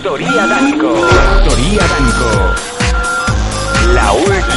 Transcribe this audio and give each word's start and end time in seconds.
Factoría 0.00 0.46
Danco. 0.46 0.94
Factoría 0.94 1.82
Danco. 1.86 2.30
La, 3.92 4.14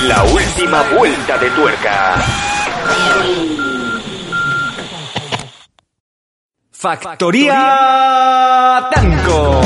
la 0.07 0.23
última 0.23 0.81
vuelta 0.95 1.37
de 1.37 1.49
tuerca. 1.49 2.15
Factoría 6.71 8.89
Danco. 8.95 9.61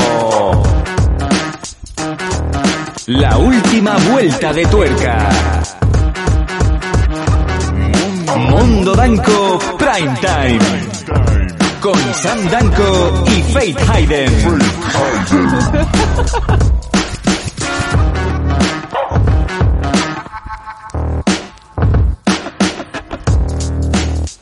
La 3.06 3.36
última 3.36 3.96
vuelta 4.10 4.52
de 4.52 4.66
tuerca. 4.66 5.28
Mundo 8.36 8.96
Danco 8.96 9.60
Prime 9.78 10.18
Time. 10.20 11.35
Con 11.86 12.14
Sam 12.14 12.50
Danco 12.50 13.24
y 13.28 13.42
Faith 13.52 13.78
Hayden. 13.88 14.32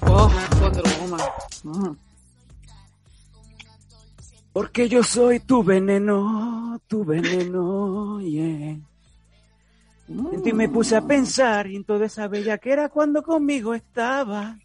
Oh, 0.06 0.30
Wonder 0.58 0.84
Woman. 0.98 1.20
Mm. 1.64 1.96
Porque 4.54 4.88
yo 4.88 5.02
soy 5.02 5.40
tu 5.40 5.62
veneno, 5.62 6.80
tu 6.86 7.04
veneno, 7.04 8.22
yeah. 8.22 8.78
En 10.08 10.42
ti 10.42 10.54
me 10.54 10.70
puse 10.70 10.96
a 10.96 11.02
pensar 11.02 11.66
y 11.66 11.76
en 11.76 11.84
toda 11.84 12.06
esa 12.06 12.26
bella 12.26 12.56
que 12.56 12.72
era 12.72 12.88
cuando 12.88 13.22
conmigo 13.22 13.74
estaba. 13.74 14.56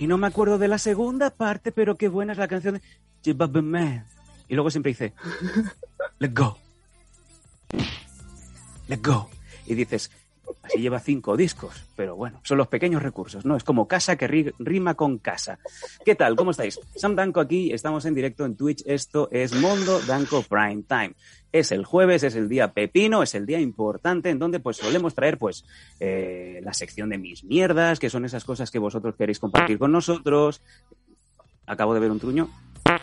Y 0.00 0.06
no 0.08 0.18
me 0.18 0.26
acuerdo 0.26 0.58
de 0.58 0.66
la 0.66 0.78
segunda 0.78 1.30
parte, 1.30 1.70
pero 1.70 1.94
qué 1.96 2.08
buena 2.08 2.32
es 2.32 2.38
la 2.38 2.48
canción 2.48 2.74
de. 2.74 2.82
Y 4.48 4.54
luego 4.54 4.70
siempre 4.70 4.90
dice, 4.90 5.12
let 6.18 6.32
go. 6.34 6.58
Let 8.88 9.00
go. 9.04 9.28
Y 9.66 9.74
dices, 9.74 10.10
así 10.62 10.78
lleva 10.80 10.98
cinco 10.98 11.36
discos, 11.36 11.84
pero 11.94 12.16
bueno, 12.16 12.40
son 12.42 12.58
los 12.58 12.66
pequeños 12.66 13.02
recursos, 13.02 13.44
¿no? 13.44 13.56
Es 13.56 13.62
como 13.62 13.86
casa 13.86 14.16
que 14.16 14.28
ri- 14.28 14.54
rima 14.58 14.94
con 14.94 15.18
casa. 15.18 15.58
¿Qué 16.04 16.16
tal? 16.16 16.34
¿Cómo 16.34 16.50
estáis? 16.50 16.80
Sam 16.96 17.14
Danco 17.14 17.38
aquí, 17.38 17.72
estamos 17.72 18.04
en 18.06 18.14
directo 18.14 18.44
en 18.44 18.56
Twitch, 18.56 18.82
esto 18.86 19.28
es 19.30 19.52
Mondo 19.54 20.00
Danco 20.00 20.42
Prime 20.42 20.82
Time. 20.88 21.12
Es 21.52 21.72
el 21.72 21.84
jueves, 21.84 22.22
es 22.22 22.36
el 22.36 22.48
día 22.48 22.72
pepino, 22.72 23.22
es 23.22 23.34
el 23.34 23.44
día 23.44 23.60
importante 23.60 24.30
en 24.30 24.38
donde 24.38 24.60
pues 24.60 24.76
solemos 24.76 25.14
traer 25.14 25.36
pues 25.36 25.64
eh, 25.98 26.60
la 26.62 26.72
sección 26.72 27.08
de 27.10 27.18
mis 27.18 27.42
mierdas, 27.44 27.98
que 27.98 28.10
son 28.10 28.24
esas 28.24 28.44
cosas 28.44 28.70
que 28.70 28.78
vosotros 28.78 29.16
queréis 29.16 29.40
compartir 29.40 29.78
con 29.78 29.90
nosotros. 29.90 30.62
Acabo 31.66 31.94
de 31.94 32.00
ver 32.00 32.10
un 32.10 32.20
truño. 32.20 32.48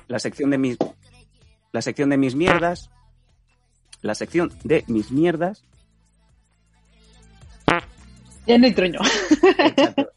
La 0.08 0.20
sección 0.20 0.50
de 0.50 0.58
mis 0.58 0.78
la 1.72 1.82
sección 1.82 2.10
de 2.10 2.18
mis 2.18 2.36
mierdas. 2.36 2.90
La 4.02 4.16
sección 4.16 4.52
de 4.64 4.84
mis 4.88 5.12
mierdas. 5.12 5.64
Ya 8.46 8.58
no 8.58 8.66
hay 8.66 8.74
truño. 8.74 9.00
Exacto. 9.60 10.10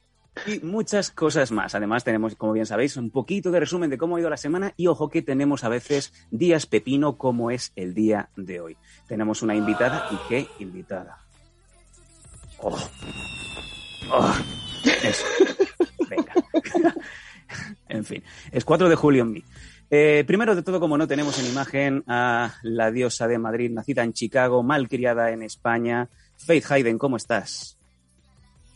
Y 0.47 0.61
muchas 0.61 1.11
cosas 1.11 1.51
más. 1.51 1.75
Además, 1.75 2.05
tenemos, 2.05 2.35
como 2.35 2.53
bien 2.53 2.67
sabéis, 2.67 2.97
un 2.97 3.11
poquito 3.11 3.51
de 3.51 3.61
resumen 3.61 3.91
de 3.91 3.99
cómo 3.99 4.17
ha 4.17 4.21
ido 4.21 4.31
la 4.31 4.37
semana. 4.37 4.73
Y 4.77 4.87
ojo 4.87 5.09
que 5.09 5.23
tenemos 5.23 5.65
a 5.65 5.69
veces 5.69 6.13
días 6.31 6.67
pepino, 6.67 7.17
como 7.17 7.51
es 7.51 7.73
el 7.77 7.95
día 7.95 8.31
de 8.37 8.61
hoy. 8.61 8.77
Tenemos 9.07 9.43
una 9.43 9.55
invitada 9.55 10.09
y 10.11 10.29
qué 10.29 10.47
invitada. 10.59 11.19
Oh. 12.59 12.79
Oh. 14.11 14.35
Eso. 15.03 15.25
Venga. 16.09 16.33
en 17.89 18.05
fin, 18.05 18.23
es 18.51 18.65
4 18.65 18.89
de 18.89 18.97
julio 18.97 19.23
en 19.23 19.33
mí. 19.33 19.45
Eh, 19.93 20.23
primero 20.27 20.55
de 20.55 20.63
todo, 20.63 20.79
como 20.79 20.97
no 20.97 21.09
tenemos 21.09 21.39
en 21.41 21.51
imagen 21.51 22.05
a 22.07 22.55
la 22.63 22.93
diosa 22.93 23.27
de 23.27 23.39
Madrid, 23.39 23.73
nacida 23.73 24.05
en 24.05 24.13
Chicago, 24.13 24.63
malcriada 24.63 25.31
en 25.33 25.43
España. 25.43 26.09
Faith 26.37 26.71
Hayden, 26.71 26.97
¿cómo 26.97 27.17
estás? 27.17 27.80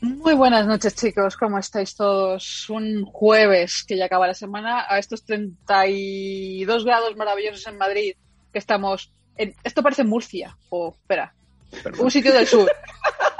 Muy 0.04 0.34
buenas 0.34 0.66
noches, 0.66 0.94
chicos. 0.94 1.34
¿Cómo 1.34 1.58
estáis 1.58 1.96
todos? 1.96 2.68
Un 2.68 3.06
jueves 3.06 3.84
que 3.88 3.96
ya 3.96 4.04
acaba 4.04 4.26
la 4.26 4.34
semana 4.34 4.84
a 4.86 4.98
estos 4.98 5.24
32 5.24 6.84
grados 6.84 7.16
maravillosos 7.16 7.66
en 7.66 7.78
Madrid 7.78 8.14
que 8.52 8.58
estamos 8.58 9.14
en... 9.38 9.54
Esto 9.64 9.82
parece 9.82 10.04
Murcia. 10.04 10.58
O, 10.68 10.94
espera, 10.94 11.34
un 11.98 12.10
sitio 12.10 12.34
del 12.34 12.46
sur. 12.46 12.70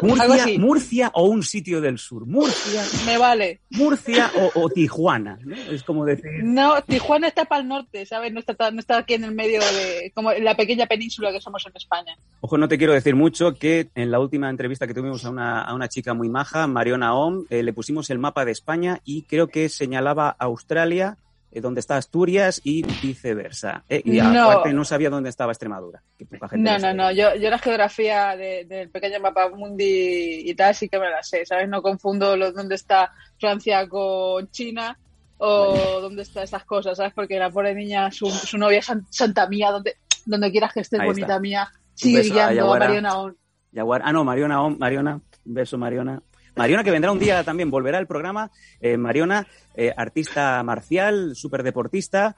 Murcia. 0.00 0.58
Murcia 0.58 1.10
o 1.14 1.24
un 1.24 1.42
sitio 1.42 1.80
del 1.80 1.98
sur. 1.98 2.26
Murcia, 2.26 2.82
Me 3.06 3.18
vale. 3.18 3.60
Murcia 3.70 4.30
o, 4.36 4.62
o 4.62 4.70
Tijuana. 4.70 5.38
¿no? 5.44 5.54
Es 5.54 5.82
como 5.82 6.04
decir. 6.04 6.42
No, 6.42 6.82
Tijuana 6.82 7.28
está 7.28 7.44
para 7.44 7.62
el 7.62 7.68
norte, 7.68 8.06
¿sabes? 8.06 8.32
No 8.32 8.40
está, 8.40 8.70
no 8.70 8.80
está 8.80 8.98
aquí 8.98 9.14
en 9.14 9.24
el 9.24 9.34
medio 9.34 9.60
de... 9.60 10.12
como 10.14 10.32
en 10.32 10.44
la 10.44 10.56
pequeña 10.56 10.86
península 10.86 11.32
que 11.32 11.40
somos 11.40 11.64
en 11.66 11.72
España. 11.76 12.16
Ojo, 12.40 12.58
no 12.58 12.68
te 12.68 12.78
quiero 12.78 12.92
decir 12.92 13.14
mucho 13.14 13.54
que 13.54 13.90
en 13.94 14.10
la 14.10 14.18
última 14.20 14.48
entrevista 14.50 14.86
que 14.86 14.94
tuvimos 14.94 15.24
a 15.24 15.30
una, 15.30 15.62
a 15.62 15.74
una 15.74 15.88
chica 15.88 16.14
muy 16.14 16.28
maja, 16.28 16.66
Mariona 16.66 17.14
Om, 17.14 17.44
eh, 17.50 17.62
le 17.62 17.72
pusimos 17.72 18.10
el 18.10 18.18
mapa 18.18 18.44
de 18.44 18.52
España 18.52 19.00
y 19.04 19.22
creo 19.22 19.48
que 19.48 19.68
señalaba 19.68 20.34
Australia, 20.38 21.18
eh, 21.52 21.60
donde 21.60 21.80
está 21.80 21.96
Asturias 21.98 22.60
y 22.64 22.82
viceversa. 23.02 23.84
Eh, 23.88 24.00
y 24.04 24.20
No. 24.20 24.50
aparte 24.50 24.72
no 24.72 24.84
sabía 24.84 25.10
dónde 25.10 25.28
estaba 25.28 25.52
Extremadura. 25.52 26.02
que 26.18 26.24
poca 26.26 26.48
gente 26.48 26.64
No, 26.68 26.74
no, 26.76 26.80
sabe. 26.80 26.94
no. 26.94 27.12
Yo, 27.12 27.34
yo 27.36 27.50
la 27.50 27.58
geografía 27.58 28.34
de- 28.36 28.64
del 28.64 28.88
pequeño 28.90 29.20
mapa 29.20 29.48
mundi 29.50 30.48
y 30.48 30.54
tal 30.54 30.74
sí 30.74 30.88
que 30.88 30.98
me 30.98 31.10
la 31.10 31.22
sé, 31.22 31.44
¿sabes? 31.46 31.68
No 31.68 31.82
confundo 31.82 32.36
lo, 32.36 32.52
dónde 32.52 32.74
está 32.74 33.12
Francia 33.38 33.88
con 33.88 34.50
China 34.50 34.98
o 35.38 36.00
dónde 36.00 36.22
están 36.22 36.44
estas 36.44 36.64
cosas, 36.64 36.96
¿sabes? 36.96 37.12
Porque 37.14 37.38
la 37.38 37.50
pobre 37.50 37.74
niña, 37.74 38.10
su, 38.10 38.30
su 38.30 38.56
novia 38.58 38.80
San- 38.82 39.06
Santa 39.10 39.48
Mía, 39.48 39.70
donde, 39.70 39.96
donde 40.24 40.50
quieras 40.50 40.72
que 40.72 40.80
estés, 40.80 41.00
Ahí 41.00 41.06
bonita 41.06 41.26
está. 41.26 41.40
mía, 41.40 41.68
sigue 41.94 42.20
a 42.20 42.22
guiando 42.50 42.74
a. 42.74 42.78
Mariona 42.78 43.18
On. 43.18 43.36
Jaguar. 43.74 44.02
Ah, 44.04 44.12
no, 44.12 44.22
Mariona 44.24 44.62
Om, 44.62 44.76
Mariona. 44.78 45.14
Un 45.44 45.54
beso, 45.54 45.76
Mariona. 45.78 46.22
Mariona, 46.54 46.84
que 46.84 46.90
vendrá 46.90 47.10
un 47.12 47.18
día 47.18 47.42
también, 47.44 47.70
volverá 47.70 47.98
al 47.98 48.06
programa. 48.06 48.50
Eh, 48.80 48.96
Mariona, 48.96 49.46
eh, 49.74 49.92
artista 49.96 50.62
marcial, 50.62 51.34
superdeportista. 51.34 52.36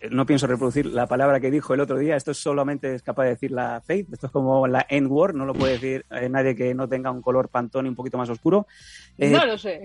Eh, 0.00 0.08
No 0.10 0.26
pienso 0.26 0.46
reproducir 0.46 0.86
la 0.86 1.06
palabra 1.06 1.40
que 1.40 1.50
dijo 1.50 1.72
el 1.74 1.80
otro 1.80 1.98
día. 1.98 2.16
Esto 2.16 2.34
solamente 2.34 2.94
es 2.94 3.02
capaz 3.02 3.24
de 3.24 3.30
decir 3.30 3.50
la 3.50 3.80
Faith. 3.84 4.12
Esto 4.12 4.26
es 4.26 4.32
como 4.32 4.66
la 4.68 4.84
N-word. 4.88 5.34
No 5.34 5.44
lo 5.46 5.54
puede 5.54 5.72
decir 5.74 6.04
eh, 6.10 6.28
nadie 6.28 6.54
que 6.54 6.74
no 6.74 6.86
tenga 6.88 7.10
un 7.10 7.22
color 7.22 7.48
pantón 7.48 7.86
y 7.86 7.88
un 7.88 7.96
poquito 7.96 8.18
más 8.18 8.28
oscuro. 8.28 8.66
No 9.16 9.44
lo 9.46 9.56
sé. 9.58 9.84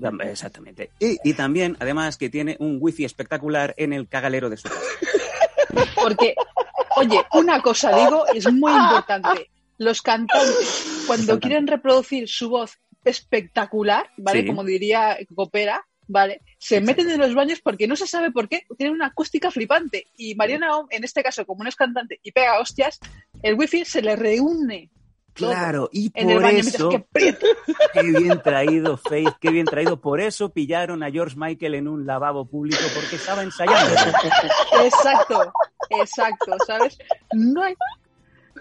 tam- 0.00 0.22
Exactamente. 0.24 0.90
Y, 1.00 1.18
y 1.24 1.32
también, 1.34 1.76
además, 1.80 2.16
que 2.18 2.28
tiene 2.28 2.56
un 2.60 2.78
wifi 2.80 3.04
espectacular 3.04 3.74
en 3.78 3.92
el 3.92 4.06
cagalero 4.08 4.48
de 4.50 4.56
su 4.58 4.68
casa. 4.68 4.80
Porque, 5.94 6.34
oye, 6.96 7.20
una 7.32 7.60
cosa 7.60 7.94
digo, 7.96 8.24
es 8.32 8.50
muy 8.52 8.72
importante. 8.72 9.50
Los 9.78 10.02
cantantes, 10.02 10.84
cuando 11.06 11.40
quieren 11.40 11.66
reproducir 11.66 12.28
su 12.28 12.50
voz 12.50 12.78
espectacular, 13.04 14.10
¿vale? 14.16 14.42
Sí. 14.42 14.46
Como 14.46 14.64
diría 14.64 15.16
Copera, 15.34 15.86
¿vale? 16.08 16.42
Se 16.58 16.80
meten 16.80 17.08
en 17.10 17.20
los 17.20 17.34
baños 17.34 17.60
porque 17.60 17.86
no 17.86 17.94
se 17.94 18.06
sabe 18.06 18.32
por 18.32 18.48
qué, 18.48 18.64
tienen 18.76 18.94
una 18.94 19.06
acústica 19.06 19.50
flipante. 19.50 20.08
Y 20.16 20.34
Mariana 20.34 20.76
Om, 20.76 20.88
en 20.90 21.04
este 21.04 21.22
caso, 21.22 21.46
como 21.46 21.62
no 21.62 21.68
es 21.68 21.76
cantante 21.76 22.18
y 22.22 22.32
pega 22.32 22.58
hostias, 22.58 22.98
el 23.42 23.54
wifi 23.54 23.84
se 23.84 24.02
le 24.02 24.16
reúne. 24.16 24.90
todo 25.34 25.50
Claro, 25.50 25.88
y 25.92 26.10
En 26.14 26.30
el 26.30 26.36
por 26.36 26.42
baño, 26.42 26.58
eso... 26.58 26.88
que. 26.88 27.04
Qué 27.92 28.02
bien 28.02 28.42
traído, 28.42 28.96
Faith, 28.96 29.34
qué 29.40 29.50
bien 29.50 29.66
traído. 29.66 30.00
Por 30.00 30.20
eso 30.20 30.52
pillaron 30.52 31.02
a 31.02 31.10
George 31.10 31.36
Michael 31.36 31.74
en 31.74 31.88
un 31.88 32.06
lavabo 32.06 32.46
público, 32.46 32.82
porque 32.94 33.16
estaba 33.16 33.42
ensayando. 33.42 33.94
Exacto, 34.84 35.52
exacto, 35.90 36.56
¿sabes? 36.66 36.98
No 37.32 37.62
hay, 37.62 37.74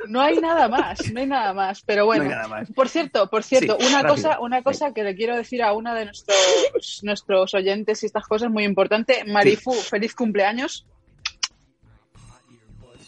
no 0.08 0.22
hay 0.22 0.38
nada 0.40 0.68
más, 0.68 1.12
no 1.12 1.20
hay 1.20 1.28
nada 1.28 1.54
más. 1.54 1.82
Pero 1.84 2.06
bueno, 2.06 2.24
No 2.26 2.30
nada 2.32 2.48
más. 2.48 2.72
por 2.72 2.90
cierto, 2.90 3.30
por 3.30 3.44
cierto, 3.44 3.78
Sí, 3.80 3.86
una 3.88 4.02
rápido. 4.04 4.16
cosa, 4.16 4.40
una 4.40 4.64
cosa 4.64 4.94
que 4.94 5.04
le 5.04 5.16
quiero 5.16 5.36
decir 5.36 5.64
a 5.64 5.74
una 5.74 5.94
de 5.96 6.06
nuestros, 6.06 7.00
nuestros 7.04 7.54
oyentes 7.54 8.04
y 8.04 8.06
estas 8.06 8.28
cosas 8.28 8.50
muy 8.50 8.64
importante, 8.64 9.24
Marifu, 9.26 9.74
feliz 9.74 10.16
cumpleaños. 10.16 10.86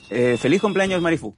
Eh, 0.09 0.37
feliz 0.37 0.61
cumpleaños, 0.61 1.01
Marifu. 1.01 1.35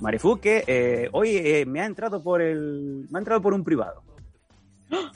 Marifu, 0.00 0.38
que 0.38 0.64
eh, 0.66 1.08
hoy 1.12 1.36
eh, 1.36 1.64
me 1.66 1.80
ha 1.80 1.86
entrado 1.86 2.22
por 2.22 2.42
el. 2.42 3.06
Me 3.10 3.18
ha 3.18 3.20
entrado 3.20 3.40
por 3.40 3.54
un 3.54 3.64
privado. 3.64 4.02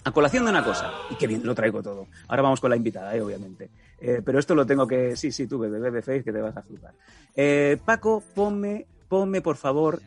A 0.04 0.10
colación 0.12 0.44
de 0.44 0.50
una 0.50 0.64
cosa, 0.64 0.90
y 1.10 1.14
qué 1.16 1.26
bien 1.26 1.42
lo 1.44 1.54
traigo 1.54 1.82
todo. 1.82 2.06
Ahora 2.28 2.42
vamos 2.42 2.60
con 2.60 2.70
la 2.70 2.76
invitada, 2.76 3.14
eh, 3.14 3.20
obviamente. 3.20 3.70
Eh, 4.00 4.22
pero 4.24 4.38
esto 4.38 4.54
lo 4.54 4.64
tengo 4.64 4.86
que. 4.86 5.16
Sí, 5.16 5.30
sí, 5.30 5.46
tú, 5.46 5.58
bebé 5.58 5.90
de 5.90 6.02
Face, 6.02 6.24
que 6.24 6.32
te 6.32 6.40
vas 6.40 6.56
a 6.56 6.62
flipar. 6.62 6.94
Eh, 7.34 7.78
Paco, 7.84 8.22
ponme, 8.34 8.86
ponme, 9.08 9.40
por 9.40 9.56
favor, 9.56 10.00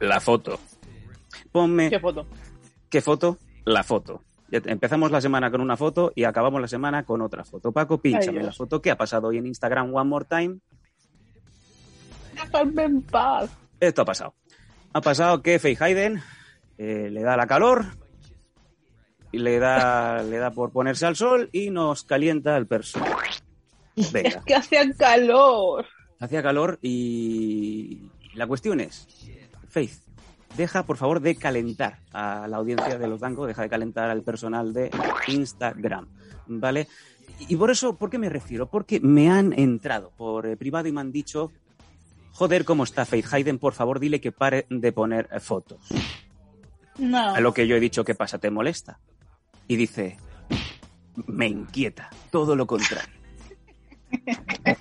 la 0.00 0.20
foto. 0.20 0.58
Ponme. 1.52 1.90
¿Qué 1.90 2.00
foto? 2.00 2.26
¿Qué 2.90 3.00
foto? 3.00 3.38
La 3.64 3.82
foto. 3.82 4.22
Empezamos 4.50 5.10
la 5.10 5.20
semana 5.20 5.50
con 5.50 5.60
una 5.60 5.76
foto 5.76 6.12
y 6.14 6.24
acabamos 6.24 6.60
la 6.60 6.68
semana 6.68 7.04
con 7.04 7.22
otra 7.22 7.44
foto. 7.44 7.72
Paco, 7.72 7.98
pínchame 7.98 8.42
la 8.42 8.52
foto. 8.52 8.80
¿Qué 8.80 8.90
ha 8.90 8.96
pasado 8.96 9.28
hoy 9.28 9.38
en 9.38 9.46
Instagram 9.46 9.94
One 9.94 10.08
More 10.08 10.26
Time? 10.28 10.58
Dejadme 12.34 12.84
en 12.84 13.02
paz. 13.02 13.50
Esto 13.80 14.02
ha 14.02 14.04
pasado. 14.04 14.34
Ha 14.92 15.00
pasado 15.00 15.42
que 15.42 15.58
Faye 15.58 15.76
Hayden 15.80 16.22
eh, 16.78 17.08
le 17.10 17.22
da 17.22 17.36
la 17.36 17.46
calor, 17.46 17.84
y 19.32 19.38
le 19.38 19.58
da, 19.58 20.22
le 20.30 20.38
da 20.38 20.50
por 20.50 20.70
ponerse 20.70 21.06
al 21.06 21.16
sol 21.16 21.48
y 21.52 21.70
nos 21.70 22.04
calienta 22.04 22.56
el 22.56 22.66
personal. 22.66 23.12
Venga, 24.12 24.42
Que 24.46 24.54
hacía 24.54 24.82
calor. 24.96 25.86
hacía 26.20 26.42
calor 26.42 26.78
y 26.82 28.02
la 28.34 28.46
cuestión 28.46 28.80
es, 28.80 29.06
Faith, 29.68 29.92
deja 30.56 30.84
por 30.84 30.96
favor 30.96 31.20
de 31.20 31.36
calentar 31.36 31.98
a 32.12 32.46
la 32.48 32.56
audiencia 32.56 32.98
de 32.98 33.08
los 33.08 33.20
Danco, 33.20 33.46
deja 33.46 33.62
de 33.62 33.68
calentar 33.68 34.10
al 34.10 34.22
personal 34.22 34.72
de 34.72 34.90
Instagram, 35.28 36.08
¿vale? 36.46 36.88
Y 37.48 37.56
por 37.56 37.70
eso, 37.70 37.96
¿por 37.96 38.10
qué 38.10 38.18
me 38.18 38.28
refiero? 38.28 38.68
Porque 38.68 39.00
me 39.00 39.28
han 39.30 39.52
entrado 39.58 40.12
por 40.16 40.46
eh, 40.46 40.56
privado 40.56 40.86
y 40.86 40.92
me 40.92 41.00
han 41.00 41.10
dicho, 41.10 41.50
joder, 42.32 42.64
¿cómo 42.64 42.84
está 42.84 43.04
Faith 43.04 43.26
Hayden? 43.32 43.58
Por 43.58 43.72
favor, 43.74 43.98
dile 43.98 44.20
que 44.20 44.30
pare 44.30 44.66
de 44.70 44.92
poner 44.92 45.28
fotos. 45.40 45.80
No. 46.98 47.34
A 47.34 47.40
lo 47.40 47.52
que 47.52 47.66
yo 47.66 47.76
he 47.76 47.80
dicho, 47.80 48.04
¿qué 48.04 48.14
pasa? 48.14 48.38
¿Te 48.38 48.50
molesta? 48.50 49.00
Y 49.66 49.76
dice, 49.76 50.16
me 51.26 51.46
inquieta, 51.46 52.10
todo 52.30 52.56
lo 52.56 52.66
contrario. 52.66 53.14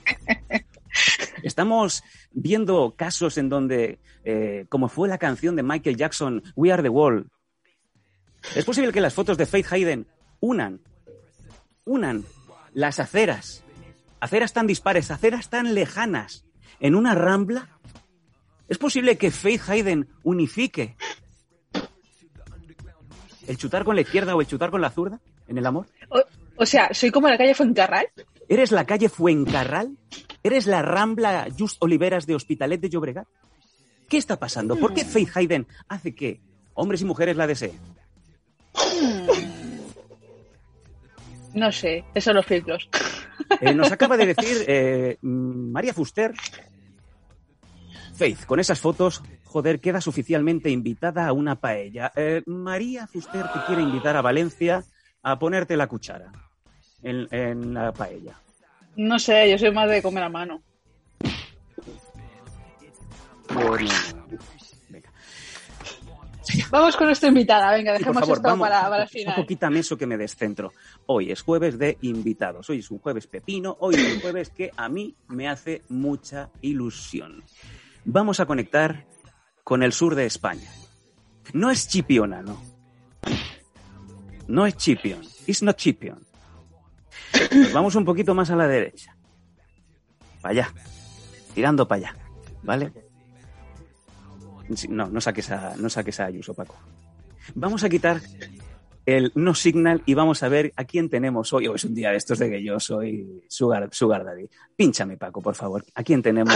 Estamos 1.43 2.03
viendo 2.31 2.95
casos 2.95 3.37
en 3.37 3.49
donde, 3.49 3.99
eh, 4.23 4.65
como 4.69 4.87
fue 4.87 5.09
la 5.09 5.17
canción 5.17 5.55
de 5.55 5.63
Michael 5.63 5.97
Jackson, 5.97 6.43
We 6.55 6.71
Are 6.71 6.81
the 6.81 6.89
World, 6.89 7.27
es 8.55 8.65
posible 8.65 8.91
que 8.91 9.01
las 9.01 9.13
fotos 9.13 9.37
de 9.37 9.45
Faith 9.45 9.71
Hayden 9.71 10.07
unan, 10.39 10.81
unan 11.85 12.25
las 12.73 12.99
aceras, 12.99 13.63
aceras 14.19 14.53
tan 14.53 14.67
dispares, 14.67 15.11
aceras 15.11 15.49
tan 15.49 15.73
lejanas, 15.73 16.45
en 16.79 16.95
una 16.95 17.15
rambla. 17.15 17.69
¿Es 18.67 18.77
posible 18.77 19.17
que 19.17 19.31
Faith 19.31 19.61
Hayden 19.67 20.09
unifique 20.23 20.95
el 23.47 23.57
chutar 23.57 23.83
con 23.83 23.95
la 23.95 24.01
izquierda 24.01 24.35
o 24.35 24.41
el 24.41 24.47
chutar 24.47 24.71
con 24.71 24.81
la 24.81 24.89
zurda 24.89 25.19
en 25.47 25.57
el 25.57 25.65
amor? 25.65 25.87
O, 26.09 26.21
o 26.55 26.65
sea, 26.65 26.93
soy 26.93 27.11
como 27.11 27.27
la 27.27 27.37
calle 27.37 27.55
Fuencarral. 27.55 28.07
¿Eres 28.47 28.71
la 28.71 28.85
calle 28.85 29.09
Fuencarral? 29.09 29.97
¿Eres 30.43 30.67
la 30.67 30.81
Rambla 30.81 31.47
Just 31.57 31.77
Oliveras 31.81 32.25
de 32.25 32.35
Hospitalet 32.35 32.79
de 32.81 32.89
Llobregat? 32.89 33.27
¿Qué 34.09 34.17
está 34.17 34.37
pasando? 34.37 34.75
¿Por 34.75 34.93
qué 34.93 35.05
Faith 35.05 35.35
Hayden 35.35 35.67
hace 35.87 36.13
que 36.13 36.41
hombres 36.73 37.01
y 37.01 37.05
mujeres 37.05 37.37
la 37.37 37.47
deseen? 37.47 37.79
No 41.53 41.71
sé, 41.71 42.03
esos 42.13 42.25
son 42.25 42.35
los 42.35 42.45
filtros. 42.45 42.89
Eh, 43.61 43.73
nos 43.73 43.91
acaba 43.91 44.17
de 44.17 44.25
decir 44.33 44.65
eh, 44.67 45.17
mm, 45.21 45.71
María 45.71 45.93
Fuster. 45.93 46.33
Faith, 48.15 48.45
con 48.45 48.59
esas 48.59 48.79
fotos, 48.79 49.21
joder, 49.53 49.79
quedas 49.79 50.07
oficialmente 50.07 50.71
invitada 50.71 51.27
a 51.27 51.31
una 51.31 51.55
paella. 51.55 52.11
Eh, 52.15 52.41
María 52.47 53.05
Fuster 53.05 53.43
te 53.53 53.59
quiere 53.67 53.83
invitar 53.83 54.17
a 54.17 54.21
Valencia 54.23 54.83
a 55.21 55.37
ponerte 55.37 55.77
la 55.77 55.85
cuchara 55.85 56.31
en, 57.03 57.27
en 57.29 57.71
la 57.75 57.93
paella. 57.93 58.35
No 58.95 59.19
sé, 59.19 59.51
yo 59.51 59.59
soy 59.59 59.71
más 59.71 59.87
de 59.89 60.01
comer 60.01 60.23
a 60.23 60.29
mano. 60.29 60.63
Venga. 64.89 65.11
Vamos 66.71 66.97
con 66.97 67.05
nuestra 67.05 67.29
invitada, 67.29 67.71
venga, 67.73 67.93
Sí, 67.93 67.99
dejemos 67.99 68.21
favor, 68.21 68.37
esto 68.37 68.49
vamos, 68.49 68.67
para, 68.67 68.89
para 68.89 69.03
el 69.03 69.09
final. 69.09 69.35
Paco, 69.35 69.47
quítame 69.47 69.79
eso 69.79 69.95
que 69.95 70.07
me 70.07 70.17
descentro. 70.17 70.73
Hoy 71.05 71.31
es 71.31 71.43
jueves 71.43 71.77
de 71.77 71.99
invitados. 72.01 72.67
Hoy 72.71 72.79
es 72.79 72.89
un 72.89 72.97
jueves 72.97 73.27
pepino. 73.27 73.77
Hoy 73.81 73.93
es 73.93 74.15
un 74.15 74.19
jueves 74.19 74.49
que 74.49 74.71
a 74.75 74.89
mí 74.89 75.15
me 75.27 75.47
hace 75.47 75.83
mucha 75.89 76.49
ilusión. 76.61 77.43
Vamos 78.05 78.39
a 78.39 78.47
conectar 78.47 79.12
con 79.63 79.83
el 79.83 79.93
sur 79.93 80.15
de 80.15 80.25
España. 80.25 80.69
No 81.53 81.69
es 81.69 81.87
Chipiona, 81.87 82.41
no. 82.41 82.61
No 84.47 84.65
es 84.65 84.75
Chipion. 84.77 85.21
It's 85.47 85.63
not 85.63 85.77
Chipion. 85.77 86.25
Nos 87.51 87.73
vamos 87.73 87.95
un 87.95 88.05
poquito 88.05 88.35
más 88.35 88.49
a 88.49 88.55
la 88.55 88.67
derecha. 88.67 89.15
Para 90.41 90.51
allá. 90.51 90.73
Tirando 91.53 91.87
para 91.87 92.07
allá. 92.09 92.17
¿Vale? 92.63 92.91
No, 94.89 95.09
no 95.09 95.21
saques 95.21 95.51
a, 95.51 95.75
no 95.77 95.89
saques 95.89 96.19
a 96.19 96.25
Ayuso, 96.25 96.53
Paco. 96.53 96.75
Vamos 97.55 97.83
a 97.83 97.89
quitar 97.89 98.21
el 99.05 99.31
no 99.35 99.53
signal 99.53 100.01
y 100.05 100.13
vamos 100.13 100.43
a 100.43 100.49
ver 100.49 100.73
a 100.75 100.85
quién 100.85 101.09
tenemos 101.09 101.51
hoy. 101.53 101.67
Hoy 101.67 101.75
es 101.75 101.83
un 101.83 101.93
día 101.93 102.11
de 102.11 102.17
estos 102.17 102.39
de 102.39 102.49
que 102.49 102.63
yo 102.63 102.79
soy 102.79 103.43
Sugar, 103.49 103.89
sugar 103.91 104.23
Daddy. 104.23 104.49
Pínchame, 104.75 105.17
Paco, 105.17 105.41
por 105.41 105.55
favor. 105.55 105.85
¿A 105.93 106.03
quién 106.03 106.21
tenemos 106.21 106.55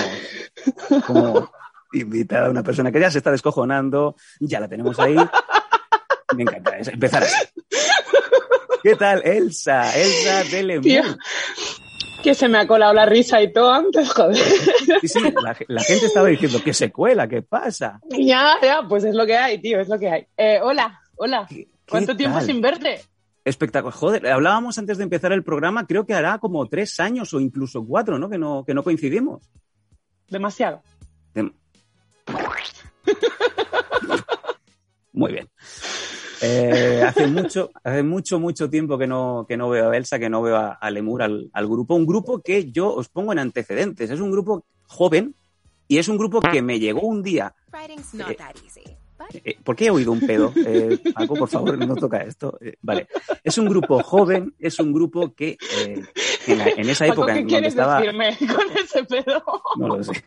como 1.06 1.52
invitada? 1.94 2.50
Una 2.50 2.64
persona 2.64 2.92
que 2.92 3.00
ya 3.00 3.12
se 3.12 3.20
está 3.20 3.32
descojonando, 3.32 4.16
ya 4.40 4.60
la 4.60 4.68
tenemos 4.68 5.00
ahí. 5.00 5.16
Me 6.36 6.44
encanta 6.44 6.78
es- 6.78 6.88
empezar 6.90 7.24
así. 7.24 7.36
¿Qué 8.84 8.96
tal, 8.96 9.22
Elsa? 9.26 9.96
Elsa 9.98 10.44
de 10.44 10.64
Lemur. 10.64 10.84
Tío. 10.84 11.04
Que 12.24 12.34
se 12.34 12.48
me 12.48 12.58
ha 12.58 12.68
colado 12.68 12.94
la 12.94 13.06
risa 13.06 13.42
y 13.42 13.54
todo 13.54 13.72
antes, 13.72 14.10
joder. 14.12 14.36
Sí, 15.02 15.08
sí, 15.08 15.20
la, 15.44 15.56
la 15.68 15.82
gente 15.84 16.06
estaba 16.08 16.28
diciendo 16.28 16.60
que 16.64 16.74
se 16.74 16.92
cuela, 16.92 17.28
¿qué 17.28 17.42
pasa? 17.42 18.00
ya, 18.10 18.56
ya, 18.62 18.82
pues 18.88 19.04
es 19.04 19.16
lo 19.16 19.26
que 19.26 19.38
hay, 19.38 19.60
tío, 19.62 19.80
es 19.80 19.88
lo 19.88 19.98
que 20.00 20.10
hay. 20.10 20.28
Eh, 20.36 20.60
hola, 20.62 21.00
hola. 21.16 21.46
¿Qué- 21.50 21.68
¿Cuánto 21.90 22.12
qué 22.14 22.18
tiempo 22.18 22.38
tal? 22.40 22.46
sin 22.48 22.62
verte? 22.62 23.02
Espectacular. 23.46 23.94
Joder, 23.98 24.28
hablábamos 24.28 24.78
antes 24.78 24.98
de 24.98 25.04
empezar 25.06 25.32
el 25.32 25.44
programa, 25.44 25.88
creo 25.88 26.06
que 26.06 26.14
hará 26.14 26.38
como 26.40 26.66
tres 26.68 27.00
años 27.00 27.34
o 27.34 27.40
incluso 27.40 27.86
cuatro, 27.86 28.20
¿no? 28.20 28.30
Que 28.30 28.38
no, 28.38 28.66
que 28.66 28.74
no 28.74 28.84
coincidimos. 28.84 29.50
Demasiado. 30.28 30.82
Muy 35.14 35.32
bien. 35.34 35.50
Eh, 36.42 37.02
hace 37.08 37.26
mucho, 37.28 37.72
hace 37.84 38.04
mucho, 38.04 38.40
mucho 38.40 38.70
tiempo 38.70 38.98
que 38.98 39.08
no, 39.08 39.46
que 39.48 39.58
no 39.58 39.70
veo 39.70 39.90
a 39.90 39.98
Elsa, 39.98 40.20
que 40.20 40.30
no 40.30 40.42
veo 40.44 40.56
a, 40.56 40.74
a 40.74 40.92
Lemur, 40.92 41.24
al, 41.24 41.50
al 41.54 41.68
grupo. 41.68 41.96
Un 41.96 42.06
grupo 42.06 42.42
que 42.44 42.72
yo 42.72 42.94
os 42.94 43.10
pongo 43.10 43.32
en 43.32 43.40
antecedentes. 43.40 44.10
Es 44.12 44.20
un 44.20 44.32
grupo 44.32 44.64
joven 44.86 45.34
y 45.88 45.98
es 45.98 46.08
un 46.08 46.18
grupo 46.18 46.40
que 46.42 46.62
me 46.62 46.80
llegó 46.80 47.02
un 47.02 47.24
día. 47.24 47.56
Eh, 48.30 48.36
Eh, 49.44 49.58
¿Por 49.64 49.76
qué 49.76 49.88
he 49.88 49.90
oído 49.90 50.12
un 50.12 50.20
pedo? 50.20 50.54
Eh, 50.56 51.00
Paco, 51.16 51.34
por 51.34 51.50
favor, 51.50 51.76
no 51.80 51.96
toca 51.96 52.20
esto. 52.20 52.56
Eh, 52.62 52.76
vale. 52.84 53.08
Es 53.44 53.58
un 53.58 53.68
grupo 53.68 54.04
joven, 54.04 54.54
es 54.60 54.80
un 54.80 54.94
grupo 54.94 55.34
que 55.34 55.58
eh, 55.80 56.04
en, 56.46 56.58
la- 56.60 56.68
en 56.70 56.88
esa 56.90 57.08
Paco, 57.08 57.24
época 57.24 57.34
¿qué 57.34 57.40
en 57.40 57.48
donde 57.48 57.54
quieres 57.56 57.74
estaba. 57.74 58.00
decirme 58.00 58.38
con 58.38 58.78
ese 58.78 59.04
pedo? 59.06 59.44
No 59.78 59.88
lo 59.88 60.04
sé. 60.04 60.24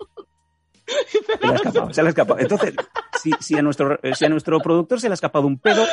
Se 1.40 1.46
le 1.46 1.52
ha 1.52 1.56
escapado, 1.56 1.92
se 1.94 2.02
le 2.02 2.08
ha 2.08 2.10
escapado. 2.10 2.38
Entonces, 2.40 2.74
si, 3.22 3.30
si 3.40 3.56
a 3.56 3.62
nuestro, 3.62 3.98
si 4.14 4.24
a 4.24 4.28
nuestro 4.28 4.58
productor 4.60 5.00
se 5.00 5.08
le 5.08 5.12
ha 5.12 5.14
escapado 5.14 5.46
un 5.46 5.58
pedo, 5.58 5.84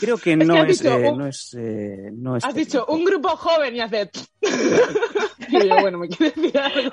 creo 0.00 0.18
que 0.18 0.36
no 0.36 0.54
has 0.62 0.68
es, 0.70 0.78
dicho 0.80 0.94
eh, 0.94 1.10
un- 1.10 1.18
no 1.18 1.26
es, 1.26 1.56
eh, 1.58 2.10
no 2.12 2.36
es 2.36 2.44
Has 2.44 2.54
dicho 2.54 2.84
un 2.88 3.04
grupo 3.04 3.28
joven 3.36 3.76
y 3.76 3.80
hace... 3.80 4.10
y 5.48 5.68
yo, 5.68 5.76
bueno, 5.80 5.98
me 5.98 6.08
quieres 6.08 6.34
decir 6.36 6.58
algo. 6.58 6.90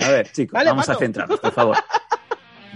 A 0.00 0.08
ver, 0.10 0.30
chicos, 0.30 0.52
Vale, 0.52 0.70
vamos 0.70 0.88
a 0.88 0.94
centrarnos, 0.94 1.40
por 1.40 1.52
favor. 1.52 1.76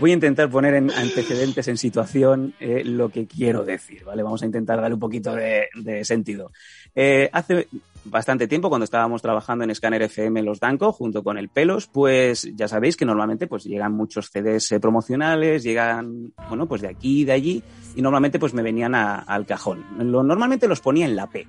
Voy 0.01 0.13
a 0.13 0.15
intentar 0.15 0.49
poner 0.49 0.73
en 0.73 0.91
antecedentes, 0.91 1.69
en 1.69 1.77
situación, 1.77 2.55
eh, 2.59 2.83
lo 2.87 3.11
que 3.11 3.27
quiero 3.27 3.65
decir, 3.65 4.03
¿vale? 4.03 4.23
Vamos 4.23 4.43
a 4.43 4.47
intentar 4.47 4.81
darle 4.81 4.95
un 4.95 5.01
poquito 5.01 5.35
de, 5.35 5.69
sentido. 6.05 6.53
Eh, 6.95 7.29
hace 7.31 7.69
bastante 8.07 8.49
tiempo, 8.49 8.71
cuando 8.71 8.85
estábamos 8.85 9.21
trabajando 9.21 9.65
en 9.65 9.75
Scanner 9.75 10.01
FM 10.01 10.43
Los 10.43 10.59
Danco, 10.59 10.93
junto 10.93 11.23
con 11.23 11.37
el 11.37 11.51
Pelos, 11.51 11.87
pues 11.87 12.51
ya 12.55 12.67
sabéis 12.67 12.97
que 12.97 13.05
normalmente 13.05 13.47
pues 13.47 13.65
llegan 13.65 13.93
muchos 13.93 14.31
CDs 14.31 14.73
eh, 14.73 14.81
promocionales, 14.81 15.63
llegan, 15.63 16.33
bueno, 16.49 16.67
pues 16.67 16.81
de 16.81 16.89
aquí 16.89 17.21
y 17.21 17.25
de 17.27 17.33
allí, 17.33 17.63
y 17.95 18.01
normalmente 18.01 18.39
pues 18.39 18.55
me 18.55 18.63
venían 18.63 18.95
al 18.95 19.45
cajón. 19.45 19.85
Normalmente 19.99 20.67
los 20.67 20.81
ponía 20.81 21.05
en 21.05 21.15
la 21.15 21.27
P. 21.27 21.47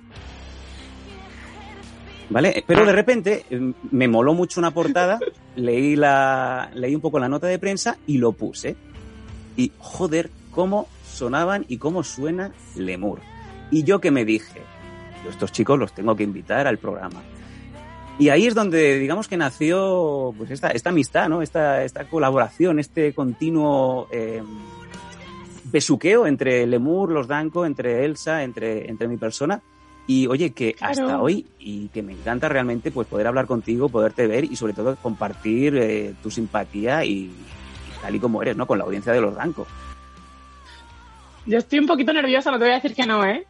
¿Vale? 2.31 2.63
Pero 2.65 2.85
de 2.85 2.93
repente 2.93 3.45
eh, 3.49 3.73
me 3.91 4.07
moló 4.07 4.33
mucho 4.33 4.61
una 4.61 4.71
portada, 4.71 5.19
leí, 5.55 5.97
la, 5.97 6.71
leí 6.73 6.95
un 6.95 7.01
poco 7.01 7.19
la 7.19 7.27
nota 7.27 7.47
de 7.47 7.59
prensa 7.59 7.97
y 8.07 8.17
lo 8.17 8.31
puse. 8.31 8.75
Y 9.57 9.71
joder, 9.77 10.31
cómo 10.49 10.87
sonaban 11.11 11.65
y 11.67 11.77
cómo 11.77 12.03
suena 12.03 12.51
Lemur. 12.75 13.19
Y 13.69 13.83
yo 13.83 13.99
que 13.99 14.11
me 14.11 14.23
dije, 14.23 14.61
yo 15.23 15.29
estos 15.29 15.51
chicos 15.51 15.77
los 15.77 15.93
tengo 15.93 16.15
que 16.15 16.23
invitar 16.23 16.67
al 16.67 16.77
programa. 16.77 17.21
Y 18.17 18.29
ahí 18.29 18.45
es 18.45 18.55
donde, 18.55 18.97
digamos 18.99 19.27
que 19.27 19.35
nació 19.35 20.33
pues 20.37 20.51
esta, 20.51 20.69
esta 20.69 20.89
amistad, 20.89 21.27
¿no? 21.27 21.41
Esta, 21.41 21.83
esta 21.83 22.05
colaboración, 22.05 22.79
este 22.79 23.13
continuo 23.13 24.07
eh, 24.11 24.41
besuqueo 25.65 26.27
entre 26.27 26.65
Lemur, 26.65 27.11
los 27.11 27.27
Danko, 27.27 27.65
entre 27.65 28.05
Elsa, 28.05 28.43
entre, 28.43 28.89
entre 28.89 29.07
mi 29.07 29.17
persona. 29.17 29.61
Y 30.07 30.27
oye, 30.27 30.51
que 30.51 30.73
Claro. 30.73 30.91
hasta 30.91 31.21
hoy, 31.21 31.45
y 31.59 31.87
que 31.89 32.01
me 32.01 32.11
encanta 32.13 32.49
realmente 32.49 32.91
pues 32.91 33.07
poder 33.07 33.27
hablar 33.27 33.45
contigo, 33.45 33.87
poderte 33.89 34.27
ver 34.27 34.43
y 34.45 34.55
sobre 34.55 34.73
todo 34.73 34.95
compartir 34.97 35.77
eh, 35.77 36.13
tu 36.21 36.29
simpatía 36.31 37.05
y, 37.05 37.11
y 37.11 37.33
tal 38.01 38.15
y 38.15 38.19
como 38.19 38.41
eres, 38.41 38.57
¿no? 38.57 38.65
Con 38.67 38.77
la 38.79 38.83
audiencia 38.83 39.13
de 39.13 39.21
los 39.21 39.35
Danko. 39.35 39.65
Yo 41.45 41.57
estoy 41.59 41.79
un 41.79 41.87
poquito 41.87 42.13
nerviosa, 42.13 42.51
no 42.51 42.57
te 42.57 42.65
voy 42.65 42.71
a 42.73 42.75
decir 42.75 42.93
que 42.93 43.05
no, 43.05 43.25
¿eh? 43.25 43.45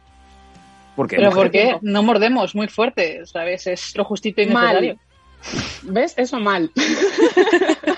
Porque 0.94 1.16
Pero 1.16 1.30
mujer, 1.30 1.42
¿por 1.42 1.50
qué? 1.50 1.78
No 1.82 2.02
mordemos 2.02 2.54
muy 2.54 2.68
fuerte, 2.68 3.24
¿sabes? 3.26 3.66
Es 3.66 3.96
lo 3.96 4.04
justito 4.04 4.40
y 4.42 4.46
necesario. 4.46 4.96
¿Ves? 5.82 6.14
Eso 6.16 6.38
mal. 6.38 6.70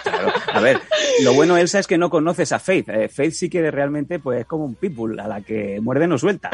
claro. 0.03 0.33
A 0.53 0.61
ver, 0.61 0.81
lo 1.23 1.35
bueno, 1.35 1.57
Elsa, 1.57 1.79
es 1.81 1.87
que 1.87 1.99
no 1.99 2.09
conoces 2.09 2.53
a 2.53 2.59
Faith. 2.59 2.89
Eh, 2.89 3.09
Faith 3.09 3.33
sí 3.33 3.51
que 3.51 3.71
realmente 3.71 4.19
pues 4.21 4.41
es 4.41 4.47
como 4.47 4.65
un 4.65 4.77
pitbull, 4.77 5.19
a 5.21 5.29
la 5.29 5.41
que 5.43 5.79
muerde 5.83 6.07
no 6.07 6.17
suelta. 6.19 6.51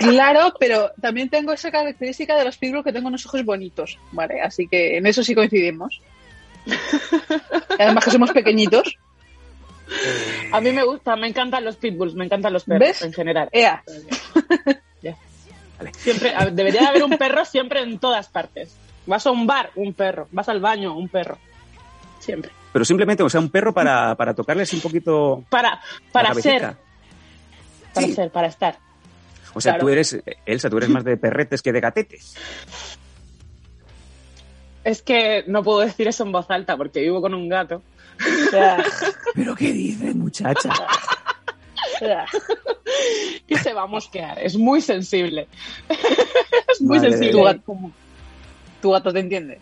Claro, 0.00 0.54
pero 0.58 0.90
también 1.00 1.28
tengo 1.28 1.52
esa 1.52 1.70
característica 1.70 2.36
de 2.36 2.44
los 2.44 2.56
pitbull 2.56 2.82
que 2.82 2.92
tengo 2.92 3.08
unos 3.08 3.26
ojos 3.26 3.44
bonitos, 3.44 3.98
¿vale? 4.12 4.40
Así 4.40 4.66
que 4.66 4.96
en 4.96 5.06
eso 5.06 5.22
sí 5.22 5.34
coincidimos. 5.34 6.00
Además 7.78 8.04
que 8.04 8.10
somos 8.10 8.30
pequeñitos. 8.32 8.96
A 10.52 10.60
mí 10.60 10.72
me 10.72 10.84
gusta, 10.84 11.16
me 11.16 11.26
encantan 11.28 11.64
los 11.64 11.76
pitbulls, 11.76 12.14
me 12.14 12.24
encantan 12.24 12.52
los 12.52 12.64
perros 12.64 12.88
¿Ves? 12.88 13.02
en 13.02 13.12
general. 13.12 13.48
Ea, 13.52 13.82
Siempre, 15.96 16.34
debería 16.52 16.82
de 16.82 16.86
haber 16.88 17.02
un 17.04 17.16
perro 17.16 17.44
siempre 17.46 17.80
en 17.80 17.98
todas 17.98 18.28
partes. 18.28 18.76
Vas 19.06 19.26
a 19.26 19.30
un 19.30 19.46
bar, 19.46 19.70
un 19.76 19.94
perro. 19.94 20.28
Vas 20.30 20.48
al 20.50 20.60
baño, 20.60 20.94
un 20.94 21.08
perro. 21.08 21.38
Siempre. 22.18 22.50
Pero 22.72 22.84
simplemente, 22.84 23.22
o 23.22 23.30
sea, 23.30 23.40
un 23.40 23.48
perro 23.48 23.72
para, 23.72 24.14
para 24.14 24.34
tocarles 24.34 24.72
un 24.74 24.80
poquito 24.80 25.42
Para, 25.48 25.80
para 26.12 26.34
ser, 26.34 26.76
para 27.94 28.06
Sí. 28.06 28.12
ser, 28.12 28.30
para 28.30 28.46
estar. 28.48 28.78
O 29.54 29.60
sea, 29.60 29.72
Claro. 29.72 29.86
tú 29.86 29.88
eres, 29.90 30.18
Elsa, 30.46 30.70
tú 30.70 30.76
eres 30.78 30.88
más 30.88 31.04
de 31.04 31.16
perretes 31.16 31.62
que 31.62 31.72
de 31.72 31.80
gatetes. 31.80 32.34
Es 34.84 35.02
que 35.02 35.44
no 35.46 35.62
puedo 35.62 35.80
decir 35.80 36.08
eso 36.08 36.24
en 36.24 36.32
voz 36.32 36.50
alta 36.50 36.76
porque 36.76 37.00
vivo 37.00 37.20
con 37.20 37.34
un 37.34 37.48
gato. 37.48 37.82
¿Pero 39.34 39.54
qué 39.54 39.72
dices, 39.72 40.14
muchacha? 40.14 40.70
Y 43.46 43.56
se 43.56 43.72
va 43.74 43.82
a 43.82 43.86
mosquear. 43.86 44.38
Es 44.38 44.56
muy 44.56 44.80
sensible. 44.80 45.48
es 46.68 46.80
muy 46.80 46.96
Madre 46.98 47.10
sensible. 47.12 47.32
tu 47.32 47.42
gato, 47.44 47.76
tu 48.80 48.90
gato 48.90 49.12
te 49.12 49.20
entiende. 49.20 49.58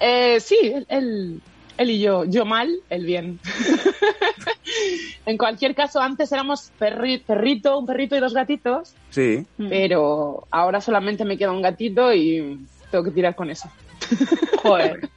Eh, 0.00 0.38
sí, 0.40 0.58
él, 0.62 0.86
él, 0.88 1.40
él 1.82 1.90
y 1.90 2.00
yo. 2.00 2.24
Yo 2.24 2.44
mal, 2.44 2.70
él 2.90 3.04
bien. 3.06 3.38
en 5.26 5.38
cualquier 5.38 5.74
caso, 5.74 6.00
antes 6.00 6.32
éramos 6.32 6.72
perri- 6.78 7.22
perrito, 7.22 7.78
un 7.78 7.86
perrito 7.86 8.16
y 8.16 8.20
dos 8.20 8.34
gatitos, 8.34 8.94
Sí. 9.10 9.46
pero 9.56 10.46
ahora 10.50 10.80
solamente 10.80 11.24
me 11.24 11.36
queda 11.38 11.52
un 11.52 11.62
gatito 11.62 12.12
y 12.12 12.66
tengo 12.90 13.04
que 13.04 13.10
tirar 13.10 13.34
con 13.34 13.50
eso. 13.50 13.70
Joder. 14.62 15.08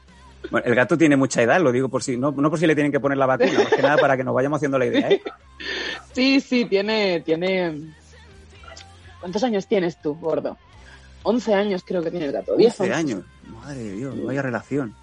Bueno, 0.51 0.67
el 0.67 0.75
gato 0.75 0.95
tiene 0.97 1.15
mucha 1.15 1.41
edad, 1.41 1.59
lo 1.59 1.71
digo 1.71 1.89
por 1.89 2.03
si, 2.03 2.17
no, 2.17 2.31
no 2.31 2.49
por 2.51 2.59
si 2.59 2.67
le 2.67 2.75
tienen 2.75 2.91
que 2.91 2.99
poner 2.99 3.17
la 3.17 3.25
vacuna, 3.25 3.51
más 3.63 3.73
que 3.73 3.81
nada 3.81 3.97
para 3.97 4.15
que 4.15 4.23
nos 4.23 4.35
vayamos 4.35 4.57
haciendo 4.57 4.77
la 4.77 4.85
idea, 4.85 5.09
¿eh? 5.09 5.21
Sí, 6.13 6.39
sí, 6.39 6.65
tiene, 6.65 7.21
tiene. 7.21 7.77
¿Cuántos 9.19 9.43
años 9.43 9.67
tienes 9.67 9.99
tú, 10.01 10.13
gordo? 10.15 10.57
11 11.23 11.53
años 11.55 11.83
creo 11.85 12.03
que 12.03 12.11
tiene 12.11 12.27
el 12.27 12.31
gato. 12.31 12.55
10 12.55 12.79
11 12.79 12.93
años. 12.93 13.23
Madre 13.47 13.79
de 13.83 13.91
Dios, 13.95 14.23
vaya 14.23 14.41
relación. 14.43 14.93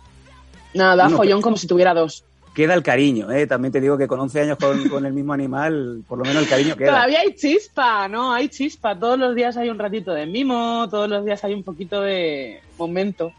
Nada, 0.74 1.04
Bueno, 1.04 1.18
follón 1.18 1.42
como 1.42 1.56
si 1.56 1.66
tuviera 1.66 1.94
dos. 1.94 2.24
Queda 2.54 2.74
el 2.74 2.82
cariño, 2.82 3.30
¿eh? 3.30 3.46
También 3.46 3.72
te 3.72 3.80
digo 3.80 3.96
que 3.96 4.06
con 4.06 4.20
11 4.20 4.40
años 4.42 4.58
con, 4.58 4.88
con 4.90 5.06
el 5.06 5.14
mismo 5.14 5.32
animal, 5.32 6.02
por 6.06 6.18
lo 6.18 6.24
menos 6.24 6.42
el 6.42 6.48
cariño 6.48 6.76
queda. 6.76 6.90
Todavía 6.90 7.20
hay 7.20 7.34
chispa, 7.34 8.08
¿no? 8.08 8.32
Hay 8.32 8.48
chispa. 8.48 8.98
Todos 8.98 9.18
los 9.18 9.34
días 9.34 9.56
hay 9.56 9.70
un 9.70 9.78
ratito 9.78 10.12
de 10.12 10.26
mimo, 10.26 10.86
todos 10.90 11.08
los 11.08 11.24
días 11.24 11.42
hay 11.44 11.54
un 11.54 11.62
poquito 11.62 12.02
de 12.02 12.60
momento. 12.76 13.32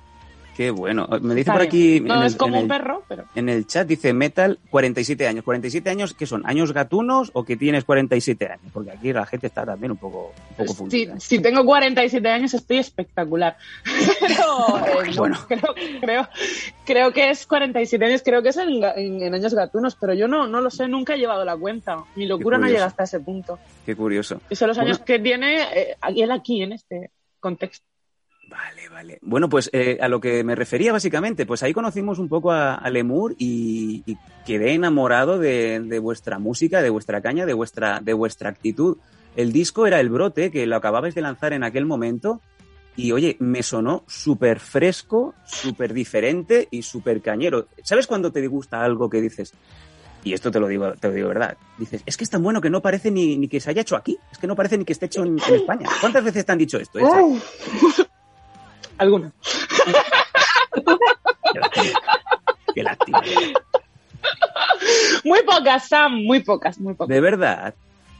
Qué 0.56 0.70
bueno. 0.70 1.08
Me 1.22 1.30
dice 1.34 1.40
Está 1.42 1.54
por 1.54 1.62
aquí 1.64 2.00
No 2.00 2.14
en, 2.16 2.22
el, 2.22 2.28
es 2.28 2.36
como 2.36 2.58
un 2.58 2.62
el- 2.64 2.68
perro, 2.68 3.04
pero. 3.08 3.26
en 3.34 3.50
el 3.50 3.66
chat, 3.66 3.88
dice 3.88 4.14
Metal 4.14 4.60
47 4.70 5.28
años. 5.28 5.44
¿47 5.44 5.88
años 5.90 6.14
qué 6.14 6.26
son? 6.28 6.44
¿Años 6.46 6.74
gatunos 6.74 7.32
o 7.34 7.44
que 7.44 7.58
tienes 7.58 7.84
47 7.86 8.46
años? 8.48 8.72
Porque 8.72 8.92
aquí 8.92 9.12
la 9.12 9.26
gente 9.26 9.48
está 9.48 9.66
también 9.66 9.92
un 9.94 9.98
poco, 9.98 10.32
un 10.52 10.56
poco 10.56 10.72
Si, 10.74 10.78
fundida. 10.78 11.20
si 11.20 11.40
tengo 11.40 11.66
47 11.66 12.30
años 12.30 12.54
estoy 12.54 12.78
espectacular. 12.78 13.58
Pero 14.20 14.78
eh, 14.86 15.12
no, 15.12 15.16
Bueno. 15.18 15.40
creo, 15.48 15.74
creo, 16.02 16.28
creo 16.86 17.12
que 17.14 17.30
es 17.32 17.48
47 17.48 18.06
años, 18.06 18.22
creo 18.24 18.44
que 18.44 18.50
es 18.50 18.58
en, 18.58 18.70
ga- 18.82 18.94
en- 18.96 19.24
en 19.24 19.34
años 19.34 19.54
gatunos, 19.56 19.96
pero 20.00 20.14
yo 20.14 20.28
no, 20.28 20.48
no 20.48 20.62
lo 20.62 20.70
sé, 20.70 20.88
nunca 20.88 21.16
he 21.16 21.18
llevado 21.18 21.44
la 21.46 21.58
cuenta. 21.58 21.98
Mi 22.16 22.26
locura 22.28 22.58
no 22.58 22.68
llega 22.68 22.86
hasta 22.86 23.04
ese 23.06 23.20
punto. 23.20 23.58
Qué 23.86 23.96
curioso. 23.96 24.40
Y 24.50 24.56
son 24.56 24.68
los 24.68 24.78
Bueno. 24.78 24.90
años 24.92 25.00
que 25.00 25.18
tiene 25.20 25.64
eh, 25.74 25.96
él 26.16 26.32
aquí, 26.32 26.62
en 26.62 26.74
este 26.74 27.10
contexto. 27.40 27.86
Vale, 28.54 28.88
vale. 28.90 29.20
Bueno, 29.24 29.50
pues 29.50 29.68
eh, 29.74 29.98
a 30.00 30.08
lo 30.08 30.20
que 30.20 30.44
me 30.44 30.54
refería 30.54 30.92
básicamente, 30.92 31.48
pues 31.48 31.64
ahí 31.64 31.74
conocimos 31.74 32.20
un 32.20 32.30
poco 32.30 32.52
a, 32.52 32.76
a 32.76 32.90
Lemur 32.92 33.36
y, 33.40 34.04
quedé 34.46 34.74
enamorado 34.74 35.40
de, 35.40 36.00
vuestra 36.00 36.38
música, 36.38 36.82
de 36.82 36.92
vuestra 36.92 37.22
caña, 37.22 37.48
de 37.48 37.54
vuestra, 37.54 38.00
de 38.00 38.14
vuestra 38.14 38.50
actitud. 38.50 38.98
El 39.36 39.52
disco 39.52 39.88
era 39.88 40.00
El 40.00 40.10
Brote, 40.10 40.52
que 40.52 40.68
lo 40.68 40.76
acababais 40.76 41.16
de 41.16 41.22
lanzar 41.22 41.54
en 41.54 41.64
aquel 41.64 41.86
momento, 41.86 42.42
y 42.96 43.12
oye, 43.12 43.38
me 43.40 43.64
sonó 43.64 44.04
súper 44.06 44.60
fresco, 44.60 45.34
súper 45.46 45.94
diferente 45.94 46.68
y 46.70 46.84
súper 46.84 47.22
cañero. 47.22 47.70
¿Sabes 47.82 48.06
cuando 48.06 48.32
te 48.32 48.46
gusta 48.48 48.84
algo 48.84 49.10
que 49.10 49.20
dices? 49.20 49.54
Y 50.24 50.34
esto 50.34 50.52
te 50.52 50.60
lo 50.60 50.68
digo, 50.68 50.94
te 50.94 51.08
lo 51.08 51.14
digo 51.16 51.30
verdad. 51.30 51.58
Dices, 51.80 52.04
es 52.06 52.18
que 52.18 52.24
es 52.24 52.30
tan 52.30 52.44
bueno 52.44 52.62
que 52.62 52.70
no 52.70 52.82
parece 52.82 53.10
ni, 53.10 53.38
ni 53.38 53.48
que 53.48 53.60
se 53.60 53.72
haya 53.72 53.82
hecho 53.82 53.96
aquí. 53.96 54.20
Es 54.32 54.38
que 54.38 54.46
no 54.46 54.56
parece 54.56 54.78
ni 54.78 54.86
que 54.86 54.94
esté 54.94 55.08
hecho 55.08 55.24
en, 55.24 55.40
en 55.48 55.56
España. 55.56 55.90
¿Cuántas 56.00 56.24
veces 56.24 56.46
te 56.46 56.52
han 56.52 56.60
dicho 56.60 56.78
esto? 56.78 57.00
Alguna. 59.04 59.32
Qué 61.54 61.60
lástima. 61.60 62.00
Qué 62.74 62.84
lástima. 62.84 63.22
Muy 65.24 65.40
pocas, 65.44 65.88
Sam, 65.88 66.14
muy 66.24 66.40
pocas, 66.42 66.80
muy 66.80 66.94
pocas. 66.94 67.14
De 67.14 67.22
verdad. 67.22 67.74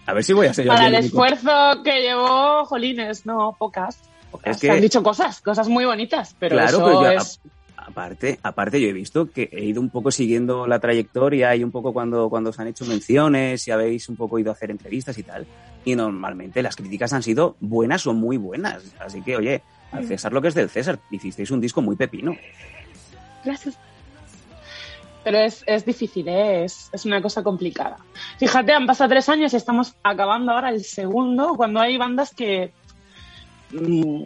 A 0.06 0.14
ver 0.14 0.24
si 0.24 0.34
voy 0.34 0.48
a 0.48 0.54
ser 0.54 0.66
yo 0.66 0.72
Para 0.72 0.88
el 0.88 0.96
esfuerzo 0.96 1.50
que 1.84 2.02
llevó 2.02 2.66
Jolines, 2.66 3.26
no, 3.26 3.56
pocas. 3.58 3.98
pocas. 4.32 4.56
Es 4.56 4.62
que- 4.62 4.68
Se 4.68 4.74
han 4.74 4.82
dicho 4.82 5.02
cosas, 5.02 5.40
cosas 5.42 5.68
muy 5.70 5.86
bonitas, 5.86 6.36
pero 6.40 6.56
Claro, 6.56 6.70
eso 6.78 6.86
pero 6.86 7.02
yo- 7.04 7.12
es... 7.12 7.40
Aparte, 7.86 8.40
aparte, 8.44 8.80
yo 8.80 8.88
he 8.88 8.94
visto 8.94 9.30
que 9.30 9.50
he 9.52 9.66
ido 9.66 9.82
un 9.82 9.90
poco 9.90 10.10
siguiendo 10.10 10.68
la 10.68 10.80
trayectoria 10.80 11.54
y 11.56 11.66
un 11.66 11.72
poco 11.72 11.92
cuando, 11.92 12.30
cuando 12.30 12.52
os 12.52 12.60
han 12.60 12.68
hecho 12.68 12.86
menciones 12.86 13.68
y 13.68 13.72
habéis 13.72 14.08
un 14.08 14.16
poco 14.16 14.40
ido 14.40 14.52
a 14.52 14.54
hacer 14.54 14.72
entrevistas 14.72 15.18
y 15.18 15.24
tal. 15.24 15.46
Y 15.84 15.94
normalmente 15.96 16.64
las 16.64 16.78
críticas 16.78 17.12
han 17.12 17.24
sido 17.24 17.58
buenas 17.60 18.08
o 18.08 18.14
muy 18.14 18.38
buenas. 18.38 18.84
Así 19.00 19.22
que, 19.22 19.36
oye, 19.36 19.64
al 19.94 20.06
César 20.06 20.34
lo 20.34 20.42
que 20.42 20.48
es 20.50 20.54
del 20.56 20.70
César. 20.70 21.00
Hicisteis 21.12 21.52
un 21.52 21.62
disco 21.62 21.82
muy 21.82 21.96
pepino. 21.96 22.36
Gracias. 23.44 23.78
Pero 25.24 25.38
es, 25.40 25.64
es 25.68 25.86
difícil, 25.86 26.28
¿eh? 26.28 26.66
es, 26.66 26.90
es 26.92 27.06
una 27.06 27.22
cosa 27.22 27.44
complicada. 27.44 27.98
Fíjate, 28.40 28.74
han 28.74 28.86
pasado 28.86 29.10
tres 29.10 29.30
años 29.30 29.54
y 29.54 29.56
estamos 29.56 29.96
acabando 30.04 30.52
ahora 30.52 30.70
el 30.70 30.84
segundo, 30.84 31.54
cuando 31.56 31.80
hay 31.80 31.98
bandas 31.98 32.34
que 32.36 32.74
mm, 33.72 34.24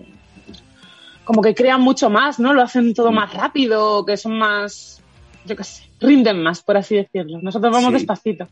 como 1.24 1.42
que 1.44 1.54
crean 1.54 1.82
mucho 1.82 2.10
más, 2.10 2.40
¿no? 2.40 2.54
Lo 2.54 2.64
hacen 2.64 2.94
todo 2.96 3.12
más 3.12 3.32
rápido, 3.34 4.06
que 4.06 4.18
son 4.18 4.40
más, 4.40 5.02
yo 5.46 5.56
qué 5.56 5.64
sé, 5.64 5.84
rinden 6.00 6.42
más, 6.42 6.64
por 6.64 6.78
así 6.78 6.96
decirlo. 6.96 7.40
Nosotros 7.44 7.72
vamos 7.72 7.90
Sí. 7.90 7.94
despacito. 7.94 8.48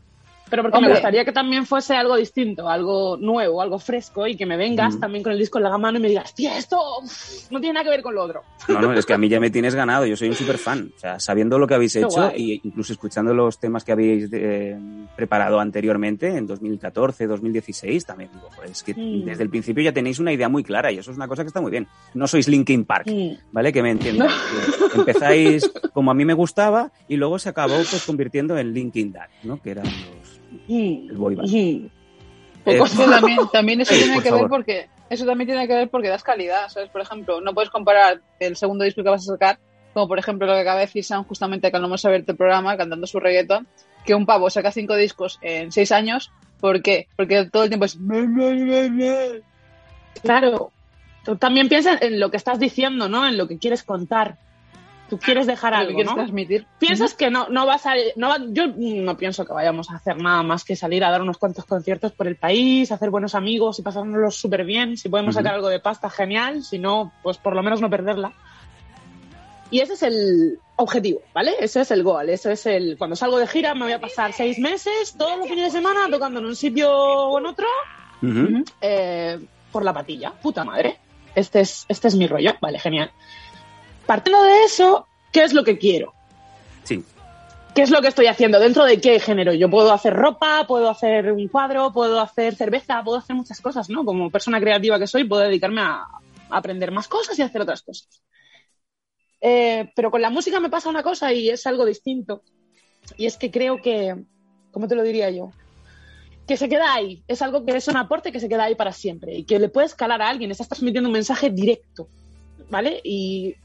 Pero 0.48 0.62
porque 0.62 0.76
Hombre. 0.76 0.90
me 0.90 0.94
gustaría 0.96 1.24
que 1.24 1.32
también 1.32 1.66
fuese 1.66 1.94
algo 1.94 2.16
distinto, 2.16 2.68
algo 2.68 3.16
nuevo, 3.16 3.60
algo 3.60 3.78
fresco 3.80 4.26
y 4.26 4.36
que 4.36 4.46
me 4.46 4.56
vengas 4.56 4.94
Mm. 4.96 5.00
también 5.00 5.24
con 5.24 5.32
el 5.32 5.38
disco 5.38 5.58
en 5.58 5.64
la 5.64 5.76
mano 5.76 5.98
y 5.98 6.00
me 6.02 6.08
digas, 6.08 6.32
tía, 6.34 6.56
esto 6.56 6.78
uf, 7.02 7.50
no 7.50 7.58
tiene 7.60 7.74
nada 7.74 7.84
que 7.84 7.90
ver 7.90 8.02
con 8.02 8.14
lo 8.14 8.22
otro. 8.22 8.42
No, 8.68 8.80
no, 8.80 8.92
es 8.92 9.04
que 9.04 9.12
a 9.14 9.18
mí 9.18 9.28
ya 9.28 9.40
me 9.40 9.50
tienes 9.50 9.74
ganado. 9.74 10.06
Yo 10.06 10.16
soy 10.16 10.28
un 10.28 10.34
super 10.34 10.58
fan. 10.58 10.90
O 10.96 10.98
sea, 11.00 11.18
sabiendo 11.18 11.58
lo 11.58 11.66
que 11.66 11.74
habéis 11.74 11.94
Qué 11.94 12.00
hecho 12.02 12.30
y 12.36 12.60
incluso 12.64 12.92
escuchando 12.92 13.34
los 13.34 13.58
temas 13.58 13.82
que 13.84 13.92
habéis 13.92 14.28
eh, 14.32 14.76
preparado 15.16 15.58
anteriormente, 15.58 16.28
en 16.36 16.46
2014, 16.46 17.26
2016, 17.26 18.04
también 18.06 18.30
digo, 18.32 18.48
pues 18.54 18.70
es 18.70 18.82
que 18.82 18.94
Mm. 18.94 19.24
desde 19.24 19.42
el 19.42 19.50
principio 19.50 19.82
ya 19.82 19.92
tenéis 19.92 20.18
una 20.20 20.32
idea 20.32 20.48
muy 20.48 20.62
clara 20.62 20.92
y 20.92 20.98
eso 20.98 21.10
es 21.10 21.16
una 21.16 21.26
cosa 21.28 21.42
que 21.42 21.48
está 21.48 21.60
muy 21.60 21.70
bien. 21.72 21.88
No 22.14 22.26
sois 22.28 22.46
Linkin 22.48 22.84
Park. 22.84 23.06
Mm. 23.10 23.32
¿Vale? 23.52 23.72
Que 23.72 23.82
me 23.82 23.90
entiendan. 23.90 24.28
Que 24.92 24.98
Empezáis 25.00 25.70
como 25.92 26.10
a 26.10 26.14
mí 26.14 26.24
me 26.24 26.34
gustaba 26.34 26.90
y 27.08 27.16
luego 27.16 27.38
se 27.38 27.48
acabó 27.48 27.74
pues 27.76 28.04
convirtiendo 28.06 28.56
en 28.58 28.72
Linkin 28.72 29.12
Dark, 29.12 29.30
¿no? 29.42 29.60
Que 29.60 29.70
eran 29.72 29.84
los, 29.84 30.25
El 30.68 31.16
boy 31.16 31.34
band. 31.34 31.48
Eh, 32.66 32.80
también, 33.10 33.38
también 33.52 33.80
eso 33.80 33.94
tiene 33.98 34.14
por 34.14 34.22
que 34.22 34.28
favor. 34.28 34.42
ver 34.44 34.50
porque 34.50 34.88
eso 35.08 35.24
también 35.24 35.48
tiene 35.48 35.68
que 35.68 35.74
ver 35.74 35.88
porque 35.88 36.08
das 36.08 36.24
calidad, 36.24 36.68
¿sabes? 36.68 36.88
Por 36.90 37.00
ejemplo, 37.00 37.40
no 37.40 37.54
puedes 37.54 37.70
comparar 37.70 38.20
el 38.40 38.56
segundo 38.56 38.84
disco 38.84 39.02
que 39.02 39.10
vas 39.10 39.22
a 39.28 39.32
sacar, 39.32 39.58
como 39.94 40.08
por 40.08 40.18
ejemplo 40.18 40.46
lo 40.46 40.54
que 40.54 40.60
acaba 40.60 40.80
de 40.80 40.86
decir 40.86 41.04
Sam 41.04 41.24
justamente 41.24 41.70
cuando 41.70 41.86
hemos 41.86 42.04
abierto 42.04 42.32
el 42.32 42.38
programa 42.38 42.76
cantando 42.76 43.06
su 43.06 43.20
reggaeton, 43.20 43.66
que 44.04 44.14
un 44.14 44.26
pavo 44.26 44.50
saca 44.50 44.72
cinco 44.72 44.96
discos 44.96 45.38
en 45.42 45.70
seis 45.70 45.92
años. 45.92 46.32
¿Por 46.60 46.82
qué? 46.82 47.06
Porque 47.16 47.44
todo 47.46 47.64
el 47.64 47.68
tiempo 47.68 47.84
es 47.84 47.98
Claro. 50.22 50.72
Tú 51.24 51.36
también 51.36 51.68
piensas 51.68 52.00
en 52.02 52.20
lo 52.20 52.30
que 52.30 52.36
estás 52.36 52.58
diciendo, 52.58 53.08
¿no? 53.08 53.26
En 53.26 53.36
lo 53.36 53.48
que 53.48 53.58
quieres 53.58 53.82
contar. 53.82 54.38
Tú 55.08 55.18
quieres 55.18 55.46
dejar 55.46 55.72
algo, 55.72 55.94
quieres 55.94 56.06
¿no? 56.10 56.14
transmitir. 56.16 56.66
Piensas 56.80 57.14
que 57.14 57.30
no, 57.30 57.48
no 57.48 57.64
vas 57.64 57.86
a. 57.86 57.92
No 58.16 58.28
va- 58.28 58.40
yo 58.48 58.64
no 58.76 59.16
pienso 59.16 59.44
que 59.44 59.52
vayamos 59.52 59.88
a 59.90 59.96
hacer 59.96 60.16
nada 60.20 60.42
más 60.42 60.64
que 60.64 60.74
salir 60.74 61.04
a 61.04 61.10
dar 61.10 61.22
unos 61.22 61.38
cuantos 61.38 61.64
conciertos 61.64 62.10
por 62.12 62.26
el 62.26 62.34
país, 62.36 62.90
hacer 62.90 63.10
buenos 63.10 63.34
amigos 63.36 63.78
y 63.78 63.82
pasárnoslos 63.82 64.34
súper 64.36 64.64
bien. 64.64 64.96
Si 64.96 65.08
podemos 65.08 65.34
Ujú. 65.36 65.42
sacar 65.44 65.54
algo 65.54 65.68
de 65.68 65.78
pasta, 65.78 66.10
genial. 66.10 66.64
Si 66.64 66.78
no, 66.80 67.12
pues 67.22 67.38
por 67.38 67.54
lo 67.54 67.62
menos 67.62 67.80
no 67.80 67.88
perderla. 67.88 68.32
Y 69.70 69.80
ese 69.80 69.94
es 69.94 70.02
el 70.02 70.58
objetivo, 70.76 71.20
¿vale? 71.34 71.54
Ese 71.60 71.80
es 71.80 71.90
el 71.90 72.02
goal. 72.04 72.28
Eso 72.30 72.50
es 72.50 72.66
el. 72.66 72.96
Cuando 72.98 73.16
salgo 73.16 73.38
de 73.38 73.46
gira, 73.46 73.74
me 73.74 73.82
voy 73.82 73.92
a 73.92 74.00
pasar 74.00 74.32
seis 74.32 74.58
meses, 74.58 75.14
todos 75.18 75.38
los 75.38 75.48
fines 75.48 75.72
de 75.72 75.78
semana, 75.78 76.08
tocando 76.10 76.38
en 76.40 76.46
un 76.46 76.54
sitio 76.56 76.90
o 76.92 77.38
en 77.38 77.46
otro, 77.46 77.66
Ujú. 78.22 78.64
eh, 78.80 79.38
por 79.72 79.84
la 79.84 79.92
patilla. 79.92 80.30
Puta 80.32 80.64
madre. 80.64 80.98
Este 81.34 81.60
es, 81.60 81.84
este 81.88 82.08
es 82.08 82.14
mi 82.14 82.26
rollo. 82.26 82.52
Vale, 82.60 82.78
genial. 82.78 83.10
Partiendo 84.06 84.42
de 84.44 84.64
eso, 84.64 85.06
¿qué 85.32 85.42
es 85.42 85.52
lo 85.52 85.64
que 85.64 85.78
quiero? 85.78 86.14
Sí. 86.84 87.04
¿Qué 87.74 87.82
es 87.82 87.90
lo 87.90 88.00
que 88.00 88.08
estoy 88.08 88.26
haciendo? 88.26 88.60
¿Dentro 88.60 88.84
de 88.84 89.00
qué 89.00 89.18
género? 89.20 89.52
Yo 89.52 89.68
puedo 89.68 89.92
hacer 89.92 90.14
ropa, 90.14 90.64
puedo 90.66 90.88
hacer 90.88 91.32
un 91.32 91.48
cuadro, 91.48 91.92
puedo 91.92 92.20
hacer 92.20 92.54
cerveza, 92.54 93.02
puedo 93.02 93.18
hacer 93.18 93.36
muchas 93.36 93.60
cosas, 93.60 93.90
¿no? 93.90 94.04
Como 94.04 94.30
persona 94.30 94.60
creativa 94.60 94.98
que 94.98 95.06
soy, 95.06 95.24
puedo 95.24 95.42
dedicarme 95.42 95.82
a, 95.82 96.06
aprender 96.48 96.92
más 96.92 97.08
cosas 97.08 97.38
y 97.38 97.42
a 97.42 97.46
hacer 97.46 97.60
otras 97.60 97.82
cosas. 97.82 98.22
Eh, 99.40 99.90
pero 99.94 100.10
con 100.10 100.22
la 100.22 100.30
música 100.30 100.60
me 100.60 100.70
pasa 100.70 100.88
una 100.88 101.02
cosa 101.02 101.32
y 101.32 101.50
es 101.50 101.66
algo 101.66 101.84
distinto. 101.84 102.42
Y 103.16 103.26
es 103.26 103.36
que 103.36 103.50
creo 103.50 103.82
que, 103.82 104.16
¿cómo 104.70 104.88
te 104.88 104.94
lo 104.94 105.02
diría 105.02 105.30
yo? 105.30 105.50
Que 106.46 106.56
se 106.56 106.68
queda 106.68 106.94
ahí. 106.94 107.24
Es 107.26 107.42
algo 107.42 107.64
que 107.64 107.76
es 107.76 107.88
un 107.88 107.96
aporte 107.96 108.32
que 108.32 108.40
se 108.40 108.48
queda 108.48 108.64
ahí 108.64 108.74
para 108.74 108.92
siempre 108.92 109.34
y 109.34 109.44
que 109.44 109.58
le 109.58 109.68
puedes 109.68 109.94
calar 109.94 110.22
a 110.22 110.28
alguien. 110.28 110.50
Estás 110.50 110.68
transmitiendo 110.68 111.08
un 111.08 111.14
mensaje 111.14 111.50
directo, 111.50 112.08
¿vale? 112.70 113.00
Y 113.04 113.56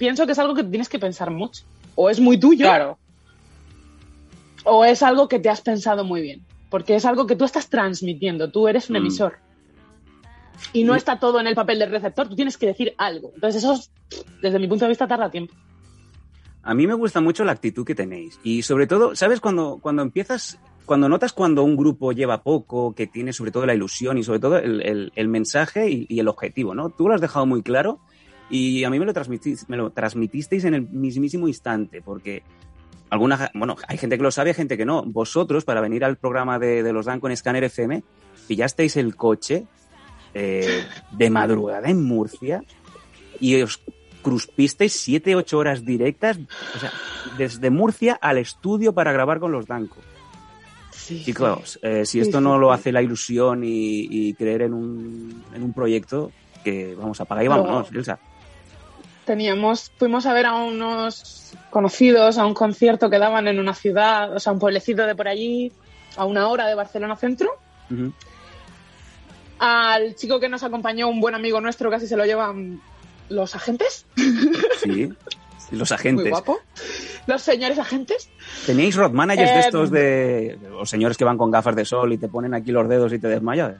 pienso 0.00 0.24
que 0.24 0.32
es 0.32 0.38
algo 0.38 0.54
que 0.54 0.64
tienes 0.64 0.88
que 0.88 0.98
pensar 0.98 1.30
mucho. 1.30 1.62
O 1.94 2.08
es 2.08 2.18
muy 2.18 2.40
tuyo 2.40 2.64
Claro. 2.64 2.98
o 4.64 4.84
es 4.84 5.02
algo 5.02 5.28
que 5.28 5.38
te 5.38 5.50
has 5.50 5.60
pensado 5.60 6.04
muy 6.04 6.22
bien. 6.22 6.40
Porque 6.70 6.94
es 6.96 7.04
algo 7.04 7.26
que 7.26 7.36
tú 7.36 7.44
estás 7.44 7.68
transmitiendo, 7.68 8.50
tú 8.50 8.66
eres 8.66 8.88
un 8.88 8.94
Mm. 8.94 8.96
emisor. 8.96 9.34
Y 10.72 10.84
no 10.84 10.94
Y- 10.94 10.96
está 10.98 11.18
todo 11.18 11.38
en 11.40 11.46
el 11.46 11.54
papel 11.54 11.78
del 11.78 11.90
receptor, 11.90 12.28
tú 12.28 12.34
tienes 12.36 12.56
que 12.56 12.66
decir 12.66 12.94
algo. 12.96 13.32
Entonces 13.34 13.62
eso, 13.62 13.78
desde 14.40 14.58
mi 14.58 14.68
punto 14.68 14.84
de 14.86 14.90
vista, 14.90 15.06
tarda 15.06 15.30
tiempo. 15.30 15.52
A 16.62 16.74
mí 16.74 16.86
me 16.86 16.94
gusta 16.94 17.20
mucho 17.20 17.44
la 17.44 17.52
actitud 17.52 17.84
que 17.84 17.94
tenéis. 17.94 18.38
Y 18.44 18.62
sobre 18.62 18.86
todo, 18.86 19.14
¿sabes? 19.16 19.40
Cuando, 19.40 19.78
cuando 19.82 20.02
empiezas, 20.02 20.58
cuando 20.86 21.08
notas 21.08 21.32
cuando 21.32 21.62
un 21.64 21.76
grupo 21.76 22.12
lleva 22.12 22.42
poco, 22.42 22.94
que 22.94 23.06
tiene 23.06 23.32
sobre 23.32 23.50
todo 23.50 23.64
la 23.66 23.74
ilusión 23.74 24.18
y 24.18 24.22
sobre 24.22 24.38
todo 24.40 24.58
el, 24.58 24.82
el- 24.82 25.12
el 25.16 25.28
mensaje 25.28 25.90
y, 25.90 26.06
y 26.08 26.20
el 26.20 26.28
objetivo, 26.28 26.74
¿no? 26.74 26.90
Tú 26.90 27.08
lo 27.08 27.14
has 27.14 27.20
dejado 27.20 27.46
muy 27.46 27.62
claro 27.62 27.98
y 28.50 28.84
a 28.84 28.90
mí 28.90 28.98
me 28.98 29.06
lo, 29.06 29.12
transmitís, 29.12 29.68
me 29.68 29.76
lo 29.76 29.90
transmitisteis 29.90 30.64
en 30.64 30.74
el 30.74 30.82
mismísimo 30.82 31.46
instante, 31.46 32.02
porque 32.02 32.42
alguna, 33.08 33.50
bueno, 33.54 33.76
hay 33.86 33.96
gente 33.96 34.16
que 34.16 34.22
lo 34.22 34.30
sabe, 34.30 34.50
hay 34.50 34.54
gente 34.54 34.76
que 34.76 34.84
no. 34.84 35.02
Vosotros, 35.04 35.64
para 35.64 35.80
venir 35.80 36.04
al 36.04 36.16
programa 36.16 36.58
de, 36.58 36.82
de 36.82 36.92
los 36.92 37.06
Dan 37.06 37.20
con 37.20 37.34
Scanner 37.36 37.64
FM, 37.64 38.02
pillasteis 38.48 38.96
el 38.96 39.14
coche 39.14 39.66
eh, 40.34 40.84
de 41.12 41.30
madrugada 41.30 41.88
en 41.88 42.02
Murcia 42.02 42.62
y 43.38 43.60
os 43.62 43.80
cruspisteis 44.22 44.92
7, 44.92 45.36
8 45.36 45.58
horas 45.58 45.84
directas, 45.84 46.38
o 46.76 46.78
sea, 46.78 46.92
desde 47.38 47.70
Murcia 47.70 48.18
al 48.20 48.38
estudio 48.38 48.92
para 48.92 49.12
grabar 49.12 49.40
con 49.40 49.52
los 49.52 49.66
Danco. 49.66 49.96
Sí, 50.90 51.24
Chicos, 51.24 51.78
eh, 51.82 52.04
si 52.04 52.12
Sí, 52.12 52.20
esto 52.20 52.38
sí, 52.38 52.44
no 52.44 52.58
lo 52.58 52.72
hace 52.72 52.92
la 52.92 53.02
ilusión 53.02 53.64
y, 53.64 54.06
y 54.10 54.34
creer 54.34 54.62
en 54.62 54.74
un, 54.74 55.44
en 55.54 55.62
un 55.62 55.72
proyecto, 55.72 56.30
que 56.62 56.94
vamos 56.94 57.20
a 57.20 57.24
pagar 57.24 57.44
y 57.44 57.48
vámonos, 57.48 57.90
Elsa. 57.92 58.18
Teníamos, 59.30 59.92
fuimos 59.96 60.26
a 60.26 60.32
ver 60.32 60.44
a 60.46 60.56
unos 60.56 61.52
conocidos 61.70 62.36
a 62.36 62.44
un 62.44 62.52
concierto 62.52 63.08
que 63.08 63.16
daban 63.20 63.46
en 63.46 63.60
una 63.60 63.74
ciudad, 63.74 64.34
o 64.34 64.40
sea, 64.40 64.52
un 64.52 64.58
pueblecito 64.58 65.06
de 65.06 65.14
por 65.14 65.28
allí, 65.28 65.70
a 66.16 66.24
una 66.24 66.48
hora 66.48 66.66
de 66.66 66.74
Barcelona 66.74 67.14
Centro. 67.14 67.48
Al 69.60 70.16
chico 70.16 70.40
que 70.40 70.48
nos 70.48 70.64
acompañó, 70.64 71.06
un 71.06 71.20
buen 71.20 71.36
amigo 71.36 71.60
nuestro, 71.60 71.88
casi 71.92 72.08
se 72.08 72.16
lo 72.16 72.24
llevan 72.24 72.80
los 73.28 73.54
agentes, 73.54 74.04
Sí, 74.82 75.12
los 75.70 75.90
muy 75.90 75.94
agentes. 75.96 76.30
guapo. 76.30 76.58
Los 77.28 77.40
señores 77.42 77.78
agentes. 77.78 78.28
¿Teníais 78.66 78.96
road 78.96 79.12
managers 79.12 79.50
de 79.50 79.56
Eh, 79.58 79.60
estos 79.60 79.90
de 79.92 80.58
los 80.72 80.90
señores 80.90 81.16
que 81.16 81.24
van 81.24 81.38
con 81.38 81.52
gafas 81.52 81.76
de 81.76 81.84
sol 81.84 82.12
y 82.12 82.18
te 82.18 82.26
ponen 82.26 82.52
aquí 82.52 82.72
los 82.72 82.88
dedos 82.88 83.12
y 83.12 83.20
te 83.20 83.28
desmayas? 83.28 83.74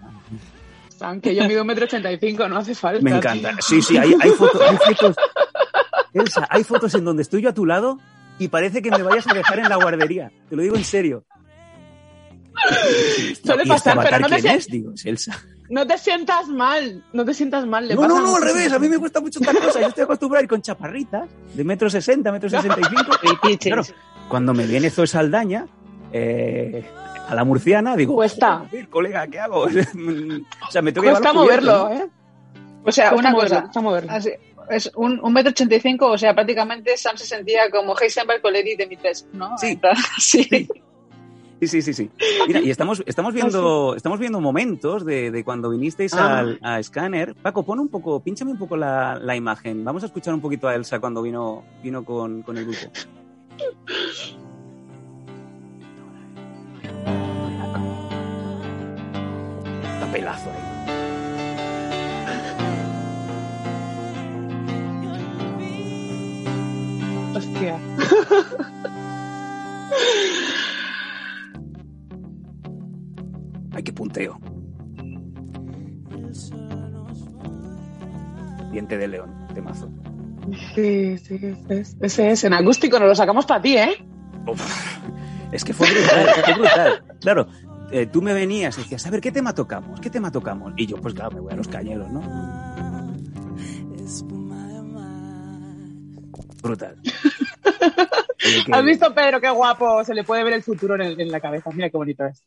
Aunque 1.03 1.35
yo 1.35 1.45
mido 1.47 1.63
un 1.63 1.67
metro 1.67 1.85
ochenta 1.85 2.11
y 2.13 2.19
cinco, 2.19 2.49
no 2.49 2.59
hace 2.59 2.75
falta. 2.75 3.03
Me 3.03 3.17
encanta. 3.17 3.57
Sí, 3.61 3.81
sí, 3.83 3.97
hay, 3.97 4.15
hay 4.21 4.31
fotos, 4.31 4.61
hay 4.63 4.77
fotos. 4.77 5.17
Elsa, 6.13 6.47
hay 6.51 6.65
fotos 6.65 6.95
en 6.95 7.05
donde 7.05 7.23
estoy 7.23 7.43
yo 7.43 7.51
a 7.51 7.55
tu 7.55 7.67
lado 7.67 7.99
y 8.39 8.49
parece 8.49 8.83
que 8.83 8.91
me 8.91 9.03
vayas 9.03 9.27
a 9.29 9.35
dejar 9.35 9.61
en 9.61 9.69
la 9.69 9.77
guardería. 9.77 10.33
Te 10.49 10.57
lo 10.57 10.63
digo 10.63 10.77
en 10.77 10.85
serio. 10.85 11.25
Suele 13.45 13.63
¿y 13.65 13.69
pasar, 13.69 13.97
este 13.99 14.11
pero 14.11 14.29
no 14.29 14.29
te 14.29 14.55
es? 14.55 14.67
Digo, 14.67 14.93
es 14.93 15.07
Elsa. 15.07 15.39
No 15.71 15.87
te 15.87 15.97
sientas 15.99 16.49
mal, 16.49 17.05
no 17.13 17.25
te 17.25 17.33
sientas 17.33 17.65
mal. 17.65 17.87
le 17.87 17.95
No, 17.95 18.09
no, 18.09 18.21
no, 18.21 18.37
al 18.37 18.43
revés. 18.43 18.73
A 18.73 18.79
mí 18.79 18.89
me 18.89 18.99
cuesta 18.99 19.21
mucho 19.21 19.39
esta 19.41 19.53
cosa. 19.55 19.81
Yo 19.81 19.87
estoy 19.87 20.05
acostumbrado 20.05 20.41
a 20.41 20.43
ir 20.43 20.49
con 20.49 20.61
chaparritas 20.61 21.29
de 21.55 21.65
metro 21.65 21.89
sesenta, 21.89 22.33
metro 22.33 22.51
sesenta 22.51 22.81
y 22.81 22.85
cinco. 22.85 23.59
Claro, 23.61 23.83
cuando 24.29 24.53
me 24.53 24.67
viene 24.67 24.91
Zoe 24.91 25.07
Saldaña, 25.07 25.67
eh, 26.13 26.85
a 27.31 27.35
la 27.35 27.45
murciana, 27.45 27.97
digo, 27.97 28.15
Cuesta. 28.15 28.67
"Joder, 28.71 28.89
colega, 28.89 29.27
¿qué 29.29 29.39
hago? 29.39 29.61
o 30.69 30.71
sea, 30.71 30.83
me 30.83 30.93
tengo 30.93 31.05
que 31.07 31.11
Cuesta 31.11 31.31
cubierto, 31.33 31.35
moverlo, 31.35 31.89
¿no? 31.89 31.93
¿eh? 31.93 32.09
O 32.85 32.93
sea, 32.93 33.11
Cuesta 33.11 33.15
una 33.29 33.31
moverlo, 33.31 33.49
cosa. 33.57 33.61
cuesta 33.63 33.81
moverlo. 33.81 34.13
Así, 34.13 34.31
es 34.71 34.93
un, 34.97 35.21
un 35.23 35.33
metro 35.33 35.51
ochenta 35.51 35.75
y 35.75 35.81
cinco, 35.81 36.07
o 36.11 36.19
sea, 36.19 36.35
prácticamente 36.35 36.97
Sam 36.97 37.17
se 37.17 37.27
sentía 37.27 37.71
como 37.71 37.95
Heisenberg 37.99 38.41
con 38.41 38.53
Lady 38.53 38.77
de 38.77 38.87
mi 38.87 38.97
tres, 38.97 39.27
¿no? 39.33 39.57
Sí. 40.19 40.69
Sí, 41.63 41.67
sí, 41.69 41.83
sí, 41.83 41.93
sí. 41.93 42.11
Mira, 42.47 42.61
y 42.61 42.71
estamos, 42.71 43.03
estamos 43.05 43.35
viendo, 43.35 43.95
estamos 43.95 44.19
viendo 44.19 44.41
momentos 44.41 45.05
de, 45.05 45.31
de 45.31 45.45
cuando 45.45 45.69
vinisteis 45.69 46.15
Ah. 46.15 46.39
al, 46.39 46.59
a 46.63 46.83
Scanner. 46.83 47.35
Paco, 47.35 47.65
pon 47.65 47.79
un 47.81 47.89
poco, 47.89 48.21
pínchame 48.23 48.53
un 48.53 48.57
poco 48.59 48.79
la, 48.79 49.19
la 49.21 49.37
imagen. 49.37 49.85
Vamos 49.85 50.03
a 50.03 50.07
escuchar 50.07 50.33
un 50.33 50.41
poquito 50.41 50.69
a 50.69 50.75
Elsa 50.75 51.01
cuando 51.01 51.21
vino, 51.21 51.63
vino 51.83 52.03
con, 52.03 52.41
con 52.43 52.57
el 52.57 52.65
grupo. 52.65 52.91
Papelazo 60.11 60.51
ahí. 60.51 60.59
Hostia. 67.37 67.79
Ay, 73.73 73.83
qué 73.85 73.93
punteo. 73.93 74.41
Diente 78.73 78.99
de 78.99 79.07
león, 79.07 79.31
temazo. 79.55 79.89
Sí, 80.75 81.19
sí, 81.19 81.35
ese 81.37 81.81
es. 81.81 81.97
Ese 82.01 82.31
es. 82.33 82.43
En 82.43 82.55
acústico 82.55 82.99
nos 82.99 83.11
lo 83.11 83.15
sacamos 83.15 83.47
para 83.47 83.63
ti, 83.63 83.77
¿eh? 83.77 84.05
Uf, 84.49 84.99
es 85.53 85.65
que 85.65 85.73
fue 85.73 85.87
brutal, 85.89 86.27
fue 86.45 86.55
brutal. 86.55 87.05
Claro, 87.21 87.47
eh, 87.93 88.07
tú 88.07 88.23
me 88.23 88.33
venías 88.35 88.77
y 88.79 88.83
decías, 88.83 89.07
a 89.07 89.11
ver, 89.11 89.21
¿qué 89.21 89.33
tema 89.33 89.55
tocamos? 89.55 90.01
¿Qué 90.01 90.11
tema 90.11 90.31
tocamos? 90.31 90.73
Y 90.77 90.87
yo, 90.87 90.97
pues 90.97 91.15
claro, 91.15 91.31
me 91.33 91.41
voy 91.41 91.53
a 91.53 91.57
los 91.57 91.69
cañeros, 91.69 92.11
¿no? 92.11 92.21
Brutal. 96.63 96.97
Que- 98.41 98.73
¿Has 98.73 98.85
visto, 98.85 99.15
Pedro, 99.15 99.39
qué 99.39 99.51
guapo? 99.51 100.03
Se 100.03 100.15
le 100.15 100.25
puede 100.25 100.43
ver 100.43 100.55
el 100.55 100.63
futuro 100.63 100.95
en, 100.95 101.03
el- 101.03 101.21
en 101.21 101.31
la 101.31 101.41
cabeza. 101.41 101.69
Mira 101.75 101.91
qué 101.91 101.97
bonito 101.99 102.25
es. 102.25 102.43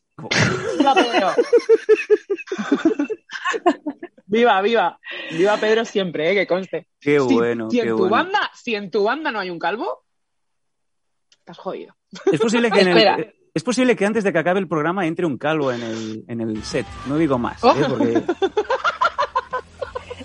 ¡Viva 0.76 0.92
Pedro! 0.92 1.30
¡Viva, 4.26 4.60
viva! 4.60 4.98
¡Viva 5.30 5.56
Pedro 5.56 5.84
siempre, 5.84 6.32
eh! 6.32 6.34
Que 6.34 6.46
conste. 6.48 6.88
Qué 7.00 7.20
bueno, 7.20 7.70
si, 7.70 7.76
qué 7.76 7.84
en 7.84 7.88
tu 7.90 7.98
bueno. 7.98 8.10
banda, 8.10 8.50
si 8.54 8.74
en 8.74 8.90
tu 8.90 9.04
banda 9.04 9.30
no 9.30 9.38
hay 9.38 9.50
un 9.50 9.60
calvo, 9.60 10.04
estás 11.38 11.58
jodido. 11.58 11.94
Es 12.32 12.40
posible 12.40 12.72
que 12.72 12.80
en 12.80 12.88
el-. 12.88 13.34
Es 13.54 13.62
posible 13.62 13.94
que 13.96 14.04
antes 14.04 14.24
de 14.24 14.32
que 14.32 14.38
acabe 14.38 14.58
el 14.60 14.66
programa 14.68 15.06
entre 15.06 15.24
un 15.26 15.38
calvo 15.38 15.72
en 15.72 15.82
el, 15.82 16.24
en 16.28 16.40
el 16.40 16.62
set. 16.64 16.86
No 17.06 17.16
digo 17.16 17.38
más, 17.38 17.62
Oh. 17.62 17.72
¿eh? 17.72 17.84
porque 17.88 18.22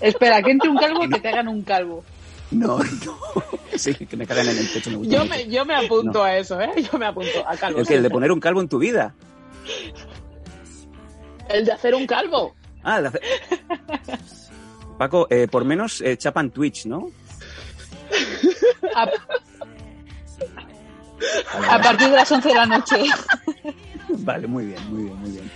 Espera, 0.00 0.42
que 0.42 0.50
entre 0.50 0.68
un 0.68 0.76
calvo 0.78 1.08
que 1.08 1.20
te 1.20 1.28
hagan 1.28 1.46
un 1.48 1.62
calvo. 1.62 2.04
no, 2.50 2.78
no. 3.04 3.18
Sí, 3.76 3.94
que 3.94 4.16
me 4.16 4.26
cagan 4.26 4.48
en 4.48 4.58
el 4.58 4.66
pecho. 4.68 4.90
Me 4.98 5.06
Yo 5.08 5.24
me, 5.26 5.46
yo 5.48 5.64
me 5.64 5.74
apunto 5.74 6.22
a 6.24 6.36
eso, 6.36 6.60
¿eh? 6.60 6.70
Yo 6.90 6.98
me 6.98 7.06
apunto 7.06 7.46
a 7.46 7.56
calvo. 7.56 7.78
El 7.80 7.86
que 7.86 7.94
el 7.94 8.02
de 8.02 8.10
poner 8.10 8.32
un 8.32 8.40
calvo 8.40 8.60
en 8.60 8.68
tu 8.68 8.78
vida. 8.78 9.14
El 11.48 11.64
de 11.64 11.72
hacer 11.72 11.94
un 11.94 12.06
calvo. 12.06 12.54
Ah, 12.82 12.96
el 12.98 13.02
de 13.04 13.08
hacer- 13.08 13.22
Paco, 14.98 15.26
eh, 15.30 15.46
por 15.50 15.64
menos 15.64 16.00
eh, 16.02 16.16
chapan 16.18 16.50
Twitch, 16.50 16.86
¿no? 16.86 17.10
A, 21.68 21.80
partir 21.80 22.08
de 22.08 22.16
las 22.16 22.30
11 22.30 22.48
de 22.48 22.54
la 22.54 22.66
noche. 22.66 22.96
Vale, 24.08 24.46
muy 24.46 24.66
bien, 24.66 24.92
muy 24.92 25.02
bien, 25.04 25.16
muy 25.20 25.30
bien. 25.30 25.50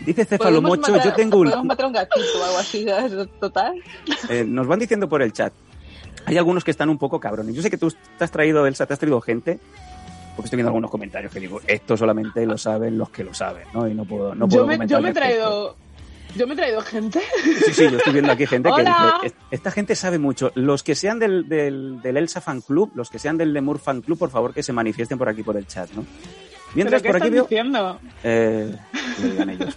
Dice 0.00 0.24
Podemos 0.24 0.28
Cefalomocho, 0.28 0.92
matar- 0.92 1.04
yo 1.04 1.12
tengo 1.14 1.38
un... 1.38 1.44
Podemos 1.44 1.66
matar 1.66 1.86
un 1.86 1.92
gatito 1.92 2.26
o 2.40 2.44
algo 2.44 2.58
así. 2.58 2.86
Total. 3.38 3.74
eh, 4.30 4.44
nos 4.46 4.66
van 4.66 4.78
diciendo 4.78 5.08
por 5.08 5.20
el 5.22 5.32
chat. 5.32 5.52
hay 6.24 6.38
algunos 6.38 6.64
que 6.64 6.70
están 6.70 6.88
un 6.88 6.98
poco 6.98 7.20
cabrones. 7.20 7.54
Yo 7.54 7.62
sé 7.62 7.70
que 7.70 7.76
tú 7.78 7.92
te 8.16 8.24
has 8.24 8.30
traído, 8.30 8.66
Elsa, 8.66 8.86
te 8.86 8.94
has 8.94 8.98
traído 8.98 9.20
gente, 9.20 9.58
porque 10.36 10.46
estoy 10.46 10.56
viendo 10.56 10.70
algunos 10.70 10.90
comentarios 10.90 11.30
que 11.32 11.40
digo, 11.40 11.60
esto 11.66 11.96
solamente 11.98 12.46
lo 12.46 12.56
saben 12.56 12.96
los 12.96 13.10
que 13.10 13.24
lo 13.24 13.34
saben, 13.34 13.64
¿no? 13.74 13.86
Y 13.88 13.94
no 13.94 14.04
puedo, 14.06 14.34
no 14.34 14.48
puedo 14.48 14.62
yo, 14.62 14.66
me, 14.66 14.74
comentar 14.76 14.98
yo 14.98 15.02
me 15.02 15.10
he 15.10 15.12
respecto. 15.12 15.76
Yo 16.36 16.46
me 16.46 16.54
he 16.54 16.56
traído 16.56 16.80
gente. 16.82 17.20
Sí, 17.64 17.72
sí, 17.72 17.90
yo 17.90 17.98
estoy 17.98 18.12
viendo 18.12 18.32
aquí 18.32 18.46
gente 18.46 18.70
que 18.74 18.82
dice, 18.82 18.92
"Es- 19.24 19.34
esta 19.50 19.70
gente 19.70 19.94
sabe 19.96 20.18
mucho. 20.18 20.52
Los 20.54 20.82
que 20.82 20.94
sean 20.94 21.18
del, 21.18 21.48
del, 21.48 22.00
del 22.02 22.16
Elsa 22.16 22.40
Fan 22.40 22.60
Club, 22.60 22.92
los 22.94 23.10
que 23.10 23.18
sean 23.18 23.36
del 23.36 23.52
Lemur 23.52 23.78
Fan 23.78 24.00
Club, 24.02 24.18
por 24.18 24.30
favor 24.30 24.54
que 24.54 24.62
se 24.62 24.72
manifiesten 24.72 25.18
por 25.18 25.28
aquí 25.28 25.42
por 25.42 25.56
el 25.56 25.66
chat, 25.66 25.90
¿no? 25.92 26.04
Mientras 26.74 27.02
¿Pero 27.02 27.14
por 27.14 27.22
aquí 27.22 27.30
veo... 27.30 27.42
diciendo? 27.42 27.98
Eh, 28.22 28.76
que 29.16 29.22
lo 29.22 29.28
digan 29.32 29.50
ellos. 29.50 29.76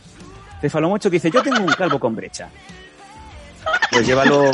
Cefalomocho 0.62 1.10
dice, 1.10 1.32
yo 1.32 1.42
tengo 1.42 1.60
un 1.60 1.74
calvo 1.74 2.00
con 2.00 2.16
brecha. 2.16 2.50
Pues 3.92 4.06
llévalo, 4.06 4.50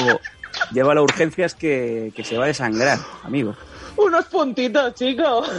llévalo 0.71 1.01
a 1.01 1.03
urgencias 1.03 1.53
que, 1.53 2.11
que 2.15 2.23
se 2.23 2.37
va 2.37 2.45
a 2.45 2.47
desangrar, 2.47 2.97
amigo. 3.23 3.55
Unos 3.97 4.25
puntitos, 4.25 4.93
chicos. 4.95 5.49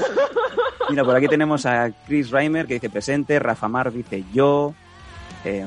Mira, 0.89 1.05
por 1.05 1.15
aquí 1.15 1.29
tenemos 1.29 1.67
a 1.67 1.91
Chris 2.07 2.31
Reimer 2.31 2.67
que 2.67 2.75
dice 2.75 2.89
presente, 2.89 3.39
Rafa 3.39 3.69
Mar 3.69 3.93
dice 3.93 4.25
yo, 4.33 4.75
eh, 5.45 5.67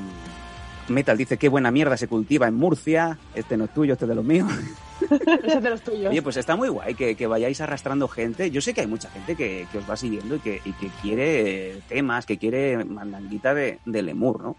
Metal 0.89 1.17
dice 1.17 1.38
qué 1.38 1.50
buena 1.50 1.72
mierda 1.72 1.98
se 1.98 2.08
cultiva 2.08 2.48
en 2.48 2.56
Murcia, 2.56 3.17
este 3.36 3.58
no 3.58 3.65
es 3.65 3.74
tuyo, 3.74 3.93
este 3.93 4.06
es 4.06 4.10
de 4.10 4.15
los 4.15 4.26
míos. 4.26 4.52
Ese 5.02 5.58
es 5.58 5.63
de 5.63 5.69
los 5.69 5.82
tuyos. 5.82 6.12
Oye, 6.12 6.22
pues 6.22 6.38
está 6.38 6.56
muy 6.56 6.69
guay 6.69 6.96
que, 6.96 7.15
que 7.15 7.28
vayáis 7.28 7.60
arrastrando 7.62 8.08
gente. 8.08 8.52
Yo 8.52 8.62
sé 8.62 8.74
que 8.74 8.82
hay 8.82 8.88
mucha 8.88 9.10
gente 9.10 9.36
que, 9.36 9.67
que 9.72 9.78
os 9.78 9.89
va 9.89 9.98
siguiendo 9.98 10.36
y 10.36 10.39
que, 10.39 10.62
y 10.63 10.72
que 10.74 10.89
quiere 11.02 11.82
temas, 11.89 12.26
que 12.26 12.38
quiere 12.38 12.84
mandanguita 12.86 13.54
de, 13.54 13.80
de 13.86 14.02
Lemur, 14.02 14.41
¿no? 14.41 14.56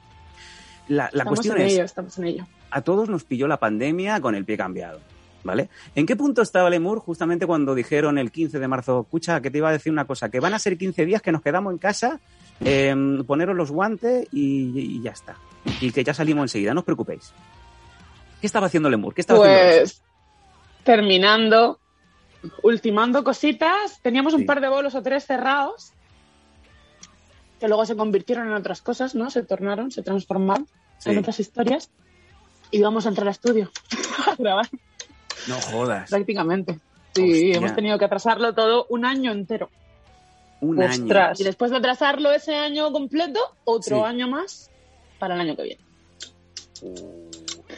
La, 0.88 1.04
la 1.04 1.08
estamos 1.08 1.28
cuestión 1.34 1.56
en 1.56 1.66
es, 1.66 1.72
ello, 1.72 1.84
estamos 1.84 2.18
en 2.18 2.24
ello. 2.24 2.46
a 2.70 2.82
todos 2.82 3.08
nos 3.08 3.24
pilló 3.24 3.48
la 3.48 3.58
pandemia 3.58 4.20
con 4.20 4.34
el 4.34 4.44
pie 4.44 4.58
cambiado, 4.58 5.00
¿vale? 5.42 5.70
¿En 5.94 6.04
qué 6.04 6.14
punto 6.14 6.42
estaba 6.42 6.68
Lemur 6.68 6.98
justamente 6.98 7.46
cuando 7.46 7.74
dijeron 7.74 8.18
el 8.18 8.30
15 8.30 8.58
de 8.58 8.68
marzo, 8.68 9.00
escucha, 9.00 9.40
que 9.40 9.50
te 9.50 9.58
iba 9.58 9.70
a 9.70 9.72
decir 9.72 9.90
una 9.92 10.06
cosa, 10.06 10.28
que 10.28 10.40
van 10.40 10.52
a 10.52 10.58
ser 10.58 10.76
15 10.76 11.06
días 11.06 11.22
que 11.22 11.32
nos 11.32 11.40
quedamos 11.40 11.72
en 11.72 11.78
casa, 11.78 12.20
eh, 12.62 12.94
poneros 13.26 13.56
los 13.56 13.70
guantes 13.70 14.28
y, 14.30 14.78
y 14.78 15.00
ya 15.00 15.12
está. 15.12 15.36
Y 15.80 15.90
que 15.92 16.04
ya 16.04 16.14
salimos 16.14 16.44
enseguida, 16.44 16.74
no 16.74 16.80
os 16.80 16.84
preocupéis. 16.84 17.32
¿Qué 18.40 18.46
estaba 18.46 18.66
haciendo 18.66 18.90
Lemur? 18.90 19.14
¿Qué 19.14 19.20
estaba 19.22 19.40
haciendo? 19.44 19.80
Pues 19.80 20.02
terminando, 20.84 21.80
ultimando 22.62 23.24
cositas, 23.24 24.00
teníamos 24.02 24.34
Sí. 24.34 24.40
un 24.40 24.46
par 24.46 24.60
de 24.60 24.68
bolos 24.68 24.94
o 24.94 25.02
tres 25.02 25.24
cerrados 25.24 25.92
que 27.60 27.68
luego 27.68 27.86
se 27.86 27.96
convirtieron 27.96 28.46
en 28.48 28.52
otras 28.54 28.82
cosas, 28.82 29.14
¿no? 29.14 29.30
Se 29.30 29.42
tornaron, 29.42 29.90
se 29.90 30.02
transformaron 30.02 30.66
Sí. 30.98 31.10
en 31.10 31.18
otras 31.18 31.40
historias 31.40 31.90
y 32.70 32.78
íbamos 32.78 33.06
a 33.06 33.08
entrar 33.10 33.26
al 33.28 33.32
estudio 33.32 33.70
a 34.30 34.34
grabar 34.36 34.68
No 35.48 35.54
jodas. 35.60 36.10
prácticamente. 36.10 36.78
Sí, 37.14 37.22
Hostia. 37.22 37.56
hemos 37.56 37.74
tenido 37.74 37.98
que 37.98 38.04
atrasarlo 38.04 38.54
todo 38.54 38.86
un 38.90 39.04
año 39.04 39.32
entero. 39.32 39.70
Un 40.60 40.82
año. 40.82 41.06
Y 41.38 41.44
después 41.44 41.70
de 41.70 41.76
atrasarlo 41.78 42.30
ese 42.32 42.54
año 42.56 42.90
completo, 42.92 43.40
otro 43.64 43.98
Sí. 43.98 44.02
año 44.04 44.28
más 44.28 44.70
para 45.24 45.34
el 45.36 45.40
año 45.40 45.56
que 45.56 45.62
viene. 45.62 45.80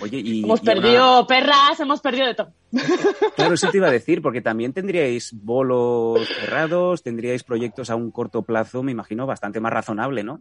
Oye, 0.00 0.18
y. 0.18 0.42
hemos 0.42 0.60
y 0.62 0.64
perdido 0.64 1.26
perras, 1.28 1.78
hemos 1.78 2.00
perdido 2.00 2.26
de 2.26 2.34
todo. 2.34 2.52
Claro, 3.36 3.54
eso 3.54 3.70
te 3.70 3.76
iba 3.76 3.86
a 3.86 3.92
decir, 3.92 4.20
porque 4.20 4.40
también 4.40 4.72
tendríais 4.72 5.30
bolos 5.32 6.26
cerrados, 6.40 7.02
tendríais 7.02 7.44
proyectos 7.44 7.88
a 7.90 7.94
un 7.96 8.10
corto 8.10 8.42
plazo, 8.42 8.82
me 8.82 8.90
imagino, 8.92 9.26
bastante 9.26 9.60
más 9.60 9.72
razonable, 9.72 10.24
¿no? 10.24 10.40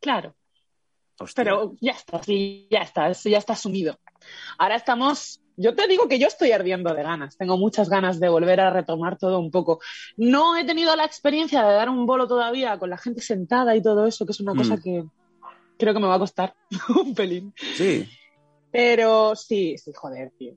Claro. 0.00 0.34
Hostia. 1.18 1.42
Pero 1.44 1.74
ya 1.80 1.92
está, 1.92 2.22
sí, 2.22 2.68
ya 2.70 2.80
está, 2.80 3.08
eso 3.08 3.28
ya 3.28 3.38
está 3.38 3.54
asumido. 3.54 3.98
Ahora 4.58 4.76
estamos, 4.76 5.40
yo 5.56 5.74
te 5.74 5.86
digo 5.88 6.06
que 6.08 6.18
yo 6.18 6.26
estoy 6.26 6.52
ardiendo 6.52 6.92
de 6.94 7.02
ganas, 7.02 7.36
tengo 7.36 7.56
muchas 7.56 7.88
ganas 7.88 8.20
de 8.20 8.28
volver 8.28 8.60
a 8.60 8.70
retomar 8.70 9.16
todo 9.18 9.38
un 9.38 9.50
poco. 9.50 9.80
No 10.16 10.56
he 10.56 10.64
tenido 10.64 10.94
la 10.96 11.04
experiencia 11.04 11.62
de 11.62 11.74
dar 11.74 11.88
un 11.88 12.06
bolo 12.06 12.26
todavía 12.26 12.78
con 12.78 12.90
la 12.90 12.98
gente 12.98 13.20
sentada 13.20 13.74
y 13.76 13.82
todo 13.82 14.06
eso, 14.06 14.26
que 14.26 14.32
es 14.32 14.40
una 14.40 14.54
Mm. 14.54 14.58
cosa 14.58 14.76
que 14.82 15.04
creo 15.80 15.92
que 15.94 16.00
me 16.00 16.06
va 16.06 16.14
a 16.14 16.18
costar 16.20 16.54
un 17.02 17.14
pelín. 17.14 17.52
Sí, 17.74 18.06
Pero 18.70 19.34
sí, 19.34 19.76
sí, 19.78 19.90
joder, 19.94 20.30
tío. 20.38 20.54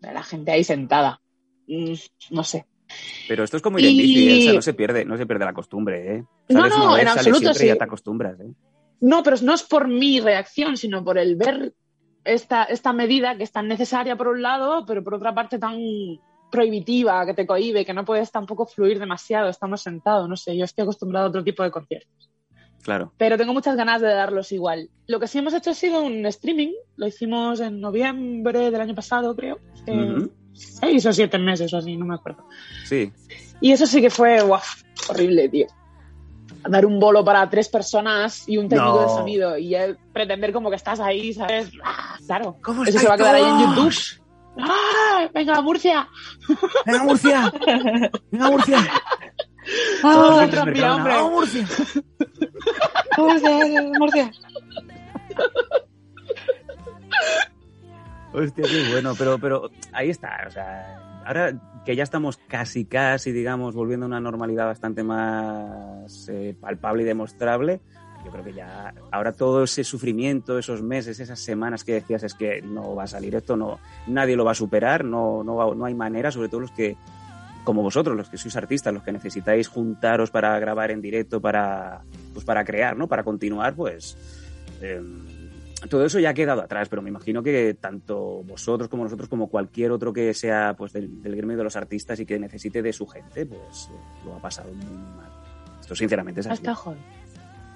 La 0.00 0.22
gente 0.22 0.50
ahí 0.50 0.64
sentada. 0.64 1.20
Mm, 1.68 1.94
No 2.30 2.42
sé. 2.44 2.66
pero 3.28 3.44
esto 3.44 3.56
es 3.56 3.62
como 3.62 3.78
ir 3.78 3.86
en 3.86 3.92
Y- 3.92 3.98
bici, 4.02 4.28
Elsa, 4.28 4.52
no 4.52 4.62
se 4.62 4.74
pierde, 4.74 5.04
no 5.04 5.16
se 5.16 5.26
pierde 5.26 5.44
la 5.44 5.54
costumbre, 5.54 6.16
¿eh? 6.16 6.24
No, 6.48 6.60
Sales 6.62 6.76
no, 6.76 6.84
una 6.86 6.92
vez, 6.94 7.02
en 7.02 7.08
absoluto, 7.08 7.54
sí. 7.54 7.66
ya 7.68 7.76
te 7.76 7.84
acostumbras, 7.84 8.38
¿eh? 8.40 8.52
No, 9.00 9.22
pero 9.22 9.36
no 9.42 9.54
es 9.54 9.62
por 9.62 9.88
mi 9.88 10.20
reacción, 10.20 10.76
sino 10.76 11.04
por 11.04 11.16
el 11.18 11.36
ver 11.36 11.74
esta, 12.24 12.64
esta 12.64 12.92
medida 12.92 13.36
que 13.36 13.44
es 13.44 13.52
tan 13.52 13.68
necesaria 13.68 14.16
por 14.16 14.28
un 14.28 14.42
lado, 14.42 14.84
pero 14.86 15.02
por 15.04 15.14
otra 15.14 15.34
parte 15.34 15.58
tan 15.58 15.78
prohibitiva, 16.50 17.24
que 17.26 17.34
te 17.34 17.46
cohíbe, 17.46 17.84
que 17.84 17.92
no 17.94 18.04
puedes 18.04 18.30
tampoco 18.30 18.66
fluir 18.66 18.98
demasiado 18.98 19.48
estando 19.48 19.76
sentado. 19.76 20.28
No 20.28 20.36
sé, 20.36 20.56
yo 20.56 20.64
estoy 20.64 20.82
acostumbrado 20.82 21.26
a 21.26 21.28
otro 21.30 21.42
tipo 21.44 21.62
de 21.62 21.70
conciertos. 21.70 22.30
Claro. 22.84 23.12
Pero 23.16 23.36
tengo 23.38 23.52
muchas 23.54 23.76
ganas 23.76 24.00
de 24.02 24.08
darlos 24.08 24.52
igual. 24.52 24.90
Lo 25.06 25.18
que 25.18 25.26
sí 25.26 25.38
hemos 25.38 25.54
hecho 25.54 25.70
ha 25.70 25.74
sido 25.74 26.02
un 26.02 26.24
streaming. 26.26 26.72
Lo 26.96 27.06
hicimos 27.06 27.58
en 27.60 27.80
noviembre 27.80 28.70
del 28.70 28.80
año 28.80 28.94
pasado, 28.94 29.34
creo. 29.34 29.58
Seis 30.52 31.04
o 31.06 31.12
siete 31.12 31.38
meses 31.38 31.72
o 31.72 31.78
así, 31.78 31.96
no 31.96 32.04
me 32.06 32.14
acuerdo. 32.14 32.46
Sí, 32.84 33.10
Y 33.60 33.72
eso 33.72 33.86
sí 33.86 34.00
que 34.00 34.10
fue 34.10 34.40
guau, 34.42 34.60
horrible, 35.08 35.48
tío. 35.48 35.66
Dar 36.68 36.86
un 36.86 37.00
bolo 37.00 37.24
para 37.24 37.48
tres 37.50 37.68
personas 37.68 38.48
y 38.48 38.56
un 38.58 38.68
técnico 38.68 38.94
No. 38.94 39.02
de 39.02 39.08
sonido 39.08 39.58
y 39.58 39.74
pretender 40.12 40.52
como 40.52 40.70
que 40.70 40.76
estás 40.76 41.00
ahí, 41.00 41.32
¿sabes? 41.32 41.70
Ah, 41.82 42.16
claro. 42.26 42.56
¿Cómo 42.62 42.84
Eso 42.84 42.98
se 42.98 43.08
va 43.08 43.14
a 43.14 43.16
quedar 43.16 43.34
ahí 43.34 43.42
en? 43.42 43.58
YouTube. 43.60 43.94
¡Ah! 44.58 45.28
¡Venga, 45.34 45.60
Murcia! 45.62 46.08
¡Venga, 46.86 47.02
Murcia! 47.04 47.52
¡Venga, 48.30 48.50
Murcia! 48.50 48.78
¡Ah, 50.02 50.46
Mercadona, 50.64 50.94
hombre! 50.96 51.12
¡Vamos, 51.14 51.32
Murcia! 51.32 51.66
Murcia, 53.18 53.82
Murcia. 53.98 54.32
Hostia, 58.32 58.64
qué 58.68 58.90
bueno, 58.90 59.14
pero, 59.16 59.38
pero 59.38 59.70
ahí 59.92 60.10
está, 60.10 60.44
o 60.46 60.50
sea, 60.50 61.22
ahora 61.24 61.52
que 61.84 61.94
ya 61.94 62.02
estamos 62.02 62.36
casi, 62.48 62.84
casi, 62.84 63.30
digamos, 63.30 63.74
volviendo 63.76 64.06
a 64.06 64.08
una 64.08 64.20
normalidad 64.20 64.66
bastante 64.66 65.04
más 65.04 66.28
eh, 66.28 66.56
palpable 66.60 67.02
y 67.02 67.06
demostrable, 67.06 67.80
yo 68.24 68.30
creo 68.32 68.42
que 68.42 68.52
ya, 68.54 68.92
ahora 69.12 69.32
todo 69.32 69.62
ese 69.64 69.84
sufrimiento, 69.84 70.58
esos 70.58 70.82
meses, 70.82 71.20
esas 71.20 71.38
semanas 71.38 71.84
que 71.84 71.92
decías 71.92 72.24
es 72.24 72.34
que 72.34 72.60
no 72.62 72.94
va 72.96 73.04
a 73.04 73.06
salir 73.06 73.36
esto, 73.36 73.56
no, 73.56 73.78
nadie 74.08 74.34
lo 74.34 74.44
va 74.44 74.50
a 74.52 74.56
superar, 74.56 75.04
no, 75.04 75.44
no, 75.44 75.54
va- 75.54 75.74
no 75.74 75.84
hay 75.84 75.94
manera, 75.94 76.32
sobre 76.32 76.48
todo 76.48 76.62
los 76.62 76.72
que, 76.72 76.96
como 77.64 77.82
vosotros, 77.82 78.16
los 78.16 78.28
que 78.28 78.36
sois 78.36 78.54
artistas, 78.56 78.92
los 78.92 79.02
que 79.02 79.12
necesitáis 79.12 79.68
juntaros 79.68 80.30
para 80.30 80.58
grabar 80.58 80.90
en 80.90 81.00
directo, 81.00 81.40
para, 81.40 82.02
pues 82.32 82.44
para 82.44 82.64
crear, 82.64 82.96
¿no? 82.96 83.08
Para 83.08 83.24
continuar, 83.24 83.74
pues... 83.74 84.16
em, 84.80 85.34
todo 85.88 86.04
eso 86.04 86.18
ya 86.18 86.30
ha 86.30 86.34
quedado 86.34 86.62
atrás, 86.62 86.88
pero 86.88 87.02
me 87.02 87.10
imagino 87.10 87.42
que 87.42 87.74
tanto 87.74 88.42
vosotros 88.44 88.88
como 88.88 89.04
nosotros, 89.04 89.28
como 89.28 89.48
cualquier 89.48 89.90
otro 89.90 90.12
que 90.12 90.32
sea 90.34 90.74
pues 90.76 90.92
del, 90.92 91.22
del 91.22 91.36
gremio 91.36 91.56
de 91.56 91.64
los 91.64 91.76
artistas 91.76 92.18
y 92.20 92.26
que 92.26 92.38
necesite 92.38 92.82
de 92.82 92.92
su 92.92 93.06
gente, 93.06 93.46
pues 93.46 93.90
eh, 93.92 94.24
lo 94.24 94.34
ha 94.34 94.38
pasado 94.38 94.72
muy 94.72 94.96
mal. 95.16 95.30
Esto 95.80 95.94
sinceramente 95.94 96.40
es 96.40 96.46
así. 96.46 96.62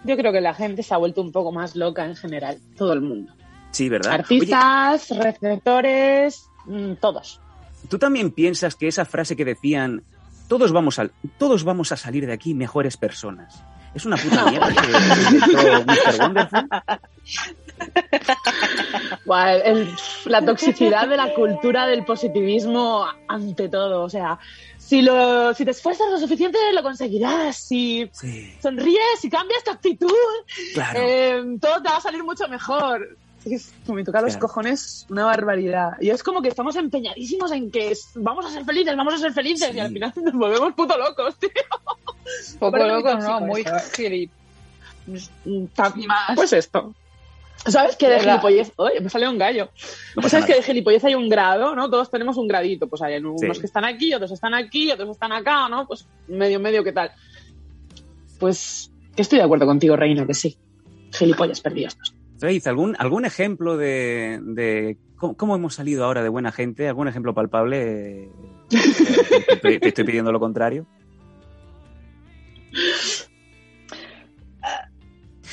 Yo 0.05 0.17
creo 0.17 0.33
que 0.33 0.41
la 0.41 0.55
gente 0.55 0.83
se 0.83 0.95
ha 0.95 0.97
vuelto 0.97 1.21
un 1.21 1.33
poco 1.33 1.53
más 1.53 1.77
loca 1.77 2.05
en 2.07 2.17
general, 2.17 2.59
todo 2.77 2.93
el 2.93 3.01
mundo. 3.01 3.33
Sí, 3.73 3.89
¿verdad? 3.89 4.15
Artistas, 4.15 5.11
receptores, 5.11 6.49
mm, 6.67 6.95
todos. 6.95 7.41
¿Tú 7.89 7.99
también 7.99 8.31
piensas 8.31 8.75
que 8.75 8.89
esa 8.89 9.05
frase 9.05 9.37
que 9.37 9.45
decían 9.45 10.03
todos 10.49 10.73
vamos 10.73 10.99
a, 10.99 11.09
todos 11.39 11.65
vamos 11.65 11.93
a 11.93 11.97
salir 11.97 12.27
de 12.27 12.33
aquí 12.33 12.55
mejores 12.55 12.97
personas? 12.97 13.63
Es 13.95 14.05
una 14.07 14.17
puta 14.17 14.51
mierda 14.51 14.69
que 14.75 15.85
Mr. 15.85 16.21
Wonderful. 16.21 16.69
El- 19.65 19.89
la 20.27 20.45
toxicidad 20.45 21.09
de 21.09 21.17
la 21.17 21.33
cultura 21.35 21.87
del 21.87 22.05
positivismo 22.05 23.07
ante 23.29 23.69
todo. 23.69 24.03
O 24.03 24.09
sea, 24.11 24.39
si, 24.79 25.03
lo, 25.03 25.53
si 25.55 25.65
te 25.65 25.71
esfuerzas 25.73 26.11
lo 26.11 26.19
suficiente, 26.19 26.59
lo 26.73 26.83
conseguirás. 26.83 27.57
Si 27.57 28.09
Sí, 28.13 28.55
sonríes, 28.63 29.21
si 29.21 29.31
cambias 29.31 29.63
tu 29.65 29.71
actitud, 29.71 30.11
claro. 30.75 31.01
eh, 31.03 31.43
todo 31.61 31.83
te 31.83 31.89
va 31.89 31.97
a 31.97 32.01
salir 32.01 32.23
mucho 32.25 32.49
mejor. 32.49 33.17
Es 33.45 33.73
me 33.87 34.05
toca 34.05 34.21
los 34.21 34.33
Claro. 34.33 34.47
cojones 34.49 35.07
una 35.09 35.25
barbaridad. 35.25 35.93
Y 36.01 36.11
es 36.11 36.23
como 36.23 36.43
que 36.43 36.49
estamos 36.49 36.77
empeñadísimos 36.77 37.51
en 37.53 37.71
que 37.71 37.93
es- 37.93 38.11
vamos 38.15 38.45
a 38.47 38.51
ser 38.51 38.65
felices, 38.65 38.97
vamos 38.97 39.15
a 39.15 39.19
ser 39.19 39.33
felices. 39.33 39.71
Sí. 39.71 39.77
Y 39.77 39.81
al 39.81 39.93
final 39.93 40.13
nos 40.23 40.35
volvemos 40.35 40.73
puto 40.75 40.99
locos, 40.99 41.37
tío. 41.39 41.51
Poco 42.59 42.73
Parece 42.73 42.91
muy 42.93 43.03
loco, 43.03 43.19
no, 43.19 43.41
muy 43.41 43.65
gilip. 43.95 44.31
Pues 46.35 46.53
esto. 46.53 46.95
¿Sabes 47.67 47.97
que 47.97 48.09
de 48.09 48.17
Hola. 48.21 48.33
gilipollez... 48.39 48.73
Oye, 48.77 49.01
me 49.01 49.09
salió 49.11 49.31
un 49.31 49.39
gallo. 49.39 49.71
No 50.15 50.29
¿Sabes 50.29 50.47
que 50.47 50.55
de 50.55 50.63
gilipollez 50.63 51.05
hay 51.05 51.15
un 51.15 51.29
grado, 51.29 51.75
no? 51.75 51.91
Todos 51.91 52.11
tenemos 52.11 52.37
un 52.37 52.47
gradito. 52.47 52.87
Pues 52.87 53.03
hay 53.03 53.17
unos 53.17 53.41
Sí. 53.41 53.49
que 53.61 53.67
están 53.67 53.85
aquí, 53.85 54.15
otros 54.15 54.31
están 54.31 54.55
aquí, 54.55 54.91
otros 54.93 55.11
están 55.11 55.33
acá, 55.33 55.69
¿no? 55.69 55.87
Pues 55.87 56.07
medio, 56.29 56.61
medio, 56.61 56.85
¿qué 56.85 56.93
tal? 56.93 57.11
Pues 58.39 58.91
que 59.17 59.23
estoy 59.23 59.39
de 59.39 59.45
acuerdo 59.45 59.67
contigo, 59.67 59.97
Reina, 59.97 60.27
que 60.27 60.35
sí. 60.35 60.57
Gilipollas 61.13 61.61
perdidos. 61.61 61.97
Faith, 62.39 62.67
¿algún, 62.69 62.95
¿algún 62.99 63.25
ejemplo 63.25 63.77
de, 63.77 64.39
de 64.43 64.97
¿cómo, 65.17 65.37
cómo 65.37 65.57
hemos 65.57 65.75
salido 65.75 66.05
ahora 66.05 66.23
de 66.23 66.29
buena 66.29 66.53
gente? 66.53 66.87
¿Algún 66.89 67.09
ejemplo 67.09 67.35
palpable? 67.35 68.25
Eh, 68.25 68.31
te, 68.69 69.53
estoy- 69.55 69.81
te 69.81 69.89
estoy 69.89 70.05
pidiendo 70.05 70.31
lo 70.31 70.39
contrario. 70.39 70.87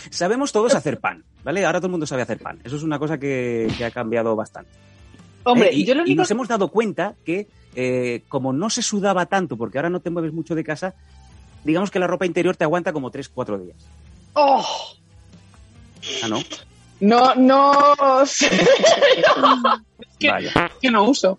Sabemos 0.10 0.52
todos 0.52 0.76
hacer 0.76 1.00
pan, 1.00 1.24
¿vale? 1.43 1.65
Ahora 1.65 1.80
todo 1.80 1.88
el 1.88 1.91
mundo 1.91 2.06
sabe 2.06 2.21
hacer 2.21 2.38
pan. 2.39 2.60
Eso 2.63 2.76
es 2.76 2.84
una 2.84 3.00
cosa 3.00 3.17
que, 3.17 3.71
que 3.78 3.86
ha 3.86 3.91
cambiado 3.91 4.36
bastante. 4.36 4.71
Hombre, 5.43 5.69
Eh, 5.69 5.76
y, 5.76 5.86
yo 5.86 5.93
lo 5.95 6.02
y 6.02 6.04
único 6.06 6.21
nos 6.21 6.32
hemos 6.32 6.48
dado 6.48 6.69
cuenta 6.69 7.15
que 7.26 7.48
eh, 7.76 8.24
como 8.28 8.54
no 8.54 8.69
se 8.69 8.82
sudaba 8.82 9.26
tanto, 9.26 9.58
porque 9.58 9.78
ahora 9.78 9.89
no 9.89 10.00
te 10.00 10.10
mueves 10.10 10.34
mucho 10.34 10.56
de 10.56 10.63
casa, 10.63 10.93
digamos 11.63 11.91
que 11.91 12.00
la 12.00 12.08
ropa 12.08 12.26
interior 12.26 12.56
te 12.56 12.63
aguanta 12.63 12.93
como 12.93 13.12
3-4 13.12 13.60
días. 13.63 13.78
¡Oh! 14.34 14.65
Ah, 16.24 16.28
¿no? 16.30 16.39
No, 17.01 17.36
no 17.36 18.25
sé. 18.25 18.49
que- 20.19 20.29
Vaya. 20.31 20.71
que 20.81 20.89
no 20.91 21.03
uso. 21.10 21.38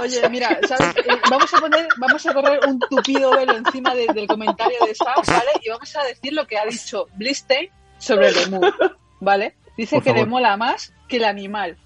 Oye, 0.00 0.28
mira, 0.28 0.58
¿sabes? 0.68 0.96
Eh, 0.96 1.18
vamos 1.30 1.52
a 1.54 1.58
poner, 1.60 1.88
vamos 1.96 2.26
a 2.26 2.34
correr 2.34 2.60
un 2.68 2.78
tupido 2.80 3.30
velo 3.36 3.56
encima 3.56 3.94
de- 3.94 4.06
del 4.08 4.26
comentario 4.26 4.78
de 4.86 4.94
Sam, 4.94 5.14
¿vale? 5.26 5.50
Y 5.62 5.70
vamos 5.70 5.96
a 5.96 6.04
decir 6.04 6.32
lo 6.32 6.46
que 6.46 6.58
ha 6.58 6.66
dicho 6.66 7.06
Blistein 7.14 7.70
sobre 7.98 8.28
el 8.28 8.34
lemur, 8.50 8.74
¿vale? 9.20 9.56
Dice 9.76 9.96
Por 9.96 10.04
que 10.04 10.12
le 10.12 10.26
mola 10.26 10.56
más 10.56 10.92
que 11.08 11.16
el 11.16 11.24
animal. 11.24 11.76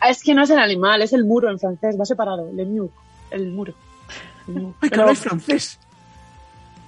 Ah, 0.00 0.10
Es 0.10 0.22
que 0.22 0.34
no 0.34 0.42
es 0.42 0.50
el 0.50 0.58
animal, 0.58 1.00
es 1.02 1.12
el 1.12 1.24
muro 1.24 1.50
en 1.50 1.58
francés, 1.58 1.96
va 1.98 2.04
separado. 2.04 2.50
Le 2.52 2.64
mur, 2.64 2.90
el 3.30 3.46
muro. 3.48 3.72
El 4.48 4.54
mur. 4.54 4.74
¡Ay, 4.80 4.88
que 4.88 4.90
Pero- 4.90 5.02
habláis 5.02 5.18
francés! 5.20 5.78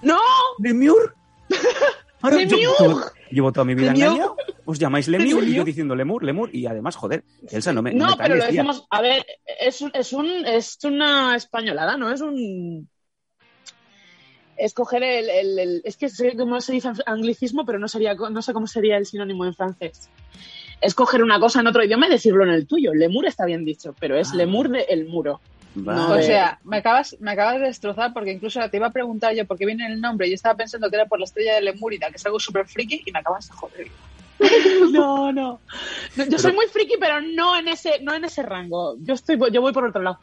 ¡No! 0.02 0.18
¡Lemur! 0.58 1.14
Ahora 2.22 2.42
yo, 2.42 2.56
¡Lemur! 2.80 3.12
Llevo 3.34 3.52
toda 3.52 3.64
mi 3.64 3.74
vida 3.74 3.92
¡Lemur! 3.92 4.04
engañado. 4.06 4.36
Os 4.66 4.78
llamáis 4.78 5.08
Lemur 5.08 5.44
y 5.44 5.54
yo 5.54 5.64
diciendo 5.64 5.94
Lemur, 5.94 6.24
Lemur. 6.24 6.48
Y 6.54 6.64
además, 6.66 6.96
joder, 6.96 7.22
Elsa, 7.50 7.72
no 7.74 7.82
me. 7.82 7.92
no 7.92 8.08
me 8.10 8.16
pero 8.16 8.36
lo 8.36 8.44
decimos, 8.46 8.86
a 8.88 9.02
ver, 9.02 9.26
es, 9.60 9.80
un- 9.82 9.90
es, 9.92 10.12
un, 10.14 10.26
es 10.46 10.78
una 10.84 11.36
españolada, 11.36 11.96
¿no? 11.98 12.10
Es 12.10 12.20
un... 12.22 12.88
Es 14.56 14.72
coger 14.72 15.02
el, 15.02 15.28
el- 15.28 15.58
el- 15.58 15.82
Es 15.84 15.96
que 15.96 16.08
sé 16.08 16.36
cómo 16.36 16.60
se 16.60 16.72
dice 16.72 16.88
anglicismo, 17.06 17.66
pero 17.66 17.78
no, 17.78 17.88
sería, 17.88 18.14
no 18.14 18.40
sé 18.40 18.52
cómo 18.52 18.66
sería 18.66 18.96
el 18.96 19.04
sinónimo 19.04 19.44
en 19.44 19.54
francés. 19.54 20.08
Es 20.80 20.94
coger 20.94 21.22
una 21.22 21.40
cosa 21.40 21.60
en 21.60 21.66
otro 21.66 21.84
idioma 21.84 22.06
y 22.06 22.10
decirlo 22.10 22.44
en 22.44 22.50
el 22.50 22.66
tuyo. 22.66 22.94
Lemur 22.94 23.26
está 23.26 23.44
bien 23.46 23.64
dicho, 23.64 23.94
pero 23.98 24.16
es 24.16 24.30
Ah. 24.32 24.36
lemur 24.36 24.68
de 24.70 24.82
el 24.82 25.06
muro. 25.08 25.40
Vale. 25.74 26.20
O 26.20 26.22
sea, 26.22 26.58
me 26.64 26.78
acabas, 26.78 27.16
me 27.20 27.32
acabas 27.32 27.54
de 27.54 27.66
destrozar 27.66 28.12
porque 28.12 28.32
incluso 28.32 28.60
te 28.70 28.76
iba 28.76 28.86
a 28.86 28.92
preguntar 28.92 29.34
yo 29.34 29.44
por 29.44 29.58
qué 29.58 29.66
viene 29.66 29.86
el 29.86 30.00
nombre. 30.00 30.28
Yo 30.28 30.34
estaba 30.34 30.56
pensando 30.56 30.88
que 30.88 30.96
era 30.96 31.06
por 31.06 31.18
la 31.18 31.24
estrella 31.24 31.54
de 31.54 31.62
Lemúrida, 31.62 32.10
que 32.10 32.16
es 32.16 32.26
algo 32.26 32.38
súper 32.38 32.66
friki, 32.66 33.02
y 33.04 33.12
me 33.12 33.18
acabas 33.18 33.48
de 33.48 33.54
joder. 33.54 33.88
No, 34.92 35.32
no. 35.32 35.60
No, 36.16 36.24
Yo 36.26 36.38
soy 36.38 36.52
muy 36.52 36.66
friki, 36.66 36.94
pero 36.98 37.20
no 37.20 37.56
en 37.56 37.68
ese, 37.68 38.00
no 38.02 38.14
en 38.14 38.24
ese 38.24 38.42
rango. 38.42 38.96
Yo 39.00 39.14
estoy, 39.14 39.38
yo 39.50 39.60
voy 39.60 39.72
por 39.72 39.84
otro 39.84 40.02
lado. 40.02 40.18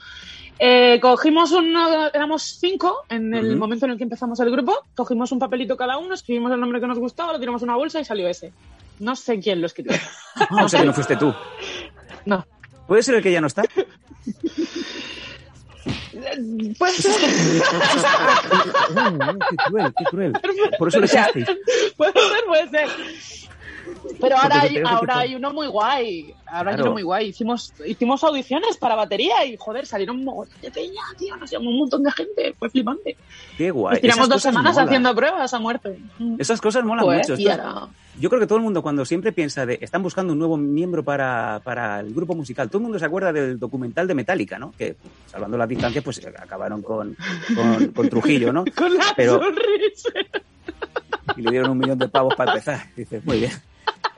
Eh, 0.59 0.99
cogimos 1.01 1.51
uno, 1.53 2.07
éramos 2.13 2.43
cinco 2.59 3.03
en 3.09 3.33
el 3.33 3.55
momento 3.55 3.85
en 3.85 3.93
el 3.93 3.97
que 3.97 4.03
empezamos 4.03 4.39
el 4.41 4.51
grupo, 4.51 4.85
cogimos 4.93 5.31
un 5.31 5.39
papelito 5.39 5.75
cada 5.75 5.97
uno, 5.97 6.13
escribimos 6.13 6.51
el 6.51 6.59
nombre 6.59 6.79
que 6.79 6.85
nos 6.85 6.99
gustaba, 6.99 7.33
lo 7.33 7.39
tiramos 7.39 7.63
en 7.63 7.69
una 7.69 7.77
bolsa 7.77 7.99
y 7.99 8.05
salió 8.05 8.27
ese. 8.27 8.53
No 8.99 9.15
sé 9.15 9.39
quién 9.39 9.59
lo 9.59 9.67
escribió. 9.67 9.93
Ah, 10.35 10.65
o 10.65 10.69
sea 10.69 10.81
que 10.81 10.85
no 10.85 10.93
fuiste 10.93 11.15
tú. 11.17 11.33
No. 12.25 12.45
¿Puede 12.87 13.03
ser 13.03 13.15
el 13.15 13.23
que 13.23 13.31
ya 13.31 13.41
no 13.41 13.47
está? 13.47 13.63
Pues 16.77 16.95
qué 19.49 19.55
cruel, 19.67 19.93
qué 19.97 20.03
cruel. 20.05 20.33
Por 20.77 20.87
eso 20.89 20.99
le 20.99 21.05
echasteis. 21.07 21.47
puede 21.97 22.13
ser, 22.13 22.45
puede 22.45 22.69
ser. 22.69 22.89
Pero 24.19 24.37
ahora 24.37 24.61
hay, 24.61 24.77
ahora 24.85 25.19
hay 25.19 25.35
uno 25.35 25.51
muy 25.53 25.67
guay. 25.67 26.33
Ahora 26.47 26.71
hay 26.75 26.81
uno 26.81 26.91
muy 26.93 27.03
guay. 27.03 27.27
Hicimos, 27.29 27.73
hicimos 27.85 28.23
audiciones 28.23 28.77
para 28.77 28.95
batería 28.95 29.45
y 29.45 29.55
joder, 29.57 29.85
salieron 29.85 30.17
un 30.19 30.25
montón 30.25 30.61
de 30.61 30.71
peña, 30.71 31.01
tío. 31.17 31.35
Nos 31.37 31.49
llamó 31.49 31.69
un 31.69 31.79
montón 31.79 32.03
de 32.03 32.11
gente. 32.11 32.53
Fue 32.59 32.69
flipante. 32.69 33.17
Qué 33.57 33.71
guay. 33.71 33.93
Nos 33.93 34.01
tiramos 34.01 34.19
Esas 34.27 34.29
dos 34.29 34.41
semanas 34.43 34.77
haciendo 34.77 35.15
pruebas 35.15 35.53
a 35.53 35.59
muerte. 35.59 35.99
Esas 36.37 36.59
cosas 36.61 36.83
molan 36.83 37.05
Joder, 37.05 37.19
mucho. 37.19 37.33
Esto-. 37.33 37.89
Yo 38.19 38.29
creo 38.29 38.41
que 38.41 38.47
todo 38.47 38.57
el 38.57 38.63
mundo 38.63 38.81
cuando 38.81 39.05
siempre 39.05 39.31
piensa 39.31 39.65
de 39.65 39.79
están 39.81 40.03
buscando 40.03 40.33
un 40.33 40.39
nuevo 40.39 40.57
miembro 40.57 41.01
para, 41.03 41.61
para 41.63 42.01
el 42.01 42.13
grupo 42.13 42.35
musical, 42.35 42.67
todo 42.67 42.79
el 42.79 42.83
mundo 42.83 42.99
se 42.99 43.05
acuerda 43.05 43.31
del 43.31 43.57
documental 43.57 44.05
de 44.05 44.13
Metallica, 44.13 44.59
¿no? 44.59 44.73
Que 44.77 44.97
salvando 45.27 45.57
las 45.57 45.69
distancias 45.69 46.03
pues 46.03 46.21
acabaron 46.25 46.81
con, 46.81 47.15
con, 47.55 47.87
con 47.87 48.09
Trujillo, 48.09 48.51
¿no? 48.51 48.65
Con 48.75 48.93
la 48.93 49.05
Pero- 49.15 49.39
sonrisa. 49.41 50.09
Y 51.37 51.41
le 51.43 51.51
dieron 51.51 51.71
un 51.71 51.77
millón 51.77 51.97
de 51.97 52.09
pavos 52.09 52.35
para 52.35 52.51
empezar. 52.51 52.87
Dices, 52.95 53.23
muy 53.25 53.39
bien. 53.39 53.51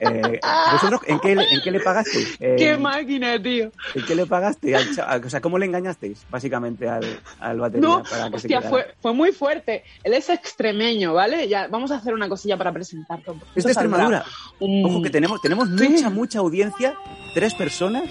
Eh, 0.04 0.40
¿Vosotros 0.74 1.02
en 1.08 1.20
qué, 1.20 1.32
en 1.32 1.62
qué 1.64 1.72
le 1.72 1.80
pagasteis? 1.80 2.38
Eh, 2.40 2.56
Qué 2.58 2.78
máquina, 2.78 3.42
tío. 3.42 3.72
¿En 3.96 4.06
qué 4.06 4.16
le 4.16 4.26
pagaste? 4.26 4.76
al 4.76 5.24
O 5.26 5.30
sea, 5.30 5.42
¿cómo 5.42 5.58
le 5.58 5.66
engañasteis 5.66 6.26
básicamente 6.30 6.88
al, 6.90 7.20
al 7.40 7.60
batería 7.60 7.88
No, 7.88 8.04
para 8.04 8.30
que 8.30 8.36
hostia, 8.36 8.62
fue, 8.62 8.94
fue 9.02 9.14
muy 9.14 9.32
fuerte. 9.32 9.84
Él 10.04 10.14
es 10.14 10.30
extremeño, 10.30 11.14
¿vale? 11.14 11.48
Ya, 11.48 11.68
vamos 11.68 11.92
a 11.92 11.98
hacer 11.98 12.14
una 12.14 12.28
cosilla 12.30 12.58
para 12.58 12.72
presentarlo. 12.72 13.36
Es 13.56 13.64
de. 13.64 13.72
Extremadura. 13.72 14.24
Un- 14.60 14.86
Ojo 14.86 15.02
que 15.02 15.10
tenemos, 15.10 15.42
tenemos 15.42 15.70
Sí. 15.78 15.90
mucha, 15.90 16.10
mucha 16.10 16.40
audiencia. 16.40 16.96
Tres 17.34 17.54
personas. 17.54 18.04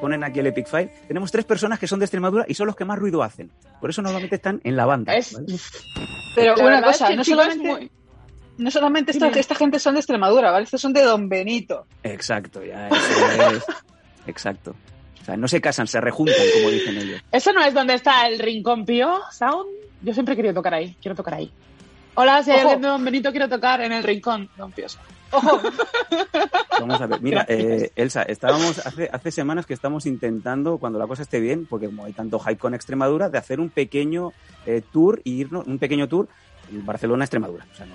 Ponen 0.00 0.22
aquí 0.24 0.40
el 0.40 0.46
Epic 0.48 0.66
File. 0.68 0.92
Tenemos 1.08 1.30
tres 1.32 1.44
personas 1.46 1.78
que 1.78 1.86
son 1.86 1.98
de 1.98 2.04
Extremadura 2.04 2.44
y 2.46 2.54
son 2.54 2.66
los 2.66 2.76
que 2.76 2.84
más 2.84 2.98
ruido 2.98 3.22
hacen. 3.22 3.50
Por 3.80 3.88
eso 3.90 4.02
normalmente 4.02 4.36
están 4.36 4.60
en 4.64 4.76
la 4.76 4.84
banda. 4.84 5.14
Es, 5.14 5.32
¿vale? 5.32 5.46
Pero 6.34 6.56
La 6.56 6.64
una 6.66 6.82
cosa, 6.82 7.04
es 7.04 7.10
que 7.10 7.16
no 7.16 7.22
chico 7.24 7.40
es 7.40 7.46
solamente, 7.54 7.68
muy- 7.72 7.90
no 8.58 8.70
solamente 8.70 9.12
esta, 9.12 9.28
esta 9.28 9.54
gente 9.54 9.78
son 9.78 9.94
de 9.94 10.00
Extremadura, 10.00 10.50
¿vale? 10.50 10.64
Estos 10.64 10.80
son 10.80 10.92
de 10.92 11.02
Don 11.02 11.28
Benito. 11.28 11.86
Exacto, 12.02 12.64
ya 12.64 12.88
eso 12.88 13.56
es. 13.56 13.64
Exacto. 14.26 14.74
O 15.20 15.24
sea, 15.24 15.36
no 15.36 15.48
se 15.48 15.60
casan, 15.60 15.86
se 15.86 16.00
rejuntan, 16.00 16.36
como 16.54 16.70
dicen 16.70 16.96
ellos. 16.98 17.22
¿Eso 17.32 17.52
no 17.52 17.62
es 17.62 17.72
donde 17.72 17.94
está 17.94 18.26
el 18.26 18.38
Rincón 18.38 18.84
Pío 18.84 19.20
Sound? 19.32 19.70
Yo 20.02 20.12
siempre 20.12 20.34
he 20.34 20.36
querido 20.36 20.54
tocar 20.54 20.74
ahí. 20.74 20.96
Quiero 21.00 21.14
tocar 21.14 21.34
ahí. 21.34 21.50
Hola, 22.14 22.42
si 22.42 22.50
hay 22.50 22.58
Ojo. 22.58 22.68
alguien 22.68 22.82
de 22.82 22.88
Don 22.88 23.04
Benito, 23.04 23.30
quiero 23.30 23.48
tocar 23.48 23.80
en 23.80 23.92
el 23.92 24.04
Rincón. 24.04 24.50
Don 24.56 24.70
Pío 24.70 24.88
Sound. 24.88 25.08
Ojo, 25.32 25.60
Vamos 26.80 27.00
a 27.00 27.06
ver. 27.06 27.22
Mira, 27.22 27.46
eh, 27.48 27.90
Elsa, 27.96 28.22
estábamos 28.22 28.86
hace, 28.86 29.08
hace 29.10 29.30
semanas 29.30 29.66
que 29.66 29.74
estamos 29.74 30.06
intentando, 30.06 30.78
cuando 30.78 30.98
la 30.98 31.06
cosa 31.06 31.22
esté 31.22 31.40
bien, 31.40 31.66
porque 31.66 31.86
como 31.86 32.04
hay 32.04 32.12
tanto 32.12 32.38
hype 32.38 32.58
con 32.58 32.74
Extremadura, 32.74 33.30
de 33.30 33.38
hacer 33.38 33.60
un 33.60 33.70
pequeño 33.70 34.32
eh, 34.66 34.82
tour 34.92 35.22
y 35.24 35.40
irnos, 35.40 35.66
un 35.66 35.78
pequeño 35.78 36.06
tour 36.06 36.28
en 36.70 36.84
Barcelona-Extremadura. 36.84 37.66
O 37.72 37.76
sea, 37.76 37.86
no, 37.86 37.94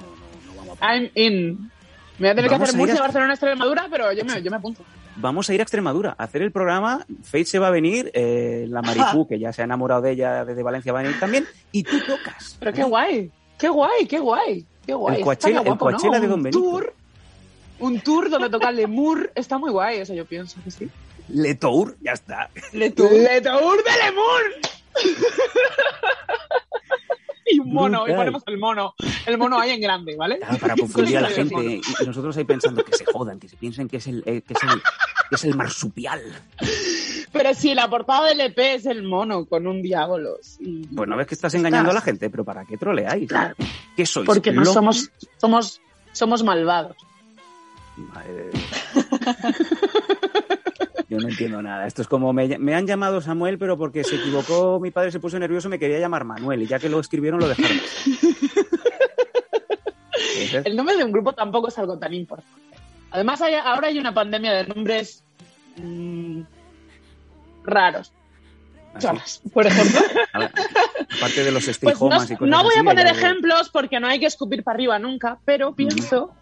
I'm 0.82 1.10
in. 1.16 1.72
Me 2.18 2.28
voy 2.28 2.30
a 2.30 2.36
tener 2.36 2.50
que 2.50 2.56
hacer 2.56 2.76
a 2.76 2.78
Murcia, 2.78 2.98
a- 2.98 3.02
Barcelona, 3.02 3.34
Extremadura, 3.34 3.88
pero 3.90 4.12
yo 4.14 4.26
me, 4.26 4.42
yo 4.42 4.52
me 4.52 4.58
apunto. 4.58 4.84
Vamos 5.16 5.50
a 5.50 5.54
ir 5.54 5.60
a 5.60 5.64
Extremadura 5.64 6.16
a 6.18 6.24
hacer 6.24 6.42
el 6.42 6.52
programa. 6.52 7.06
Fate 7.24 7.46
se 7.46 7.60
va 7.60 7.68
a 7.68 7.72
venir, 7.72 8.12
eh, 8.14 8.66
la 8.70 8.82
Maripú, 8.82 9.28
que 9.28 9.40
ya 9.40 9.52
se 9.54 9.62
ha 9.62 9.66
enamorado 9.66 10.02
de 10.02 10.12
ella 10.12 10.46
desde 10.46 10.64
Valencia, 10.64 10.92
va 10.94 11.00
a 11.00 11.04
venir 11.04 11.20
también. 11.20 11.46
Y 11.72 11.84
tú 11.84 12.00
tocas. 12.06 12.58
Pero 12.60 12.74
qué 12.74 12.84
guay. 12.84 13.32
Qué 13.58 13.70
guay, 13.70 14.06
qué 14.08 14.20
guay. 14.20 14.66
Qué 14.86 14.94
guay. 14.94 15.18
El 15.18 15.24
Coachella- 15.24 15.64
guapo, 15.64 15.90
el 15.90 15.96
Coachella 15.96 16.16
¿no? 16.18 16.22
de 16.22 16.28
Don 16.28 16.40
Un 16.40 16.44
Benito. 16.44 16.60
Tour, 16.62 16.94
un 17.80 18.00
tour 18.02 18.30
donde 18.30 18.50
toca 18.50 18.72
Lemur. 18.72 19.32
Está 19.36 19.58
muy 19.58 19.72
guay, 19.72 20.00
eso 20.00 20.14
yo 20.14 20.26
pienso 20.26 20.58
que 20.64 20.72
sí. 20.72 20.90
Le 21.30 21.56
Tour, 21.56 21.96
ya 22.02 22.12
está. 22.14 22.50
Le 22.74 22.90
Tour. 22.92 23.12
¡Le 23.12 23.42
Tour 23.42 23.84
de 23.84 24.06
Lemur! 24.06 24.42
y 27.52 27.60
un 27.60 27.74
mono, 27.74 28.08
y 28.08 28.14
ponemos 28.14 28.44
el 28.48 28.58
mono. 28.58 28.96
El 29.26 29.38
mono 29.38 29.60
ahí 29.60 29.72
en 29.72 29.82
grande, 29.82 30.16
¿vale? 30.16 30.40
Claro, 30.40 30.58
para 30.58 30.76
confundir 30.76 31.18
a 31.18 31.22
la 31.22 31.30
gente. 31.30 31.56
Y 31.66 31.82
y 32.02 32.06
nosotros 32.06 32.36
ahí 32.38 32.44
pensando 32.44 32.84
que 32.84 32.96
se 32.96 33.06
jodan, 33.06 33.40
que 33.40 33.48
se 33.48 33.58
piensen 33.58 33.88
que 33.88 33.98
es 33.98 34.08
el, 34.08 34.24
eh, 34.26 34.42
que 34.42 34.54
es 34.54 34.64
el, 34.64 34.82
que 35.30 35.36
es 35.36 35.44
el 35.44 35.56
marsupial. 35.56 36.22
Pero 37.32 37.54
si 37.54 37.74
la 37.76 37.90
portada 37.90 38.28
del 38.28 38.42
EP 38.42 38.58
es 38.58 38.86
el 38.86 39.04
mono 39.04 39.46
con 39.46 39.68
un 39.68 39.82
diablo. 39.82 40.38
sí. 40.42 40.88
Pues 40.96 41.08
no 41.08 41.16
ves 41.16 41.28
que 41.28 41.36
estás 41.36 41.54
engañando 41.54 41.92
a 41.92 41.94
la 41.94 42.02
gente, 42.02 42.30
pero 42.30 42.44
¿para 42.44 42.66
qué 42.66 42.78
troleáis? 42.78 43.28
Claro. 43.28 43.56
¿Qué 43.96 44.06
sois? 44.06 44.26
Porque 44.26 44.52
no 44.52 44.66
somos, 44.66 45.12
somos, 45.38 45.82
somos 46.12 46.44
malvados. 46.44 46.96
Madre 47.98 48.34
de. 48.34 48.52
Yo 51.10 51.18
no 51.18 51.28
entiendo 51.28 51.62
nada. 51.62 51.88
Esto 51.88 52.04
es 52.04 52.08
como 52.08 52.32
me, 52.34 52.58
me 52.60 52.76
han 52.76 52.86
llamado 52.86 53.20
Samuel, 53.20 53.58
pero 53.58 53.78
porque 53.78 54.04
se 54.04 54.16
equivocó, 54.18 54.80
mi 54.80 54.92
padre 54.92 55.12
se 55.12 55.20
puso 55.20 55.40
nervioso, 55.40 55.68
me 55.68 55.80
quería 55.80 56.00
llamar 56.00 56.24
Manuel, 56.24 56.62
y 56.62 56.68
ya 56.68 56.78
que 56.80 56.88
lo 56.90 57.00
escribieron 57.00 57.40
lo 57.40 57.48
dejaron. 57.48 57.78
Entonces, 60.38 60.66
El 60.66 60.76
nombre 60.76 60.96
de 60.98 61.04
un 61.04 61.12
grupo 61.12 61.34
tampoco 61.34 61.68
es 61.70 61.78
algo 61.80 61.98
tan 61.98 62.14
importante. 62.14 62.52
Además, 63.12 63.42
hay- 63.42 63.56
ahora 63.56 63.88
hay 63.88 63.98
una 63.98 64.14
pandemia 64.14 64.54
de 64.54 64.68
nombres 64.68 65.24
mm, 65.78 66.42
raros. 67.64 68.12
así, 68.94 69.08
Chorras. 69.08 69.42
Por 69.52 69.66
ejemplo, 69.66 70.00
a 70.34 70.40
ver, 70.40 70.52
aparte 71.18 71.44
de 71.44 71.52
los 71.52 71.68
stay 71.68 71.88
Pues 71.88 72.00
no, 72.00 72.08
y 72.08 72.10
cosas 72.12 72.42
no 72.42 72.64
voy 72.64 72.72
así, 72.72 72.80
a 72.80 72.84
poner 72.84 73.08
ejemplos 73.08 73.70
porque 73.72 74.00
no 74.00 74.08
hay 74.08 74.20
que 74.20 74.28
escupir 74.28 74.64
para 74.64 74.76
arriba 74.76 75.00
nunca, 75.00 75.40
pero 75.46 75.74
pienso 75.74 76.34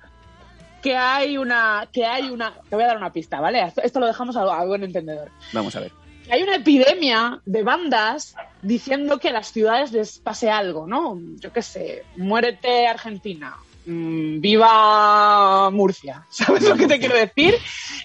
que 0.87 0.95
hay 0.95 1.37
una, 1.37 1.89
que 1.91 2.05
hay 2.05 2.29
una, 2.29 2.53
te 2.69 2.75
voy 2.77 2.85
a 2.85 2.87
dar 2.87 2.95
una 2.95 3.11
pista, 3.11 3.41
¿vale? 3.41 3.61
Esto, 3.61 3.81
esto 3.81 3.99
lo 3.99 4.05
dejamos 4.05 4.37
a, 4.37 4.43
a 4.43 4.65
buen 4.65 4.85
entendedor. 4.85 5.29
Vamos 5.51 5.75
a 5.75 5.81
ver. 5.81 5.91
Que 6.25 6.31
Hay 6.31 6.43
una 6.43 6.55
epidemia 6.55 7.41
de 7.45 7.61
bandas 7.61 8.35
diciendo 8.61 9.19
que 9.19 9.27
a 9.27 9.33
las 9.33 9.51
ciudades 9.51 9.91
les 9.91 10.19
pase 10.19 10.49
algo, 10.49 10.87
¿no? 10.87 11.19
Yo 11.39 11.51
qué 11.51 11.61
sé, 11.61 12.05
muérete 12.15 12.87
Argentina, 12.87 13.57
mm, 13.85 14.39
viva 14.39 15.69
Murcia, 15.71 16.25
¿sabes 16.29 16.63
lo 16.63 16.77
que 16.77 16.87
te 16.87 16.99
quiero 16.99 17.15
decir? 17.15 17.55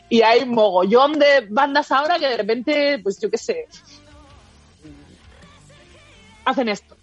Y 0.08 0.22
hay 0.22 0.44
mogollón 0.44 1.20
de 1.20 1.46
bandas 1.50 1.92
ahora 1.92 2.18
que 2.18 2.26
de 2.26 2.36
repente, 2.36 2.98
pues 3.00 3.20
yo 3.20 3.30
qué 3.30 3.38
sé, 3.38 3.68
hacen 6.44 6.68
esto. 6.68 6.96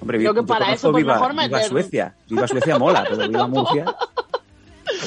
Hombre, 0.00 0.18
Creo 0.18 0.34
que 0.34 0.42
para 0.44 0.72
eso, 0.72 0.92
pues, 0.92 1.02
viva, 1.02 1.14
mejor 1.14 1.34
viva 1.34 1.62
Suecia. 1.64 2.14
Viva 2.28 2.46
Suecia 2.46 2.78
mola, 2.78 3.04
pero 3.08 3.26
viva 3.26 3.46
Murcia. 3.48 3.96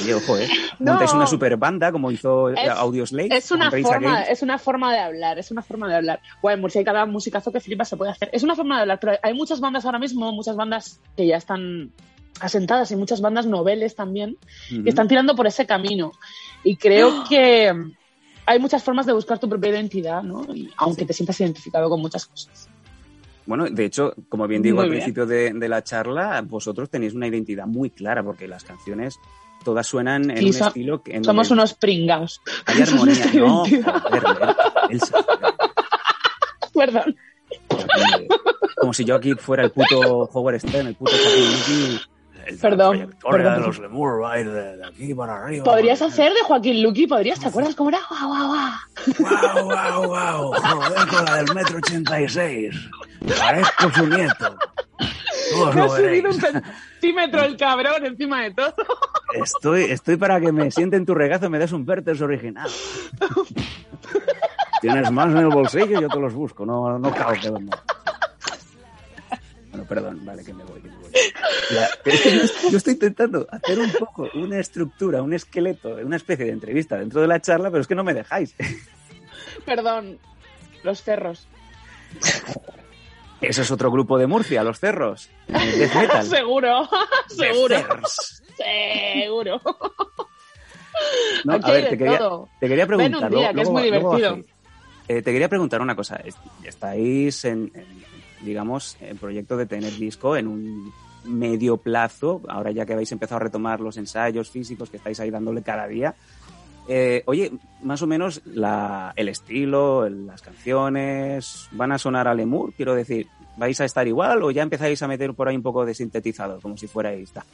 Oye, 0.00 0.14
ojo, 0.14 0.36
¿eh? 0.38 0.48
No. 0.78 0.92
Montáis 0.92 1.12
una 1.12 1.26
super 1.26 1.56
banda 1.56 1.90
como 1.92 2.10
hizo 2.10 2.50
Es- 2.50 2.68
Audioslave. 2.68 3.28
Es 3.36 3.50
una, 3.50 3.70
forma, 3.70 4.22
es 4.22 4.42
una 4.42 4.58
forma 4.58 4.92
de 4.92 4.98
hablar, 5.00 5.38
es 5.38 5.50
una 5.50 5.62
forma 5.62 5.88
de 5.88 5.96
hablar. 5.96 6.20
Bueno, 6.42 6.54
en 6.56 6.60
Murcia 6.60 6.78
hay 6.80 6.84
cada 6.84 7.06
musicazo 7.06 7.52
que 7.52 7.60
flipa 7.60 7.84
se 7.84 7.96
puede 7.96 8.12
hacer. 8.12 8.30
Es 8.32 8.42
una 8.42 8.54
forma 8.54 8.76
de 8.76 8.82
hablar, 8.82 8.98
pero 9.00 9.12
hay 9.22 9.34
muchas 9.34 9.60
bandas 9.60 9.84
ahora 9.84 9.98
mismo, 9.98 10.30
muchas 10.32 10.56
bandas 10.56 11.00
que 11.16 11.26
ya 11.26 11.36
están 11.36 11.90
asentadas 12.40 12.90
y 12.92 12.96
muchas 12.96 13.20
bandas 13.20 13.46
noveles 13.46 13.96
también, 13.96 14.36
que 14.68 14.88
están 14.88 15.08
tirando 15.08 15.34
por 15.34 15.46
ese 15.46 15.66
camino. 15.66 16.12
Y 16.62 16.76
creo 16.76 17.24
que 17.28 17.72
hay 18.46 18.58
muchas 18.60 18.82
formas 18.84 19.06
de 19.06 19.12
buscar 19.12 19.38
tu 19.38 19.48
propia 19.48 19.70
identidad, 19.70 20.22
¿no? 20.22 20.44
Y 20.54 20.72
aunque 20.76 21.04
te 21.04 21.12
sientas 21.12 21.40
identificado 21.40 21.88
con 21.90 22.00
muchas 22.00 22.26
cosas. 22.26 22.68
Bueno, 23.46 23.64
de 23.68 23.84
hecho, 23.86 24.14
como 24.28 24.46
bien 24.46 24.60
digo 24.62 24.76
Muy 24.76 24.84
al 24.84 24.90
bien. 24.90 25.00
principio 25.02 25.26
de, 25.26 25.52
de 25.54 25.68
la 25.68 25.82
charla, 25.82 26.42
vosotros 26.46 26.90
tenéis 26.90 27.14
una 27.14 27.26
identidad 27.26 27.66
muy 27.66 27.88
clara 27.90 28.22
porque 28.22 28.46
las 28.46 28.62
canciones 28.62 29.18
todas 29.64 29.86
suenan 29.86 30.30
en 30.30 30.38
Sí, 30.38 30.46
un 30.46 30.52
so- 30.52 30.66
estilo 30.68 31.02
que 31.02 31.16
en 31.16 31.24
Somos 31.24 31.50
unos 31.50 31.74
pringaos. 31.74 32.40
hay 32.66 32.82
armonía. 32.82 33.26
No, 33.34 33.64
Elsa, 34.90 35.24
Perdón. 36.74 37.16
como 38.76 38.92
si 38.92 39.04
yo 39.04 39.16
aquí 39.16 39.34
fuera 39.34 39.64
el 39.64 39.70
puto 39.70 40.28
Howard 40.32 40.60
Stern, 40.60 40.88
el 40.88 40.94
puto 40.94 41.12
Joaquín 41.12 41.52
Luqui. 41.52 42.00
Perdón. 42.62 43.14
perdón. 43.30 43.62
los 43.62 43.78
Lemur 43.78 44.22
va 44.22 44.32
a 44.32 44.40
ir 44.40 44.50
de, 44.50 44.76
de 44.78 44.86
aquí 44.86 45.14
para 45.14 45.36
arriba. 45.44 45.64
Podrías 45.64 46.00
hacer 46.00 46.32
de 46.32 46.40
Joaquín 46.44 46.82
Luqui, 46.82 47.06
podrías, 47.06 47.38
¿te 47.40 47.48
acuerdas 47.48 47.74
cómo 47.74 47.90
era? 47.90 47.98
Guau, 48.08 48.28
guau, 48.28 48.46
guau. 48.48 49.64
¡Wow, 49.68 50.06
wow, 50.06 50.48
wow! 50.48 50.54
Joder 50.54 51.08
con 51.08 51.24
la 51.26 51.36
del 51.42 51.54
metro 51.54 51.76
86. 51.78 52.74
Parezco 53.38 53.90
su 53.92 54.06
nieto. 54.06 54.56
Todos 55.52 55.76
ha 55.76 55.88
subido 55.96 56.30
un 56.30 56.40
centímetro 56.40 57.42
el 57.42 57.56
cabrón 57.56 58.06
encima 58.06 58.42
de 58.42 58.54
todo. 58.54 58.74
Estoy, 59.34 59.84
estoy 59.84 60.16
para 60.16 60.40
que 60.40 60.52
me 60.52 60.70
siente 60.70 60.96
en 60.96 61.06
tu 61.06 61.14
regazo 61.14 61.46
y 61.46 61.48
me 61.50 61.58
des 61.58 61.72
un 61.72 61.84
Verters 61.84 62.20
original. 62.20 62.70
Tienes 64.80 65.10
más 65.10 65.30
en 65.30 65.38
el 65.38 65.48
bolsillo, 65.48 66.00
yo 66.00 66.08
te 66.08 66.18
los 66.18 66.32
busco, 66.32 66.64
no, 66.64 66.98
no 66.98 67.14
cao, 67.14 67.32
pero 67.42 67.58
no. 67.58 67.70
Bueno, 69.70 69.84
perdón, 69.86 70.24
vale, 70.24 70.44
que 70.44 70.54
me 70.54 70.64
voy, 70.64 70.80
que 70.80 70.88
me 70.88 70.96
voy. 70.96 71.10
Ya, 71.72 71.88
pero 72.02 72.16
es 72.16 72.22
que 72.22 72.36
yo, 72.36 72.70
yo 72.70 72.76
estoy 72.78 72.94
intentando 72.94 73.46
hacer 73.50 73.78
un 73.78 73.92
poco 73.92 74.28
una 74.34 74.58
estructura, 74.58 75.22
un 75.22 75.34
esqueleto, 75.34 75.96
una 75.96 76.16
especie 76.16 76.46
de 76.46 76.52
entrevista 76.52 76.96
dentro 76.96 77.20
de 77.20 77.26
la 77.26 77.40
charla, 77.40 77.70
pero 77.70 77.82
es 77.82 77.86
que 77.86 77.94
no 77.94 78.04
me 78.04 78.14
dejáis. 78.14 78.54
Perdón, 79.66 80.18
los 80.82 81.02
cerros. 81.02 81.48
Eso 83.40 83.62
es 83.62 83.70
otro 83.70 83.90
grupo 83.90 84.18
de 84.18 84.26
Murcia, 84.26 84.64
los 84.64 84.80
cerros. 84.80 85.28
el 85.48 85.78
Death 85.78 85.94
metal. 86.00 86.24
seguro, 86.26 86.88
seguro, 87.28 87.76
seguro. 88.56 89.60
No, 91.44 91.52
Aquí 91.54 91.70
a 91.70 91.74
ver, 91.74 91.88
te 91.90 91.98
quería, 91.98 92.18
te 92.60 92.68
quería 92.68 92.86
Ven 92.86 92.96
preguntar. 92.96 93.30
un 93.32 93.38
día, 93.38 93.52
luego- 93.52 93.54
que 93.54 93.62
es 93.62 93.70
muy 93.70 93.82
luego- 93.90 93.92
luego 94.00 94.16
divertido. 94.16 94.30
bajéis. 94.42 94.58
Eh, 95.08 95.22
te 95.22 95.32
quería 95.32 95.48
preguntar 95.48 95.80
una 95.80 95.94
cosa. 95.96 96.16
Es- 96.16 96.36
Estáis 96.64 97.44
en, 97.44 97.70
en, 97.74 97.86
digamos, 98.44 98.96
en 99.00 99.16
proyecto 99.16 99.56
de 99.56 99.66
tener 99.66 99.92
disco 99.96 100.36
en 100.36 100.48
un 100.48 100.92
medio 101.24 101.76
plazo, 101.76 102.42
ahora 102.48 102.70
ya 102.72 102.84
que 102.86 102.92
habéis 102.94 103.12
empezado 103.12 103.36
a 103.36 103.44
retomar 103.44 103.80
los 103.80 103.96
ensayos 103.96 104.50
físicos 104.50 104.90
que 104.90 104.96
estáis 104.96 105.20
ahí 105.20 105.30
dándole 105.30 105.62
cada 105.62 105.86
día. 105.86 106.14
Eh, 106.90 107.22
oye, 107.26 107.52
más 107.82 108.00
o 108.00 108.06
menos 108.06 108.40
el 108.46 109.28
estilo, 109.28 110.08
las 110.08 110.40
canciones, 110.40 111.68
¿van 111.72 111.92
a 111.92 111.98
sonar 111.98 112.26
a 112.26 112.34
Lemur? 112.34 112.72
Quiero 112.72 112.94
decir, 112.94 113.28
¿vais 113.58 113.78
a 113.80 113.84
estar 113.84 114.08
igual 114.08 114.42
o 114.42 114.50
ya 114.50 114.62
empezáis 114.62 115.02
a 115.02 115.08
meter 115.08 115.34
por 115.34 115.48
ahí 115.48 115.56
un 115.56 115.62
poco 115.62 115.84
de 115.84 115.94
sintetizador, 115.94 116.62
como 116.62 116.78
si 116.78 116.86
fuerais 116.86 117.32
Daft? 117.34 117.48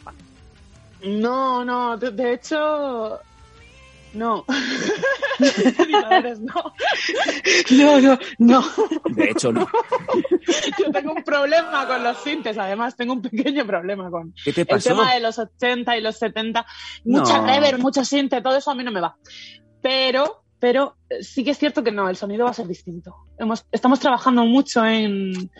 No, 1.04 1.64
no, 1.64 1.96
de, 1.98 2.12
de 2.12 2.34
hecho, 2.34 3.18
no. 4.14 4.44
No. 6.40 6.72
No, 7.70 8.00
no, 8.00 8.18
no. 8.38 8.64
De 9.10 9.30
hecho, 9.30 9.52
no. 9.52 9.66
Yo 10.78 10.92
tengo 10.92 11.12
un 11.12 11.24
problema 11.24 11.86
con 11.88 12.04
los 12.04 12.18
sintes, 12.18 12.56
además 12.56 12.96
tengo 12.96 13.14
un 13.14 13.22
pequeño 13.22 13.66
problema 13.66 14.10
con 14.10 14.32
¿Qué 14.44 14.52
te 14.52 14.60
el 14.62 14.82
tema 14.82 15.14
de 15.14 15.20
los 15.20 15.38
80 15.38 15.96
y 15.96 16.00
los 16.00 16.16
70. 16.18 16.64
Mucha 17.04 17.38
No. 17.38 17.46
reverb, 17.46 17.80
mucho 17.80 18.02
todo 18.42 18.56
eso 18.56 18.70
a 18.70 18.74
mí 18.74 18.84
no 18.84 18.92
me 18.92 19.00
va. 19.00 19.16
Pero, 19.82 20.44
pero 20.58 20.96
eh, 21.10 21.22
sí 21.22 21.42
que 21.42 21.50
es 21.50 21.58
cierto 21.58 21.82
que 21.82 21.90
no, 21.90 22.08
el 22.08 22.16
sonido 22.16 22.44
va 22.44 22.50
a 22.50 22.54
ser 22.54 22.66
distinto. 22.66 23.14
Hemos, 23.38 23.66
estamos 23.72 24.00
trabajando 24.00 24.44
mucho 24.44 24.84
en 24.86 25.50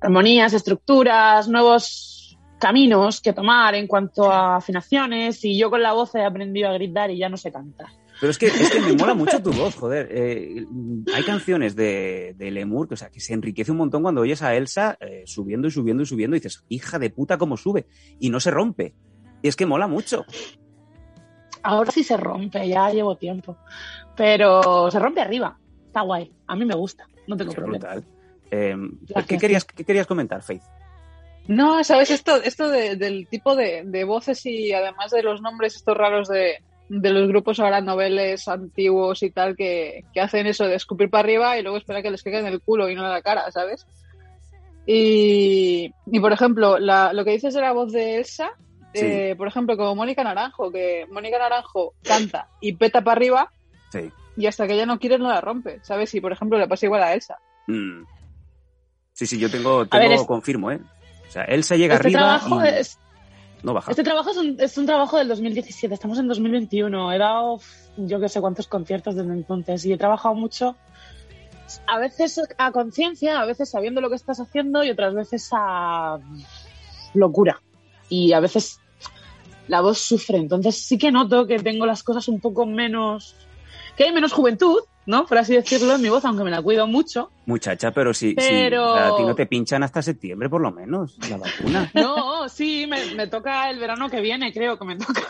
armonías, 0.00 0.52
estructuras, 0.52 1.48
nuevos 1.48 2.23
caminos 2.64 3.20
que 3.20 3.34
tomar 3.34 3.74
en 3.74 3.86
cuanto 3.86 4.32
a 4.32 4.56
afinaciones 4.56 5.44
y 5.44 5.58
yo 5.58 5.68
con 5.68 5.82
la 5.82 5.92
voz 5.92 6.14
he 6.14 6.24
aprendido 6.24 6.70
a 6.70 6.72
gritar 6.72 7.10
y 7.10 7.18
ya 7.18 7.28
no 7.28 7.36
sé 7.36 7.52
cantar. 7.52 7.88
Pero 8.18 8.30
es 8.30 8.38
que, 8.38 8.46
es 8.46 8.70
que 8.70 8.80
me 8.80 8.94
mola 8.94 9.12
mucho 9.22 9.42
tu 9.42 9.52
voz, 9.52 9.74
joder. 9.74 10.08
Eh, 10.10 10.64
hay 11.14 11.22
canciones 11.24 11.76
de, 11.76 12.34
de 12.38 12.50
Lemur 12.50 12.88
que, 12.88 12.94
o 12.94 12.96
sea, 12.96 13.10
que 13.10 13.20
se 13.20 13.34
enriquece 13.34 13.70
un 13.70 13.76
montón 13.76 14.00
cuando 14.00 14.22
oyes 14.22 14.40
a 14.40 14.54
Elsa 14.54 14.96
eh, 14.98 15.24
subiendo 15.26 15.68
y 15.68 15.72
subiendo 15.72 16.04
y 16.04 16.06
subiendo 16.06 16.36
y 16.36 16.40
dices, 16.40 16.64
hija 16.70 16.98
de 16.98 17.10
puta, 17.10 17.36
cómo 17.36 17.58
sube. 17.58 17.86
Y 18.18 18.30
no 18.30 18.40
se 18.40 18.50
rompe. 18.50 18.94
Y 19.42 19.48
es 19.48 19.56
que 19.56 19.66
mola 19.66 19.86
mucho. 19.86 20.24
Ahora 21.62 21.90
sí 21.90 22.02
se 22.02 22.16
rompe, 22.16 22.66
ya 22.66 22.90
llevo 22.90 23.18
tiempo. 23.18 23.58
Pero 24.16 24.90
se 24.90 24.98
rompe 24.98 25.20
arriba. 25.20 25.58
Está 25.88 26.00
guay. 26.00 26.32
A 26.46 26.56
mí 26.56 26.64
me 26.64 26.74
gusta. 26.74 27.06
No 27.26 27.36
tengo 27.36 27.50
Qué 27.50 27.56
problema. 27.56 27.88
brutal. 27.88 28.04
Eh, 28.50 28.74
Gracias. 29.02 29.26
¿qué, 29.26 29.36
querías, 29.36 29.64
¿Qué 29.66 29.84
querías 29.84 30.06
comentar, 30.06 30.42
Faith? 30.42 30.62
No, 31.48 31.84
sabes, 31.84 32.10
esto, 32.10 32.36
esto 32.42 32.68
de- 32.68 32.96
del 32.96 33.26
tipo 33.28 33.54
de, 33.54 33.82
de 33.84 34.04
voces 34.04 34.44
y 34.46 34.72
además 34.72 35.10
de 35.10 35.22
los 35.22 35.42
nombres 35.42 35.76
estos 35.76 35.96
raros 35.96 36.28
de, 36.28 36.58
de 36.88 37.10
los 37.10 37.28
grupos 37.28 37.60
ahora 37.60 37.80
noveles 37.82 38.48
antiguos 38.48 39.22
y 39.22 39.30
tal 39.30 39.54
que, 39.56 40.04
que 40.14 40.20
hacen 40.20 40.46
eso 40.46 40.66
de 40.66 40.76
escupir 40.76 41.10
para 41.10 41.20
arriba 41.24 41.58
y 41.58 41.62
luego 41.62 41.76
esperar 41.76 42.02
que 42.02 42.10
les 42.10 42.22
caiga 42.22 42.38
en 42.40 42.46
el 42.46 42.62
culo 42.62 42.88
y 42.88 42.94
no 42.94 43.04
en 43.04 43.10
la 43.10 43.20
cara, 43.22 43.50
¿sabes? 43.50 43.86
Y, 44.86 45.92
y 46.06 46.20
por 46.20 46.32
ejemplo, 46.32 46.78
la- 46.78 47.12
lo 47.12 47.24
que 47.24 47.32
dices 47.32 47.54
de 47.54 47.60
la 47.60 47.72
voz 47.72 47.92
de 47.92 48.16
Elsa, 48.16 48.50
Sí. 48.94 49.00
eh, 49.04 49.34
por 49.36 49.48
ejemplo, 49.48 49.76
como 49.76 49.96
Mónica 49.96 50.22
Naranjo, 50.22 50.70
que 50.70 51.04
Mónica 51.10 51.38
Naranjo 51.38 51.94
canta 52.02 52.48
y 52.60 52.74
peta 52.74 53.02
para 53.02 53.16
arriba 53.16 53.50
Sí. 53.90 54.10
y 54.36 54.46
hasta 54.46 54.66
que 54.66 54.74
ella 54.74 54.86
no 54.86 54.98
quiere 55.00 55.18
no 55.18 55.28
la 55.28 55.40
rompe, 55.40 55.80
¿sabes? 55.82 56.14
Y 56.14 56.20
por 56.20 56.32
ejemplo 56.32 56.58
le 56.58 56.68
pasa 56.68 56.86
igual 56.86 57.02
a 57.02 57.12
Elsa. 57.12 57.36
Mm. 57.66 58.04
Sí, 59.14 59.26
sí, 59.26 59.38
yo 59.38 59.50
tengo, 59.50 59.78
ver, 59.80 59.88
tengo 59.88 60.14
es- 60.14 60.24
confirmo, 60.24 60.70
¿eh? 60.70 60.80
Sea, 61.34 61.42
Elsa 61.46 61.74
llega 61.74 61.96
Este 61.96 62.06
arriba 62.06 62.20
trabajo, 62.20 62.64
y 62.64 62.68
es, 62.68 63.00
no 63.64 63.74
baja. 63.74 63.90
este 63.90 64.04
trabajo 64.04 64.30
es, 64.30 64.36
un, 64.36 64.56
es 64.56 64.78
un 64.78 64.86
trabajo 64.86 65.18
del 65.18 65.26
2017. 65.26 65.92
Estamos 65.92 66.16
en 66.20 66.28
2021. 66.28 67.12
He 67.12 67.18
dado 67.18 67.58
yo 67.96 68.20
que 68.20 68.28
sé 68.28 68.40
cuántos 68.40 68.68
conciertos 68.68 69.16
desde 69.16 69.32
entonces 69.32 69.84
y 69.84 69.92
he 69.92 69.98
trabajado 69.98 70.36
mucho. 70.36 70.76
A 71.88 71.98
veces 71.98 72.40
a 72.56 72.70
conciencia, 72.70 73.40
a 73.40 73.46
veces 73.46 73.68
sabiendo 73.68 74.00
lo 74.00 74.10
que 74.10 74.14
estás 74.14 74.38
haciendo 74.38 74.84
y 74.84 74.90
otras 74.90 75.12
veces 75.12 75.48
a 75.50 76.20
locura. 77.14 77.60
Y 78.08 78.32
a 78.32 78.38
veces 78.38 78.78
la 79.66 79.80
voz 79.80 79.98
sufre. 79.98 80.38
Entonces 80.38 80.86
sí 80.86 80.98
que 80.98 81.10
noto 81.10 81.48
que 81.48 81.58
tengo 81.58 81.84
las 81.84 82.04
cosas 82.04 82.28
un 82.28 82.38
poco 82.38 82.64
menos. 82.64 83.34
que 83.96 84.04
hay 84.04 84.12
menos 84.12 84.32
juventud, 84.32 84.78
¿no? 85.06 85.26
Por 85.26 85.38
así 85.38 85.54
decirlo, 85.54 85.94
en 85.94 86.02
mi 86.02 86.08
voz, 86.08 86.24
aunque 86.24 86.44
me 86.44 86.50
la 86.50 86.62
cuido 86.62 86.86
mucho. 86.86 87.30
Muchacha, 87.46 87.90
pero 87.92 88.14
si, 88.14 88.30
si 88.30 88.34
Pero- 88.36 88.94
sea, 88.94 89.08
a 89.08 89.16
ti 89.16 89.22
no 89.24 89.34
te 89.34 89.46
pinchan 89.46 89.82
hasta 89.82 90.02
septiembre, 90.02 90.48
por 90.48 90.60
lo 90.60 90.70
menos, 90.72 91.16
la 91.28 91.36
vacuna. 91.36 91.90
No, 91.94 92.48
sí, 92.48 92.86
me, 92.88 93.14
me 93.14 93.26
toca 93.26 93.70
el 93.70 93.78
verano 93.78 94.08
que 94.08 94.20
viene, 94.20 94.52
creo 94.52 94.78
que 94.78 94.84
me 94.84 94.96
toca 94.96 95.22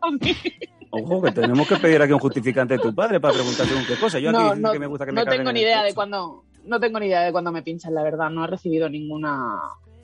a 0.00 0.10
mí. 0.10 0.36
Ojo, 0.90 1.22
que 1.22 1.32
tenemos 1.32 1.66
que 1.66 1.76
pedir 1.76 2.02
aquí 2.02 2.12
un 2.12 2.18
justificante 2.18 2.74
de 2.76 2.80
tu 2.80 2.94
padre 2.94 3.18
para 3.18 3.32
preguntar 3.34 3.66
según 3.66 3.84
qué 3.86 3.96
cosa. 3.96 4.18
Yo 4.18 4.28
aquí 4.30 4.60
no, 4.60 4.72
que 4.72 4.78
me 4.78 4.86
gusta 4.86 5.06
que 5.06 5.12
me 5.12 5.24
no 5.24 5.30
tengo 5.30 5.48
en 5.48 5.54
ni 5.54 5.60
idea 5.62 5.82
de 5.82 5.94
cuándo 5.94 6.44
no 6.64 6.78
tengo 6.80 7.00
ni 7.00 7.06
idea 7.06 7.22
de 7.22 7.32
cuándo 7.32 7.50
me 7.50 7.62
pinchan 7.62 7.94
la 7.94 8.02
verdad 8.02 8.30
no 8.30 8.44
he 8.44 8.46
recibido 8.46 8.88
ninguna 8.88 9.58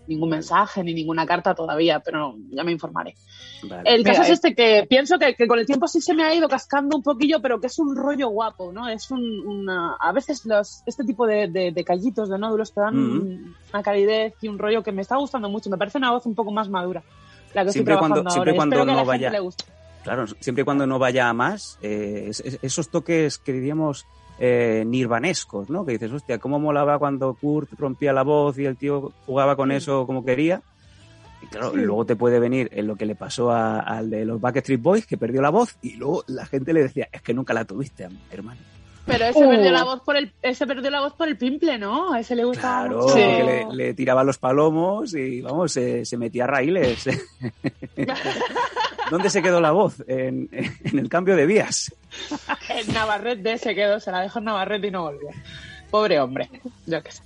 ningún 0.08 0.30
mensaje 0.30 0.82
ni 0.82 0.94
ninguna 0.94 1.24
carta 1.26 1.54
todavía 1.54 2.00
pero 2.00 2.34
ya 2.50 2.64
me 2.64 2.72
informaré 2.72 3.14
Vale. 3.62 3.82
el 3.84 3.98
Mira, 3.98 4.10
caso 4.12 4.22
es 4.22 4.28
eh. 4.30 4.32
este 4.32 4.54
que 4.54 4.86
pienso 4.88 5.18
que, 5.18 5.34
que 5.34 5.46
con 5.46 5.58
el 5.58 5.66
tiempo 5.66 5.86
sí 5.86 6.00
se 6.00 6.14
me 6.14 6.24
ha 6.24 6.34
ido 6.34 6.48
cascando 6.48 6.96
un 6.96 7.02
poquillo 7.02 7.40
pero 7.42 7.60
que 7.60 7.66
es 7.68 7.78
un 7.78 7.94
rollo 7.94 8.28
guapo 8.28 8.72
no 8.72 8.88
es 8.88 9.10
un 9.10 9.46
una, 9.46 9.94
a 10.00 10.12
veces 10.12 10.44
los 10.46 10.82
este 10.86 11.04
tipo 11.04 11.26
de, 11.26 11.48
de, 11.48 11.72
de 11.72 11.84
callitos 11.84 12.28
de 12.28 12.38
nódulos 12.38 12.72
te 12.72 12.80
dan 12.80 13.54
una 13.72 13.82
calidez 13.82 14.34
y 14.40 14.48
un 14.48 14.58
rollo 14.58 14.82
que 14.82 14.92
me 14.92 15.02
está 15.02 15.16
gustando 15.16 15.48
mucho 15.48 15.68
me 15.70 15.76
parece 15.76 15.98
una 15.98 16.10
voz 16.12 16.24
un 16.26 16.34
poco 16.34 16.50
más 16.50 16.68
madura 16.68 17.02
la 17.54 17.64
que 17.64 17.72
Siempre 17.72 17.94
estoy 17.94 18.00
cuando- 18.08 18.22
trabajando 18.22 18.30
siempre 18.30 18.50
ahora 18.50 18.56
cuando 18.56 18.84
no 19.02 19.04
vaya- 19.04 19.32
Claro, 20.04 20.26
siempre 20.40 20.62
y 20.62 20.64
cuando 20.64 20.86
no 20.86 20.98
vaya 20.98 21.28
a 21.28 21.32
más, 21.34 21.78
eh, 21.82 22.26
es- 22.28 22.40
es- 22.40 22.58
esos 22.62 22.88
toques 22.88 23.36
que 23.38 23.52
diríamos 23.52 24.06
eh, 24.38 24.84
nirvanescos, 24.86 25.68
¿no? 25.70 25.84
Que 25.84 25.92
dices, 25.92 26.12
hostia, 26.12 26.38
cómo 26.38 26.58
molaba 26.58 26.98
cuando 26.98 27.34
Kurt 27.34 27.70
rompía 27.78 28.12
la 28.12 28.22
voz 28.22 28.58
y 28.58 28.64
el 28.66 28.76
tío 28.76 29.12
jugaba 29.26 29.56
con 29.56 29.72
eso 29.72 30.06
como 30.06 30.24
quería. 30.24 30.62
Y 31.42 31.46
claro, 31.46 31.72
luego 31.76 32.04
te 32.04 32.16
puede 32.16 32.40
venir 32.40 32.68
en 32.72 32.86
lo 32.88 32.96
que 32.96 33.06
le 33.06 33.14
pasó 33.14 33.50
a- 33.52 33.78
al 33.80 34.10
de 34.10 34.24
los 34.24 34.40
Backstreet 34.40 34.82
Boys, 34.82 35.06
que 35.06 35.16
perdió 35.16 35.40
la 35.40 35.50
voz, 35.50 35.76
y 35.82 35.94
luego 35.96 36.24
la 36.26 36.44
gente 36.46 36.72
le 36.72 36.82
decía, 36.82 37.08
es 37.12 37.22
que 37.22 37.32
nunca 37.34 37.54
la 37.54 37.64
tuviste, 37.64 38.08
hermano. 38.32 38.60
Pero 39.06 39.24
ese 39.24 39.38
Uh. 39.46 39.48
perdió 39.48 39.70
la 39.70 39.84
voz 39.84 40.00
por 40.02 40.16
el, 40.16 40.32
ese 40.42 40.66
perdió 40.66 40.90
la 40.90 41.00
voz 41.00 41.14
por 41.14 41.28
el 41.28 41.38
pimple, 41.38 41.78
¿no? 41.78 42.12
A 42.12 42.20
ese 42.20 42.34
le 42.36 42.44
gustaba 42.44 42.82
Claro, 42.88 43.02
mucho. 43.02 43.14
Sí. 43.14 43.22
porque 43.24 43.44
le, 43.70 43.74
le 43.74 43.94
tiraba 43.94 44.22
los 44.24 44.36
palomos 44.38 45.14
y 45.14 45.40
vamos, 45.40 45.72
se, 45.72 46.04
se 46.04 46.16
metía 46.18 46.44
a 46.44 46.48
raíles. 46.48 47.08
¿Dónde 49.10 49.30
se 49.30 49.42
quedó 49.42 49.60
la 49.60 49.70
voz? 49.72 50.02
En, 50.06 50.48
en 50.52 50.98
el 50.98 51.08
cambio 51.08 51.36
de 51.36 51.46
vías. 51.46 51.94
En 52.68 52.92
Navarrete 52.94 53.58
se 53.58 53.74
quedó, 53.74 54.00
se 54.00 54.10
la 54.12 54.20
dejó 54.20 54.38
en 54.38 54.46
Navarrete 54.46 54.88
y 54.88 54.90
no 54.90 55.02
volvió. 55.02 55.28
Pobre 55.90 56.20
hombre, 56.20 56.50
yo 56.86 57.02
qué 57.02 57.10
sé. 57.12 57.22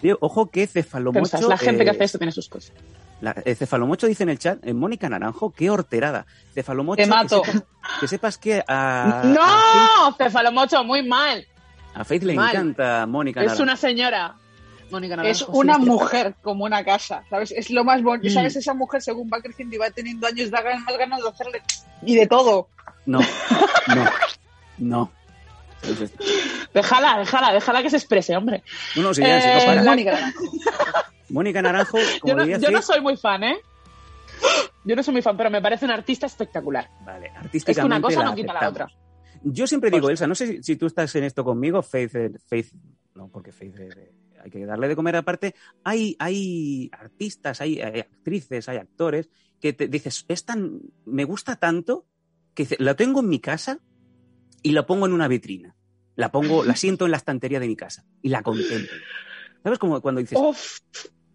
Tío, 0.00 0.18
ojo 0.20 0.50
que 0.50 0.66
cefalomocho. 0.66 1.48
La 1.48 1.56
gente 1.58 1.84
que 1.84 1.90
eh, 1.90 1.94
hace 1.94 2.04
esto 2.04 2.18
tiene 2.18 2.32
sus 2.32 2.48
cosas. 2.48 2.72
la- 3.20 3.34
eh, 3.44 3.54
cefalomocho 3.54 4.06
dice 4.06 4.22
en 4.22 4.28
el 4.28 4.38
chat, 4.38 4.58
eh, 4.64 4.74
Mónica 4.74 5.08
Naranjo, 5.08 5.50
qué 5.50 5.70
horterada. 5.70 6.26
Cefalomocho. 6.54 7.02
Te 7.02 7.08
mato. 7.08 7.42
Que 7.42 7.50
sepas 7.50 7.68
que, 8.00 8.08
sepas 8.08 8.38
que 8.38 8.64
a, 8.68 9.20
a, 9.22 9.24
¡No! 9.24 10.14
Cefalomocho, 10.16 10.84
muy 10.84 11.02
mal. 11.02 11.46
A 11.94 12.04
Faith 12.04 12.24
le 12.24 12.34
Mal. 12.34 12.50
encanta 12.50 13.06
Mónica 13.06 13.40
Es 13.40 13.46
Naranjo. 13.46 13.62
una 13.62 13.76
señora. 13.76 14.34
Mónica 14.90 15.16
Naranjo, 15.16 15.30
Es 15.32 15.38
sí, 15.38 15.44
una 15.48 15.72
es 15.74 15.78
mujer 15.80 16.34
como 16.42 16.64
una 16.64 16.84
casa, 16.84 17.24
¿sabes? 17.30 17.50
Es 17.52 17.70
lo 17.70 17.84
más 17.84 18.02
bonito, 18.02 18.28
Mm. 18.28 18.34
¿sabes? 18.34 18.56
Esa 18.56 18.74
mujer 18.74 19.02
según 19.02 19.28
va 19.32 19.40
creciendo 19.40 19.74
y 19.74 19.78
va 19.78 19.90
teniendo 19.90 20.26
años 20.26 20.50
da 20.50 20.62
más 20.62 20.96
ganas 20.98 21.22
de 21.22 21.28
hacerle 21.28 21.62
y 22.02 22.14
de 22.16 22.26
todo. 22.26 22.68
No, 23.06 23.20
no, 23.94 24.04
no. 24.78 25.12
Déjala, 26.74 27.18
déjala, 27.18 27.52
déjala 27.52 27.82
que 27.82 27.90
se 27.90 27.96
exprese, 27.96 28.36
hombre. 28.36 28.62
No, 28.96 29.02
no, 29.02 29.14
si 29.14 29.22
ya, 29.22 29.60
si 29.60 29.66
no 29.66 29.72
Eh, 29.72 29.82
Mónica 29.84 30.12
Naranjo. 30.12 30.40
Mónica 31.28 31.62
Naranjo, 31.62 31.98
como 32.20 32.32
Yo 32.44 32.46
no, 32.46 32.58
yo 32.58 32.70
no 32.70 32.82
soy 32.82 33.00
muy 33.00 33.16
fan, 33.16 33.44
¿eh? 33.44 33.56
Yo 34.84 34.94
no 34.96 35.02
soy 35.02 35.12
muy 35.12 35.22
fan, 35.22 35.36
pero 35.36 35.50
me 35.50 35.60
parece 35.62 35.84
una 35.84 35.94
artista 35.94 36.26
espectacular. 36.26 36.88
Vale, 37.04 37.28
Es 37.28 37.36
artísticamente 37.36 37.74
que 37.74 37.86
una 37.86 38.00
cosa 38.00 38.22
no 38.24 38.34
quita 38.34 38.52
la 38.52 38.68
otra. 38.68 38.88
Yo 39.42 39.66
siempre 39.66 39.90
digo, 39.90 40.10
Elsa, 40.10 40.26
no 40.26 40.34
sé 40.34 40.46
si, 40.46 40.62
si 40.62 40.76
tú 40.76 40.86
estás 40.86 41.14
en 41.14 41.24
esto 41.24 41.44
conmigo, 41.44 41.82
Faith, 41.82 42.12
Faith 42.48 42.72
no, 43.14 43.28
porque 43.28 43.52
Faith 43.52 43.74
hay 44.46 44.50
que 44.50 44.66
darle 44.66 44.88
de 44.88 44.96
comer 44.96 45.16
aparte. 45.16 45.54
Hay, 45.84 46.16
hay 46.18 46.88
artistas, 46.92 47.60
hay, 47.60 47.80
hay 47.80 48.00
actrices, 48.00 48.68
hay 48.68 48.78
actores 48.78 49.28
que 49.60 49.72
te 49.72 49.88
dices, 49.88 50.24
es 50.28 50.44
tan, 50.44 50.80
me 51.04 51.24
gusta 51.24 51.56
tanto 51.56 52.06
que 52.54 52.66
la 52.78 52.94
tengo 52.94 53.20
en 53.20 53.28
mi 53.28 53.40
casa 53.40 53.78
y 54.62 54.72
la 54.72 54.86
pongo 54.86 55.06
en 55.06 55.12
una 55.12 55.28
vitrina. 55.28 55.76
La 56.16 56.30
pongo, 56.32 56.64
la 56.64 56.76
siento 56.76 57.04
en 57.04 57.10
la 57.10 57.16
estantería 57.18 57.60
de 57.60 57.68
mi 57.68 57.76
casa 57.76 58.04
y 58.22 58.28
la 58.30 58.42
contemplo. 58.42 58.90
¿Sabes? 59.62 59.78
Como 59.78 60.00
cuando 60.00 60.20
dices, 60.20 60.38
Uf, 60.40 60.78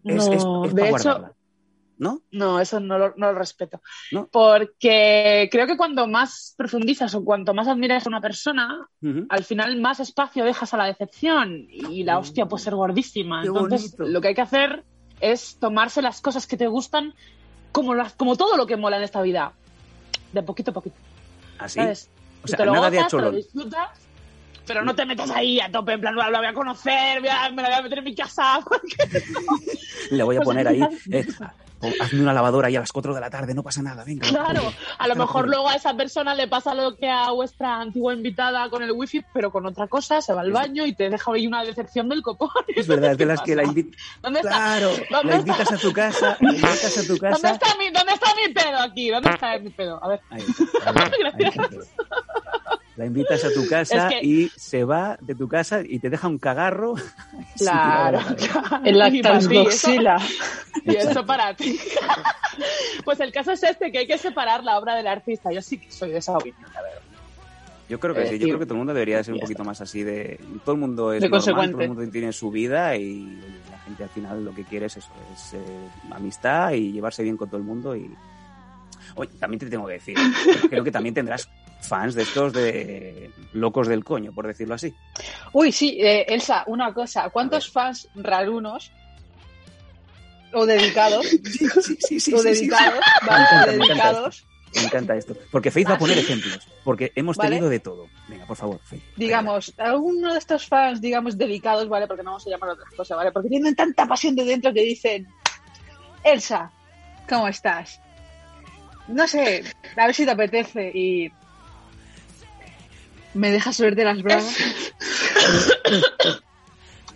es, 0.04 0.16
no, 0.16 0.32
es- 0.32 0.68
es 0.70 0.74
de 0.74 0.82
para 0.82 0.86
hecho, 0.86 0.88
guardarla. 0.90 1.36
¿No? 1.98 2.22
no, 2.32 2.58
eso 2.58 2.80
no 2.80 2.98
lo, 2.98 3.14
no 3.16 3.32
lo 3.32 3.38
respeto. 3.38 3.80
¿No? 4.10 4.26
Porque 4.26 5.48
creo 5.52 5.66
que 5.66 5.76
cuando 5.76 6.06
más 6.08 6.54
profundizas 6.56 7.14
o 7.14 7.24
cuanto 7.24 7.54
más 7.54 7.68
admiras 7.68 8.06
a 8.06 8.08
una 8.08 8.20
persona, 8.20 8.88
al 9.28 9.44
final 9.44 9.80
más 9.80 10.00
espacio 10.00 10.44
dejas 10.44 10.74
a 10.74 10.76
la 10.76 10.86
decepción 10.86 11.66
y 11.70 12.02
la 12.04 12.18
hostia 12.18 12.46
puede 12.46 12.64
ser 12.64 12.74
gordísima. 12.74 13.42
Qué 13.42 13.48
Entonces, 13.48 13.96
bonito. 13.96 14.12
lo 14.12 14.20
que 14.20 14.28
hay 14.28 14.34
que 14.34 14.40
hacer 14.40 14.84
es 15.20 15.56
tomarse 15.60 16.02
las 16.02 16.20
cosas 16.20 16.46
que 16.46 16.56
te 16.56 16.66
gustan 16.66 17.14
como, 17.70 17.94
las, 17.94 18.14
como 18.14 18.36
todo 18.36 18.56
lo 18.56 18.66
que 18.66 18.76
mola 18.76 18.96
en 18.96 19.04
esta 19.04 19.22
vida. 19.22 19.52
De 20.32 20.42
poquito 20.42 20.72
a 20.72 20.74
poquito. 20.74 20.96
Así. 21.58 21.78
¿Sabes? 21.78 22.10
O 22.38 22.42
Tú 22.42 22.48
sea, 22.48 22.56
te 22.56 22.64
lo 22.66 22.72
nada 22.72 22.90
de 22.90 22.96
gozas, 22.96 23.10
te 23.12 23.18
lo 23.18 23.30
disfrutas, 23.30 24.08
pero 24.66 24.84
no 24.84 24.94
te 24.94 25.04
metas 25.06 25.30
ahí 25.30 25.60
a 25.60 25.70
tope, 25.70 25.92
en 25.94 26.00
plan, 26.00 26.14
la 26.16 26.28
voy 26.38 26.46
a 26.46 26.52
conocer, 26.54 27.20
voy 27.20 27.28
a- 27.28 27.50
me 27.50 27.62
la 27.62 27.68
voy 27.68 27.78
a 27.78 27.82
meter 27.82 27.98
en 27.98 28.04
mi 28.04 28.14
casa. 28.14 28.60
Le 30.10 30.22
voy 30.22 30.36
a 30.36 30.40
Pues 30.40 30.46
poner 30.46 30.68
ahí, 30.68 30.80
eh, 31.10 31.26
hazme 32.00 32.20
una 32.22 32.32
lavadora 32.32 32.68
ahí 32.68 32.76
a 32.76 32.80
las 32.80 32.92
4 32.92 33.14
de 33.14 33.20
la 33.20 33.30
tarde, 33.30 33.54
no 33.54 33.62
pasa 33.62 33.82
nada, 33.82 34.04
venga. 34.04 34.28
Claro, 34.28 34.72
a 34.98 35.08
lo 35.08 35.16
mejor 35.16 35.48
luego 35.48 35.68
a 35.68 35.74
esa 35.74 35.94
persona 35.94 36.34
le 36.34 36.48
pasa 36.48 36.74
lo 36.74 36.96
que 36.96 37.08
a 37.08 37.30
vuestra 37.30 37.80
antigua 37.80 38.12
invitada 38.14 38.68
con 38.68 38.82
el 38.82 38.92
wifi, 38.92 39.22
pero 39.32 39.50
con 39.50 39.64
otra 39.66 39.86
cosa, 39.88 40.20
se 40.20 40.32
va 40.32 40.40
al 40.42 40.52
baño 40.52 40.84
y 40.86 40.94
te 40.94 41.08
deja 41.10 41.32
ahí 41.32 41.46
una 41.46 41.64
decepción 41.64 42.08
del 42.08 42.22
copón. 42.22 42.50
Es 42.74 42.86
verdad, 42.86 43.12
es 43.12 43.18
de 43.18 43.26
las 43.26 43.42
que 43.42 43.54
la 43.56 43.62
pasa? 43.62 43.70
invitas. 43.78 44.00
¿Dónde 44.22 44.40
está? 44.40 44.50
Claro, 44.50 44.88
¿Dónde 44.88 45.08
la 45.10 45.20
está? 45.20 45.36
invitas 45.52 45.72
a 45.72 45.78
tu 45.78 45.92
casa, 45.92 46.36
la 46.40 46.48
invitas 46.50 46.98
a 46.98 47.02
tu 47.02 47.06
¿Dónde 47.08 47.20
casa. 47.30 47.50
está, 47.50 47.76
mi, 47.78 47.90
¿Dónde 47.90 48.12
está 48.12 48.26
mi 48.46 48.52
pedo 48.54 48.78
aquí? 48.78 49.10
¿Dónde 49.10 49.30
está 49.30 49.58
mi 49.58 49.70
pedo? 49.70 50.04
A 50.04 50.08
ver. 50.08 50.20
Ahí 50.30 50.42
está, 50.42 50.62
ahí 50.90 50.94
está, 51.26 51.38
ahí 51.38 51.44
está. 51.44 51.62
La 52.96 53.06
invitas 53.06 53.42
a 53.44 53.50
tu 53.52 53.66
casa 53.70 54.08
Es 54.08 54.14
que- 54.20 54.26
y 54.26 54.48
se 54.56 54.84
va 54.84 55.16
de 55.20 55.34
tu 55.34 55.48
casa 55.48 55.80
y 55.84 55.98
te 55.98 56.10
deja 56.10 56.28
un 56.28 56.38
cagarro. 56.38 56.94
Claro. 57.56 58.18
En 58.84 58.98
la 58.98 59.08
Y 59.08 59.20
eso-. 59.20 59.90
Y 60.84 60.96
eso 60.96 61.24
para 61.26 61.54
ti. 61.54 61.78
Pues 63.04 63.20
el 63.20 63.32
caso 63.32 63.52
es 63.52 63.62
este, 63.62 63.90
que 63.92 63.98
hay 63.98 64.06
que 64.06 64.18
separar 64.18 64.64
la 64.64 64.78
obra 64.78 64.96
del 64.96 65.06
artista. 65.06 65.52
Yo 65.52 65.62
sí 65.62 65.78
que 65.78 65.90
soy 65.90 66.10
de 66.10 66.18
esa 66.18 66.32
opinión, 66.36 66.62
la 66.74 66.82
verdad. 66.82 66.98
Yo 67.88 68.00
creo 68.00 68.14
que 68.14 68.22
Eh, 68.22 68.26
sí, 68.26 68.32
yo 68.34 68.38
tío. 68.38 68.46
creo 68.48 68.58
que 68.60 68.64
todo 68.66 68.74
el 68.74 68.78
mundo 68.78 68.94
debería 68.94 69.22
ser 69.22 69.34
un 69.34 69.40
poquito 69.40 69.64
más 69.64 69.80
así 69.80 70.02
de... 70.02 70.40
Todo 70.64 70.74
el 70.74 70.80
mundo 70.80 71.12
es 71.12 71.20
De 71.20 71.28
normal, 71.28 71.40
consecuente. 71.40 71.72
todo 71.72 71.82
el 71.82 71.88
mundo 71.90 72.10
tiene 72.10 72.32
su 72.32 72.50
vida 72.50 72.96
y 72.96 73.24
la 73.70 73.78
gente 73.84 74.02
al 74.04 74.08
final 74.08 74.44
lo 74.44 74.54
que 74.54 74.64
quiere 74.64 74.86
es 74.86 74.96
eso, 74.96 75.10
es 75.34 75.54
eh, 75.54 75.60
amistad 76.10 76.72
y 76.72 76.92
llevarse 76.92 77.22
bien 77.22 77.36
con 77.36 77.48
todo 77.48 77.58
el 77.58 77.64
mundo 77.66 77.94
y... 77.94 78.10
Oye, 79.14 79.30
también 79.38 79.58
te 79.60 79.66
tengo 79.66 79.86
que 79.86 79.94
decir, 79.94 80.16
creo 80.70 80.82
que 80.82 80.90
también 80.90 81.14
tendrás 81.14 81.46
fans 81.82 82.14
de 82.14 82.22
estos 82.22 82.52
de 82.52 83.30
locos 83.52 83.88
del 83.88 84.04
coño, 84.04 84.32
por 84.32 84.46
decirlo 84.46 84.74
así. 84.74 84.94
Uy, 85.52 85.72
sí, 85.72 85.98
eh, 86.00 86.24
Elsa, 86.28 86.64
una 86.66 86.94
cosa. 86.94 87.28
¿Cuántos 87.30 87.70
fans 87.70 88.08
rarunos 88.14 88.90
o 90.54 90.66
dedicados, 90.66 91.26
Sí, 91.44 91.68
sí, 92.00 92.20
sí, 92.20 92.34
o 92.34 92.38
sí. 92.38 92.44
dedicados, 92.44 93.00
dedicados, 93.66 94.46
Me 94.74 94.82
encanta 94.82 95.16
esto. 95.16 95.34
Porque 95.50 95.70
Faith 95.70 95.88
va 95.88 95.94
a 95.94 95.98
poner 95.98 96.18
ejemplos. 96.18 96.66
Porque 96.84 97.10
hemos 97.14 97.36
Vale. 97.36 97.50
tenido 97.50 97.68
de 97.68 97.80
todo. 97.80 98.08
Venga, 98.28 98.46
por 98.46 98.56
favor, 98.56 98.80
Faith. 98.84 99.02
digamos, 99.16 99.72
alguno 99.78 100.32
de 100.32 100.38
estos 100.38 100.66
fans, 100.66 101.00
digamos, 101.00 101.36
dedicados, 101.38 101.88
¿vale? 101.88 102.06
Porque 102.06 102.22
no 102.22 102.30
vamos 102.32 102.46
a 102.46 102.50
llamar 102.50 102.70
a 102.70 102.72
otras 102.74 102.92
cosas, 102.94 103.16
¿vale? 103.16 103.32
Porque 103.32 103.48
tienen 103.48 103.74
tanta 103.74 104.06
pasión 104.06 104.34
de 104.36 104.44
dentro 104.44 104.72
que 104.74 104.82
dicen, 104.82 105.26
Elsa, 106.22 106.70
¿cómo 107.28 107.48
estás? 107.48 108.00
No 109.08 109.26
sé, 109.26 109.64
a 109.96 110.06
ver 110.06 110.14
si 110.14 110.24
te 110.24 110.30
apetece 110.30 110.90
y... 110.94 111.32
¿Me 113.34 113.50
dejas 113.50 113.78
verte 113.80 114.04
las 114.04 114.22
bravas? 114.22 114.56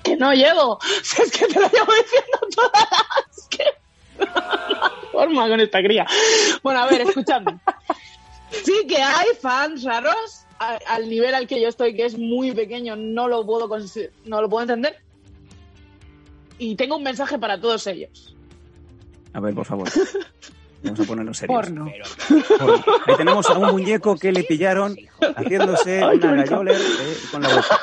Que 0.02 0.16
no 0.16 0.32
llevo. 0.32 0.78
Es 1.02 1.14
que 1.32 1.46
te 1.46 1.58
lo 1.60 1.68
llevo 1.68 1.92
diciendo 1.92 2.38
todas 2.54 2.88
las 2.92 3.48
que... 3.48 3.64
Forma 5.12 5.48
con 5.48 5.60
esta 5.60 5.82
cría. 5.82 6.06
Bueno, 6.62 6.80
a 6.80 6.86
ver, 6.86 7.00
escuchadme. 7.00 7.58
Sí 8.64 8.86
que 8.88 8.98
hay 9.02 9.26
fans 9.40 9.82
raros 9.82 10.44
a- 10.60 10.78
al 10.88 11.08
nivel 11.08 11.34
al 11.34 11.46
que 11.48 11.60
yo 11.60 11.68
estoy, 11.68 11.96
que 11.96 12.04
es 12.06 12.16
muy 12.16 12.52
pequeño, 12.52 12.94
no 12.94 13.26
lo 13.26 13.44
puedo 13.44 13.68
no 14.26 14.40
lo 14.40 14.48
puedo 14.48 14.62
entender. 14.62 14.96
Y 16.58 16.76
tengo 16.76 16.96
un 16.96 17.02
mensaje 17.02 17.38
para 17.38 17.60
todos 17.60 17.86
ellos. 17.88 18.36
A 19.32 19.40
ver, 19.40 19.54
por 19.54 19.66
favor. 19.66 19.88
Vamos 20.82 21.00
a 21.00 21.04
ponernos 21.04 21.38
serios. 21.38 21.56
Porno. 21.56 21.92
Porno. 22.58 22.84
Ahí 23.06 23.16
tenemos 23.16 23.48
a 23.50 23.58
un 23.58 23.70
muñeco 23.72 24.16
que 24.16 24.32
le 24.32 24.44
pillaron 24.44 24.96
haciéndose 25.36 26.04
una 26.04 26.44
galloler 26.44 26.76
eh, 26.80 27.16
con 27.30 27.42
la 27.42 27.48
boca. 27.48 27.80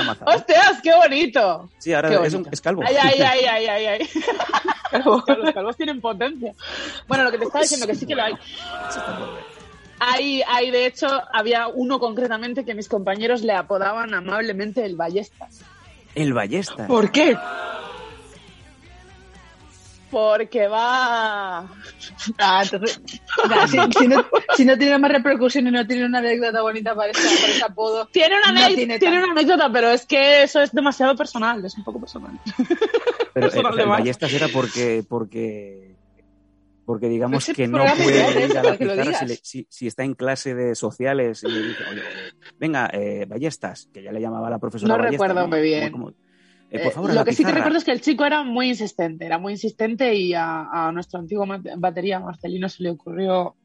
Amazado. 0.00 0.30
¡Hostias, 0.36 0.80
qué 0.82 0.94
bonito! 0.94 1.70
Sí, 1.78 1.92
ahora 1.92 2.08
Qué 2.08 2.14
es, 2.26 2.34
un, 2.34 2.40
bonito. 2.42 2.50
es 2.52 2.60
calvo. 2.60 2.82
Ay, 2.84 2.96
ay, 3.00 3.20
ay, 3.20 3.44
ay, 3.44 3.66
ay, 3.66 3.86
ay. 3.86 4.08
Los 5.04 5.54
calvos 5.54 5.76
tienen 5.76 6.00
potencia. 6.00 6.52
Bueno, 7.06 7.24
lo 7.24 7.30
que 7.30 7.38
te 7.38 7.44
estaba 7.44 7.62
diciendo, 7.62 7.86
que 7.86 7.94
sí 7.94 8.06
que 8.06 8.14
lo 8.16 8.22
hay. 8.22 8.34
Hay, 10.00 10.42
hay, 10.48 10.70
de 10.70 10.86
hecho, 10.86 11.06
había 11.32 11.68
uno 11.68 12.00
concretamente 12.00 12.64
que 12.64 12.74
mis 12.74 12.88
compañeros 12.88 13.42
le 13.42 13.52
apodaban 13.52 14.14
amablemente 14.14 14.84
el 14.84 14.96
ballestas. 14.96 15.60
El 16.14 16.32
ballesta. 16.32 16.86
¿Por 16.86 17.12
qué? 17.12 17.36
Porque 20.10 20.66
va. 20.66 21.60
Ah, 22.38 22.62
entonces, 22.64 23.00
nah, 23.48 23.66
si, 23.66 23.78
si 23.98 24.08
no, 24.08 24.26
si 24.56 24.64
no 24.64 24.76
tiene 24.76 24.98
más 24.98 25.12
repercusión 25.12 25.68
y 25.68 25.70
no 25.70 25.86
tiene 25.86 26.04
una 26.06 26.18
anécdota 26.18 26.60
bonita 26.62 26.94
para, 26.94 27.12
ese 27.12 27.62
apodo, 27.64 28.08
Tiene 28.12 28.36
una, 28.38 28.52
No 28.52 28.60
ane- 28.66 28.74
tiene 28.74 28.98
tiene 28.98 29.16
tan- 29.16 29.24
una 29.24 29.32
anécdota, 29.32 29.70
pero 29.72 29.90
es 29.90 30.06
que 30.06 30.42
eso 30.42 30.60
es 30.60 30.72
demasiado 30.72 31.14
personal, 31.16 31.64
es 31.64 31.76
un 31.78 31.84
poco 31.84 32.00
personal. 32.00 32.32
Pero 33.34 33.46
eh, 33.46 33.50
el 33.60 33.64
va. 33.64 33.84
ballestas 33.86 34.32
era 34.34 34.48
porque, 34.48 35.04
porque, 35.08 35.94
porque 36.84 37.08
digamos 37.08 37.46
que 37.46 37.68
no 37.68 37.84
puede 38.02 38.48
ir 38.48 38.58
a 38.58 38.62
la 38.64 38.76
pizarra 38.76 39.04
si, 39.04 39.08
digas. 39.08 39.28
le- 39.28 39.40
si- 39.42 39.66
si 39.70 39.86
está 39.86 40.02
en 40.02 40.14
clase 40.14 40.54
de 40.56 40.74
sociales 40.74 41.44
y 41.44 41.46
le 41.46 41.62
dice, 41.62 41.84
oye, 41.88 42.02
venga, 42.58 42.90
eh, 42.92 43.24
ballestas, 43.28 43.88
que 43.92 44.02
ya 44.02 44.10
le 44.10 44.20
llamaba 44.20 44.48
a 44.48 44.50
la 44.50 44.58
profesora 44.58 44.94
No 44.96 44.98
Ballestas, 45.00 45.28
recuerdo 45.28 45.46
muy 45.48 45.60
bien. 45.62 45.90
Como- 45.92 46.06
como, 46.06 46.16
eh, 46.70 46.80
por 46.84 46.92
favor, 46.92 47.10
a 47.10 47.14
lo 47.14 47.24
que 47.24 47.32
sí 47.32 47.44
que 47.44 47.52
recuerdo 47.52 47.78
es 47.78 47.84
que 47.84 47.92
el 47.92 48.00
chico 48.00 48.24
era 48.24 48.42
muy 48.42 48.68
insistente, 48.68 49.26
era 49.26 49.38
muy 49.38 49.52
insistente 49.52 50.14
y 50.14 50.34
a, 50.34 50.68
a 50.70 50.92
nuestro 50.92 51.18
antiguo 51.18 51.46
batería, 51.76 52.20
Marcelino, 52.20 52.68
se 52.68 52.82
le 52.82 52.90
ocurrió. 52.90 53.56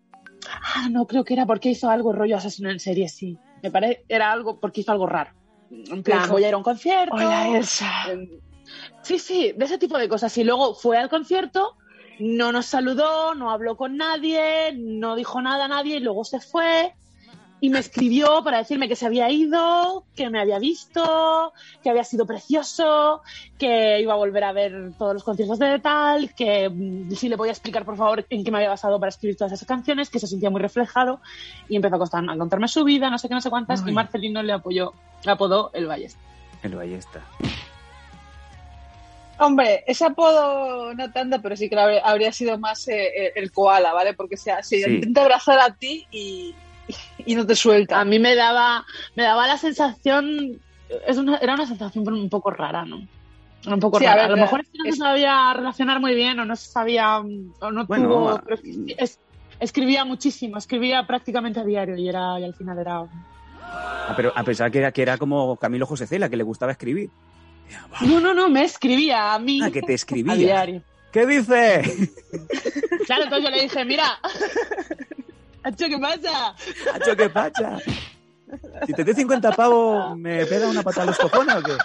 Ah, 0.76 0.90
no, 0.90 1.06
creo 1.08 1.24
que 1.24 1.34
era 1.34 1.46
porque 1.46 1.70
hizo 1.70 1.90
algo 1.90 2.14
rollo 2.14 2.38
asesino 2.38 2.70
en 2.70 2.80
serie, 2.80 3.10
sí. 3.10 3.38
Me 3.62 3.72
parece, 3.72 4.06
era 4.08 4.32
algo 4.32 4.60
porque 4.60 4.82
hizo 4.82 4.92
algo 4.92 5.08
raro. 5.08 5.32
En 5.70 6.04
plan, 6.04 6.30
voy 6.30 6.44
a 6.44 6.50
ir 6.50 6.54
a 6.54 6.58
un 6.58 6.64
concierto. 6.64 7.16
Hola, 7.16 7.58
Elsa. 7.58 7.92
Sí, 9.02 9.20
sí, 9.20 9.54
de 9.56 9.66
ese 9.66 9.78
tipo 9.78 9.98
de 9.98 10.08
cosas. 10.08 10.38
Y 10.38 10.44
luego 10.44 10.76
fue 10.76 10.98
al 10.98 11.10
concierto 11.10 11.76
no 12.20 12.52
nos 12.52 12.66
saludó, 12.68 13.36
no 13.36 13.52
habló 13.52 13.76
con 13.76 13.98
nadie, 13.98 14.74
no 14.76 15.16
dijo 15.16 15.42
nada 15.42 15.66
a 15.66 15.68
nadie 15.68 15.98
y 15.98 16.00
luego 16.00 16.24
se 16.24 16.40
fue. 16.40 16.94
Y 17.66 17.70
me 17.72 17.80
escribió 17.80 18.44
para 18.44 18.60
decirme 18.60 18.88
que 18.88 18.96
se 18.96 19.08
había 19.08 19.28
ido, 19.32 20.06
que 20.16 20.30
me 20.30 20.40
había 20.40 20.60
visto, 20.60 21.52
que 21.82 21.90
había 21.90 22.04
sido 22.04 22.28
precioso, 22.28 23.22
que 23.58 24.00
iba 24.02 24.14
a 24.14 24.18
volver 24.18 24.44
a 24.44 24.52
ver 24.54 24.94
todos 25.00 25.16
los 25.16 25.24
conciertos 25.24 25.58
de 25.58 25.80
tal, 25.80 26.32
que 26.36 26.70
mm, 26.70 27.10
si 27.16 27.28
le 27.28 27.38
podía 27.38 27.54
explicar 27.54 27.84
por 27.84 27.98
favor 27.98 28.24
en 28.30 28.44
qué 28.44 28.52
me 28.52 28.60
había 28.60 28.70
basado 28.70 29.00
para 29.00 29.10
escribir 29.10 29.36
todas 29.36 29.54
esas 29.54 29.68
canciones, 29.68 30.12
que 30.12 30.20
se 30.20 30.28
sentía 30.28 30.52
muy 30.52 30.62
reflejado 30.62 31.22
y 31.68 31.76
empezó 31.76 31.96
a, 31.96 31.98
contar- 31.98 32.30
a 32.30 32.38
contarme 32.38 32.68
su 32.68 32.84
vida, 32.84 33.10
no 33.10 33.18
sé 33.18 33.28
qué, 33.30 33.34
no 33.34 33.42
sé 33.42 33.50
cuántas, 33.50 33.82
y. 33.88 33.92
Marcelino 33.94 34.44
le 34.44 34.54
apoyó, 34.54 34.94
le 35.24 35.32
apodó 35.32 35.72
el 35.74 35.88
Ballesta. 35.88 36.20
El 36.62 36.76
ballesta. 36.76 37.22
Hombre, 39.40 39.84
ese 39.88 40.06
apodo 40.06 40.94
no 40.94 41.12
tanto, 41.12 41.42
pero 41.42 41.56
sí 41.58 41.68
que 41.68 41.80
habría, 41.80 42.02
habría 42.02 42.32
sido 42.32 42.60
más 42.60 42.88
eh, 42.88 43.34
el 43.36 43.52
koala, 43.52 43.92
¿vale? 43.92 44.14
Porque 44.14 44.38
se, 44.38 44.52
se 44.62 44.82
Sí. 44.82 44.86
intenta 44.88 45.24
abrazar 45.24 45.60
a 45.60 45.74
ti 45.76 46.08
y, 46.12 46.56
y 47.18 47.36
no 47.36 47.46
te 47.46 47.56
suelta. 47.56 48.00
A 48.00 48.06
mí 48.06 48.20
me 48.20 48.36
daba, 48.36 48.86
me 49.16 49.24
daba 49.24 49.48
la 49.48 49.58
sensación, 49.58 50.60
es 51.08 51.18
una, 51.18 51.38
era 51.38 51.54
una 51.56 51.66
sensación 51.68 52.08
un 52.14 52.30
poco 52.30 52.52
rara, 52.52 52.86
¿no? 52.86 53.02
Era 53.66 53.74
un 53.74 53.80
poco 53.80 53.98
Sí, 54.00 54.06
a 54.06 54.10
rara. 54.12 54.22
ver, 54.24 54.32
a 54.32 54.36
lo 54.36 54.42
mejor 54.42 54.62
es 54.62 54.70
que 54.70 54.78
no 54.78 54.86
es- 54.86 54.96
se 54.96 55.02
sabía 55.02 55.54
relacionar 55.54 56.00
muy 56.00 56.14
bien 56.14 56.40
o 56.40 56.46
no 56.46 56.56
se 56.56 56.68
sabía, 56.70 57.20
o 57.20 57.24
no 57.72 57.86
Bueno, 57.86 58.08
tuvo, 58.10 58.30
a- 58.30 58.42
pero 58.42 58.58
es- 58.98 59.20
escribía 59.60 60.06
muchísimo, 60.06 60.58
escribía 60.58 61.06
prácticamente 61.08 61.60
a 61.60 61.64
diario 61.64 61.96
y 61.98 62.08
era, 62.10 62.40
y 62.40 62.44
al 62.44 62.54
final 62.54 62.78
era, 62.80 63.04
Ah, 64.08 64.14
pero 64.16 64.32
a 64.36 64.44
pesar 64.44 64.70
que 64.70 64.78
era, 64.78 64.92
que 64.92 65.02
era 65.02 65.18
como 65.18 65.56
Camilo 65.58 65.88
José 65.88 66.06
Cela, 66.06 66.30
que 66.30 66.38
le 66.38 66.44
gustaba 66.44 66.72
escribir. 66.72 67.10
no, 68.02 68.20
no, 68.20 68.36
no, 68.36 68.50
me 68.50 68.64
escribía 68.64 69.34
a 69.34 69.40
mí 69.40 69.60
Ah, 69.64 69.72
que 69.72 69.82
te 69.82 69.92
a 69.94 69.96
escribía. 69.96 70.36
diario. 70.36 70.84
¿Qué 71.12 71.26
dice? 71.26 71.82
Claro, 73.08 73.24
entonces 73.24 73.50
yo 73.50 73.56
le 73.56 73.64
dije, 73.64 73.84
mira, 73.86 74.20
Hacho, 75.66 75.86
¿qué 75.88 75.98
pasa? 76.00 76.56
Hacho, 76.94 77.16
¿qué 77.18 77.30
pacha? 77.30 77.78
Si 78.86 78.94
te 78.94 79.04
doy 79.04 79.14
50 79.16 79.52
pavos, 79.54 80.16
¿me 80.18 80.46
pega 80.46 80.68
una 80.68 80.84
patada 80.84 81.04
a 81.04 81.06
los 81.08 81.18
cojones 81.18 81.56
o 81.56 81.64
qué? 81.64 81.78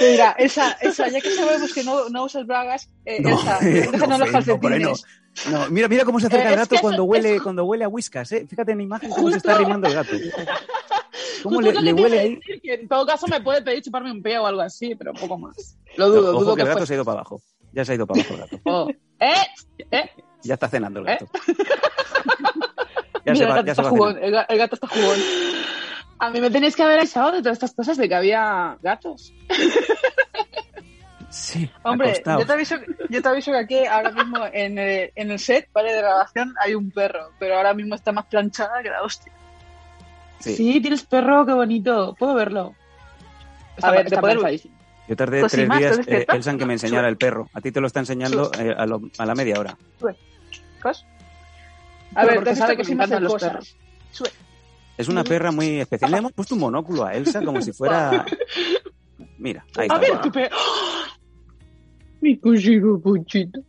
Mira, 0.00 0.34
esa, 0.38 0.72
esa, 0.80 1.08
ya 1.08 1.20
que 1.20 1.30
sabemos 1.34 1.72
que 1.74 1.84
no, 1.84 2.08
no 2.08 2.24
usas 2.24 2.46
bragas, 2.46 2.88
eh, 3.04 3.20
No, 3.20 3.28
Elsa, 3.30 3.58
eh, 3.60 3.88
déjanos 3.92 4.08
no, 4.08 4.18
los 4.18 4.30
calcetines. 4.30 5.04
No, 5.50 5.68
mira, 5.70 5.88
mira 5.88 6.04
cómo 6.04 6.18
se 6.18 6.26
acerca 6.28 6.48
Eh, 6.48 6.52
el 6.52 6.58
gato 6.58 6.76
cuando 6.80 7.02
eso- 7.02 7.04
huele, 7.04 7.40
cuando 7.40 7.64
huele 7.64 7.84
a 7.84 7.88
whiskas, 7.88 8.32
¿eh? 8.32 8.46
Fíjate 8.48 8.72
en 8.72 8.78
la 8.78 8.84
imagen 8.84 9.10
cómo 9.10 9.30
se 9.30 9.36
está 9.36 9.56
rimando 9.58 9.86
el 9.88 9.94
gato. 9.94 10.10
¿Cómo 11.42 11.56
Justo 11.60 11.80
le, 11.80 11.92
huele 11.92 12.18
ahí? 12.20 12.34
decir, 12.36 12.60
que 12.62 12.74
en 12.74 12.88
todo 12.88 13.04
caso 13.06 13.26
me 13.28 13.40
puede 13.42 13.60
pedir 13.62 13.82
chuparme 13.82 14.10
un 14.12 14.22
pie 14.22 14.38
o 14.38 14.46
algo 14.46 14.60
así, 14.62 14.94
pero 14.94 15.12
poco 15.12 15.36
más. 15.38 15.76
Lo 15.96 16.08
dudo, 16.08 16.30
Ojo 16.34 16.40
dudo 16.44 16.54
que 16.54 16.56
que, 16.56 16.62
el 16.62 16.68
gato 16.68 16.78
fue. 16.80 16.86
se 16.86 16.92
ha 16.94 16.96
ido 16.96 17.04
para 17.04 17.20
abajo. 17.20 17.42
Ya 17.72 17.84
se 17.84 17.92
ha 17.92 17.94
ido 17.96 18.06
para 18.06 18.20
abajo 18.20 18.34
el 18.34 18.40
gato. 18.40 18.60
Oh. 18.64 18.88
¿Eh? 19.20 19.34
¿Eh? 19.90 20.10
Ya 20.44 20.54
está 20.54 20.68
cenando 20.68 21.00
el 21.00 21.08
¿Eh? 21.08 21.18
gato. 21.20 21.26
Ya 23.24 23.32
Mira, 23.34 23.36
se 23.36 23.42
el 23.44 23.48
gato 23.54 23.66
ya 23.66 23.66
se 23.66 23.70
está 23.70 23.82
va 23.82 23.88
jugón, 23.90 24.14
cenar. 24.14 24.24
el, 24.28 24.34
ga- 24.34 24.46
el 24.48 24.58
gato 24.58 24.74
está 24.74 24.86
jugón. 24.88 25.18
A 26.18 26.30
mí 26.30 26.40
me 26.40 26.50
tenéis 26.50 26.74
que 26.74 26.82
haber 26.82 26.98
avisado 26.98 27.30
de 27.30 27.38
todas 27.38 27.52
estas 27.54 27.72
cosas 27.72 27.96
de 27.96 28.08
que 28.08 28.14
había 28.16 28.76
gatos. 28.82 29.32
Sí, 31.30 31.70
Hombre, 31.82 32.10
acostado. 32.10 32.40
yo 32.40 32.46
te, 32.46 32.52
aviso, 32.52 32.76
yo 33.08 33.22
te 33.22 33.28
aviso 33.28 33.52
que 33.52 33.56
aquí 33.58 33.86
ahora 33.86 34.10
mismo 34.10 34.38
en 34.52 34.76
el, 34.78 35.12
en 35.14 35.30
el 35.30 35.38
set 35.38 35.68
¿vale? 35.72 35.92
de 35.92 35.98
grabación 35.98 36.52
hay 36.60 36.74
un 36.74 36.90
perro, 36.90 37.30
pero 37.38 37.56
ahora 37.56 37.72
mismo 37.72 37.94
está 37.94 38.12
más 38.12 38.26
planchada 38.26 38.82
que 38.82 38.90
la 38.90 39.02
hostia. 39.02 39.32
Sí. 40.40 40.56
Sí, 40.56 40.80
tienes 40.80 41.04
perro, 41.04 41.46
qué 41.46 41.52
bonito. 41.52 42.14
Puedo 42.18 42.34
verlo. 42.34 42.74
A 43.80 43.90
ver, 43.92 44.10
de 44.10 44.18
poder-. 44.18 44.60
Yo 45.08 45.16
tardé 45.16 45.40
Pues 45.40 45.52
tres 45.52 45.68
más, 45.68 45.78
días, 45.78 45.94
¿tú 45.96 46.00
es 46.02 46.08
eh? 46.08 46.26
Elsa, 46.28 46.50
en 46.50 46.58
que 46.58 46.66
me 46.66 46.72
enseñara 46.74 47.08
el 47.08 47.16
perro. 47.16 47.48
A 47.54 47.60
ti 47.60 47.72
te 47.72 47.80
lo 47.80 47.86
está 47.86 48.00
enseñando 48.00 48.50
eh, 48.58 48.74
a, 48.76 48.84
lo- 48.84 49.00
a 49.16 49.24
la 49.26 49.34
media 49.34 49.58
hora. 49.58 49.76
A 52.14 52.24
ver, 52.26 52.44
te 52.44 52.50
has 52.50 52.58
sabe 52.58 52.76
visto 52.76 52.90
que 52.90 52.94
me 52.94 53.04
cositas 53.04 53.06
encantan 53.10 53.22
los 53.24 53.32
cosas. 53.32 53.50
perros. 53.50 53.76
Sube. 54.10 54.30
Es 54.98 55.08
una 55.08 55.24
perra 55.24 55.50
muy 55.50 55.80
especial. 55.80 56.10
Le 56.10 56.18
hemos 56.18 56.32
puesto 56.32 56.54
un 56.54 56.60
monóculo 56.60 57.04
a 57.04 57.14
Elsa 57.14 57.42
como 57.42 57.60
si 57.62 57.72
fuera... 57.72 58.24
Mira, 59.38 59.64
ahí 59.76 59.88
A 59.90 59.94
está. 59.94 59.98
ver, 59.98 60.20
qué 60.22 60.30
perro. 60.30 60.56
Mi 62.20 62.38
cosito 62.38 63.00
puchito. 63.00 63.60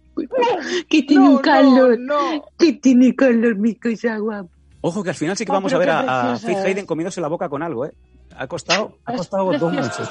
Que 0.89 1.01
tiene 1.03 1.23
No, 1.25 1.31
un 1.31 1.37
calor. 1.39 1.97
No, 1.99 2.19
no. 2.35 2.45
Que 2.59 2.73
tiene 2.73 3.15
calor, 3.15 3.55
mi 3.55 3.73
cosa 3.75 4.17
guapa. 4.17 4.49
Ojo 4.81 5.01
que 5.01 5.09
al 5.09 5.15
final 5.15 5.37
sí 5.37 5.45
que 5.45 5.51
Oh, 5.51 5.55
vamos 5.55 5.73
a 5.73 5.77
ver 5.77 5.89
a, 5.89 6.33
a 6.33 6.37
Faith. 6.37 6.57
Hayden 6.57 6.85
comiéndose 6.85 7.21
la 7.21 7.29
boca 7.29 7.47
con 7.49 7.63
algo, 7.63 7.85
¿eh? 7.85 7.93
Ha 8.35 8.45
costado, 8.47 8.97
ha 9.05 9.13
costado 9.15 9.57
dos 9.57 9.73
meses. 9.73 10.09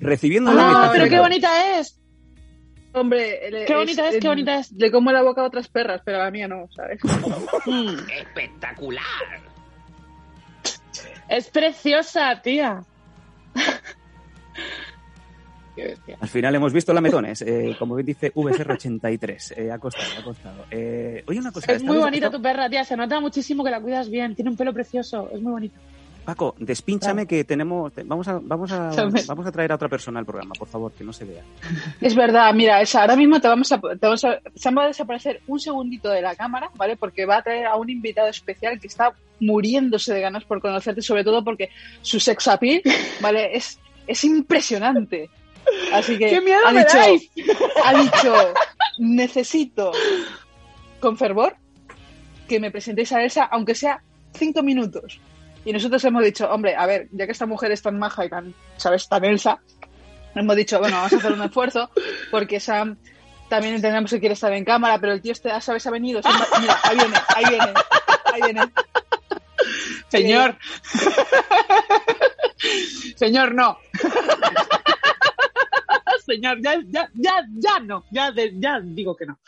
Recibiendo 0.00 0.52
la 0.52 0.62
Ah, 0.62 0.66
amistad 0.68 0.92
pero 0.92 1.08
qué 1.10 1.20
bonita 1.20 1.78
es. 1.78 1.98
Hombre, 3.00 3.64
Qué 3.66 3.74
bonita 3.74 4.08
es, 4.08 4.18
qué 4.20 4.28
bonita 4.28 4.58
es. 4.58 4.72
Le 4.72 4.90
como 4.90 5.12
la 5.12 5.22
boca 5.22 5.42
a 5.42 5.44
otras 5.44 5.68
perras, 5.68 6.02
pero 6.04 6.20
a 6.20 6.24
la 6.24 6.30
mía 6.30 6.48
no, 6.48 6.68
¿sabes? 6.74 7.00
Mm. 7.66 8.10
¡Espectacular! 8.20 9.04
Es 11.28 11.48
preciosa, 11.50 12.40
tía. 12.42 12.82
Al 16.20 16.28
final 16.28 16.54
hemos 16.54 16.72
visto 16.72 16.92
lametones, 16.92 17.42
eh, 17.42 17.76
como 17.78 17.94
bien 17.94 18.06
dice 18.06 18.32
VCR83. 18.34 19.54
Eh, 19.56 19.70
ha 19.70 19.78
costado, 19.78 20.08
ha 20.18 20.24
costado. 20.24 20.64
Eh, 20.70 21.22
oye, 21.26 21.38
una 21.38 21.52
cosa. 21.52 21.72
Es 21.72 21.84
muy 21.84 21.98
bonita 21.98 22.30
tu 22.30 22.42
perra, 22.42 22.68
tía. 22.68 22.84
Se 22.84 22.96
nota 22.96 23.20
muchísimo 23.20 23.62
que 23.62 23.70
la 23.70 23.80
cuidas 23.80 24.10
bien. 24.10 24.34
Tiene 24.34 24.50
un 24.50 24.56
pelo 24.56 24.72
precioso. 24.72 25.30
Es 25.32 25.40
muy 25.40 25.52
bonito. 25.52 25.78
Paco, 26.28 26.54
despínchame 26.58 27.26
que 27.26 27.42
tenemos... 27.44 27.90
te- 27.90 28.02
vamos, 28.02 28.28
a, 28.28 28.38
vamos, 28.42 28.70
a, 28.70 28.90
vamos 29.26 29.46
a 29.46 29.50
traer 29.50 29.72
a 29.72 29.76
otra 29.76 29.88
persona 29.88 30.20
al 30.20 30.26
programa, 30.26 30.52
por 30.58 30.68
favor, 30.68 30.92
que 30.92 31.02
no 31.02 31.10
se 31.10 31.24
vea. 31.24 31.42
Es 32.02 32.14
verdad, 32.14 32.52
mira, 32.52 32.82
Elsa, 32.82 33.00
ahora 33.00 33.16
mismo 33.16 33.40
te 33.40 33.48
vamos 33.48 33.72
a, 33.72 33.80
te 33.80 33.96
vamos 34.02 34.22
a, 34.26 34.38
se 34.54 34.70
va 34.70 34.84
a 34.84 34.88
desaparecer 34.88 35.40
un 35.46 35.58
segundito 35.58 36.10
de 36.10 36.20
la 36.20 36.36
cámara, 36.36 36.70
¿vale? 36.74 36.98
Porque 36.98 37.24
va 37.24 37.38
a 37.38 37.42
traer 37.42 37.64
a 37.64 37.76
un 37.76 37.88
invitado 37.88 38.28
especial 38.28 38.78
que 38.78 38.88
está 38.88 39.14
muriéndose 39.40 40.12
de 40.12 40.20
ganas 40.20 40.44
por 40.44 40.60
conocerte, 40.60 41.00
sobre 41.00 41.24
todo 41.24 41.42
porque 41.42 41.70
su 42.02 42.20
sex 42.20 42.46
appeal, 42.48 42.82
¿vale? 43.22 43.56
Es, 43.56 43.80
es 44.06 44.22
impresionante. 44.22 45.30
Así 45.94 46.18
que 46.18 46.26
¡Qué 46.28 46.42
miedo 46.42 46.60
ha 46.66 46.72
me 46.72 46.80
dicho, 46.80 46.94
dais! 46.98 47.30
ha 47.86 47.94
dicho, 48.02 48.34
necesito 48.98 49.92
con 51.00 51.16
fervor 51.16 51.56
que 52.46 52.60
me 52.60 52.70
presentéis 52.70 53.12
a 53.12 53.22
Elsa, 53.22 53.44
aunque 53.44 53.74
sea 53.74 54.02
cinco 54.34 54.62
minutos. 54.62 55.18
Y 55.68 55.72
nosotros 55.74 56.02
hemos 56.04 56.24
dicho, 56.24 56.48
hombre, 56.50 56.74
a 56.74 56.86
ver, 56.86 57.08
ya 57.12 57.26
que 57.26 57.32
esta 57.32 57.44
mujer 57.44 57.70
es 57.72 57.82
tan 57.82 57.98
maja 57.98 58.24
y 58.24 58.30
tan, 58.30 58.54
¿sabes?, 58.78 59.06
tan 59.06 59.22
Elsa, 59.26 59.58
hemos 60.34 60.56
dicho, 60.56 60.78
bueno, 60.78 60.96
vamos 60.96 61.12
a 61.12 61.16
hacer 61.16 61.30
un 61.32 61.42
esfuerzo, 61.42 61.90
porque 62.30 62.58
Sam 62.58 62.96
también 63.50 63.74
entendemos 63.74 64.10
que 64.10 64.18
quiere 64.18 64.32
estar 64.32 64.50
en 64.54 64.64
cámara, 64.64 64.98
pero 64.98 65.12
el 65.12 65.20
tío 65.20 65.32
este, 65.32 65.50
¿sabes?, 65.60 65.86
ha 65.86 65.90
venido. 65.90 66.22
Sam- 66.22 66.42
Mira, 66.62 66.78
ahí 66.84 66.96
viene, 66.96 67.16
ahí 67.36 67.44
viene, 67.50 67.74
ahí 68.32 68.40
viene. 68.40 68.62
Señor. 70.08 70.56
Señor, 73.16 73.54
no. 73.54 73.76
Señor, 76.24 76.62
ya, 76.62 76.76
ya, 76.86 77.10
ya, 77.14 77.44
ya 77.58 77.78
no. 77.80 78.04
Ya, 78.10 78.30
de- 78.32 78.54
ya 78.58 78.80
digo 78.82 79.14
que 79.14 79.26
no. 79.26 79.38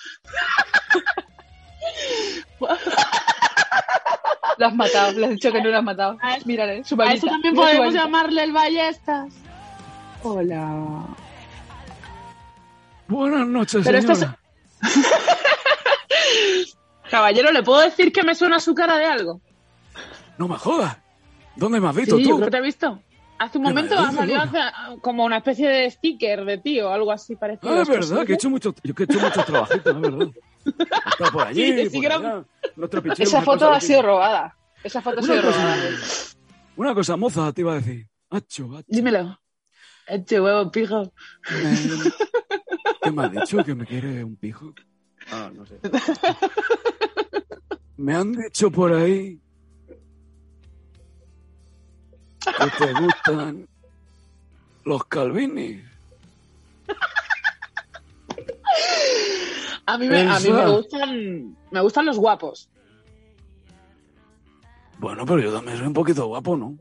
Lo 4.61 4.67
has 4.67 4.75
matado, 4.75 5.13
le 5.19 5.25
has 5.25 5.31
dicho 5.33 5.51
que 5.51 5.63
no 5.63 5.71
lo 5.71 5.79
has 5.79 5.83
matado. 5.83 6.19
A 6.21 6.37
eso- 6.37 6.47
Mírale, 6.47 6.85
su 6.85 6.95
A 6.95 6.99
varita, 6.99 7.17
eso 7.17 7.27
también 7.29 7.55
mira 7.55 7.65
podemos 7.67 7.95
llamarle 7.95 8.45
el 8.45 8.53
ballestas. 8.53 9.33
Hola. 10.23 11.07
Buenas 13.09 13.47
noches, 13.47 13.81
Pero 13.83 13.97
esto 13.97 14.15
señora. 14.15 14.39
Caballero, 17.11 17.51
¿le 17.53 17.63
puedo 17.63 17.81
decir 17.81 18.13
que 18.13 18.23
me 18.23 18.35
suena 18.35 18.61
su 18.61 18.75
cara 18.75 18.99
de 18.99 19.07
algo? 19.07 19.41
No 20.37 20.47
me 20.47 20.57
jodas. 20.57 20.99
¿Dónde 21.57 21.81
me 21.81 21.89
has 21.89 21.97
visto 21.97 22.19
Sí, 22.19 22.25
yo 22.25 22.31
tú? 22.33 22.37
creo 22.37 22.47
que 22.47 22.51
te 22.51 22.57
he 22.59 22.63
visto. 22.63 23.01
Hace 23.41 23.57
un 23.59 23.64
¿Qué 23.64 23.70
momento 23.70 23.95
me 23.95 24.01
ha 24.07 24.12
salido 24.12 24.38
hace- 24.41 25.01
como 25.01 25.24
una 25.24 25.38
especie 25.38 25.66
de 25.66 25.91
sticker 25.91 26.45
de 26.45 26.59
tío, 26.59 26.93
algo 26.93 27.11
así 27.11 27.36
parecido. 27.36 27.72
Ah, 27.72 27.82
es 27.82 27.88
¿Es 27.88 28.11
verdad, 28.11 28.26
que 28.26 28.32
he 28.32 28.34
hecho 28.34 28.51
mucho, 28.51 28.74
yo 28.84 28.95
que 28.95 29.03
he 29.03 29.07
hecho 29.07 29.18
mucho 29.18 29.43
trabajito, 29.45 29.91
es 29.91 30.01
verdad. 30.01 30.28
Está 30.66 31.30
por 31.32 31.47
allí, 31.47 31.64
Sí, 31.88 31.97
por 31.97 32.05
era- 32.05 32.16
allá. 32.16 32.45
Esa 33.18 33.41
foto 33.41 33.70
ha 33.70 33.80
sido 33.80 34.03
robada. 34.03 34.55
Esa 34.84 35.01
foto 35.01 35.20
ha 35.20 35.22
sido 35.22 35.43
cosa, 35.43 35.59
robada. 35.59 35.80
una 36.76 36.95
cosa, 36.95 37.16
moza, 37.16 37.53
te 37.53 37.62
iba 37.62 37.72
a 37.72 37.76
decir. 37.76 38.07
Dímelo. 38.86 39.41
Eche 40.07 40.38
huevo, 40.41 40.70
pijo. 40.70 41.03
Eh, 41.51 42.11
¿Qué 43.03 43.11
me 43.11 43.24
has 43.24 43.32
dicho? 43.32 43.64
¿Que 43.64 43.74
me 43.74 43.86
quiere 43.86 44.22
un 44.22 44.36
pijo? 44.36 44.74
Ah, 45.32 45.51
no 45.55 45.64
sé. 45.64 45.78
Me 47.97 48.14
han 48.14 48.32
dicho 48.32 48.70
por 48.70 48.93
ahí 48.95 49.38
que 52.41 52.84
te 52.86 52.93
gustan 53.01 53.68
los 54.84 55.05
calvinis. 55.05 55.84
A 59.86 59.99
mí, 59.99 60.09
me, 60.09 60.20
a 60.22 60.38
mí 60.38 60.51
me 60.51 60.68
gustan 60.70 61.57
me 61.70 61.80
gustan 61.80 62.07
los 62.07 62.18
guapos. 62.18 62.68
Bueno, 64.99 65.24
pero 65.24 65.41
yo 65.41 65.53
también 65.53 65.78
soy 65.78 65.86
un 65.86 65.95
poquito 65.95 66.26
guapo, 66.26 66.57
¿no? 66.57 66.76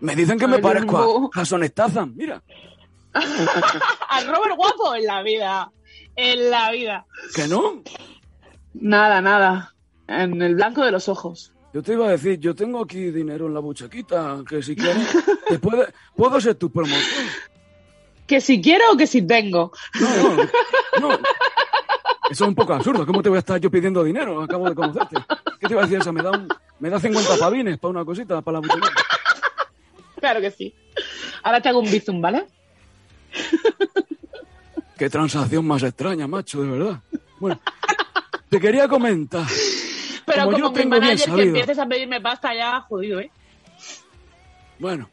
Me 0.00 0.14
dicen 0.14 0.38
que 0.38 0.46
me 0.46 0.56
Ay, 0.56 0.62
parezco 0.62 1.30
a 1.32 1.38
Jason 1.38 1.64
Statham, 1.64 2.12
mira. 2.16 2.42
A 3.14 4.20
Robert 4.24 4.56
guapo 4.56 4.94
en 4.94 5.06
la 5.06 5.22
vida. 5.22 5.70
En 6.16 6.50
la 6.50 6.70
vida. 6.70 7.06
¿Que 7.34 7.46
no? 7.46 7.82
Nada, 8.74 9.20
nada. 9.20 9.74
En 10.06 10.40
el 10.42 10.54
blanco 10.54 10.84
de 10.84 10.90
los 10.90 11.08
ojos. 11.08 11.51
Yo 11.72 11.82
te 11.82 11.92
iba 11.94 12.06
a 12.06 12.10
decir, 12.10 12.38
yo 12.38 12.54
tengo 12.54 12.82
aquí 12.82 13.10
dinero 13.10 13.46
en 13.46 13.54
la 13.54 13.60
buchaquita, 13.60 14.42
que 14.48 14.62
si 14.62 14.76
quieres, 14.76 15.08
te 15.48 15.58
puede, 15.58 15.86
puedo 16.14 16.38
ser 16.40 16.54
tu 16.56 16.70
promotor. 16.70 16.98
Que 18.26 18.40
si 18.40 18.60
quiero 18.60 18.84
o 18.92 18.96
que 18.96 19.06
si 19.06 19.22
tengo. 19.22 19.72
No, 20.00 20.36
no, 20.36 21.08
no. 21.08 21.14
Eso 22.30 22.44
es 22.44 22.48
un 22.48 22.54
poco 22.54 22.72
absurdo. 22.74 23.04
¿Cómo 23.06 23.22
te 23.22 23.28
voy 23.28 23.36
a 23.36 23.40
estar 23.40 23.58
yo 23.60 23.70
pidiendo 23.70 24.04
dinero? 24.04 24.40
Acabo 24.42 24.68
de 24.68 24.74
conocerte. 24.74 25.16
¿Qué 25.60 25.66
te 25.66 25.72
iba 25.72 25.82
a 25.82 25.84
decir 25.84 26.00
esa? 26.00 26.12
Me 26.12 26.22
da, 26.22 26.30
un- 26.30 26.48
me 26.78 26.88
da 26.90 26.98
50 27.00 27.36
pavines 27.38 27.78
para 27.78 27.90
una 27.90 28.04
cosita, 28.04 28.40
para 28.42 28.54
la 28.54 28.60
buchaquita. 28.60 28.92
Claro 30.20 30.40
que 30.40 30.50
sí. 30.50 30.74
Ahora 31.42 31.60
te 31.60 31.68
hago 31.68 31.80
un 31.80 31.90
bizum, 31.90 32.20
¿vale? 32.20 32.46
Qué 34.96 35.10
transacción 35.10 35.66
más 35.66 35.82
extraña, 35.82 36.26
macho, 36.28 36.62
de 36.62 36.70
verdad. 36.70 37.00
Bueno, 37.40 37.60
te 38.48 38.60
quería 38.60 38.86
comentar. 38.88 39.46
Pero 40.26 40.44
Como 40.44 40.52
como, 40.52 40.58
yo 40.58 40.70
mi 40.70 40.74
tengo 40.74 40.90
bien 40.90 41.02
manager 41.02 41.34
que 41.34 41.42
empieces 41.42 41.78
a 41.78 41.86
pedirme 41.86 42.20
pasta 42.20 42.54
ya, 42.54 42.80
jodido, 42.80 43.20
¿eh? 43.20 43.30
Bueno, 44.78 45.10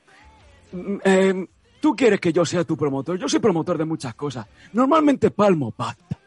eh, 1.03 1.47
tú 1.80 1.95
quieres 1.95 2.20
que 2.20 2.34
yo 2.34 2.45
sea 2.45 2.64
tu 2.64 2.78
promotor. 2.78 3.18
Yo 3.18 3.30
soy 3.30 3.39
promotor 3.39 3.78
de 3.78 3.86
muchas 3.86 4.16
cosas. 4.16 4.45
Normalmente 4.74 5.32
palmo 5.32 5.72
pasta. 5.72 6.18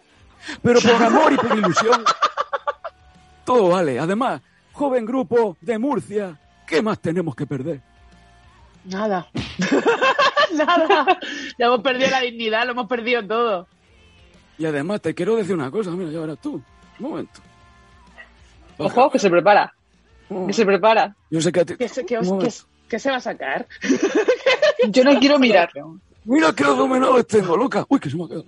Pero 0.63 0.81
por 0.81 1.03
amor 1.03 1.33
y 1.33 1.37
por 1.37 1.57
ilusión, 1.57 2.05
todo 3.45 3.69
vale. 3.71 3.99
Además, 3.99 4.41
joven 4.73 5.05
grupo 5.05 5.57
de 5.61 5.79
Murcia, 5.79 6.39
¿qué 6.67 6.83
más 6.83 7.01
tenemos 7.01 7.35
que 7.35 7.47
perder? 7.47 7.81
Nada. 8.85 9.29
Nada. 10.55 11.19
Ya 11.59 11.67
hemos 11.67 11.81
perdido 11.81 12.11
la 12.11 12.21
dignidad, 12.21 12.65
lo 12.67 12.73
hemos 12.73 12.87
perdido 12.89 13.27
todo. 13.27 13.69
Y 14.59 14.67
además 14.67 15.01
te 15.01 15.15
quiero 15.15 15.37
decir 15.37 15.55
una 15.55 15.71
cosa, 15.71 15.91
mira, 15.91 16.11
ya 16.11 16.21
verás 16.21 16.39
tú. 16.41 16.63
Un 16.99 17.11
momento. 17.11 17.41
Ojo, 18.79 19.11
que 19.11 19.19
se 19.19 19.31
prepara. 19.31 19.73
Oh, 20.29 20.47
Que 20.47 20.53
se 20.53 20.65
prepara. 20.65 21.15
Yo 21.31 21.41
sé 21.41 21.53
que 21.53 21.61
a 21.61 21.65
ti... 21.65 21.77
¿Qué 21.77 21.89
se, 21.89 22.05
qué 22.07 22.19
os- 22.19 22.27
Un 22.29 22.39
qué- 22.39 22.47
momento. 22.47 22.65
qué 22.89 22.99
se 22.99 23.11
va 23.11 23.17
a 23.17 23.21
sacar? 23.21 23.67
Yo 24.89 25.05
no 25.05 25.19
quiero 25.19 25.39
mirar. 25.41 25.71
Mira 26.25 26.53
qué 26.55 26.65
abdominales 26.65 27.27
tengo, 27.27 27.57
loca. 27.57 27.85
Uy, 27.89 27.99
que 28.01 28.09
se 28.11 28.17
me 28.17 28.25
ha 28.25 28.29
quedado. 28.29 28.45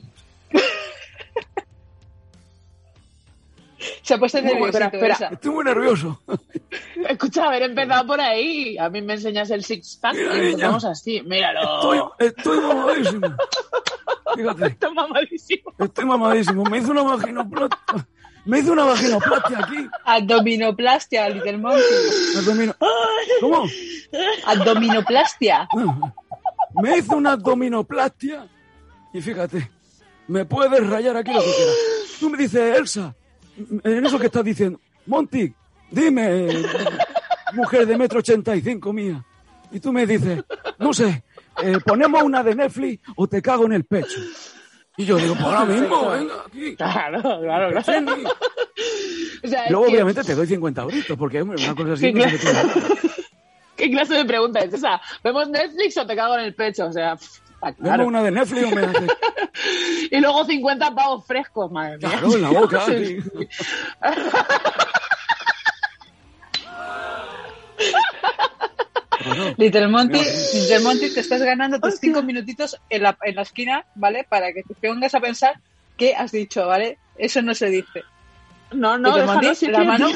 Se 4.03 4.15
ha 4.15 4.19
puesto 4.19 4.41
nerviosito 4.41 4.79
espera, 4.85 5.15
esa. 5.15 5.27
Estoy 5.29 5.51
muy 5.51 5.65
nervioso. 5.65 6.21
Escucha, 7.09 7.47
haber 7.47 7.63
empezado 7.65 8.07
por 8.07 8.21
ahí. 8.21 8.79
A 8.79 8.89
mí 8.89 9.03
me 9.03 9.15
enseñas 9.15 9.51
el 9.51 9.63
six 9.65 9.97
pack 10.01 10.15
Mira, 10.15 10.37
y 10.37 10.49
empezamos 10.53 10.85
así. 10.87 11.21
Míralo. 11.23 11.61
Estoy, 12.19 12.27
estoy 12.29 12.61
mamadísimo. 12.61 13.27
Fíjate. 14.37 14.67
Está 14.69 14.91
mamadísimo. 14.91 15.73
Estoy 15.79 16.05
mamadísimo. 16.07 16.65
Me 16.65 16.79
hizo 16.79 16.93
una 16.93 17.03
vaginoplastia. 17.03 18.07
Me 18.47 18.59
hizo 18.59 18.73
una 18.73 18.85
vaginoplastia 18.85 19.59
aquí. 19.59 19.89
Abdominoplastia, 20.05 21.29
Little 21.31 21.59
Monkey. 21.59 21.83
Abdomino- 22.37 22.77
¿Cómo? 23.41 23.67
Abdominoplastia. 24.47 25.69
Me 26.83 26.99
hizo 26.99 27.17
una 27.17 27.33
abdominoplastia. 27.33 28.47
Y 29.13 29.21
fíjate, 29.23 29.71
me 30.29 30.45
puedes 30.45 30.87
rayar 30.89 31.17
aquí 31.17 31.33
lo 31.33 31.41
que 31.41 31.53
quieras. 31.55 31.75
Tú 32.21 32.31
me 32.31 32.37
dices, 32.39 32.79
Elsa, 32.79 33.15
en 33.83 34.05
eso 34.07 34.19
que 34.19 34.27
estás 34.27 34.45
diciendo, 34.45 34.81
Monty, 35.07 35.55
dime, 35.91 36.49
mujer 37.53 37.87
de 37.87 37.97
metro 37.97 38.19
ochenta 38.19 38.55
y 38.57 38.61
cinco 38.61 38.93
mía. 38.93 39.25
Y 39.71 39.81
tú 39.81 39.93
me 39.93 40.07
dices, 40.07 40.43
no 40.79 40.93
sé, 40.93 41.25
eh, 41.63 41.79
ponemos 41.85 42.23
una 42.23 42.43
de 42.43 42.55
Netflix 42.55 43.01
o 43.17 43.27
te 43.27 43.41
cago 43.41 43.65
en 43.67 43.73
el 43.73 43.85
pecho. 43.85 44.21
Y 44.97 45.05
yo 45.07 45.17
digo, 45.17 45.35
pues 45.35 45.47
ahora 45.47 45.65
mismo, 45.67 46.09
venga, 46.11 46.35
aquí. 46.47 46.77
Claro, 46.77 47.21
claro, 47.23 47.71
claro. 47.71 47.83
Jenny. 47.83 48.25
O 49.45 49.49
sea, 49.49 49.65
es 49.65 49.71
Luego, 49.71 49.87
que- 49.87 49.93
obviamente, 49.93 50.23
te 50.25 50.35
doy 50.35 50.47
50 50.47 50.83
euritos, 50.83 51.17
porque 51.19 51.43
hombre, 51.43 51.63
una 51.65 51.75
cosa 51.75 51.93
así 51.95 52.07
Sí, 52.07 52.13
qué 52.15 52.39
claro. 52.39 52.69
¿Qué 53.77 53.91
clase 53.91 54.15
de 54.15 54.25
pregunta 54.25 54.61
es 54.61 54.73
esa? 54.73 55.01
¿Vemos 55.25 55.49
Netflix 55.49 55.97
o 55.99 56.07
te 56.07 56.15
cago 56.15 56.35
en 56.37 56.45
el 56.45 56.55
pecho? 56.55 56.87
O 56.87 56.93
sea, 56.93 57.15
está 57.15 57.41
Vemos 57.63 57.77
claro. 57.83 58.07
una 58.07 58.23
de 58.23 58.31
Netflix 58.31 58.65
o 58.65 58.71
me 58.75 58.83
haces 58.83 59.11
Y 60.13 60.21
luego 60.21 60.45
50 60.45 60.95
pavos 60.95 61.27
frescos, 61.27 61.73
madre 61.73 61.99
mía. 61.99 62.09
claro 62.09 62.35
en 62.37 62.43
la 62.43 62.51
boca. 62.51 62.83
Bueno, 69.27 69.55
Little 69.57 69.89
Monty. 69.89 70.19
Little 70.19 70.81
Monty, 70.81 71.11
te 71.15 71.21
estás 71.21 71.43
ganando 71.43 71.81
tus 71.81 71.95
cinco 71.99 72.23
minutitos 72.23 72.77
en 72.91 73.03
la, 73.03 73.17
en 73.23 73.35
la 73.37 73.43
esquina, 73.43 73.85
¿vale? 73.95 74.25
Para 74.29 74.53
que 74.53 74.63
te 74.63 74.75
pongas 74.75 75.15
a 75.15 75.21
pensar 75.21 75.59
qué 75.97 76.15
has 76.15 76.33
dicho, 76.33 76.67
¿vale? 76.67 76.99
Eso 77.17 77.43
no 77.43 77.55
se 77.55 77.67
dice. 77.69 78.03
No, 78.73 78.99
no, 78.99 79.17
Monty, 79.25 79.67
la 79.69 79.85
mano, 79.85 80.09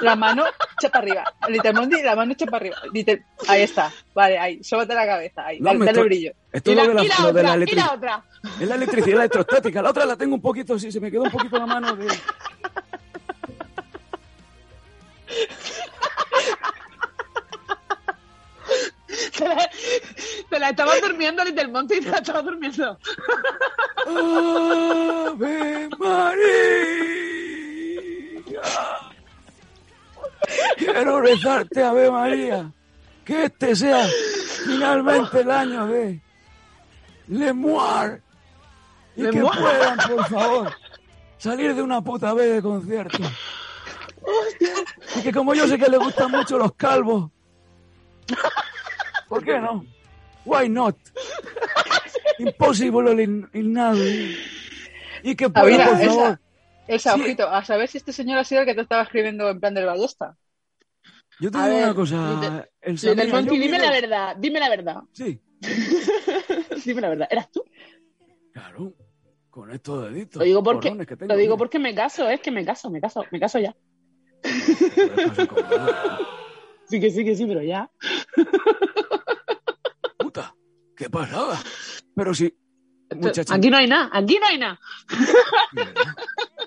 la 0.00 0.16
mano 0.16 0.44
echa 0.78 0.88
para 0.88 1.04
arriba. 1.04 1.24
Little 1.48 1.72
Monty, 1.74 2.02
la 2.02 2.16
mano 2.16 2.32
echa 2.32 2.46
para 2.46 2.56
arriba. 2.58 2.76
Little- 2.92 3.22
ahí 3.46 3.62
está, 3.62 3.92
vale, 4.14 4.38
ahí, 4.38 4.64
sóbate 4.64 4.94
la 4.94 5.04
cabeza, 5.04 5.44
ahí, 5.46 5.60
No, 5.60 5.70
dale, 5.72 5.84
dale 5.84 6.02
brillo. 6.04 6.32
Esto 6.50 6.70
Y 6.70 6.72
es 6.72 6.76
la, 6.78 6.84
lo 6.84 6.88
de 6.90 6.94
la, 6.94 7.04
y 7.04 7.08
la 7.08 7.32
de 7.32 7.42
la 7.42 7.56
y 7.56 7.74
la 7.74 7.92
otra. 7.92 8.24
Es 8.60 8.68
la 8.68 8.74
electricidad 8.76 9.18
electrostática. 9.18 9.82
La 9.82 9.90
otra 9.90 10.06
la 10.06 10.16
tengo 10.16 10.34
un 10.34 10.40
poquito, 10.40 10.78
sí, 10.78 10.90
se 10.90 11.00
me 11.00 11.10
quedó 11.10 11.24
un 11.24 11.30
poquito 11.30 11.58
la 11.58 11.66
mano. 11.66 11.94
De... 11.94 12.06
Te 19.38 19.48
la, 19.48 19.70
te 20.48 20.58
la 20.58 20.70
estaba 20.70 20.98
durmiendo 21.00 21.44
Little 21.44 21.68
Monty 21.68 21.94
y 21.96 22.00
te 22.00 22.10
la 22.10 22.18
estaba 22.18 22.42
durmiendo. 22.42 22.98
¡Ave 24.06 25.88
María! 25.98 27.24
Quiero 30.76 31.20
rezarte, 31.20 31.82
Ave 31.82 32.10
María, 32.10 32.72
que 33.24 33.44
este 33.44 33.74
sea 33.76 34.06
finalmente 34.66 35.40
el 35.40 35.50
año 35.50 35.86
de 35.86 36.20
Lemoir. 37.28 38.22
Y 39.16 39.30
que 39.30 39.40
puedan, 39.40 39.96
por 39.96 40.26
favor, 40.28 40.72
salir 41.38 41.74
de 41.74 41.82
una 41.82 42.02
puta 42.02 42.34
vez 42.34 42.54
de 42.54 42.62
concierto. 42.62 43.18
Y 45.16 45.22
que 45.22 45.32
como 45.32 45.54
yo 45.54 45.68
sé 45.68 45.78
que 45.78 45.88
le 45.88 45.98
gustan 45.98 46.30
mucho 46.30 46.58
los 46.58 46.72
calvos, 46.74 47.30
¿por 49.28 49.44
qué 49.44 49.58
no? 49.58 49.84
Why 50.44 50.68
not? 50.68 50.96
Impossible 52.38 53.22
in, 53.22 53.48
in. 53.54 53.76
Y 55.22 55.34
que 55.36 55.46
Ah, 55.46 55.48
pueda, 55.50 55.64
mira, 55.66 55.88
por 55.88 55.98
favor. 55.98 56.22
esa, 56.24 56.40
esa, 56.88 57.14
Sí. 57.14 57.20
ojito, 57.22 57.48
a 57.48 57.64
saber 57.64 57.88
si 57.88 57.98
este 57.98 58.12
señor 58.12 58.38
ha 58.38 58.44
sido 58.44 58.60
el 58.60 58.66
que 58.66 58.74
te 58.74 58.82
estaba 58.82 59.02
escribiendo 59.02 59.48
en 59.48 59.58
plan 59.60 59.72
del 59.74 59.86
ballesta. 59.86 60.36
Yo 61.40 61.50
te 61.50 61.58
A 61.58 61.64
digo 61.66 61.76
ver, 61.76 61.84
una 61.86 61.94
cosa, 61.94 62.16
Little- 62.34 62.70
Elsa, 62.82 63.08
Little 63.08 63.24
mira, 63.24 63.36
Monty, 63.36 63.48
yo 63.56 63.62
dime 63.62 63.78
quiero- 63.78 63.84
la 63.84 63.90
verdad, 64.00 64.36
dime 64.38 64.60
la 64.60 64.68
verdad. 64.68 64.96
Sí, 65.12 65.40
Dime 66.84 67.00
la 67.00 67.08
verdad. 67.08 67.28
¿Eras 67.30 67.50
tú? 67.50 67.64
claro, 68.52 68.92
con 69.50 69.70
estos 69.72 70.10
deditos. 70.12 70.40
Lo 70.40 70.44
digo 70.44 70.62
porque, 70.62 70.88
corrones 70.88 71.06
que 71.06 71.16
tengo, 71.16 71.32
lo 71.32 71.38
digo 71.38 71.54
mira. 71.54 71.58
porque 71.58 71.78
me 71.78 71.94
caso, 71.94 72.28
es 72.28 72.40
que 72.40 72.50
me 72.50 72.64
caso, 72.64 72.90
me 72.90 73.00
caso, 73.00 73.24
me 73.30 73.40
caso 73.40 73.58
ya. 73.58 73.74
Sí 76.86 77.00
que 77.00 77.10
sí, 77.10 77.24
que 77.24 77.34
sí, 77.34 77.46
pero 77.46 77.62
ya. 77.62 77.90
Qué 80.96 81.10
pasada. 81.10 81.60
Pero 82.14 82.34
sí, 82.34 82.54
muchacha, 83.14 83.54
Aquí 83.54 83.70
no 83.70 83.76
hay 83.76 83.88
nada, 83.88 84.10
aquí 84.12 84.38
no 84.40 84.46
hay 84.46 84.58
nada. 84.58 84.78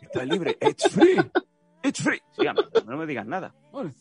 está 0.02 0.26
libre, 0.26 0.58
it's 0.62 0.90
free, 0.90 1.18
it's 1.84 2.02
free. 2.02 2.22
Sígame, 2.38 2.62
no 2.86 2.98
me 2.98 3.06
digas 3.06 3.26
nada. 3.26 3.54
Vale. 3.72 3.94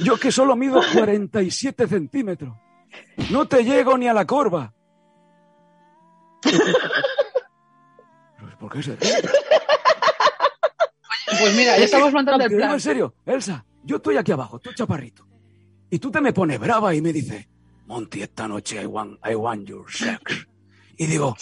Yo 0.00 0.16
que 0.18 0.30
solo 0.30 0.56
mido 0.56 0.80
47 0.94 1.86
centímetros. 1.86 2.54
No 3.30 3.46
te 3.46 3.64
llego 3.64 3.96
ni 3.98 4.08
a 4.08 4.14
la 4.14 4.26
corva. 4.26 4.72
¿Por 8.58 8.72
qué 8.72 8.82
se 8.82 8.96
ríe? 8.96 9.14
Pues 11.38 11.56
mira, 11.56 11.76
ya 11.76 11.84
estamos 11.84 12.12
montando 12.12 12.44
el 12.44 12.56
plan. 12.56 12.72
en 12.72 12.80
serio, 12.80 13.14
Elsa, 13.26 13.64
yo 13.84 13.96
estoy 13.96 14.16
aquí 14.16 14.32
abajo, 14.32 14.58
tú 14.58 14.72
chaparrito. 14.72 15.26
Y 15.90 15.98
tú 15.98 16.10
te 16.10 16.20
me 16.20 16.32
pones 16.32 16.58
brava 16.58 16.94
y 16.94 17.02
me 17.02 17.12
dices, 17.12 17.46
Monty, 17.86 18.22
esta 18.22 18.48
noche 18.48 18.80
I 18.82 18.86
want, 18.86 19.18
I 19.24 19.34
want 19.34 19.68
your 19.68 19.90
sex. 19.90 20.46
Y 20.96 21.06
digo, 21.06 21.36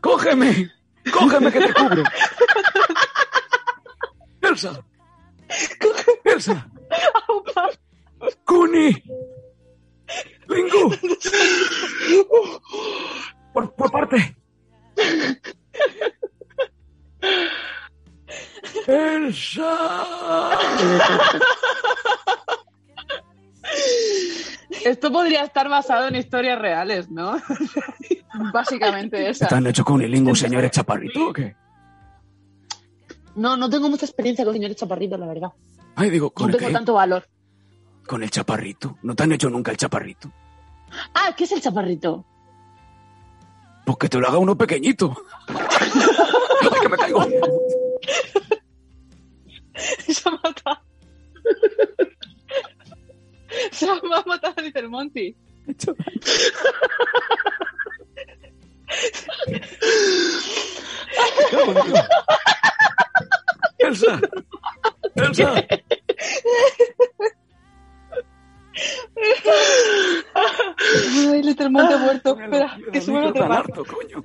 cógeme, 0.00 0.70
cógeme 1.12 1.50
que 1.50 1.60
te 1.60 1.74
cubro. 1.74 2.02
Elsa, 4.40 4.84
Elsa, 6.24 6.68
Kuni, 8.44 9.02
Lingu, 10.48 10.96
por, 13.52 13.74
por 13.74 13.90
parte. 13.90 14.36
Elsa. 18.86 19.78
Esto 25.02 25.12
podría 25.12 25.42
estar 25.42 25.68
basado 25.68 26.06
en 26.06 26.14
historias 26.14 26.60
reales, 26.60 27.10
¿no? 27.10 27.34
Básicamente 28.54 29.28
esa. 29.28 29.46
¿Están 29.46 29.66
hechos 29.66 29.84
con 29.84 29.96
unilingus, 29.96 30.38
señores 30.38 30.70
chaparrito 30.70 31.30
o 31.30 31.32
qué? 31.32 31.56
No, 33.34 33.56
no 33.56 33.68
tengo 33.68 33.88
mucha 33.88 34.06
experiencia 34.06 34.44
con 34.44 34.54
señores 34.54 34.76
chaparritos, 34.76 35.18
la 35.18 35.26
verdad. 35.26 35.48
Ay, 35.96 36.08
digo, 36.08 36.26
No 36.26 36.32
¿con 36.32 36.50
el 36.50 36.56
tengo 36.56 36.68
qué? 36.68 36.72
tanto 36.72 36.94
valor. 36.94 37.26
Con 38.06 38.22
el 38.22 38.30
chaparrito. 38.30 38.96
¿No 39.02 39.16
te 39.16 39.24
han 39.24 39.32
hecho 39.32 39.50
nunca 39.50 39.72
el 39.72 39.76
chaparrito? 39.76 40.30
Ah, 41.14 41.34
¿qué 41.36 41.42
es 41.44 41.50
el 41.52 41.60
chaparrito? 41.60 42.24
Pues 43.84 43.98
que 43.98 44.08
te 44.08 44.18
lo 44.20 44.28
haga 44.28 44.38
uno 44.38 44.56
pequeñito. 44.56 45.16
Ay, 45.48 46.80
que 46.80 46.88
me 46.88 46.96
caigo. 46.96 47.26
Se 49.74 50.12
Se 53.70 53.88
ha 53.88 54.00
matado 54.26 54.54
a 54.56 54.60
Little 54.62 54.88
Monty. 54.88 55.36
Elsa. 63.78 64.20
Elsa. 65.14 65.54
Ay, 70.34 71.42
Little 71.42 71.70
Monty 71.70 71.94
ha 71.94 71.98
muerto. 71.98 72.38
Espera, 72.40 72.78
que 72.92 72.98
a 73.40 73.44
harto, 73.46 73.84
coño. 73.84 74.24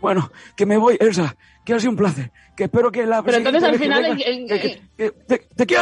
Bueno, 0.00 0.30
que 0.56 0.66
me 0.66 0.76
voy, 0.76 0.96
Elsa. 1.00 1.36
Que 1.64 1.74
ha 1.74 1.80
sido 1.80 1.92
un 1.92 1.96
placer. 1.96 2.30
Que 2.54 2.64
espero 2.64 2.92
que 2.92 3.06
la 3.06 3.22
Pero 3.22 3.38
entonces 3.38 3.64
al 3.64 3.78
final... 3.78 4.02
vez 4.02 4.24
que 5.66 5.76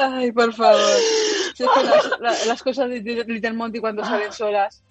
Ay, 0.00 0.32
por 0.32 0.52
favor. 0.52 0.80
Si 1.54 1.62
es 1.64 1.68
que 1.74 1.84
las, 1.84 2.10
la- 2.20 2.46
las 2.46 2.62
cosas 2.62 2.88
de 2.88 3.00
Little 3.00 3.52
Monty 3.52 3.80
cuando 3.80 4.04
salen 4.04 4.32
solas, 4.32 4.82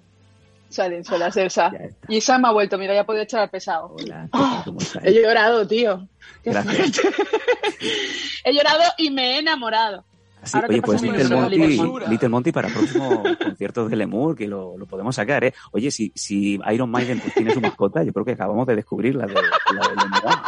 salen 0.69 1.03
solas, 1.03 1.35
Elsa. 1.37 1.71
Y 2.07 2.21
Sam 2.21 2.45
ha 2.45 2.51
vuelto, 2.51 2.77
mira, 2.77 2.93
ya 2.93 3.05
puede 3.05 3.23
echar 3.23 3.41
al 3.41 3.49
pesado. 3.49 3.95
Hola, 3.99 4.29
¿qué 4.31 4.37
tal? 4.39 4.63
¿Cómo 4.65 4.79
estás? 4.79 5.03
He 5.05 5.13
llorado, 5.21 5.67
tío. 5.67 6.07
Qué 6.43 6.51
Gracias. 6.51 7.01
He 8.43 8.53
llorado 8.53 8.83
y 8.97 9.09
me 9.11 9.35
he 9.35 9.39
enamorado. 9.39 10.05
Así, 10.41 10.57
te 10.61 10.65
oye, 10.67 10.81
pues 10.81 11.01
Little 11.01 11.35
Monty, 11.35 11.57
Little 11.57 11.85
Monty. 11.85 12.05
Little 12.09 12.29
Monty 12.29 12.51
para 12.53 12.69
próximo 12.69 13.23
concierto 13.43 13.89
de 13.89 13.95
Lemur, 13.97 14.37
que 14.37 14.47
lo, 14.47 14.77
lo 14.77 14.85
podemos 14.85 15.13
sacar, 15.15 15.43
¿eh? 15.43 15.53
Oye, 15.73 15.91
si, 15.91 16.13
si 16.15 16.57
Iron 16.71 16.89
Maiden 16.89 17.19
pues, 17.19 17.33
tiene 17.33 17.53
su 17.53 17.59
mascota, 17.59 18.03
yo 18.03 18.13
creo 18.13 18.23
que 18.23 18.31
acabamos 18.33 18.65
de 18.67 18.77
descubrir 18.77 19.15
la 19.15 19.25
de, 19.25 19.33
la 19.33 19.41
de 19.41 19.95
Lemur. 19.95 20.39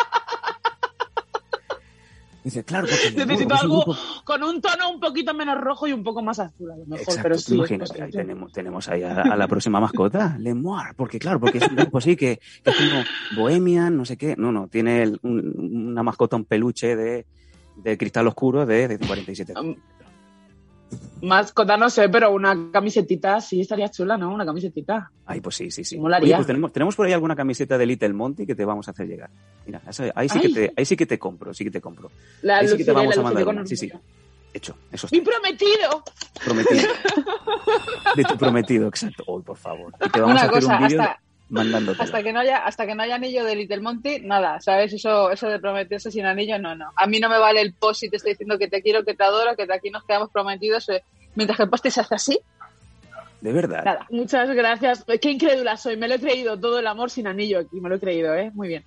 Dice, 2.43 2.63
claro, 2.63 2.87
porque 2.87 3.25
Necesito 3.25 3.53
algo 3.61 3.83
grupo- 3.85 3.97
con 4.23 4.43
un 4.43 4.59
tono 4.61 4.89
un 4.91 4.99
poquito 4.99 5.33
menos 5.33 5.61
rojo 5.61 5.87
y 5.87 5.93
un 5.93 6.03
poco 6.03 6.23
más 6.23 6.39
azul, 6.39 6.71
a 6.71 6.75
lo 6.77 6.85
mejor. 6.85 6.99
Exacto, 6.99 7.21
pero 7.23 7.37
sí, 7.37 7.53
imagínate, 7.55 8.01
ahí 8.01 8.11
tenemos, 8.11 8.51
tenemos 8.51 8.89
ahí 8.89 9.03
a, 9.03 9.21
a 9.21 9.35
la 9.37 9.47
próxima 9.47 9.79
mascota, 9.79 10.35
Lemur, 10.39 10.95
porque 10.95 11.19
claro, 11.19 11.39
porque 11.39 11.59
es 11.59 11.67
un 11.67 11.75
grupo 11.75 11.99
así 11.99 12.15
que, 12.15 12.39
que 12.63 12.69
es 12.71 12.75
como 12.75 13.03
Bohemian, 13.43 13.95
no 13.95 14.05
sé 14.05 14.17
qué, 14.17 14.35
no, 14.37 14.51
no, 14.51 14.67
tiene 14.67 15.03
el- 15.03 15.19
un- 15.21 15.89
una 15.91 16.01
mascota, 16.03 16.35
un 16.35 16.45
peluche 16.45 16.95
de, 16.95 17.25
de 17.75 17.97
cristal 17.97 18.27
oscuro 18.27 18.65
de, 18.65 18.87
de 18.87 18.97
47 18.97 19.53
Um, 19.59 19.75
Mascota 21.21 21.77
no 21.77 21.89
sé, 21.89 22.09
pero 22.09 22.31
una 22.31 22.71
camisetita 22.71 23.39
sí 23.41 23.61
estaría 23.61 23.89
chula, 23.89 24.17
¿no? 24.17 24.33
Una 24.33 24.45
camisetita. 24.45 25.11
Ay, 25.25 25.39
pues 25.39 25.55
sí, 25.55 25.69
sí, 25.69 25.83
sí. 25.83 25.97
Molaría. 25.97 26.29
Oye, 26.29 26.35
pues 26.37 26.47
tenemos, 26.47 26.73
tenemos 26.73 26.95
por 26.95 27.05
ahí 27.05 27.13
alguna 27.13 27.35
camiseta 27.35 27.77
de 27.77 27.85
Little 27.85 28.13
Monty 28.13 28.45
que 28.45 28.55
te 28.55 28.65
vamos 28.65 28.87
a 28.87 28.91
hacer 28.91 29.07
llegar. 29.07 29.29
Mira, 29.65 29.81
ahí, 30.15 30.27
sí 30.29 30.39
que 30.39 30.49
te, 30.49 30.73
ahí 30.75 30.85
sí 30.85 30.97
que 30.97 31.05
te 31.05 31.19
compro, 31.19 31.53
sí 31.53 31.63
que 31.63 31.71
te 31.71 31.79
compro. 31.79 32.09
La 32.41 32.57
Ahí 32.57 32.67
sí 32.67 32.77
que 32.77 32.83
te 32.83 32.91
luciré, 32.91 32.93
vamos 32.93 33.15
la 33.15 33.21
a 33.21 33.23
mandar 33.23 33.47
una, 33.47 33.65
sí, 33.65 33.77
sí. 33.77 33.91
Hecho, 34.53 34.75
eso 34.91 35.07
¡Mi 35.11 35.19
está. 35.19 35.31
prometido! 35.31 36.03
Prometido. 36.43 36.89
De 38.15 38.23
tu 38.23 38.37
prometido, 38.37 38.87
exacto. 38.87 39.23
Hoy, 39.27 39.43
por 39.43 39.57
favor. 39.57 39.93
Y 40.05 40.09
te 40.09 40.19
vamos 40.19 40.33
Una 40.33 40.41
a 40.41 40.45
hacer 40.45 40.61
cosa, 40.61 40.77
un 40.77 40.87
vídeo 40.87 41.01
hasta, 41.01 41.21
mandándotelo. 41.51 42.03
hasta 42.03 42.23
que 42.23 42.33
no 42.33 42.39
haya 42.39 42.57
hasta 42.65 42.85
que 42.87 42.95
no 42.95 43.03
haya 43.03 43.15
anillo 43.15 43.43
de 43.43 43.55
Little 43.55 43.81
Monty, 43.81 44.19
nada, 44.21 44.59
¿sabes? 44.61 44.93
Eso 44.93 45.29
eso 45.31 45.47
de 45.47 45.59
prometerse 45.59 46.09
sin 46.11 46.25
anillo, 46.25 46.57
no, 46.59 46.75
no. 46.75 46.91
A 46.95 47.07
mí 47.07 47.19
no 47.19 47.29
me 47.29 47.37
vale 47.37 47.61
el 47.61 47.73
post 47.73 47.99
si 48.01 48.09
te 48.09 48.17
estoy 48.17 48.33
diciendo 48.33 48.57
que 48.57 48.67
te 48.67 48.81
quiero, 48.81 49.03
que 49.03 49.13
te 49.13 49.23
adoro, 49.23 49.55
que 49.55 49.65
de 49.67 49.73
aquí 49.73 49.89
nos 49.89 50.03
quedamos 50.03 50.29
prometidos. 50.31 50.89
eh, 50.89 51.03
mientras 51.35 51.57
que 51.57 51.63
el 51.63 51.69
post 51.69 51.87
se 51.87 52.01
hace 52.01 52.15
así, 52.15 52.39
De 53.41 53.53
verdad. 53.53 53.83
nada. 53.85 54.07
Muchas 54.09 54.49
gracias. 54.51 55.05
Qué 55.21 55.31
incrédula 55.31 55.77
soy. 55.77 55.97
Me 55.97 56.07
lo 56.07 56.15
he 56.15 56.19
creído 56.19 56.59
todo 56.59 56.79
el 56.79 56.87
amor 56.87 57.09
sin 57.09 57.27
anillo 57.27 57.59
aquí. 57.59 57.79
Me 57.81 57.89
lo 57.89 57.95
he 57.95 57.99
creído, 57.99 58.33
¿eh? 58.35 58.51
Muy 58.53 58.67
bien. 58.67 58.83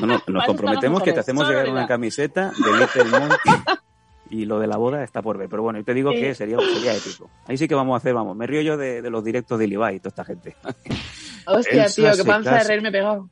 No, 0.00 0.06
nos 0.26 0.46
comprometemos 0.46 1.02
que 1.02 1.12
te 1.12 1.20
hacemos 1.20 1.46
llegar 1.48 1.68
una 1.68 1.86
camiseta 1.86 2.52
de 2.64 2.78
Little 2.78 3.04
Monty. 3.18 3.36
Y 4.30 4.44
lo 4.44 4.60
de 4.60 4.66
la 4.68 4.76
boda 4.76 5.02
está 5.02 5.22
por 5.22 5.36
ver. 5.38 5.48
Pero 5.48 5.62
bueno, 5.62 5.78
yo 5.80 5.84
te 5.84 5.92
digo 5.92 6.12
Sí. 6.12 6.20
que 6.20 6.34
sería, 6.34 6.56
sería 6.58 6.94
épico. 6.94 7.28
Ahí 7.46 7.56
sí 7.58 7.66
que 7.66 7.74
vamos 7.74 7.94
a 7.94 7.96
hacer, 7.98 8.14
vamos. 8.14 8.36
Me 8.36 8.46
río 8.46 8.60
yo 8.62 8.76
de, 8.76 9.02
de 9.02 9.10
los 9.10 9.24
directos 9.24 9.58
de 9.58 9.66
Levi 9.66 9.96
y 9.96 9.98
toda 9.98 10.08
esta 10.10 10.24
gente. 10.24 10.56
Hostia, 11.46 11.84
Elsa 11.84 11.94
tío, 12.14 12.24
qué 12.24 12.24
panza 12.28 12.50
de 12.52 12.56
casa. 12.58 12.68
reír 12.68 12.82
me 12.82 12.88
he 12.90 12.92
pegado. 12.92 13.28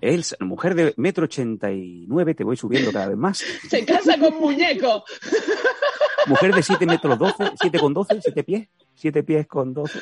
Elsa, 0.00 0.36
mujer 0.40 0.74
de 0.74 0.94
metro 0.96 1.24
ochenta 1.26 1.70
y 1.70 2.06
nueve, 2.08 2.34
te 2.34 2.42
voy 2.42 2.56
subiendo 2.56 2.90
cada 2.90 3.08
vez 3.08 3.16
más. 3.18 3.38
Se 3.68 3.84
casa 3.84 4.18
con 4.18 4.34
muñeco. 4.40 5.04
Mujer 6.26 6.54
de 6.54 6.62
7 6.62 6.84
metros 6.86 7.18
12, 7.18 7.52
7 7.60 7.78
con 7.78 7.94
12, 7.94 8.20
7 8.22 8.44
pies, 8.44 8.68
7 8.94 9.22
pies 9.22 9.46
con 9.46 9.72
12. 9.72 9.98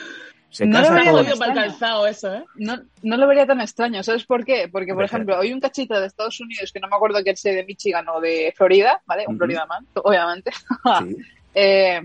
Se 0.51 0.66
No 0.66 0.80
lo 0.80 0.88
jodido 0.88 1.36
para 1.38 1.53
el 1.53 1.59
calzado 1.59 2.07
eso, 2.07 2.34
¿eh? 2.34 2.44
No, 2.57 2.78
no 3.03 3.16
lo 3.16 3.26
vería 3.26 3.46
tan 3.46 3.61
extraño, 3.61 4.03
¿sabes 4.03 4.24
por 4.24 4.44
qué? 4.44 4.68
Porque, 4.72 4.94
por 4.94 5.05
ejemplo, 5.05 5.38
hay 5.38 5.53
un 5.53 5.61
cachito 5.61 6.01
de 6.01 6.07
Estados 6.07 6.40
Unidos 6.40 6.72
que 6.72 6.80
no 6.80 6.88
me 6.88 6.96
acuerdo 6.96 7.22
que 7.22 7.30
es 7.30 7.42
de 7.42 7.64
Michigan 7.64 8.09
o 8.09 8.20
de 8.20 8.53
Florida, 8.57 9.03
¿vale? 9.07 9.24
Un 9.26 9.34
Ujú. 9.34 9.38
Florida 9.38 9.66
man, 9.66 9.86
obviamente. 9.94 10.51
Sí. 11.07 11.16
Eh, 11.55 12.01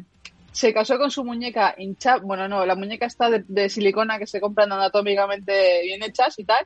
se 0.52 0.74
casó 0.74 0.98
con 0.98 1.10
su 1.10 1.24
muñeca 1.24 1.74
hincha, 1.78 2.18
bueno, 2.18 2.48
no, 2.48 2.66
la 2.66 2.76
muñeca 2.76 3.06
está 3.06 3.30
de, 3.30 3.44
de 3.48 3.70
silicona 3.70 4.20
que 4.20 4.28
se 4.28 4.40
compran 4.40 4.72
anatómicamente 4.72 5.82
bien 5.84 6.04
hechas 6.04 6.38
y 6.38 6.44
tal. 6.44 6.66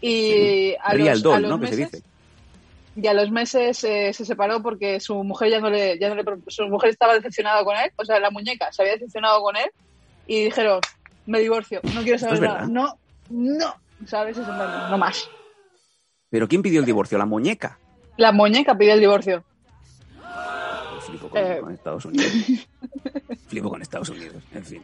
Y 0.00 0.74
a 0.82 0.92
Real 0.92 1.08
los, 1.14 1.22
doll, 1.22 1.34
a 1.34 1.40
los 1.40 1.50
¿no? 1.50 1.60
Que 1.60 1.66
se 1.68 1.76
meses, 1.76 1.92
dice. 1.92 2.04
y 2.96 3.06
a 3.06 3.14
los 3.14 3.30
meses 3.30 3.84
eh, 3.84 4.12
se 4.12 4.24
separó 4.24 4.62
porque 4.62 5.00
su 5.00 5.22
mujer 5.24 5.50
ya 5.50 5.60
no 5.60 5.70
le, 5.70 5.98
ya 5.98 6.08
no 6.08 6.14
le, 6.14 6.24
su 6.48 6.66
mujer 6.66 6.90
estaba 6.90 7.14
decepcionada 7.14 7.64
con 7.64 7.76
él, 7.76 7.90
o 7.96 8.04
sea, 8.04 8.20
la 8.20 8.30
muñeca 8.30 8.72
se 8.72 8.82
había 8.82 8.94
decepcionado 8.94 9.40
con 9.42 9.56
él 9.56 9.70
y 10.26 10.44
dijeron, 10.44 10.80
me 11.26 11.40
divorcio, 11.40 11.80
no 11.94 12.02
quiero 12.02 12.18
saber 12.18 12.40
nada, 12.40 12.54
verdad. 12.60 12.68
no, 12.68 12.98
no, 13.30 13.74
¿sabes? 14.06 14.36
Plan, 14.38 14.90
no 14.90 14.98
más. 14.98 15.28
Pero 16.30 16.48
¿quién 16.48 16.62
pidió 16.62 16.80
el 16.80 16.86
divorcio? 16.86 17.18
La 17.18 17.26
muñeca. 17.26 17.78
La 18.16 18.32
muñeca 18.32 18.76
pidió 18.76 18.94
el 18.94 19.00
divorcio. 19.00 19.44
Flipo 21.06 21.28
con, 21.28 21.40
Eh. 21.40 21.58
con 21.60 21.72
Estados 21.72 22.04
Unidos. 22.04 22.32
Flipo 23.48 23.70
con 23.70 23.80
Estados 23.82 24.08
Unidos, 24.08 24.42
en 24.52 24.64
fin. 24.64 24.82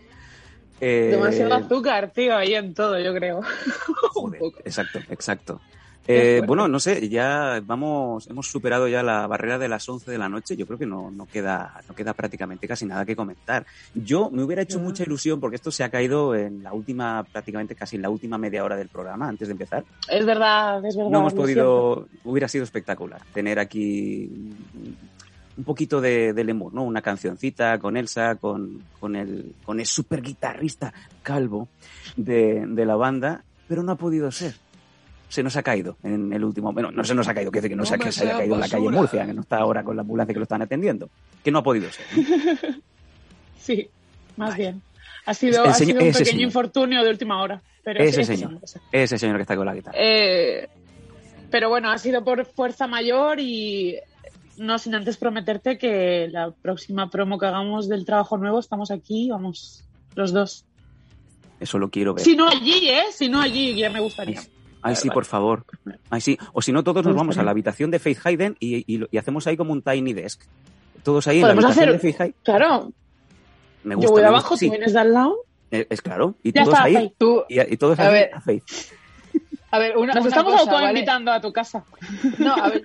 Eh, 0.80 1.08
Demasiado 1.12 1.54
azúcar, 1.54 2.10
tío, 2.12 2.36
ahí 2.36 2.54
en 2.54 2.74
todo, 2.74 2.98
yo 3.00 3.12
creo. 3.14 3.40
Joder, 4.12 4.40
exacto, 4.64 4.98
exacto. 5.10 5.60
Eh, 6.06 6.42
bueno, 6.46 6.66
no 6.66 6.80
sé, 6.80 7.08
ya 7.08 7.62
vamos, 7.64 8.26
hemos 8.28 8.48
superado 8.48 8.88
ya 8.88 9.02
la 9.02 9.26
barrera 9.26 9.58
de 9.58 9.68
las 9.68 9.88
11 9.88 10.10
de 10.10 10.18
la 10.18 10.28
noche. 10.28 10.56
Yo 10.56 10.66
creo 10.66 10.78
que 10.78 10.86
no, 10.86 11.10
no 11.10 11.26
queda, 11.26 11.80
no 11.88 11.94
queda 11.94 12.12
prácticamente 12.12 12.66
casi 12.66 12.86
nada 12.86 13.04
que 13.04 13.14
comentar. 13.14 13.64
Yo 13.94 14.30
me 14.30 14.42
hubiera 14.42 14.62
hecho 14.62 14.80
mucha 14.80 15.04
ilusión 15.04 15.38
porque 15.38 15.56
esto 15.56 15.70
se 15.70 15.84
ha 15.84 15.90
caído 15.90 16.34
en 16.34 16.62
la 16.62 16.72
última, 16.72 17.24
prácticamente 17.24 17.74
casi 17.74 17.96
en 17.96 18.02
la 18.02 18.10
última 18.10 18.36
media 18.38 18.64
hora 18.64 18.76
del 18.76 18.88
programa, 18.88 19.28
antes 19.28 19.48
de 19.48 19.52
empezar. 19.52 19.84
Es 20.08 20.26
verdad, 20.26 20.84
es 20.84 20.96
verdad. 20.96 21.10
No 21.10 21.20
hemos 21.20 21.34
podido, 21.34 22.08
hubiera 22.24 22.48
sido 22.48 22.64
espectacular 22.64 23.22
tener 23.32 23.58
aquí 23.58 24.28
un 25.56 25.64
poquito 25.64 26.00
de, 26.00 26.32
de 26.32 26.44
Lemur, 26.44 26.72
¿no? 26.72 26.82
Una 26.82 27.02
cancioncita 27.02 27.78
con 27.78 27.96
Elsa, 27.96 28.36
con, 28.36 28.82
con 28.98 29.16
el, 29.16 29.54
con 29.64 29.80
el 29.80 29.86
super 29.86 30.22
guitarrista 30.22 30.92
calvo 31.22 31.68
de, 32.16 32.64
de 32.66 32.86
la 32.86 32.96
banda, 32.96 33.44
pero 33.68 33.82
no 33.82 33.92
ha 33.92 33.96
podido 33.96 34.30
ser. 34.30 34.54
Se 35.32 35.42
nos 35.42 35.56
ha 35.56 35.62
caído 35.62 35.96
en 36.02 36.30
el 36.30 36.44
último. 36.44 36.74
Bueno, 36.74 36.90
no 36.90 37.02
se 37.04 37.14
nos 37.14 37.26
ha 37.26 37.32
caído, 37.32 37.50
quiere 37.50 37.62
decir 37.62 37.70
que 37.70 37.76
no, 37.76 37.84
No 37.84 37.86
sea 37.86 37.96
que 37.96 38.04
me 38.04 38.12
se 38.12 38.24
haya 38.24 38.36
caído 38.36 38.54
en 38.54 38.60
la 38.60 38.68
calle. 38.68 38.90
Murcia, 38.90 39.24
que 39.24 39.32
no 39.32 39.40
está 39.40 39.56
ahora 39.60 39.82
con 39.82 39.96
la 39.96 40.02
ambulancia 40.02 40.34
que 40.34 40.38
lo 40.38 40.42
están 40.42 40.60
atendiendo. 40.60 41.08
Que 41.42 41.50
no 41.50 41.60
ha 41.60 41.62
podido 41.62 41.90
ser. 41.90 42.04
Sí, 43.58 43.88
más 44.36 44.58
bien. 44.58 44.82
Ha 45.24 45.32
sido, 45.32 45.64
ha 45.64 45.68
un 45.68 45.78
pequeño 45.78 46.12
señor. 46.12 46.42
infortunio 46.42 47.02
de 47.02 47.08
última 47.08 47.40
hora. 47.40 47.62
Pero 47.82 48.04
Ese 48.04 48.24
señor. 48.24 48.58
Ese 48.90 49.16
señor 49.16 49.36
que 49.36 49.42
está 49.42 49.56
con 49.56 49.64
la 49.64 49.74
guitarra. 49.74 49.96
Eh, 49.98 50.68
pero 51.50 51.70
bueno, 51.70 51.90
ha 51.90 51.96
sido 51.96 52.22
por 52.22 52.44
fuerza 52.44 52.86
mayor 52.86 53.40
y 53.40 53.96
no 54.58 54.78
sin 54.78 54.94
antes 54.94 55.16
prometerte 55.16 55.78
que 55.78 56.28
la 56.30 56.50
próxima 56.50 57.08
promo 57.08 57.38
que 57.38 57.46
hagamos 57.46 57.88
del 57.88 58.04
trabajo 58.04 58.36
nuevo 58.36 58.58
estamos 58.58 58.90
aquí, 58.90 59.30
vamos, 59.30 59.82
los 60.14 60.32
dos. 60.34 60.66
Eso 61.58 61.78
lo 61.78 61.88
quiero 61.88 62.12
ver. 62.12 62.22
Si 62.22 62.36
no 62.36 62.48
allí, 62.48 62.90
¿eh? 62.90 63.04
Si 63.12 63.30
no 63.30 63.40
allí, 63.40 63.74
ya 63.74 63.88
me 63.88 64.00
gustaría. 64.00 64.42
Ay, 64.82 64.96
sí, 64.96 65.08
por 65.10 65.24
favor. 65.24 65.64
Ay, 66.10 66.20
sí. 66.20 66.36
O 66.52 66.60
si 66.62 66.72
no, 66.72 66.82
todos 66.84 67.04
nos 67.04 67.14
vamos 67.14 67.38
a 67.38 67.42
la 67.42 67.50
habitación 67.52 67.90
de 67.90 67.98
Faith 67.98 68.18
Hayden 68.24 68.56
y, 68.60 68.84
y 68.92 68.98
lo- 68.98 69.08
y 69.10 69.18
hacemos 69.18 69.46
ahí 69.46 69.56
como 69.56 69.72
un 69.72 69.82
tiny 69.82 70.12
desk. 70.12 70.42
Todos 71.02 71.26
ahí 71.28 71.36
en 71.36 71.42
la 71.42 71.48
Podemos 71.48 71.64
habitación 71.66 71.88
hacer- 71.90 72.02
de 72.02 72.12
Faith 72.12 72.20
Hayden. 72.20 72.34
Claro, 72.42 72.92
Me 73.84 73.92
yo 73.94 73.96
gusta. 73.98 74.10
voy 74.12 74.20
de 74.20 74.26
me 74.28 74.28
abajo, 74.28 74.56
sí. 74.56 74.66
tú 74.66 74.70
vienes 74.72 74.92
de 74.92 74.98
al 75.00 75.12
lado. 75.12 75.36
Eh, 75.70 75.86
Es 75.88 76.02
claro. 76.02 76.34
Y 76.42 76.52
Ya 76.52 76.64
todos 76.64 76.74
está, 76.74 76.84
ahí. 76.86 77.12
Tú, 77.18 77.44
Y, 77.48 77.60
y 77.60 77.76
todos 77.76 77.98
A 77.98 78.06
ahí 78.08 78.12
ver. 78.12 78.30
a 78.34 78.40
Faith. 78.40 78.64
A 79.74 79.78
ver, 79.78 79.96
una, 79.96 80.12
Nos 80.12 80.20
una 80.26 80.28
estamos 80.28 80.52
cosa, 80.52 80.64
¿vale? 80.70 80.76
autoinvitando 80.88 81.32
a 81.32 81.40
tu 81.40 81.50
casa. 81.50 81.82
No, 82.38 82.52
a, 82.54 82.68
ver, 82.68 82.84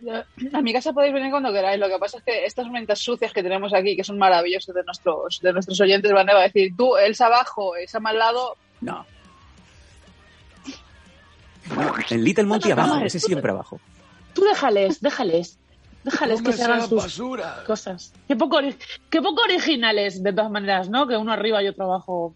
a 0.54 0.62
mi 0.62 0.72
casa 0.72 0.93
podéis 0.93 1.14
venir 1.14 1.32
cuando 1.32 1.52
queráis. 1.52 1.78
Lo 1.82 1.89
que 1.89 1.98
pasa 2.00 2.20
es 2.20 2.24
que 2.24 2.45
estas 2.45 2.70
mentes 2.70 3.00
sucias 3.00 3.34
que 3.34 3.43
tenemos 3.43 3.74
aquí, 3.74 3.98
que 3.98 4.06
son 4.06 4.18
maravillosas 4.18 4.74
de 4.74 4.84
nuestros, 4.86 5.41
de 5.41 5.52
nuestros 5.52 5.82
oyentes, 5.82 6.14
van 6.14 6.30
a 6.30 6.39
decir, 6.39 6.72
tú, 6.78 6.95
Elsa 6.95 7.26
abajo, 7.26 7.76
Elsa 7.76 8.00
mal 8.00 8.18
lado. 8.18 8.56
No. 8.80 9.06
No, 11.76 11.93
el 12.09 12.24
Little 12.24 12.45
Monkey 12.45 12.72
abajo, 12.72 12.97
ese 12.99 13.20
siempre 13.20 13.51
abajo. 13.51 13.80
Tú 14.34 14.43
déjales, 14.43 15.01
déjales. 15.01 15.59
Déjales 16.03 16.41
que 16.41 16.53
se 16.53 16.63
hagan 16.63 16.88
sus 16.88 17.03
basura. 17.03 17.63
cosas. 17.65 18.13
Qué 18.28 18.36
poco, 18.38 18.59
qué 19.09 19.22
poco 19.22 19.41
originales, 19.43 20.24
de 20.24 20.32
todas 20.32 20.49
maneras, 20.49 20.89
¿no? 20.89 21.05
Que 21.07 21.18
uno 21.18 21.34
arriba 21.34 21.61
y 21.61 21.68
otro 21.68 21.84
abajo. 21.86 22.34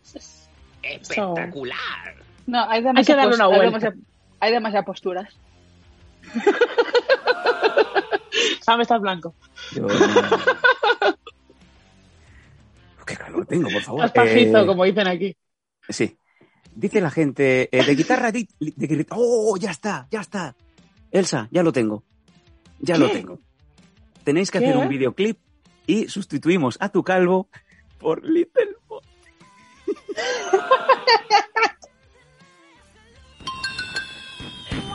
Espectacular. 0.83 2.15
No, 2.47 2.59
hay 2.69 2.83
Hay 2.95 3.05
que 3.05 3.15
darle 3.15 3.35
una 3.35 3.45
hay 3.45 3.49
vuelta. 3.55 3.79
demasiadas- 3.91 3.99
hay 4.41 4.51
demasiadas 4.51 4.85
posturas. 4.85 5.29
Sam, 8.61 8.81
estás 8.81 9.01
blanco. 9.01 9.33
Yo 9.73 9.87
Qué 13.05 13.15
calor 13.17 13.45
tengo, 13.45 13.69
por 13.69 13.81
favor. 13.81 14.05
Estás 14.05 14.25
pajizo, 14.27 14.59
Eh, 14.59 14.65
como 14.65 14.83
dicen 14.85 15.07
aquí. 15.07 15.35
Sí. 15.89 16.17
Dice 16.75 17.01
la 17.01 17.11
gente, 17.11 17.69
eh, 17.77 17.83
de 17.85 17.95
guitarra, 17.95 18.31
di- 18.31 18.47
de, 18.59 18.87
guitarra- 18.87 19.17
¡Oh, 19.19 19.57
ya 19.57 19.71
está, 19.71 20.07
ya 20.11 20.21
está! 20.21 20.55
Elsa, 21.11 21.47
ya 21.51 21.63
lo 21.63 21.71
tengo. 21.73 22.03
Ya 22.79 22.97
lo 22.97 23.09
tengo. 23.11 23.39
Tenéis 24.23 24.49
que 24.51 24.59
¿Qué? 24.59 24.65
hacer 24.67 24.77
un 24.77 24.87
videoclip 24.87 25.37
y 25.85 26.07
sustituimos 26.07 26.77
a 26.79 26.89
tu 26.89 27.03
calvo 27.03 27.49
por 27.99 28.23
Little 28.23 28.75
Mo- 28.89 29.01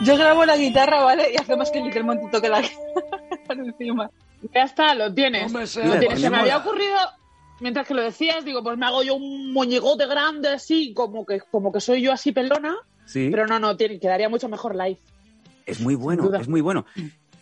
Yo 0.03 0.17
grabo 0.17 0.45
la 0.45 0.57
guitarra, 0.57 1.03
¿vale? 1.03 1.33
Y 1.33 1.37
hacemos 1.41 1.71
que 1.71 1.81
Little 1.81 2.03
Monty 2.03 2.31
toque 2.31 2.49
la 2.49 2.61
guitarra 2.61 3.65
encima. 3.65 4.11
Ya 4.55 4.63
está, 4.65 4.95
lo 4.95 5.13
tienes. 5.13 5.51
No 5.53 5.59
me 5.61 5.67
seas 5.67 5.89
Lo 5.89 5.99
tienes. 5.99 6.21
Se 6.21 6.31
me 6.31 6.37
había 6.37 6.59
ocurrido, 6.59 6.97
mientras 7.61 7.87
que 7.87 7.95
lo 7.95 8.03
decías, 8.03 8.45
digo, 8.45 8.63
pues 8.63 8.77
me 8.79 8.87
hago 8.87 9.03
yo 9.03 9.15
un 9.15 9.53
moñigote 9.53 10.07
grande 10.07 10.49
así, 10.49 10.93
como 10.95 11.25
que, 11.27 11.41
como 11.51 11.73
que 11.73 11.81
soy 11.81 12.03
yo 12.03 12.13
así 12.13 12.33
pelona, 12.33 12.75
Sí, 13.05 13.29
pero 13.31 13.47
no, 13.47 13.59
no, 13.61 13.77
tiene, 13.77 13.99
quedaría 14.01 14.29
mucho 14.29 14.49
mejor 14.49 14.75
live. 14.75 14.99
es 15.65 15.81
muy 15.81 15.95
bueno, 15.95 16.35
es 16.35 16.49
muy 16.49 16.61
bueno. 16.61 16.85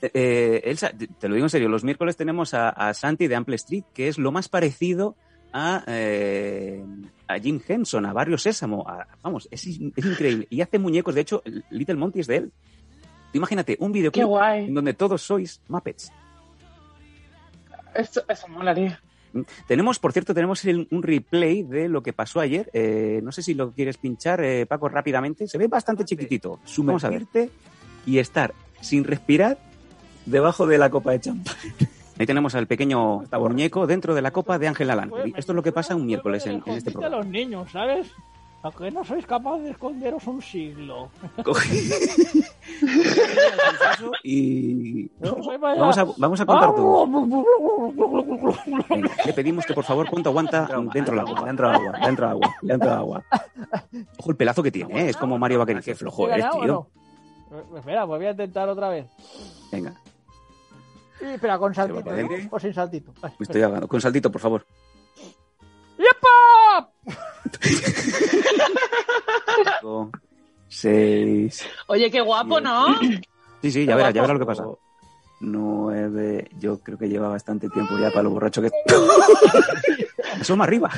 Eh, 0.02 0.10
eh, 0.12 0.60
Elsa, 0.64 0.90
te 0.90 1.28
lo 1.28 1.34
digo 1.34 1.46
en 1.46 1.50
serio, 1.50 1.68
los 1.70 1.84
miércoles 1.84 2.16
tenemos 2.16 2.52
a, 2.52 2.68
a 2.68 2.92
Santi 2.92 3.26
de 3.28 3.36
Ample 3.36 3.56
Street, 3.56 3.84
que 3.94 4.08
es 4.08 4.18
lo 4.18 4.30
más 4.32 4.48
parecido 4.50 5.16
a, 5.52 5.82
eh, 5.86 6.84
a 7.28 7.38
Jim 7.38 7.60
Henson, 7.66 8.04
a 8.04 8.12
Barrio 8.12 8.36
Sésamo. 8.36 8.86
a- 8.86 9.06
vamos, 9.22 9.48
es, 9.50 9.66
in- 9.66 9.92
es 9.96 10.04
increíble. 10.04 10.46
Y 10.50 10.60
hace 10.60 10.78
muñecos, 10.78 11.14
de 11.14 11.22
hecho, 11.22 11.42
Little 11.70 11.94
Monty 11.94 12.20
es 12.20 12.26
de 12.26 12.36
él. 12.36 12.52
Imagínate, 13.32 13.76
un 13.80 13.90
videoclip 13.92 14.26
guay. 14.26 14.66
en 14.66 14.74
donde 14.74 14.92
todos 14.94 15.22
sois 15.22 15.60
Muppets. 15.68 16.12
Esto, 17.94 18.22
eso 18.28 18.48
molaría. 18.48 19.00
Tenemos, 19.66 19.99
por 19.99 20.12
cierto, 20.12 20.35
tenemos 20.35 20.64
el- 20.64 20.89
un 20.91 21.03
replay 21.03 21.62
de 21.62 21.89
lo 21.89 22.03
que 22.03 22.12
pasó 22.12 22.41
ayer. 22.41 22.70
Eh, 22.72 23.20
no 23.22 23.32
sé 23.32 23.43
si 23.43 23.55
lo 23.55 23.72
quieres 23.72 23.97
pinchar, 23.99 24.43
eh, 24.43 24.66
Paco, 24.66 24.89
rápidamente. 24.89 25.47
Se 25.49 25.59
ve 25.59 25.66
bastante 25.68 26.05
chiquitito. 26.05 26.59
Vamos 26.87 27.05
a 27.05 27.09
verte 27.18 27.51
y 28.07 28.18
estar 28.18 28.55
sin 28.80 29.05
respirar 29.05 29.59
debajo 30.26 30.66
de 30.66 30.78
la 30.78 30.91
copa 30.91 31.12
de 31.12 31.20
champán. 31.20 31.55
Ahí 32.18 32.26
tenemos 32.26 32.55
al 32.55 32.68
pequeño 32.68 33.24
muñeco 33.55 33.87
dentro 33.89 34.14
de 34.14 34.22
la 34.22 34.30
copa 34.30 34.57
de 34.59 34.68
Ángel 34.68 34.89
Alán. 34.91 35.11
Esto 35.37 35.51
es 35.53 35.57
lo 35.57 35.62
que 35.64 35.72
pasa 35.72 35.97
un 35.97 36.07
miércoles 36.07 36.47
en, 36.47 36.62
en 36.64 36.74
este 36.74 36.91
programa. 36.93 37.16
los 37.16 37.26
niños, 37.26 37.72
¿sabes? 37.72 38.07
Aunque 38.64 38.90
no 38.90 39.04
sois 39.04 39.26
capaces 39.26 39.64
de 39.64 39.70
esconderos 39.76 40.26
un 40.26 40.40
siglo. 40.40 41.10
Coge- 41.44 41.84
y 44.24 45.06
Vamos 45.20 45.46
vamos 45.60 45.98
a, 45.98 46.04
vamos 46.16 46.40
a 46.40 46.46
contar 46.46 46.74
todo. 46.74 47.06
Le 49.26 49.32
pedimos 49.34 49.66
que 49.66 49.74
por 49.74 49.84
favor 49.84 50.08
cuánto 50.08 50.30
aguanta 50.30 50.66
dentro 50.94 51.12
del 51.14 51.20
agua, 51.20 51.44
dentro 51.44 51.66
del 51.68 51.76
agua, 51.76 51.98
dentro 52.06 52.26
del 52.26 52.32
agua, 52.32 52.54
dentro 52.62 52.88
del 52.88 52.98
agua. 52.98 53.22
Ojo 54.18 54.30
el 54.30 54.36
pelazo 54.36 54.62
que 54.62 54.70
tiene, 54.72 54.98
¿eh? 54.98 55.08
es 55.10 55.16
como 55.18 55.38
Mario 55.38 55.58
Vaqueri. 55.58 55.82
Qué 55.82 55.94
flojo 55.94 56.26
¿He 56.28 56.32
eres, 56.32 56.46
tío. 56.50 56.64
no? 56.66 56.88
Eh, 57.52 57.62
Espera, 57.80 58.06
pues 58.06 58.18
voy 58.18 58.26
a 58.26 58.30
intentar 58.30 58.66
otra 58.68 58.88
vez. 58.88 59.06
Venga, 59.70 59.94
Sí, 61.18 61.26
espera, 61.26 61.58
con 61.58 61.74
saltito. 61.74 62.10
O 62.50 62.58
sin 62.58 62.72
saltito. 62.74 63.12
Ay, 63.22 63.32
me 63.38 63.44
estoy 63.44 63.60
ahogando. 63.62 63.86
Con 63.88 64.00
saltito, 64.00 64.32
por 64.32 64.40
favor. 64.40 64.64
¡Yepa! 65.98 66.90
Cinco, 69.57 70.11
Seis. 70.68 71.66
Oye, 71.86 72.11
qué 72.11 72.20
guapo, 72.20 72.61
¿no? 72.61 72.98
Sí, 73.62 73.70
sí, 73.70 73.86
ya 73.86 73.96
verás, 73.96 74.12
ya 74.12 74.20
verás 74.22 74.34
lo 74.34 74.40
que 74.40 74.46
pasa. 74.46 74.64
Nueve. 75.40 76.48
Yo 76.59 76.78
creo 76.78 76.98
que 76.98 77.09
lleva 77.09 77.28
bastante 77.28 77.68
tiempo 77.68 77.98
ya 77.98 78.11
para 78.11 78.22
lo 78.24 78.30
borracho 78.30 78.62
que. 78.62 78.70
Asoma 80.40 80.64
arriba. 80.64 80.90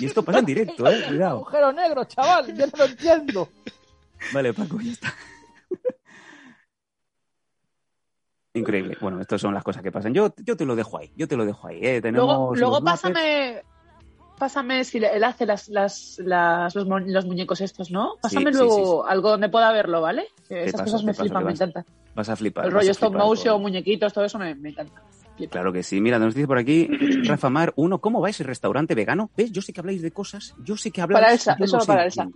y 0.00 0.06
esto 0.06 0.22
pasa 0.22 0.38
en 0.40 0.46
directo, 0.46 0.86
¿eh? 0.88 1.04
Cuidado. 1.08 1.36
Agujero 1.38 1.72
negro, 1.72 2.04
chaval, 2.04 2.54
yo 2.56 2.66
no 2.66 2.72
lo 2.76 2.84
entiendo. 2.84 3.48
Vale, 4.32 4.52
Paco, 4.52 4.80
ya 4.80 4.92
está. 4.92 5.14
Increíble. 8.54 8.96
Bueno, 9.00 9.20
estas 9.20 9.40
son 9.40 9.54
las 9.54 9.62
cosas 9.62 9.82
que 9.82 9.92
pasan. 9.92 10.12
Yo, 10.12 10.34
yo 10.38 10.56
te 10.56 10.64
lo 10.64 10.74
dejo 10.74 10.98
ahí, 10.98 11.12
yo 11.16 11.28
te 11.28 11.36
lo 11.36 11.44
dejo 11.44 11.68
ahí. 11.68 11.78
¿eh? 11.80 12.00
Tenemos 12.00 12.58
Luego, 12.58 12.82
pásame, 12.82 13.62
pásame 14.38 14.84
si 14.84 14.98
él 14.98 15.24
hace 15.24 15.44
las, 15.46 15.68
las, 15.68 16.18
las- 16.24 16.74
los, 16.74 16.86
mu- 16.86 16.98
los 17.00 17.26
muñecos 17.26 17.60
estos, 17.60 17.90
¿no? 17.90 18.14
Pásame 18.20 18.52
sí, 18.52 18.58
luego 18.58 19.06
algo 19.06 19.30
donde 19.30 19.48
pueda 19.48 19.70
verlo, 19.72 20.00
¿vale? 20.00 20.26
Esas 20.48 20.80
paso, 20.80 20.84
cosas 20.84 21.04
me 21.04 21.12
paso, 21.12 21.22
flipan, 21.24 21.44
me 21.44 21.50
vas- 21.50 21.60
encanta. 21.60 21.84
Vas 22.14 22.28
a 22.28 22.36
flipar. 22.36 22.64
El 22.66 22.72
rollo 22.72 22.90
stop 22.92 23.14
motion, 23.14 23.60
muñequitos, 23.60 24.12
todo 24.12 24.24
eso 24.24 24.38
me, 24.38 24.54
me 24.54 24.70
encanta. 24.70 25.02
Claro 25.50 25.72
que 25.72 25.84
sí. 25.84 26.00
Mira, 26.00 26.18
nos 26.18 26.34
dice 26.34 26.46
por 26.48 26.58
aquí 26.58 26.88
Rafa 27.24 27.48
Mar, 27.50 27.72
uno, 27.76 28.00
¿cómo 28.00 28.20
va 28.20 28.30
ese 28.30 28.42
restaurante 28.42 28.94
vegano? 28.96 29.30
¿Ves? 29.36 29.52
Yo 29.52 29.62
sé 29.62 29.72
que 29.72 29.80
habláis 29.80 30.02
de 30.02 30.10
cosas, 30.10 30.54
yo 30.64 30.76
sé 30.76 30.90
que 30.90 31.00
habláis... 31.00 31.20
Para 31.22 31.32
Elsa, 31.32 31.56
eso 31.60 31.76
no 31.78 31.84
para. 31.84 32.04
Elsa. 32.06 32.26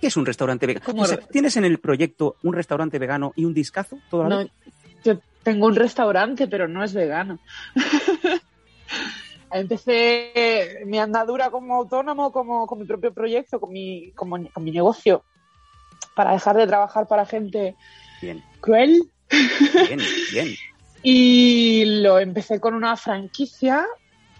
¿Qué 0.00 0.08
es 0.08 0.16
un 0.16 0.26
restaurante 0.26 0.66
vegano? 0.66 0.84
¿Cómo 0.84 1.02
O 1.02 1.06
sea, 1.06 1.16
re- 1.16 1.22
¿Tienes 1.30 1.56
en 1.56 1.64
el 1.64 1.78
proyecto 1.78 2.36
un 2.42 2.54
restaurante 2.54 2.98
vegano 2.98 3.32
y 3.36 3.44
un 3.44 3.54
discazo? 3.54 3.98
¿Todo 4.10 4.22
a 4.22 4.28
la 4.28 4.34
No, 4.36 4.38
vez? 4.42 4.50
yo 5.04 5.18
tengo 5.42 5.66
un 5.66 5.76
restaurante, 5.76 6.48
pero 6.48 6.66
no 6.68 6.82
es 6.82 6.92
vegano. 6.92 7.38
Empecé 9.50 10.80
mi 10.86 10.98
andadura 10.98 11.50
como 11.50 11.74
autónomo, 11.76 12.32
como 12.32 12.66
con 12.66 12.78
mi 12.78 12.84
propio 12.84 13.12
proyecto, 13.12 13.60
con 13.60 13.72
mi, 13.72 14.12
como- 14.12 14.50
con 14.52 14.64
mi 14.64 14.70
negocio, 14.72 15.24
para 16.14 16.32
dejar 16.32 16.56
de 16.56 16.66
trabajar 16.66 17.06
para 17.06 17.26
gente 17.26 17.76
Bien, 18.20 18.42
cruel. 18.60 19.02
bien, 19.86 20.00
bien. 20.30 20.56
Y 21.02 22.00
lo 22.00 22.18
empecé 22.18 22.58
con 22.58 22.74
una 22.74 22.96
franquicia 22.96 23.86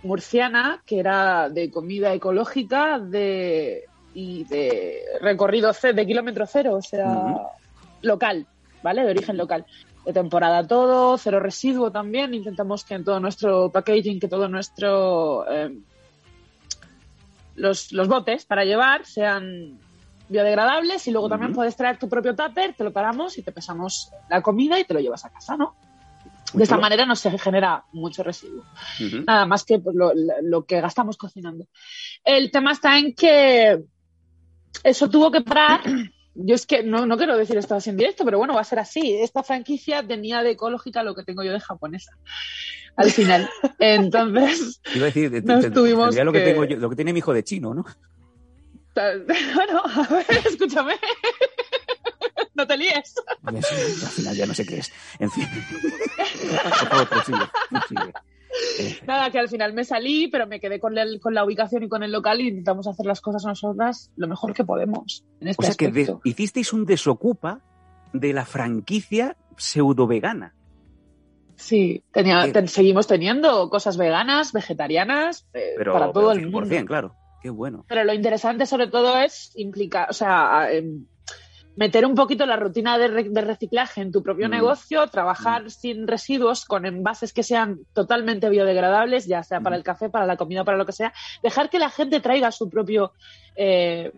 murciana 0.02 0.82
que 0.84 0.98
era 0.98 1.48
de 1.48 1.70
comida 1.70 2.12
ecológica 2.12 2.98
de, 2.98 3.84
y 4.14 4.44
de 4.46 5.00
recorrido 5.20 5.70
de 5.72 6.06
kilómetro 6.06 6.44
cero, 6.46 6.74
o 6.76 6.82
sea, 6.82 7.22
local, 8.02 8.46
¿vale? 8.82 9.02
De 9.04 9.10
origen 9.10 9.36
local. 9.36 9.64
De 10.06 10.12
temporada 10.12 10.66
todo, 10.66 11.18
cero 11.18 11.40
residuo 11.40 11.90
también. 11.90 12.32
Intentamos 12.32 12.84
que 12.84 12.94
en 12.94 13.04
todo 13.04 13.20
nuestro 13.20 13.70
packaging, 13.70 14.20
que 14.20 14.28
todo 14.28 14.48
nuestro. 14.48 15.44
eh, 15.52 15.76
los, 17.56 17.92
los 17.92 18.08
botes 18.08 18.44
para 18.44 18.64
llevar 18.64 19.04
sean 19.04 19.78
biodegradables 20.28 21.06
y 21.06 21.10
luego 21.10 21.28
también 21.28 21.52
puedes 21.52 21.76
traer 21.76 21.98
tu 21.98 22.08
propio 22.08 22.34
tupper, 22.34 22.74
te 22.74 22.84
lo 22.84 22.92
paramos 22.92 23.38
y 23.38 23.42
te 23.42 23.52
pesamos 23.52 24.10
la 24.28 24.42
comida 24.42 24.78
y 24.78 24.84
te 24.84 24.94
lo 24.94 25.00
llevas 25.00 25.24
a 25.24 25.30
casa, 25.30 25.56
¿no? 25.56 25.74
Muy 26.52 26.58
De 26.58 26.64
esta 26.64 26.78
manera 26.78 27.06
no 27.06 27.16
se 27.16 27.36
genera 27.38 27.84
mucho 27.92 28.22
residuo. 28.22 28.64
Nada 29.26 29.46
más 29.46 29.64
que 29.64 29.78
pues, 29.78 29.94
lo, 29.96 30.12
lo 30.42 30.64
que 30.64 30.80
gastamos 30.80 31.16
cocinando. 31.16 31.66
El 32.24 32.50
tema 32.50 32.72
está 32.72 32.98
en 32.98 33.14
que 33.14 33.82
eso 34.84 35.08
tuvo 35.08 35.30
que 35.30 35.40
parar. 35.40 35.80
Yo 36.38 36.54
es 36.54 36.66
que 36.66 36.82
no, 36.82 37.06
no 37.06 37.16
quiero 37.16 37.36
decir 37.36 37.56
esto 37.56 37.74
así 37.74 37.90
en 37.90 37.96
directo, 37.96 38.24
pero 38.24 38.38
bueno, 38.38 38.54
va 38.54 38.60
a 38.60 38.64
ser 38.64 38.78
así. 38.78 39.14
Esta 39.16 39.42
franquicia 39.42 40.06
tenía 40.06 40.42
de 40.42 40.50
ecológica 40.50 41.02
lo 41.02 41.14
que 41.14 41.22
tengo 41.24 41.42
yo 41.42 41.52
de 41.52 41.60
japonesa. 41.60 42.12
Al 42.96 43.10
final. 43.10 43.48
Entonces, 43.78 44.80
Iba 44.94 45.04
a 45.04 45.06
decir, 45.06 45.30
te- 45.30 45.42
Nos 45.42 45.62
te- 45.62 45.70
tuvimos 45.70 46.06
tendría 46.06 46.24
lo 46.24 46.32
que... 46.32 46.38
que- 46.40 46.44
tengo 46.44 46.64
yo- 46.64 46.76
lo 46.76 46.90
que 46.90 46.96
tiene 46.96 47.12
mi 47.12 47.18
hijo 47.20 47.32
de 47.32 47.42
chino, 47.44 47.72
¿no? 47.74 47.84
bueno, 48.96 49.82
a 49.84 50.08
ver, 50.10 50.26
escúchame. 50.46 50.94
No 52.54 52.66
te 52.66 52.76
líes. 52.78 53.14
Al 53.44 53.62
final 53.62 54.34
ya 54.36 54.46
no 54.46 54.54
sé 54.54 54.64
qué 54.66 54.78
es. 54.78 54.90
En 55.18 55.30
fin. 55.30 55.46
Por 56.16 56.72
favor, 56.88 57.08
prosigue, 57.08 57.38
prosigue. 57.70 58.12
Nada, 59.06 59.30
que 59.30 59.38
al 59.38 59.48
final 59.48 59.72
me 59.72 59.84
salí, 59.84 60.28
pero 60.28 60.46
me 60.46 60.60
quedé 60.60 60.78
con, 60.80 60.96
el- 60.98 61.20
con 61.20 61.34
la 61.34 61.44
ubicación 61.44 61.82
y 61.82 61.88
con 61.88 62.02
el 62.02 62.12
local 62.12 62.40
y 62.40 62.48
intentamos 62.48 62.86
hacer 62.86 63.06
las 63.06 63.20
cosas 63.20 63.44
nosotras 63.44 64.10
lo 64.16 64.28
mejor 64.28 64.54
que 64.54 64.64
podemos. 64.64 65.24
En 65.40 65.48
este 65.48 65.62
O 65.62 65.66
sea 65.66 65.74
que 65.74 66.16
hicisteis 66.24 66.72
un 66.72 66.86
desocupa 66.86 67.60
de 68.12 68.32
la 68.32 68.44
franquicia 68.44 69.36
pseudo 69.56 70.06
vegana. 70.06 70.54
Sí, 71.56 72.02
tenía, 72.12 72.52
seguimos 72.66 73.06
teniendo 73.06 73.70
cosas 73.70 73.96
veganas, 73.96 74.52
vegetarianas, 74.52 75.46
eh, 75.54 75.74
Pero, 75.78 75.92
para 75.94 76.12
todo 76.12 76.28
pero 76.28 76.40
el 76.40 76.50
mundo. 76.50 76.68
100%, 76.68 76.84
claro. 76.86 77.14
Qué 77.40 77.48
bueno. 77.50 77.84
Pero 77.88 78.04
lo 78.04 78.12
interesante 78.12 78.66
sobre 78.66 78.88
todo 78.88 79.18
es 79.18 79.52
implicar, 79.56 80.10
o 80.10 80.12
sea, 80.12 80.68
em, 80.70 81.06
meter 81.76 82.04
un 82.06 82.14
poquito 82.14 82.46
la 82.46 82.56
rutina 82.56 82.98
de, 82.98 83.08
re- 83.08 83.28
de 83.30 83.40
reciclaje 83.42 84.00
en 84.00 84.10
tu 84.10 84.22
propio 84.22 84.48
Mm. 84.48 84.50
negocio, 84.50 85.06
trabajar 85.08 85.70
sin 85.70 86.06
residuos 86.08 86.64
con 86.64 86.86
envases 86.86 87.32
que 87.32 87.42
sean 87.42 87.80
totalmente 87.92 88.48
biodegradables, 88.48 89.26
ya 89.26 89.42
sea 89.42 89.60
para 89.60 89.76
Mm. 89.76 89.78
el 89.78 89.84
café, 89.84 90.08
para 90.10 90.26
la 90.26 90.36
comida, 90.36 90.64
para 90.64 90.78
lo 90.78 90.86
que 90.86 90.92
sea. 90.92 91.12
Dejar 91.42 91.68
que 91.70 91.78
la 91.78 91.90
gente 91.90 92.20
traiga 92.20 92.50
su 92.50 92.68
propio 92.70 93.12
eh, 93.54 94.10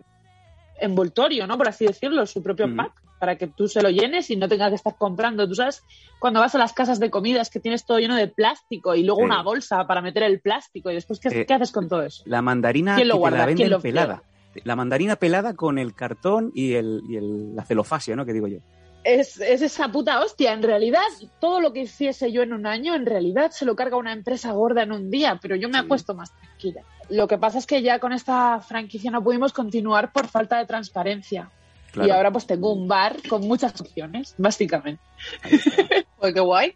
envoltorio, 0.81 1.45
¿no? 1.47 1.57
Por 1.57 1.67
así 1.67 1.85
decirlo, 1.85 2.25
su 2.25 2.41
propio 2.41 2.67
Mm. 2.67 2.75
pack, 2.77 2.93
para 3.17 3.37
que 3.37 3.47
tú 3.47 3.67
se 3.67 3.81
lo 3.81 3.89
llenes 3.89 4.29
y 4.29 4.37
no 4.37 4.47
tengas 4.47 4.69
que 4.69 4.75
estar 4.75 4.95
comprando. 4.97 5.45
Tú 5.47 5.55
sabes, 5.55 5.83
cuando 6.19 6.39
vas 6.39 6.55
a 6.55 6.57
las 6.57 6.71
casas 6.73 6.99
de 7.01 7.09
comidas 7.09 7.49
que 7.49 7.59
tienes 7.59 7.85
todo 7.85 7.99
lleno 7.99 8.15
de 8.15 8.27
plástico 8.29 8.95
y 8.95 9.03
luego 9.03 9.21
una 9.21 9.43
bolsa 9.43 9.85
para 9.85 10.01
meter 10.01 10.23
el 10.23 10.39
plástico 10.39 10.89
y 10.89 10.93
después, 10.95 11.19
¿qué, 11.19 11.27
Eh, 11.41 11.45
qué 11.45 11.53
haces 11.53 11.73
con 11.73 11.89
todo 11.89 12.03
eso? 12.03 12.23
La 12.25 12.41
mandarina 12.41 12.95
¿Quién 12.95 13.09
lo 13.09 13.15
que 13.15 13.17
te 13.17 13.19
guarda? 13.19 13.37
la 13.39 13.45
¿Quién 13.45 13.57
venden 13.57 13.71
lo 13.71 13.81
pelada. 13.81 14.23
La 14.63 14.75
mandarina 14.75 15.15
pelada 15.15 15.53
con 15.55 15.77
el 15.79 15.93
cartón 15.93 16.51
y, 16.53 16.73
el, 16.73 17.01
y 17.09 17.15
el- 17.17 17.55
la 17.55 17.63
celofasia, 17.65 18.15
¿no? 18.15 18.25
Que 18.25 18.33
digo 18.33 18.47
yo. 18.47 18.59
Es, 19.03 19.39
es 19.39 19.61
esa 19.61 19.89
puta 19.91 20.19
hostia. 20.21 20.51
En 20.53 20.61
realidad, 20.61 21.01
todo 21.39 21.61
lo 21.61 21.71
que 21.73 21.81
hiciese 21.83 22.31
yo 22.31 22.41
en 22.41 22.51
un 22.53 22.65
año, 22.67 22.95
en 22.95 23.05
realidad 23.05 23.51
se 23.51 23.65
lo 23.65 23.75
carga 23.75 23.95
una 23.97 24.11
empresa 24.13 24.51
gorda 24.51 24.83
en 24.83 24.91
un 24.91 25.09
día, 25.09 25.39
pero 25.41 25.55
yo 25.55 25.69
me 25.69 25.79
Sí. 25.79 25.85
acuesto 25.85 26.13
más 26.13 26.31
tranquila. 26.33 26.81
Lo 27.09 27.27
que 27.27 27.37
pasa 27.37 27.57
es 27.59 27.65
que 27.65 27.81
ya 27.81 27.99
con 27.99 28.11
esta 28.13 28.59
franquicia 28.59 29.09
no 29.09 29.23
pudimos 29.23 29.53
continuar 29.53 30.11
por 30.11 30.27
falta 30.27 30.57
de 30.59 30.65
transparencia. 30.65 31.49
Claro. 31.91 32.07
Y 32.07 32.11
ahora 32.11 32.29
pues 32.31 32.45
tengo 32.45 32.71
un 32.73 32.87
bar 32.87 33.15
con 33.27 33.41
muchas 33.47 33.79
opciones, 33.81 34.35
básicamente. 34.37 35.01
Pues 36.19 36.33
qué 36.33 36.39
guay. 36.41 36.73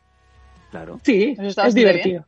Claro, 0.72 1.00
Sí, 1.04 1.34
Eso 1.38 1.44
está 1.44 1.68
es 1.68 1.74
divertido. 1.76 2.26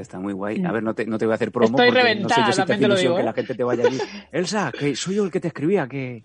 Está 0.00 0.18
muy 0.18 0.32
guay. 0.32 0.64
A 0.64 0.72
ver, 0.72 0.82
no 0.82 0.94
te, 0.94 1.06
no 1.06 1.18
te 1.18 1.24
voy 1.26 1.32
a 1.32 1.34
hacer 1.36 1.50
promo 1.52 1.76
Estoy 1.78 1.88
porque 1.88 2.00
no 2.00 2.00
sé 2.00 2.14
reventada, 2.14 2.46
yo 2.46 2.52
si 2.52 2.56
te 2.62 2.66
también 2.66 2.74
hace 2.76 2.80
te 2.82 2.88
lo 2.88 2.94
ilusión 2.94 3.12
digo, 3.12 3.16
que 3.16 3.20
¿eh? 3.22 3.24
la 3.24 3.32
gente 3.32 3.54
te 3.54 3.64
vaya 3.64 3.86
allí. 3.86 3.98
Elsa, 4.32 4.72
que 4.78 4.96
soy 4.96 5.14
yo 5.16 5.24
el 5.24 5.30
que 5.30 5.40
te 5.40 5.48
escribía, 5.48 5.86
que... 5.88 6.24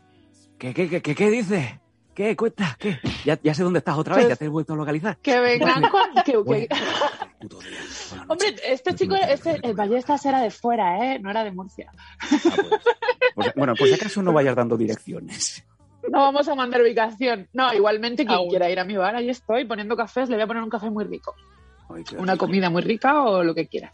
que, 0.57 0.73
que, 0.73 0.89
que, 0.89 1.01
que- 1.01 1.15
¿Qué 1.15 1.29
dices? 1.29 1.65
¿Qué? 2.13 2.35
Cuesta? 2.35 2.75
¿Qué? 2.79 2.99
Ya, 3.25 3.39
ya 3.41 3.53
sé 3.55 3.63
dónde 3.63 3.79
estás 3.79 3.97
otra 3.97 4.15
vez, 4.15 4.25
Pues- 4.25 4.33
ya 4.33 4.39
te 4.39 4.45
he 4.45 4.49
vuelto 4.49 4.73
a 4.73 4.75
localizar. 4.75 5.17
Que 5.17 5.39
vengan 5.39 5.81
con... 5.89 6.01
que- 6.23 6.31
que-. 6.33 6.69
Hombre, 8.27 8.55
este 8.67 8.93
chico, 8.95 9.15
este, 9.15 9.59
el 9.63 9.73
Ballestas 9.73 10.25
era 10.25 10.39
de 10.41 10.51
fuera, 10.51 11.13
¿eh? 11.13 11.19
No 11.19 11.29
era 11.31 11.43
de 11.43 11.51
Murcia. 11.51 11.91
Ah, 12.19 12.27
pues. 12.39 12.69
Pues, 13.35 13.53
bueno, 13.55 13.73
por 13.75 13.87
si 13.87 13.93
acaso 13.95 14.21
no 14.21 14.31
vayas 14.31 14.55
dando 14.55 14.77
direcciones. 14.77 15.65
No 16.09 16.19
vamos 16.19 16.47
a 16.47 16.55
mandar 16.55 16.81
ubicación. 16.81 17.47
No, 17.53 17.73
igualmente 17.73 18.25
quien 18.25 18.37
Aún. 18.37 18.49
quiera 18.49 18.69
ir 18.69 18.79
a 18.79 18.83
mi 18.83 18.95
bar, 18.95 19.15
ahí 19.15 19.29
estoy 19.29 19.65
poniendo 19.65 19.95
cafés, 19.95 20.29
le 20.29 20.35
voy 20.35 20.43
a 20.43 20.47
poner 20.47 20.61
un 20.63 20.69
café 20.69 20.89
muy 20.89 21.05
rico. 21.05 21.33
Ay, 21.89 22.03
Una 22.17 22.33
rico. 22.33 22.45
comida 22.45 22.69
muy 22.69 22.81
rica 22.81 23.23
o 23.23 23.43
lo 23.43 23.53
que 23.53 23.67
quiera. 23.67 23.91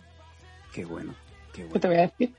Qué 0.73 0.85
bueno, 0.85 1.13
qué 1.53 1.67
¿Qué 1.71 1.79
te 1.79 1.87
bueno. 1.87 1.87
voy 1.87 1.97
a 1.97 2.01
decir? 2.07 2.35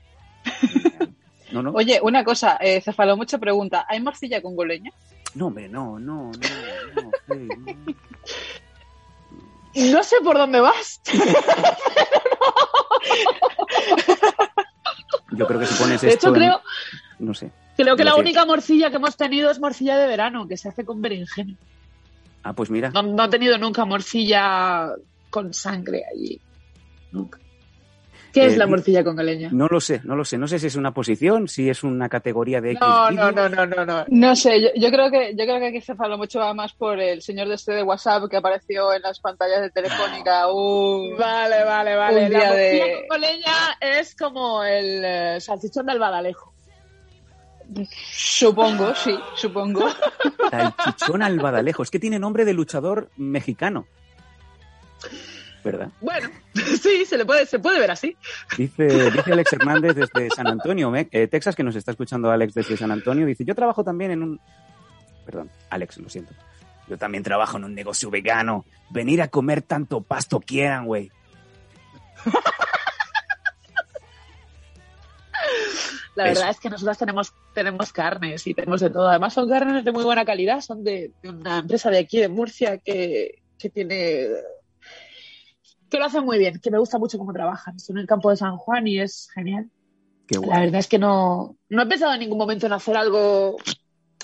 No, 1.51 1.61
no, 1.61 1.71
Oye, 1.71 1.99
una 2.01 2.23
cosa, 2.23 2.57
eh, 2.61 2.79
Cefalo 2.81 3.17
mucho 3.17 3.37
pregunta, 3.39 3.85
¿hay 3.89 3.99
morcilla 4.01 4.41
congoleña? 4.41 4.89
no, 5.35 5.47
hombre, 5.47 5.67
no, 5.69 5.99
no, 5.99 6.31
no, 6.31 6.49
no, 6.93 7.13
Fey, 7.25 7.49
no. 7.57 7.93
No 9.91 10.03
sé 10.03 10.17
por 10.23 10.37
dónde 10.37 10.59
vas. 10.59 10.99
Yo 15.33 15.47
creo 15.47 15.59
que 15.59 15.65
si 15.65 15.75
pones 15.75 16.01
De 16.01 16.09
esto 16.09 16.27
hecho, 16.27 16.35
en- 16.35 16.41
creo, 16.41 16.61
no 17.19 17.33
sé. 17.33 17.51
creo 17.77 17.95
que 17.95 18.03
la 18.03 18.15
única 18.15 18.45
morcilla 18.45 18.89
que 18.89 18.97
hemos 18.97 19.15
tenido 19.15 19.49
es 19.49 19.59
morcilla 19.59 19.97
de 19.97 20.07
verano, 20.07 20.47
que 20.47 20.57
se 20.57 20.69
hace 20.69 20.83
con 20.85 21.01
berenjena. 21.01 21.53
Ah, 22.43 22.53
pues 22.53 22.69
mira, 22.69 22.89
No, 22.89 23.03
no 23.03 23.23
he 23.25 23.29
tenido 23.29 23.57
nunca 23.57 23.85
morcilla 23.85 24.89
con 25.31 25.51
sangre 25.53 26.03
allí. 26.13 26.39
Nunca. 27.11 27.39
¿Qué 28.31 28.43
Eh, 28.43 28.45
es 28.45 28.55
la 28.57 28.63
di- 28.65 28.71
morcilla 28.71 29.03
con 29.03 29.17
galeña? 29.17 29.49
no 29.51 29.67
lo 29.67 29.81
sé, 29.81 29.99
no 30.05 30.15
lo 30.15 30.23
sé. 30.23 30.37
No 30.37 30.47
sé 30.47 30.57
si 30.57 30.67
es 30.67 30.77
una 30.77 30.93
posición, 30.93 31.49
si 31.49 31.69
es 31.69 31.83
una 31.83 32.07
categoría 32.07 32.61
de 32.61 32.71
X 32.71 32.79
No, 32.79 33.11
no, 33.11 33.29
no, 33.31 33.49
no, 33.49 33.65
no, 33.65 33.85
no. 33.85 34.05
No 34.07 34.35
sé, 34.37 34.61
yo, 34.61 34.69
yo 34.77 34.89
creo 34.89 35.11
que 35.11 35.31
yo 35.31 35.43
creo 35.43 35.59
que 35.59 35.67
aquí 35.67 35.81
Cefalo 35.81 36.17
mucho 36.17 36.39
va 36.39 36.53
más 36.53 36.71
por 36.71 36.97
el 37.01 37.21
señor 37.21 37.49
de 37.49 37.55
este 37.55 37.73
de 37.73 37.83
WhatsApp 37.83 38.29
que 38.29 38.37
apareció 38.37 38.93
en 38.93 39.01
las 39.01 39.19
pantallas 39.19 39.59
de 39.61 39.69
Telefónica. 39.71 40.47
Uh, 40.49 41.17
Vale, 41.17 41.63
vale, 41.65 41.95
vale. 41.97 42.25
Un 42.27 42.31
La 42.31 42.39
morcilla 42.39 42.53
de- 42.55 43.99
es 43.99 44.15
como 44.15 44.63
el 44.63 45.03
eh, 45.03 45.41
salchichón 45.41 45.85
del 45.87 45.99
Badalejo. 45.99 46.53
supongo, 48.13 48.93
sí, 48.95 49.17
supongo. 49.35 49.89
Salchichón 50.49 51.21
al 51.21 51.37
Badalejo. 51.39 51.83
Es 51.83 51.91
que 51.91 51.99
tiene 51.99 52.19
nombre 52.19 52.45
de 52.45 52.53
luchador 52.53 53.09
mexicano. 53.17 53.87
¿Verdad? 55.63 55.89
Bueno, 56.01 56.29
sí, 56.81 57.05
se 57.05 57.17
le 57.17 57.25
puede, 57.25 57.45
se 57.45 57.59
puede 57.59 57.79
ver 57.79 57.91
así. 57.91 58.15
Dice, 58.57 59.11
dice 59.11 59.31
Alex 59.31 59.53
Hernández 59.59 59.95
desde 59.95 60.29
San 60.31 60.47
Antonio, 60.47 60.91
eh, 60.95 61.27
Texas, 61.27 61.55
que 61.55 61.63
nos 61.63 61.75
está 61.75 61.91
escuchando 61.91 62.31
Alex 62.31 62.53
desde 62.53 62.77
San 62.77 62.91
Antonio. 62.91 63.25
Dice, 63.25 63.45
yo 63.45 63.55
trabajo 63.55 63.83
también 63.83 64.11
en 64.11 64.23
un... 64.23 64.39
Perdón, 65.25 65.51
Alex, 65.69 65.97
lo 65.97 66.09
siento. 66.09 66.33
Yo 66.87 66.97
también 66.97 67.23
trabajo 67.23 67.57
en 67.57 67.65
un 67.65 67.75
negocio 67.75 68.09
vegano. 68.09 68.65
Venir 68.89 69.21
a 69.21 69.27
comer 69.27 69.61
tanto 69.61 70.01
pasto 70.01 70.39
quieran, 70.39 70.85
güey. 70.85 71.11
La 76.15 76.25
Eso. 76.25 76.39
verdad 76.41 76.49
es 76.51 76.59
que 76.59 76.69
nosotros 76.69 76.97
tenemos, 76.97 77.33
tenemos 77.53 77.93
carnes 77.93 78.45
y 78.45 78.53
tenemos 78.53 78.81
de 78.81 78.89
todo. 78.89 79.07
Además 79.07 79.33
son 79.33 79.47
carnes 79.47 79.85
de 79.85 79.93
muy 79.93 80.03
buena 80.03 80.25
calidad, 80.25 80.59
son 80.59 80.83
de, 80.83 81.11
de 81.23 81.29
una 81.29 81.59
empresa 81.59 81.89
de 81.89 81.99
aquí 81.99 82.19
de 82.19 82.27
Murcia 82.27 82.79
que, 82.79 83.41
que 83.57 83.69
tiene 83.69 84.27
que 85.91 85.99
lo 85.99 86.05
hace 86.05 86.21
muy 86.21 86.39
bien, 86.39 86.59
que 86.59 86.71
me 86.71 86.79
gusta 86.79 86.97
mucho 86.97 87.17
cómo 87.19 87.33
trabajan. 87.33 87.77
Son 87.79 87.97
en 87.97 88.01
el 88.01 88.07
campo 88.07 88.29
de 88.31 88.37
San 88.37 88.57
Juan 88.57 88.87
y 88.87 88.99
es 88.99 89.29
genial. 89.35 89.69
Qué 90.25 90.35
La 90.39 90.45
guay. 90.47 90.59
verdad 90.61 90.79
es 90.79 90.87
que 90.87 90.97
no, 90.97 91.55
no 91.69 91.81
he 91.83 91.85
pensado 91.85 92.13
en 92.13 92.21
ningún 92.21 92.37
momento 92.39 92.65
en 92.65 92.73
hacer 92.73 92.95
algo 92.97 93.57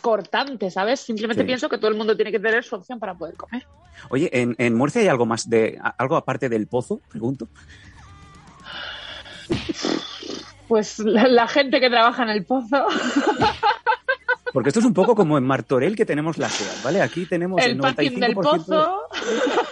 cortante, 0.02 0.72
¿sabes? 0.72 1.02
Simplemente 1.02 1.44
Sí. 1.44 1.48
pienso 1.48 1.68
que 1.70 1.78
todo 1.78 1.90
el 1.92 1.98
mundo 1.98 2.16
tiene 2.16 2.32
que 2.32 2.40
tener 2.40 2.64
su 2.64 2.76
opción 2.76 3.00
para 3.00 3.16
poder 3.16 3.36
comer. 3.36 3.66
Oye, 4.10 4.30
¿en, 4.32 4.56
en 4.60 4.76
Murcia 4.76 5.02
hay 5.02 5.08
algo 5.08 5.26
más 5.26 5.50
de... 5.50 5.78
algo 5.98 6.16
aparte 6.16 6.48
del 6.50 6.68
pozo? 6.68 7.02
Pregunto. 7.10 7.48
Pues 10.68 11.00
la, 11.00 11.28
la 11.28 11.48
gente 11.48 11.80
que 11.80 11.90
trabaja 11.90 12.24
en 12.24 12.30
el 12.30 12.46
pozo, 12.46 12.86
Porque 14.54 14.70
esto 14.70 14.80
es 14.80 14.86
un 14.86 14.94
poco 14.94 15.14
como 15.16 15.38
en 15.38 15.44
Martorell 15.44 15.96
que 15.96 16.06
tenemos 16.06 16.38
la 16.38 16.50
SEAT, 16.50 16.84
¿vale? 16.84 17.02
Aquí 17.02 17.26
tenemos 17.26 17.62
el 17.64 17.72
el 17.72 17.78
parking 17.80 18.12
del 18.20 18.36
95%, 18.36 18.42
pozo. 18.44 19.02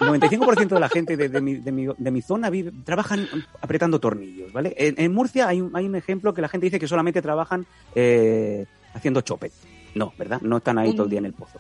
95% 0.02 0.68
de 0.68 0.80
la 0.80 0.90
gente 0.90 1.16
de, 1.18 1.30
de 1.30 1.42
mi, 1.42 1.56
de 1.56 1.72
mi- 1.72 1.88
de 1.98 2.12
mi 2.12 2.22
zona 2.22 2.50
vive, 2.50 2.72
trabajan 2.84 3.28
apretando 3.62 4.00
tornillos, 4.00 4.52
¿vale? 4.52 4.74
En, 4.78 4.96
en 4.98 5.14
Murcia 5.14 5.48
hay 5.48 5.62
un, 5.62 5.76
hay 5.76 5.86
un 5.86 5.96
ejemplo 5.96 6.34
que 6.34 6.42
la 6.42 6.50
gente 6.50 6.66
dice 6.66 6.80
que 6.80 6.88
solamente 6.88 7.22
trabajan 7.22 7.66
eh, 7.96 8.66
haciendo 8.94 9.22
chope. 9.22 9.52
No, 9.96 10.14
¿verdad? 10.18 10.42
No 10.42 10.58
están 10.58 10.78
ahí 10.78 10.94
todo 10.94 11.04
el 11.04 11.10
día 11.10 11.20
en 11.20 11.26
el 11.26 11.34
pozo. 11.34 11.58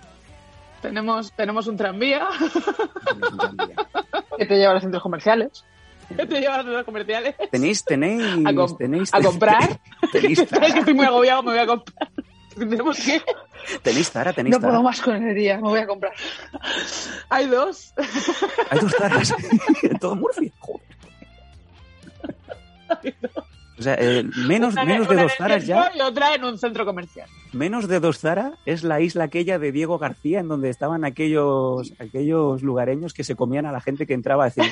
Tenemos, 0.81 1.31
tenemos 1.33 1.65
un 1.67 1.77
tranvía 1.77 2.27
que 4.37 4.45
te 4.45 4.55
lleva 4.57 4.71
a 4.71 4.73
los 4.75 4.83
centros 4.83 5.01
comerciales. 5.01 5.63
que 6.15 6.25
te 6.25 6.39
lleva 6.39 6.55
a 6.55 6.63
los 6.63 6.83
comerciales. 6.85 7.35
Tenéis, 7.51 7.83
tenéis, 7.83 8.21
A 8.45 8.77
tenéis, 8.77 9.13
a 9.13 9.21
comprar. 9.21 9.79
Tenéis 10.11 10.39
Es 10.61 10.73
que 10.73 10.79
estoy 10.79 10.93
muy 10.93 11.05
agobiado, 11.05 11.41
me 11.43 11.51
voy 11.51 11.59
a 11.59 11.65
comprar. 11.67 12.09
Tenemos 12.57 12.97
que. 12.97 13.21
tenéis 13.81 14.09
Zara, 14.11 14.31
tenéis 14.33 14.55
No 14.55 14.59
Zara. 14.61 14.71
puedo 14.71 14.83
más 14.83 15.01
con 15.01 15.15
el 15.27 15.35
día, 15.35 15.55
me 15.57 15.63
voy 15.63 15.79
a 15.79 15.87
comprar. 15.87 16.13
Hay 17.29 17.47
dos. 17.47 17.93
Hay 18.69 18.79
dos 18.79 18.91
Zaras 18.97 19.33
en 19.83 19.99
todo 19.99 20.15
Murcia. 20.15 20.51
Joder. 20.59 20.85
O 23.77 23.81
sea, 23.81 23.95
eh, 23.99 24.23
menos, 24.47 24.71
Una- 24.73 24.85
menos 24.85 25.09
de 25.09 25.15
dos 25.17 25.33
Zaras 25.37 25.65
ya. 25.67 25.91
Y 25.93 25.99
otra 25.99 26.33
en 26.33 26.45
un 26.45 26.57
centro 26.57 26.85
comercial. 26.85 27.27
Menos 27.51 27.89
de 27.89 27.99
dos 27.99 28.19
Zara 28.19 28.53
es 28.65 28.83
la 28.85 29.01
isla 29.01 29.25
aquella 29.25 29.59
de 29.59 29.73
Diego 29.73 29.97
García, 29.97 30.39
en 30.39 30.47
donde 30.47 30.69
estaban 30.69 31.03
aquellos, 31.03 31.91
aquellos 31.99 32.63
lugareños 32.63 33.13
que 33.13 33.25
se 33.25 33.35
comían 33.35 33.65
a 33.65 33.73
la 33.73 33.81
gente 33.81 34.07
que 34.07 34.13
entraba 34.13 34.45
a 34.45 34.49
decir. 34.49 34.63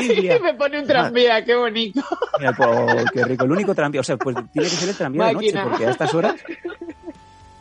Y 0.00 0.28
me 0.42 0.54
pone 0.54 0.78
un 0.80 0.86
tranvía, 0.86 1.44
qué 1.44 1.56
bonito. 1.56 2.02
Mira, 2.38 2.52
pues, 2.52 3.04
qué 3.12 3.24
rico. 3.24 3.44
El 3.46 3.52
único 3.52 3.74
tranvía, 3.74 4.00
o 4.00 4.04
sea, 4.04 4.16
pues 4.16 4.36
tiene 4.52 4.68
que 4.68 4.76
ser 4.76 4.88
el 4.90 4.96
tranvía 4.96 5.24
de 5.26 5.32
noche, 5.34 5.46
Máquina. 5.46 5.64
porque 5.64 5.86
a 5.86 5.90
estas 5.90 6.14
horas, 6.14 6.34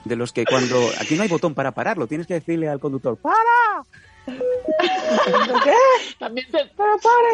de 0.05 0.15
los 0.15 0.31
que 0.33 0.45
cuando, 0.45 0.89
aquí 0.99 1.15
no 1.15 1.23
hay 1.23 1.29
botón 1.29 1.53
para 1.53 1.71
pararlo, 1.71 2.07
tienes 2.07 2.27
que 2.27 2.33
decirle 2.35 2.67
al 2.69 2.79
conductor, 2.79 3.17
¡para! 3.17 3.37
También 6.19 6.45
te, 6.51 6.59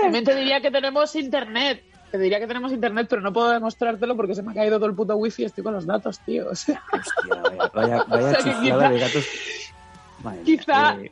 también 0.01 0.23
te 0.23 0.35
diría 0.35 0.61
que 0.61 0.71
tenemos 0.71 1.13
internet. 1.15 1.83
Te 2.11 2.17
diría 2.17 2.39
que 2.39 2.47
tenemos 2.47 2.71
internet, 2.71 3.07
pero 3.09 3.21
no 3.21 3.33
puedo 3.33 3.49
demostrártelo 3.51 4.15
porque 4.15 4.33
se 4.33 4.41
me 4.41 4.51
ha 4.51 4.55
caído 4.55 4.77
todo 4.77 4.87
el 4.89 4.95
puto 4.95 5.15
wifi 5.17 5.41
y 5.43 5.45
estoy 5.45 5.63
con 5.63 5.73
los 5.73 5.85
datos, 5.85 6.19
tío. 6.19 6.47
O 6.49 6.55
sea, 6.55 6.81
Hostia, 6.93 7.41
vaya, 7.41 7.71
vaya, 7.73 8.03
vaya 8.07 8.25
O 8.27 8.29
sea, 8.31 8.37
que 8.37 8.43
chiflada 8.61 8.89
quizá- 8.89 8.89
de 8.89 8.99
gatos. 8.99 9.25
Madre 10.23 10.41
quizá- 10.43 10.95
eh, 11.01 11.11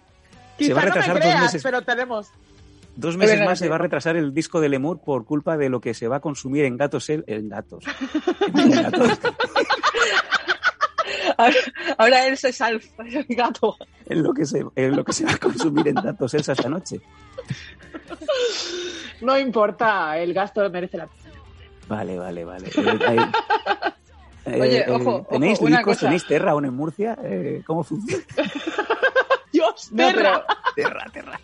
quizá 0.57 0.67
se 0.67 0.73
va 0.73 0.79
a 0.81 0.85
no 0.85 0.89
me 0.89 0.93
retrasar 0.95 1.13
dos 1.15 1.21
creas, 1.23 1.41
meses. 1.43 1.63
pero 1.63 1.81
tenemos. 1.81 2.27
Dos 2.95 3.17
meses 3.17 3.41
más 3.43 3.59
se 3.59 3.67
va 3.67 3.75
a 3.75 3.79
retrasar 3.79 4.15
el 4.15 4.33
disco 4.33 4.61
de 4.61 4.69
Lemur 4.69 4.99
por 5.01 5.25
culpa 5.25 5.57
de 5.57 5.67
lo 5.67 5.81
que 5.81 5.93
se 5.93 6.07
va 6.07 6.15
a 6.17 6.19
consumir 6.21 6.63
en 6.63 6.77
gatos. 6.77 7.09
En 7.09 7.49
gatos. 7.49 7.83
En 8.55 8.71
gatos. 8.71 9.19
Ahora, 11.37 11.55
ahora 11.97 12.27
él 12.27 12.37
se 12.37 12.51
salva, 12.53 12.81
el 13.05 13.25
gato. 13.29 13.75
en 14.07 14.23
lo 14.23 14.33
que 14.33 14.45
se, 14.45 14.63
en 14.75 14.95
lo 14.95 15.03
que 15.03 15.13
se 15.13 15.25
va 15.25 15.31
a 15.33 15.37
consumir 15.37 15.87
en 15.87 15.95
datos 15.95 16.33
Elsa 16.33 16.53
esta 16.53 16.69
noche. 16.69 17.01
No 19.21 19.37
importa, 19.39 20.17
el 20.17 20.33
gasto 20.33 20.67
merece 20.69 20.97
la 20.97 21.07
pena. 21.07 21.35
Vale, 21.87 22.17
vale, 22.17 22.45
vale. 22.45 22.67
Eh, 22.67 23.17
Eh, 24.47 24.59
Oye, 24.61 24.79
eh, 24.79 24.85
ojo, 24.91 25.25
¿Tenéis 25.29 25.57
ojo, 25.57 25.65
una 25.65 25.77
discos? 25.77 25.95
cosa. 25.95 26.05
¿Tenéis 26.07 26.25
Terra 26.27 26.51
aún 26.51 26.65
en 26.65 26.73
Murcia? 26.75 27.17
Eh, 27.23 27.63
¿Cómo 27.65 27.83
funciona? 27.83 28.23
Dios, 29.51 29.89
No, 29.91 29.97
Terra. 30.07 30.45
pero 30.75 30.89
Terra, 30.89 31.05
Terra. 31.11 31.39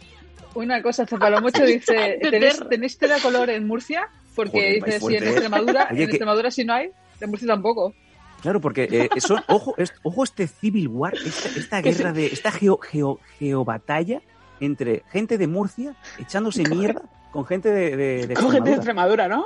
una 0.56 0.82
cosa, 0.84 1.06
Cepalomucho 1.08 1.64
dice, 1.66 2.20
¿tenéis, 2.22 2.58
terra. 2.58 2.70
¿tenéis 2.70 2.98
tela 2.98 3.18
color 3.20 3.50
en 3.50 3.66
Murcia? 3.66 4.08
Porque 4.36 4.80
Joder, 4.80 4.84
dice, 4.84 5.00
fuerte, 5.00 5.18
en 5.18 5.24
¿eh? 5.24 5.30
Extremadura, 5.30 5.88
Oye, 5.90 5.90
en 5.90 5.96
que- 5.98 6.04
Extremadura 6.16 6.52
sí 6.52 6.64
no 6.66 6.74
hay, 6.74 6.90
en 7.20 7.30
Murcia 7.30 7.48
tampoco. 7.48 7.94
Claro, 8.42 8.60
porque 8.62 8.88
eh, 8.92 9.10
son, 9.22 9.42
ojo, 9.48 9.76
es- 9.78 9.94
ojo 10.04 10.24
este 10.24 10.48
Civil 10.48 10.88
War, 10.88 11.14
esta, 11.16 11.50
esta 11.50 11.82
guerra 11.82 12.12
de, 12.14 12.26
esta 12.28 12.52
geo, 12.52 12.78
geo, 12.80 13.20
geobatalla 13.38 14.22
entre 14.60 15.04
gente 15.10 15.38
de 15.38 15.48
Murcia 15.48 15.96
echándose 16.20 16.64
mierda 16.64 17.04
con 17.32 17.46
gente 17.46 17.70
de, 17.72 17.96
de, 17.96 18.28
de 18.28 18.34
Cógete 18.34 18.70
de 18.72 18.76
Extremadura. 18.76 19.28
¿no? 19.28 19.46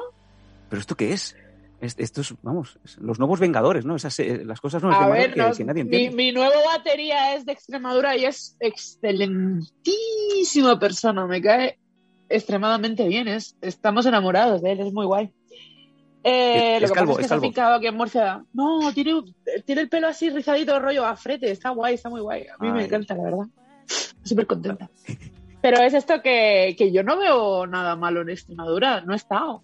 ¿Pero 0.69 0.79
esto 0.79 0.95
qué 0.95 1.11
es? 1.13 1.35
Es- 1.81 1.95
Esto 1.99 2.21
es, 2.21 2.33
vamos, 2.41 2.79
los 2.99 3.19
nuevos 3.19 3.39
Vengadores, 3.39 3.83
¿no? 3.85 3.95
Esas, 3.97 4.17
eh, 4.19 4.43
las 4.45 4.61
cosas 4.61 4.81
nuevas 4.81 5.01
A 5.01 5.09
ver, 5.09 5.33
que, 5.33 5.39
no, 5.41 5.51
que 5.53 5.63
nadie 5.65 5.83
mi, 5.83 5.95
entiende. 5.95 6.15
mi 6.15 6.31
nuevo 6.31 6.53
batería 6.73 7.35
es 7.35 7.45
de 7.45 7.51
Extremadura 7.51 8.15
y 8.17 8.23
es 8.25 8.55
excelentísima 8.61 10.79
persona. 10.79 11.27
Me 11.27 11.41
cae 11.41 11.77
extremadamente 12.29 13.05
bien. 13.07 13.27
Es, 13.27 13.55
estamos 13.61 14.05
enamorados 14.05 14.61
de 14.61 14.71
él, 14.71 14.79
es 14.79 14.93
muy 14.93 15.05
guay. 15.05 15.31
Eh, 16.27 16.77
Es- 16.77 16.81
lo 16.81 16.87
que 16.87 16.93
calvo, 16.95 17.11
pasa 17.11 17.11
es 17.11 17.17
que 17.17 17.23
es 17.25 17.29
se 17.29 17.35
ha 17.35 17.39
fincado 17.39 17.75
aquí 17.75 17.87
en 17.87 17.95
Murcia. 17.95 18.43
No, 18.53 18.91
tiene, 18.93 19.21
tiene 19.65 19.81
el 19.81 19.89
pelo 19.89 20.07
así 20.07 20.29
rizadito, 20.31 20.79
rollo 20.79 21.05
a 21.05 21.15
frete. 21.15 21.51
Está 21.51 21.69
guay, 21.69 21.93
está 21.95 22.09
muy 22.09 22.21
guay. 22.21 22.47
A 22.47 22.57
mí 22.63 22.71
me 22.71 22.79
Ay. 22.79 22.85
encanta, 22.85 23.13
la 23.15 23.23
verdad. 23.23 23.45
Súper 24.23 24.47
contenta. 24.47 24.89
Pero 25.61 25.77
es 25.81 25.93
esto 25.93 26.21
que, 26.23 26.75
que 26.77 26.91
yo 26.91 27.03
no 27.03 27.17
veo 27.17 27.67
nada 27.67 27.95
malo 27.95 28.21
en 28.21 28.29
Extremadura. 28.29 29.01
No 29.01 29.13
he 29.13 29.15
estado. 29.17 29.63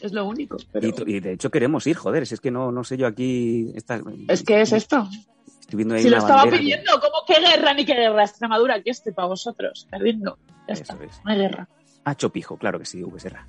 Es 0.00 0.12
lo 0.12 0.24
único. 0.26 0.56
Pero 0.70 0.86
Y, 1.06 1.16
y 1.16 1.20
de 1.20 1.32
hecho 1.32 1.50
queremos 1.50 1.84
ir, 1.88 1.96
joder, 1.96 2.26
si 2.26 2.34
es 2.34 2.40
que 2.40 2.52
no, 2.52 2.70
no 2.70 2.84
sé 2.84 2.96
yo 2.96 3.06
aquí... 3.08 3.72
Esta, 3.74 4.00
es 4.28 4.44
que 4.44 4.60
es 4.60 4.72
esto. 4.72 5.08
Estoy 5.60 5.76
viendo 5.76 5.96
ahí 5.96 6.02
Si 6.02 6.08
lo 6.10 6.18
estaba 6.18 6.36
bandera 6.44 6.56
que- 6.58 6.62
pidiendo, 6.62 6.92
¿cómo 7.00 7.24
qué 7.26 7.40
guerra 7.40 7.74
ni 7.74 7.84
qué 7.84 7.94
guerra? 7.94 8.22
Extremadura, 8.22 8.76
aquí 8.76 8.90
estoy 8.90 9.12
para 9.12 9.26
vosotros. 9.28 9.88
Perdiendo. 9.90 10.38
Ya 10.68 10.74
Eso 10.74 10.82
está. 10.82 10.98
es. 11.04 11.20
No 11.24 11.32
hay 11.32 11.38
guerra. 11.38 11.68
Ah, 12.04 12.14
Chopijo, 12.14 12.56
claro 12.56 12.78
que 12.78 12.84
sí, 12.86 13.02
V 13.02 13.18
Serra. 13.18 13.46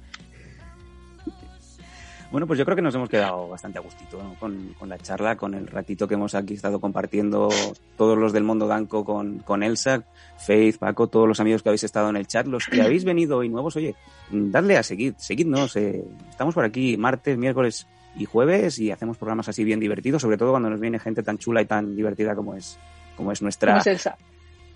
Bueno, 2.32 2.46
pues 2.46 2.60
yo 2.60 2.66
creo 2.66 2.76
que 2.76 2.84
nos 2.84 2.94
hemos 2.94 3.10
quedado 3.10 3.48
bastante 3.50 3.80
a 3.80 3.82
gustito 3.82 4.22
¿no? 4.22 4.36
con, 4.36 4.76
con 4.78 4.88
la 4.88 5.00
charla, 5.00 5.36
con 5.36 5.56
el 5.56 5.66
ratito 5.66 6.08
que 6.08 6.14
hemos 6.14 6.36
aquí 6.36 6.54
estado 6.54 6.80
compartiendo 6.80 7.50
todos 7.98 8.18
los 8.18 8.34
del 8.34 8.44
mundo 8.44 8.68
Danco 8.68 9.04
con, 9.04 9.40
con 9.40 9.64
Elsa, 9.64 10.04
Faith, 10.38 10.78
Paco, 10.78 11.08
todos 11.08 11.28
los 11.28 11.40
amigos 11.40 11.64
que 11.64 11.70
habéis 11.70 11.84
estado 11.84 12.10
en 12.10 12.18
el 12.18 12.28
chat, 12.28 12.46
los 12.46 12.68
que 12.68 12.84
habéis 12.84 13.04
venido 13.04 13.38
hoy 13.38 13.50
nuevos, 13.50 13.76
oye, 13.78 13.96
dadle 14.30 14.78
a 14.78 14.84
seguir, 14.84 15.16
seguidnos, 15.18 15.76
eh, 15.76 16.06
estamos 16.30 16.54
por 16.54 16.66
aquí 16.66 16.98
martes, 16.98 17.36
miércoles 17.36 17.88
y 18.16 18.26
jueves 18.26 18.78
y 18.78 18.92
hacemos 18.92 19.18
programas 19.18 19.50
así 19.50 19.64
bien 19.64 19.80
divertidos, 19.80 20.22
sobre 20.22 20.38
todo 20.38 20.52
cuando 20.52 20.70
nos 20.70 20.80
viene 20.80 21.00
gente 21.00 21.24
tan 21.24 21.40
chula 21.40 21.64
y 21.64 21.66
tan 21.66 21.96
divertida 21.96 22.36
como 22.36 22.54
es, 22.54 22.78
como 23.18 23.32
es 23.32 23.42
nuestra 23.42 23.72
¿Cómo 23.72 23.82
es 23.82 23.88
Elsa? 23.88 24.18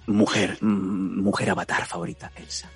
mujer, 0.07 0.57
mm, 0.59 1.21
mujer 1.21 1.51
avatar 1.51 1.85
favorita, 1.85 2.31
Elsa. 2.35 2.67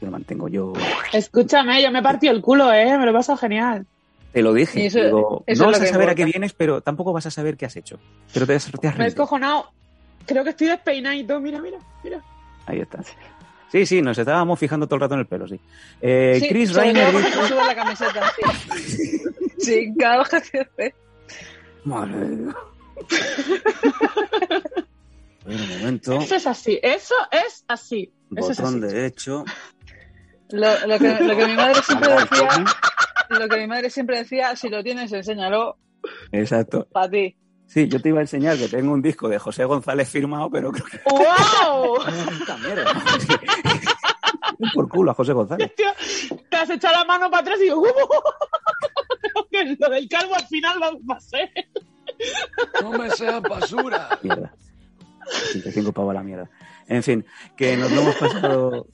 Yo 0.00 0.06
lo 0.06 0.10
mantengo 0.12 0.48
yo. 0.48 0.72
Escúchame, 1.12 1.82
yo 1.82 1.90
me 1.90 2.02
partí 2.02 2.28
el 2.28 2.40
culo, 2.40 2.72
¿eh? 2.72 2.96
Me 2.98 3.04
lo 3.04 3.10
he 3.10 3.14
pasado 3.14 3.36
genial. 3.38 3.86
Te 4.32 4.42
lo 4.42 4.52
dije. 4.54 4.86
Eso- 4.86 5.02
digo, 5.02 5.44
eso 5.46 5.64
no 5.64 5.70
vas 5.72 5.80
a 5.80 5.86
saber 5.86 6.08
a 6.08 6.14
qué 6.14 6.24
vienes, 6.24 6.52
pero 6.52 6.80
tampoco 6.80 7.12
vas 7.12 7.26
a 7.26 7.30
saber 7.30 7.56
qué 7.56 7.66
has 7.66 7.76
hecho. 7.76 7.98
Pero 8.32 8.46
te 8.46 8.54
has, 8.54 8.70
te 8.70 8.88
has 8.88 8.96
Me 8.96 9.04
he 9.04 9.06
descojonado. 9.06 9.70
Creo 10.26 10.44
que 10.44 10.50
estoy 10.50 10.68
despeinadito. 10.68 11.40
Mira, 11.40 11.60
mira, 11.60 11.78
mira. 12.04 12.22
Ahí 12.66 12.80
está. 12.80 13.00
Sí, 13.72 13.86
sí, 13.86 14.02
nos 14.02 14.16
estábamos 14.18 14.58
fijando 14.58 14.86
todo 14.86 14.96
el 14.96 15.00
rato 15.02 15.14
en 15.14 15.20
el 15.20 15.26
pelo, 15.26 15.46
sí. 15.48 15.60
Eh, 16.00 16.38
Sí, 16.40 16.48
Chris 16.48 16.74
Reiner 16.74 17.12
cuando 17.12 17.46
sube 17.46 17.64
la 17.64 17.74
camiseta. 17.74 18.32
Sí, 18.76 19.20
sí 19.58 19.92
cada 19.98 20.22
hace. 20.22 20.94
Madre 21.84 22.18
de 22.18 22.36
Dios. 22.36 22.54
Un 25.46 25.68
momento. 25.68 26.20
Eso 26.20 26.34
es 26.36 26.46
así. 26.46 26.78
Eso 26.82 27.14
es 27.32 27.64
así. 27.66 28.12
Eso 28.36 28.52
es 28.52 28.58
Botón 28.60 28.84
así. 28.84 28.94
derecho. 28.94 29.44
Lo, 30.52 30.86
lo 30.86 30.98
que, 30.98 31.24
lo 31.24 31.36
que 31.36 31.46
mi 31.46 31.54
madre 31.54 31.82
siempre 31.82 32.12
decía, 32.12 32.64
lo 33.30 33.48
que 33.48 33.56
mi 33.58 33.66
madre 33.66 33.90
siempre 33.90 34.18
decía, 34.18 34.56
si 34.56 34.68
lo 34.68 34.82
tienes, 34.82 35.12
enséñalo 35.12 35.78
Exacto. 36.32 36.88
para 36.92 37.10
ti. 37.10 37.36
Sí, 37.66 37.86
yo 37.88 38.00
te 38.02 38.08
iba 38.08 38.18
a 38.18 38.22
enseñar 38.22 38.58
que 38.58 38.68
tengo 38.68 38.92
un 38.92 39.00
disco 39.00 39.28
de 39.28 39.38
José 39.38 39.64
González 39.64 40.08
firmado, 40.08 40.50
pero 40.50 40.72
creo 40.72 40.86
que 40.86 41.00
¡Wow! 41.08 41.98
Por 44.74 44.88
culo 44.88 45.12
a 45.12 45.14
José 45.14 45.32
González. 45.32 45.72
Tío, 45.76 45.90
te 46.50 46.56
has 46.56 46.68
echado 46.68 46.98
la 46.98 47.04
mano 47.04 47.30
para 47.30 47.42
atrás 47.42 47.58
y 47.60 47.64
digo, 47.64 47.82
que 49.50 49.76
lo 49.78 49.88
del 49.88 50.08
calvo 50.08 50.34
al 50.34 50.46
final 50.46 50.82
a 50.82 51.20
ser. 51.20 51.50
No 52.82 52.90
me 52.92 53.10
seas 53.10 53.40
basura. 53.40 54.18
Mierda. 54.22 54.52
35 55.52 55.92
pavos 55.92 56.10
a 56.10 56.14
la 56.14 56.22
mierda. 56.22 56.50
En 56.88 57.02
fin, 57.02 57.24
que 57.56 57.76
nos 57.76 57.90
lo 57.92 58.00
hemos 58.00 58.16
pasado. 58.16 58.86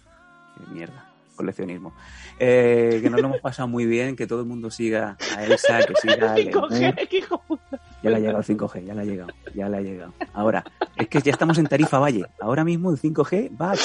Qué 0.57 0.73
Mierda, 0.73 1.06
coleccionismo. 1.37 1.93
Eh, 2.39 2.99
que 3.03 3.11
nos 3.11 3.21
lo 3.21 3.29
hemos 3.29 3.41
pasado 3.41 3.69
muy 3.69 3.87
bien, 3.87 4.17
que 4.17 4.27
todo 4.27 4.41
el 4.41 4.47
mundo 4.47 4.71
siga 4.71 5.17
a 5.37 5.45
Elsa, 5.45 5.79
que 5.87 5.95
siga 5.97 6.33
a 6.33 6.37
Lemur. 6.37 6.71
5G, 6.71 7.09
qué 7.09 7.19
hijo 7.19 7.39
puta. 7.47 7.81
Ya 8.03 8.11
le 8.11 8.17
ha 8.17 8.19
llegado 8.19 8.39
el 8.39 8.45
5G, 8.45 8.85
ya 8.85 8.95
le 8.95 9.01
ha 9.03 9.05
llegado, 9.05 9.33
ya 9.55 9.69
le 9.69 9.77
ha 9.77 9.81
llegado. 9.81 10.13
Ahora, 10.33 10.65
es 10.97 11.09
que 11.09 11.21
ya 11.21 11.33
estamos 11.33 11.59
en 11.59 11.67
Tarifa 11.67 11.99
Valle. 11.99 12.27
Ahora 12.41 12.65
mismo 12.65 12.91
el 12.91 12.99
5G 12.99 13.51
va 13.61 13.73
a 13.73 13.77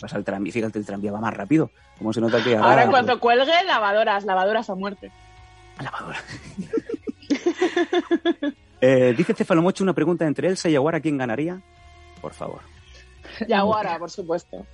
pasa 0.00 0.18
el 0.18 0.24
tranvía, 0.24 0.52
fíjate, 0.52 0.78
el 0.78 0.84
tranvía 0.84 1.12
va 1.12 1.20
más 1.20 1.34
rápido. 1.34 1.70
Como 1.98 2.12
se 2.12 2.20
nota 2.20 2.42
que 2.42 2.56
ahora. 2.56 2.70
Ahora 2.70 2.82
en 2.84 2.90
cuanto 2.90 3.18
cuelgue, 3.20 3.64
lavadoras, 3.66 4.24
lavadoras 4.24 4.68
a 4.68 4.74
muerte. 4.74 5.10
Lavadora. 5.80 6.18
Eh, 8.78 9.14
dice 9.16 9.32
Cefalomocho 9.32 9.82
una 9.82 9.94
pregunta 9.94 10.26
entre 10.26 10.48
Elsa 10.48 10.68
y 10.68 10.76
Aguara, 10.76 11.00
¿quién 11.00 11.16
ganaría? 11.16 11.62
Por 12.20 12.34
favor. 12.34 12.60
Yaguara, 13.48 13.98
por 13.98 14.10
supuesto. 14.10 14.66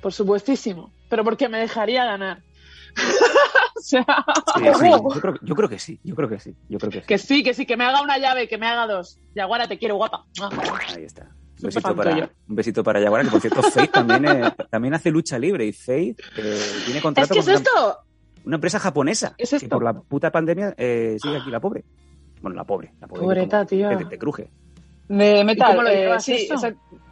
Por 0.00 0.12
supuestísimo. 0.12 0.92
Pero 1.08 1.24
porque 1.24 1.48
me 1.48 1.58
dejaría 1.58 2.04
ganar. 2.04 2.42
o 3.76 3.80
sea, 3.80 4.04
Sí, 4.56 4.62
sí, 4.80 4.90
yo, 4.90 5.20
creo, 5.20 5.34
yo 5.42 5.54
creo 5.54 5.68
que 5.68 5.78
sí, 5.78 6.00
yo 6.02 6.14
creo 6.14 6.28
que 6.28 6.38
sí, 6.40 6.54
yo 6.68 6.78
creo 6.78 6.90
que 6.90 7.00
sí. 7.00 7.06
que 7.06 7.18
sí, 7.18 7.42
que 7.42 7.54
sí, 7.54 7.66
que 7.66 7.76
me 7.76 7.84
haga 7.84 8.02
una 8.02 8.18
llave, 8.18 8.48
que 8.48 8.58
me 8.58 8.66
haga 8.66 8.86
dos. 8.86 9.18
Yaguara, 9.34 9.68
te 9.68 9.78
quiero 9.78 9.96
guapa. 9.96 10.24
Ahí 10.96 11.04
está. 11.04 11.28
Un 11.58 11.66
besito, 11.68 11.96
para, 11.96 12.30
un 12.48 12.54
besito 12.56 12.84
para 12.84 13.00
Yaguara, 13.00 13.24
que 13.24 13.30
por 13.30 13.40
cierto, 13.40 13.62
Faith 13.62 13.90
también, 13.90 14.26
eh, 14.26 14.52
también 14.70 14.92
hace 14.92 15.10
lucha 15.10 15.38
libre 15.38 15.64
y 15.64 15.72
Faith 15.72 16.20
eh, 16.36 16.60
tiene 16.84 16.98
Es 16.98 17.02
contrato 17.02 17.32
que 17.32 17.40
es 17.40 17.46
con 17.46 17.54
una, 17.54 17.62
esto. 17.62 17.98
una 18.44 18.54
empresa 18.56 18.78
japonesa 18.78 19.34
Es 19.38 19.50
que 19.50 19.56
esto. 19.56 19.68
por 19.70 19.82
la 19.82 19.94
puta 19.94 20.30
pandemia 20.30 20.74
eh, 20.76 21.16
sigue 21.20 21.38
aquí 21.38 21.50
la 21.50 21.60
pobre. 21.60 21.84
Bueno, 22.42 22.56
la 22.56 22.64
pobre. 22.64 22.92
La 23.00 23.06
pobre 23.08 23.22
Pobreta, 23.22 23.64
que 23.66 23.76
como- 23.76 23.88
tío. 23.90 23.98
que 23.98 24.04
te, 24.04 24.10
te 24.10 24.18
cruje. 24.18 24.50
De 25.08 25.44
metal, 25.44 25.68
cómo 25.70 25.82
lo 25.82 25.88
eh, 25.88 26.20
sí, 26.20 26.46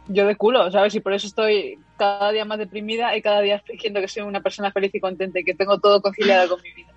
yo 0.09 0.27
de 0.27 0.35
culo, 0.35 0.69
¿sabes? 0.71 0.93
Y 0.93 0.99
por 0.99 1.13
eso 1.13 1.25
estoy 1.25 1.79
cada 1.97 2.31
día 2.31 2.45
más 2.45 2.57
deprimida 2.57 3.15
y 3.15 3.21
cada 3.21 3.41
día 3.41 3.59
fingiendo 3.59 4.01
que 4.01 4.07
soy 4.07 4.23
una 4.23 4.41
persona 4.41 4.71
feliz 4.71 4.93
y 4.93 4.99
contenta 4.99 5.39
y 5.39 5.43
que 5.43 5.53
tengo 5.53 5.79
todo 5.79 6.01
conciliado 6.01 6.49
con 6.49 6.61
mi 6.61 6.71
vida. 6.71 6.95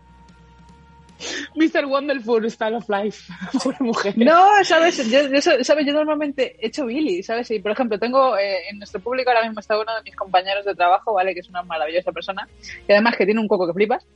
Mr. 1.55 1.87
Wonderful 1.87 2.49
Style 2.51 2.77
of 2.77 2.89
Life. 2.89 3.33
Pobre 3.63 3.77
mujer. 3.81 4.17
No, 4.17 4.65
¿sabes? 4.65 4.97
Yo, 5.11 5.29
yo, 5.29 5.41
¿sabes? 5.41 5.87
yo 5.87 5.93
normalmente 5.93 6.57
he 6.61 6.69
hecho 6.69 6.87
Billy, 6.87 7.23
¿sabes? 7.23 7.51
Y, 7.51 7.59
por 7.59 7.73
ejemplo, 7.73 7.99
tengo 7.99 8.37
eh, 8.37 8.69
en 8.71 8.79
nuestro 8.79 9.01
público 9.01 9.31
ahora 9.31 9.43
mismo 9.43 9.61
está 9.61 9.79
uno 9.79 9.95
de 9.97 10.03
mis 10.03 10.15
compañeros 10.15 10.65
de 10.65 10.75
trabajo, 10.75 11.15
¿vale? 11.15 11.35
Que 11.35 11.41
es 11.41 11.49
una 11.49 11.63
maravillosa 11.63 12.13
persona 12.13 12.49
y 12.87 12.93
además 12.93 13.17
que 13.17 13.25
tiene 13.25 13.41
un 13.41 13.49
coco 13.49 13.67
que 13.67 13.73
flipas. 13.73 14.07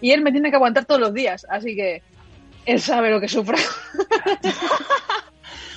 Y 0.00 0.12
él 0.12 0.22
me 0.22 0.32
tiene 0.32 0.50
que 0.50 0.56
aguantar 0.56 0.84
todos 0.84 1.00
los 1.00 1.14
días, 1.14 1.46
así 1.48 1.76
que 1.76 2.02
él 2.66 2.80
sabe 2.80 3.10
lo 3.10 3.20
que 3.20 3.28
sufro. 3.28 3.56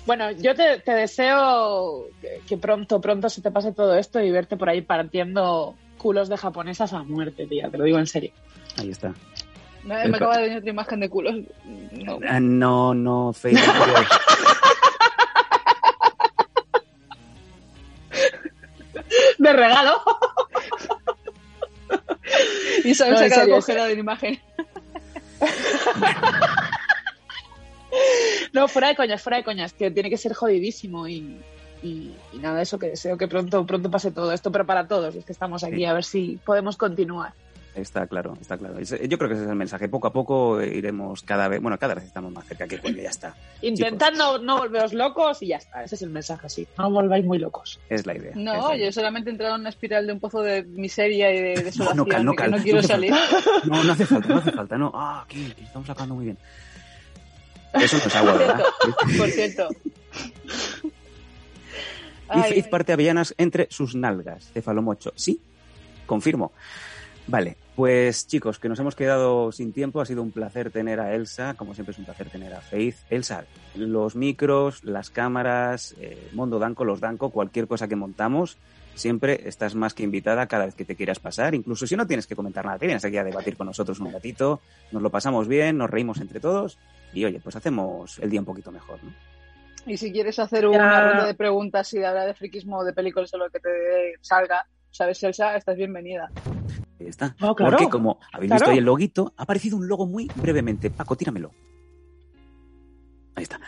Bueno, 0.06 0.32
yo 0.32 0.54
te, 0.56 0.80
te 0.80 0.92
deseo 0.92 2.08
que, 2.22 2.42
que 2.48 2.58
pronto, 2.58 3.02
pronto 3.02 3.30
se 3.30 3.42
te 3.42 3.52
pase 3.52 3.72
todo 3.72 3.96
esto 3.96 4.22
y 4.22 4.32
verte 4.32 4.56
por 4.58 4.70
ahí 4.70 4.82
partiendo 4.82 5.76
culos 5.98 6.30
de 6.30 6.38
japonesas 6.38 6.94
a 6.94 7.04
muerte, 7.04 7.48
tía. 7.48 7.70
Te 7.70 7.78
lo 7.78 7.84
digo 7.86 7.98
en 7.98 8.08
serio. 8.08 8.32
Ahí 8.78 8.92
está. 8.92 9.14
Me 9.84 10.08
me 10.08 10.18
acaba 10.18 10.38
de 10.38 10.44
venir 10.44 10.58
otra 10.60 10.70
imagen 10.70 11.00
de 11.00 11.10
culos. 11.10 11.36
No. 11.92 12.20
Ah, 12.28 12.40
no, 12.40 12.94
no, 12.94 13.34
serio. 13.34 13.60
De 19.38 19.54
regalo. 19.54 20.02
Y 22.84 22.90
me 22.90 22.94
No, 22.94 22.94
en 22.94 22.96
saca 22.96 23.30
serio, 23.30 23.54
congelado 23.56 23.88
de 23.88 23.94
la 23.94 24.00
imagen. 24.00 24.40
No, 28.54 28.68
fuera 28.68 28.90
de 28.90 28.96
coñas, 28.96 29.22
fuera 29.22 29.38
de 29.38 29.44
coñas, 29.44 29.74
que 29.74 29.92
tiene 29.92 30.10
que 30.10 30.18
ser 30.18 30.34
jodidísimo 30.34 31.08
y, 31.08 31.38
y, 31.84 32.14
y 32.34 32.38
nada, 32.40 32.62
eso 32.62 32.80
que 32.80 32.88
deseo 32.88 33.18
que 33.18 33.28
pronto, 33.28 33.66
pronto 33.66 33.90
pase 33.92 34.12
todo 34.12 34.32
esto, 34.32 34.52
pero 34.52 34.66
para 34.66 34.88
todos 34.88 35.14
los 35.16 35.26
que 35.26 35.32
estamos 35.32 35.64
aquí, 35.64 35.78
Sí. 35.78 35.86
a 35.86 35.94
ver 35.94 36.04
si 36.04 36.40
podemos 36.46 36.78
continuar. 36.78 37.34
Está 37.76 38.08
claro, 38.08 38.38
está 38.40 38.58
claro. 38.58 38.80
Yo 38.80 39.18
creo 39.18 39.28
que 39.28 39.34
ese 39.36 39.44
es 39.44 39.50
el 39.50 39.56
mensaje. 39.58 39.90
Poco 39.90 40.08
a 40.08 40.14
poco 40.14 40.62
iremos 40.64 41.24
cada 41.24 41.50
vez, 41.50 41.62
bueno, 41.62 41.78
cada 41.78 41.94
vez 41.94 42.06
estamos 42.06 42.32
más 42.32 42.46
cerca 42.46 42.66
que 42.70 42.80
cuando 42.80 43.02
ya 43.02 43.10
está. 43.10 43.36
Intentad 43.62 44.14
no, 44.14 44.58
volveros 44.60 44.94
locos 44.94 45.42
y 45.44 45.48
ya 45.48 45.58
está, 45.58 45.84
ese 45.84 45.96
es 45.96 46.02
el 46.02 46.10
mensaje, 46.10 46.48
sí. 46.48 46.66
No 46.78 46.90
volváis 46.90 47.26
muy 47.26 47.38
locos. 47.38 47.82
Es 47.90 48.06
la 48.06 48.16
idea. 48.16 48.30
es 48.30 48.38
No, 48.38 48.70
la 48.70 48.78
yo 48.78 48.90
solamente 48.94 49.30
he 49.30 49.34
entrado 49.34 49.56
en 49.56 49.60
una 49.62 49.72
espiral 49.72 50.08
de 50.08 50.14
un 50.14 50.22
pozo 50.22 50.42
de 50.42 50.64
miseria 50.64 51.30
y 51.34 51.42
de 51.42 51.56
No, 51.56 51.62
desolación 51.64 51.98
no, 51.98 52.06
cal, 52.06 52.24
no, 52.26 52.34
cal. 52.34 52.64
quiero 52.64 52.82
salir. 52.82 53.14
No, 53.66 53.84
no 53.84 53.92
hace 53.92 54.06
falta, 54.06 54.30
no 54.30 54.38
hace 54.38 54.52
falta, 54.54 54.78
no. 54.78 54.92
Ah, 54.96 55.24
aquí, 55.26 55.52
que 55.54 55.64
estamos 55.64 55.86
sacando 55.86 56.16
muy 56.16 56.24
bien. 56.26 56.38
Eso 57.82 57.98
no 57.98 58.06
es 58.06 58.16
agua, 58.16 58.34
¿verdad? 58.34 58.64
Por 59.18 59.30
cierto. 59.30 59.70
Y 62.34 62.40
Faith 62.40 62.70
parte 62.70 62.94
avellanas 62.94 63.36
entre 63.38 63.68
sus 63.70 63.96
nalgas. 63.96 64.50
Cefalomocho. 64.54 65.14
Sí, 65.16 65.40
confirmo. 66.06 66.52
Vale, 67.28 67.58
pues 67.76 68.28
chicos, 68.28 68.60
que 68.60 68.70
nos 68.70 68.80
hemos 68.80 68.96
quedado 68.96 69.52
sin 69.52 69.74
tiempo. 69.74 70.00
Ha 70.00 70.06
sido 70.06 70.22
un 70.22 70.32
placer 70.32 70.72
tener 70.72 71.00
a 71.00 71.14
Elsa. 71.14 71.56
Como 71.56 71.74
siempre 71.74 71.92
es 71.92 72.00
un 72.00 72.06
placer 72.06 72.30
tener 72.30 72.54
a 72.54 72.62
Faith. 72.62 72.96
Elsa, 73.10 73.46
los 73.76 74.16
micros, 74.16 74.84
las 74.84 75.10
cámaras, 75.10 75.96
eh, 76.00 76.30
Mondo 76.34 76.60
Danco, 76.60 76.86
los 76.86 77.00
Danco, 77.00 77.32
cualquier 77.32 77.68
cosa 77.68 77.88
que 77.88 77.96
montamos, 77.96 78.58
siempre 78.96 79.42
estás 79.46 79.76
más 79.76 79.94
que 79.94 80.04
invitada 80.04 80.48
cada 80.48 80.66
vez 80.66 80.76
que 80.76 80.86
te 80.86 80.96
quieras 80.96 81.20
pasar. 81.20 81.54
Incluso 81.54 81.86
si 81.86 81.96
no 81.96 82.08
tienes 82.08 82.28
que 82.28 82.36
comentar 82.36 82.66
nada, 82.66 82.80
te 82.80 82.86
vienes 82.86 83.06
aquí 83.06 83.18
a 83.18 83.24
debatir 83.24 83.58
con 83.58 83.68
nosotros 83.68 84.00
un 84.00 84.12
ratito. 84.12 84.62
Nos 84.92 85.02
lo 85.02 85.10
pasamos 85.10 85.48
bien, 85.48 85.78
nos 85.78 85.90
reímos 85.90 86.20
entre 86.22 86.40
todos. 86.40 86.78
Y 87.16 87.26
oye, 87.26 87.40
pues 87.40 87.56
hacemos 87.56 88.20
el 88.20 88.30
día 88.30 88.40
un 88.42 88.46
poquito 88.46 88.72
mejor, 88.72 89.04
¿no? 89.04 89.12
Y 89.88 89.98
si 89.98 90.12
quieres 90.12 90.38
hacer 90.40 90.68
una 90.68 90.78
Ya. 90.78 91.08
ronda 91.10 91.26
de 91.28 91.34
preguntas 91.34 91.92
y 91.94 92.00
de 92.00 92.06
hablar 92.06 92.28
de 92.28 92.34
friquismo 92.34 92.78
o 92.80 92.84
de 92.84 92.94
películas 92.94 93.34
o 93.34 93.38
lo 93.38 93.50
que 93.50 93.60
te 93.60 93.70
salga, 94.22 94.68
sabes, 94.92 95.22
Elsa, 95.24 95.56
estás 95.56 95.76
bienvenida. 95.78 96.30
Ahí 97.00 97.08
está. 97.08 97.36
Oh, 97.42 97.56
claro. 97.56 97.78
Porque 97.78 97.90
como 97.90 98.20
habéis 98.34 98.50
Claro. 98.50 98.60
visto 98.62 98.72
ahí 98.72 98.78
el 98.80 98.86
loguito, 98.86 99.34
ha 99.38 99.44
aparecido 99.44 99.78
un 99.78 99.88
logo 99.88 100.06
muy 100.08 100.30
brevemente. 100.36 100.90
Paco, 100.90 101.16
tíramelo. 101.16 101.52
Ahí 103.36 103.44
está. 103.44 103.60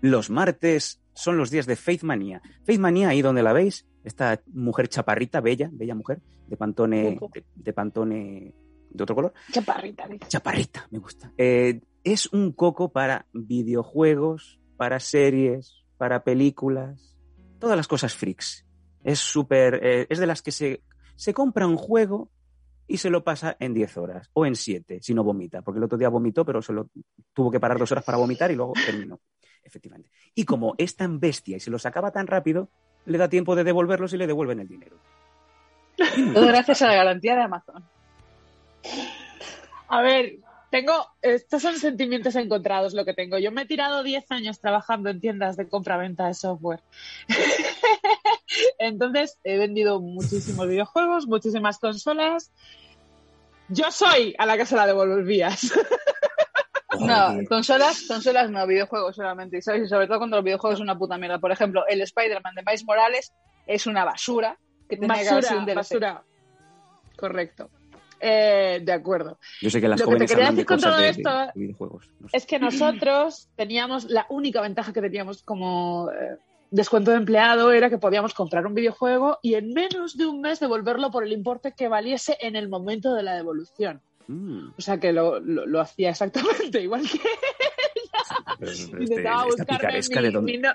Los 0.00 0.30
martes 0.30 1.00
son 1.14 1.36
los 1.36 1.50
días 1.50 1.66
de 1.66 1.76
Faith 1.76 2.02
Manía. 2.02 2.40
Faith 2.64 2.80
Manía, 2.80 3.10
ahí 3.10 3.22
donde 3.22 3.42
la 3.42 3.52
veis, 3.52 3.86
esta 4.02 4.40
mujer 4.52 4.88
chaparrita, 4.88 5.40
bella, 5.40 5.68
bella 5.72 5.94
mujer, 5.94 6.20
de 6.46 6.56
pantone, 6.56 7.18
de, 7.32 7.44
de 7.54 7.72
pantone 7.72 8.54
de 8.90 9.02
otro 9.04 9.14
color. 9.14 9.32
Chaparrita, 9.52 10.08
dice. 10.08 10.26
Chaparrita, 10.26 10.86
me 10.90 10.98
gusta. 10.98 11.30
Eh, 11.36 11.80
es 12.04 12.32
un 12.32 12.52
coco 12.52 12.92
para 12.92 13.26
videojuegos, 13.32 14.60
para 14.76 15.00
series, 15.00 15.84
para 15.98 16.24
películas, 16.24 17.16
todas 17.58 17.76
las 17.76 17.88
cosas 17.88 18.14
freaks. 18.14 18.66
Es 19.04 19.18
súper, 19.18 19.80
eh, 19.82 20.06
es 20.08 20.18
de 20.18 20.26
las 20.26 20.42
que 20.42 20.52
se, 20.52 20.82
se 21.16 21.34
compra 21.34 21.66
un 21.66 21.76
juego 21.76 22.30
y 22.86 22.96
se 22.96 23.10
lo 23.10 23.22
pasa 23.22 23.56
en 23.60 23.72
10 23.72 23.96
horas 23.98 24.30
o 24.32 24.46
en 24.46 24.56
7, 24.56 24.98
si 25.00 25.14
no 25.14 25.22
vomita, 25.22 25.62
porque 25.62 25.78
el 25.78 25.84
otro 25.84 25.96
día 25.96 26.08
vomitó, 26.08 26.44
pero 26.44 26.60
se 26.60 26.72
lo 26.72 26.88
tuvo 27.32 27.50
que 27.50 27.60
parar 27.60 27.78
dos 27.78 27.92
horas 27.92 28.04
para 28.04 28.18
vomitar 28.18 28.50
y 28.50 28.56
luego 28.56 28.72
terminó, 28.84 29.20
efectivamente. 29.62 30.10
Y 30.34 30.44
como 30.44 30.74
es 30.76 30.96
tan 30.96 31.20
bestia 31.20 31.56
y 31.56 31.60
se 31.60 31.70
lo 31.70 31.78
sacaba 31.78 32.10
tan 32.10 32.26
rápido, 32.26 32.68
le 33.06 33.16
da 33.16 33.28
tiempo 33.28 33.54
de 33.54 33.64
devolverlos 33.64 34.12
y 34.12 34.16
le 34.16 34.26
devuelven 34.26 34.60
el 34.60 34.68
dinero. 34.68 34.96
Todo 36.34 36.46
gracias 36.46 36.82
a 36.82 36.88
la 36.88 36.94
garantía 36.94 37.36
de 37.36 37.42
Amazon. 37.42 37.84
A 39.88 40.02
ver, 40.02 40.40
tengo, 40.70 40.92
estos 41.20 41.62
son 41.62 41.76
sentimientos 41.78 42.36
encontrados 42.36 42.94
lo 42.94 43.04
que 43.04 43.14
tengo. 43.14 43.38
Yo 43.38 43.50
me 43.50 43.62
he 43.62 43.66
tirado 43.66 44.02
10 44.02 44.30
años 44.30 44.60
trabajando 44.60 45.10
en 45.10 45.20
tiendas 45.20 45.56
de 45.56 45.68
compra-venta 45.68 46.26
de 46.26 46.34
software. 46.34 46.80
Entonces, 48.78 49.38
he 49.42 49.58
vendido 49.58 50.00
muchísimos 50.00 50.68
videojuegos, 50.68 51.26
muchísimas 51.26 51.78
consolas. 51.78 52.52
Yo 53.68 53.90
soy 53.90 54.34
a 54.38 54.46
la 54.46 54.56
que 54.56 54.66
se 54.66 54.76
la 54.76 54.86
devolvías. 54.86 55.72
No, 56.98 57.38
consolas, 57.48 58.02
consolas 58.06 58.50
no, 58.50 58.66
videojuegos 58.66 59.16
solamente. 59.16 59.58
Y 59.58 59.62
sabes, 59.62 59.84
y 59.84 59.88
sobre 59.88 60.06
todo 60.06 60.18
cuando 60.18 60.36
los 60.36 60.44
videojuegos 60.44 60.78
son 60.78 60.86
una 60.86 60.98
puta 60.98 61.16
mierda. 61.18 61.38
Por 61.38 61.50
ejemplo, 61.52 61.84
el 61.88 62.00
Spider-Man 62.02 62.54
de 62.54 62.62
Miles 62.62 62.84
Morales 62.84 63.32
es 63.66 63.86
una 63.86 64.04
basura 64.04 64.58
que 64.88 64.96
tenía 64.96 65.22
que 65.22 65.28
haber 65.28 65.44
sido 65.44 65.56
Basura, 65.56 65.58
un 65.60 65.66
DLC. 65.66 65.76
basura. 65.76 66.24
Correcto. 67.16 67.70
Eh, 68.20 68.80
de 68.84 68.92
acuerdo. 68.92 69.38
Yo 69.62 69.70
sé 69.70 69.80
que 69.80 69.88
las 69.88 69.98
Lo 70.00 70.06
que 70.06 70.16
te 70.16 70.26
quería 70.26 70.48
hablan 70.48 70.56
de 70.56 70.62
decir 70.62 70.66
con 70.66 70.80
todo 70.80 70.96
de, 70.98 71.08
esto 71.08 71.30
de- 71.30 71.46
de 71.46 71.52
videojuegos. 71.54 72.10
No 72.20 72.28
sé. 72.28 72.36
Es 72.36 72.46
que 72.46 72.58
nosotros 72.58 73.48
teníamos, 73.56 74.04
la 74.04 74.26
única 74.28 74.60
ventaja 74.60 74.92
que 74.92 75.00
teníamos 75.00 75.42
como 75.42 76.10
eh, 76.12 76.36
descuento 76.70 77.10
de 77.12 77.16
empleado 77.16 77.72
era 77.72 77.88
que 77.90 77.98
podíamos 77.98 78.34
comprar 78.34 78.66
un 78.66 78.74
videojuego 78.74 79.38
y 79.42 79.54
en 79.54 79.72
menos 79.72 80.16
de 80.16 80.26
un 80.26 80.40
mes 80.40 80.60
devolverlo 80.60 81.10
por 81.10 81.24
el 81.24 81.32
importe 81.32 81.72
que 81.76 81.88
valiese 81.88 82.36
en 82.40 82.56
el 82.56 82.68
momento 82.68 83.14
de 83.14 83.22
la 83.22 83.34
devolución. 83.34 84.02
Mm, 84.28 84.68
O 84.76 84.80
sea 84.82 85.00
que 85.00 85.12
lo, 85.12 85.40
lo- 85.40 85.66
lo 85.66 85.80
hacía 85.80 86.10
exactamente 86.10 86.80
igual 86.82 87.02
que 87.02 87.18
pero- 87.18 88.58
pero 88.60 88.70
este- 88.70 89.02
intentaba 89.02 89.44
esta 89.48 89.64
buscarme 89.64 89.98
mi, 89.98 90.22
de 90.26 90.30
dónde- 90.30 90.52
mi 90.52 90.58
no- 90.58 90.72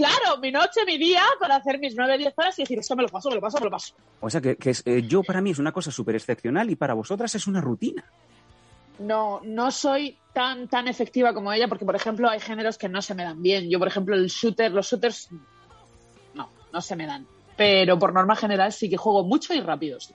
Claro, 0.00 0.38
mi 0.40 0.50
noche, 0.50 0.80
mi 0.86 0.96
día 0.96 1.22
para 1.38 1.56
hacer 1.56 1.78
mis 1.78 1.94
9-10 1.94 2.32
horas 2.34 2.58
y 2.58 2.62
decir, 2.62 2.78
esto 2.78 2.96
me 2.96 3.02
lo 3.02 3.08
paso, 3.10 3.28
me 3.28 3.34
lo 3.34 3.40
paso, 3.42 3.58
me 3.58 3.64
lo 3.66 3.70
paso. 3.70 3.94
O 4.20 4.30
sea, 4.30 4.40
que, 4.40 4.56
que 4.56 4.70
es, 4.70 4.82
eh, 4.86 5.02
yo 5.06 5.22
para 5.22 5.42
mí 5.42 5.50
es 5.50 5.58
una 5.58 5.72
cosa 5.72 5.90
súper 5.90 6.14
excepcional 6.14 6.70
y 6.70 6.76
para 6.76 6.94
vosotras 6.94 7.34
es 7.34 7.46
una 7.46 7.60
rutina. 7.60 8.02
No, 8.98 9.42
no 9.44 9.70
soy 9.70 10.16
tan, 10.32 10.68
tan 10.68 10.88
efectiva 10.88 11.34
como 11.34 11.52
ella 11.52 11.68
porque, 11.68 11.84
por 11.84 11.96
ejemplo, 11.96 12.30
hay 12.30 12.40
géneros 12.40 12.78
que 12.78 12.88
no 12.88 13.02
se 13.02 13.14
me 13.14 13.24
dan 13.24 13.42
bien. 13.42 13.68
Yo, 13.68 13.78
por 13.78 13.88
ejemplo, 13.88 14.14
el 14.14 14.28
shooter, 14.28 14.72
los 14.72 14.88
shooters, 14.88 15.28
no, 16.34 16.50
no 16.72 16.80
se 16.80 16.96
me 16.96 17.06
dan. 17.06 17.26
Pero 17.58 17.98
por 17.98 18.14
norma 18.14 18.36
general 18.36 18.72
sí 18.72 18.88
que 18.88 18.96
juego 18.96 19.22
mucho 19.24 19.52
y 19.52 19.60
rápido. 19.60 20.00
sí. 20.00 20.14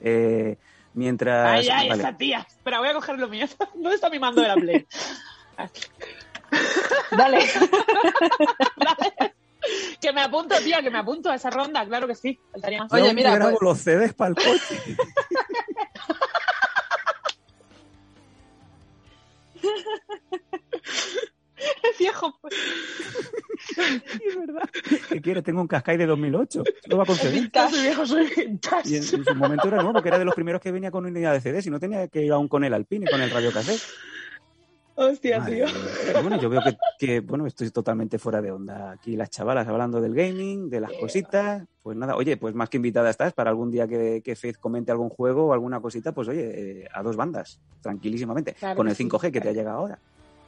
Eh, 0.00 0.58
mientras... 0.92 1.58
Ay, 1.60 1.68
ay, 1.72 1.88
vale. 1.88 2.02
esa 2.02 2.16
tía. 2.16 2.46
Espera, 2.48 2.78
voy 2.78 2.88
a 2.88 2.94
coger 2.94 3.18
lo 3.18 3.28
mío. 3.28 3.46
¿Dónde 3.74 3.96
está 3.96 4.10
mi 4.10 4.20
mando 4.20 4.42
de 4.42 4.48
la 4.48 4.54
Play? 4.54 4.86
Dale. 7.10 7.38
que 10.00 10.12
me 10.12 10.20
apunto, 10.22 10.54
tía, 10.62 10.82
que 10.82 10.90
me 10.90 10.98
apunto 10.98 11.30
a 11.30 11.36
esa 11.36 11.50
ronda. 11.50 11.86
Claro 11.86 12.06
que 12.06 12.14
sí. 12.14 12.38
Faltaría 12.52 12.82
más. 12.82 12.92
Oye, 12.92 13.00
¿Dónde 13.02 13.14
mira, 13.14 13.34
grabo 13.34 13.58
pues- 13.58 13.62
los 13.62 13.78
CDs 13.78 14.14
para 14.14 14.30
el 14.30 14.36
coche? 14.36 14.84
viejo. 21.98 22.38
¿Qué 25.08 25.20
quieres? 25.20 25.44
Tengo 25.44 25.60
un 25.60 25.68
Cascai 25.68 25.96
de 25.96 26.06
2008. 26.06 26.62
Lo 26.86 26.96
va 26.96 27.04
a 27.04 27.06
conseguir. 27.06 27.50
Soy 27.70 27.82
viejo, 27.82 28.06
soy 28.06 28.26
vintage. 28.36 28.88
Y 28.88 28.96
en, 28.96 29.02
en 29.02 29.24
su 29.24 29.34
momento 29.34 29.68
era 29.68 29.82
nuevo, 29.82 30.02
que 30.02 30.08
era 30.08 30.18
de 30.18 30.24
los 30.24 30.34
primeros 30.34 30.60
que 30.60 30.72
venía 30.72 30.90
con 30.90 31.06
unidad 31.06 31.32
de 31.32 31.40
CDs 31.40 31.66
y 31.66 31.70
no 31.70 31.80
tenía 31.80 32.08
que 32.08 32.22
ir 32.22 32.32
aún 32.32 32.48
con 32.48 32.64
el 32.64 32.74
Alpine, 32.74 33.10
con 33.10 33.20
el 33.20 33.30
radio 33.30 33.52
cassette. 33.52 33.80
Hostia, 34.96 35.40
Madre 35.40 35.66
tío. 35.66 36.22
bueno, 36.22 36.40
yo 36.40 36.48
veo 36.48 36.62
que, 36.62 36.76
que, 36.98 37.20
bueno, 37.20 37.46
estoy 37.46 37.70
totalmente 37.70 38.18
fuera 38.18 38.40
de 38.40 38.52
onda. 38.52 38.92
Aquí 38.92 39.16
las 39.16 39.30
chavalas 39.30 39.66
hablando 39.66 40.00
del 40.00 40.14
gaming, 40.14 40.70
de 40.70 40.80
las 40.80 40.92
cositas. 40.92 41.64
Pues 41.82 41.96
nada, 41.96 42.14
oye, 42.16 42.36
pues 42.36 42.54
más 42.54 42.68
que 42.68 42.76
invitada 42.76 43.10
estás 43.10 43.32
para 43.32 43.50
algún 43.50 43.70
día 43.70 43.88
que, 43.88 44.22
que 44.24 44.36
Faith 44.36 44.58
comente 44.58 44.92
algún 44.92 45.08
juego 45.10 45.46
o 45.46 45.52
alguna 45.52 45.80
cosita, 45.80 46.12
pues 46.12 46.28
oye, 46.28 46.82
eh, 46.82 46.88
a 46.92 47.02
dos 47.02 47.16
bandas, 47.16 47.60
tranquilísimamente, 47.80 48.54
Claro 48.54 48.76
con 48.76 48.88
el 48.88 48.94
sí. 48.94 49.04
5G 49.04 49.32
que 49.32 49.40
te 49.40 49.48
ha 49.48 49.52
llegado 49.52 49.78
ahora. 49.78 49.98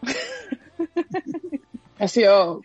Ha 1.98 2.09
sido 2.09 2.60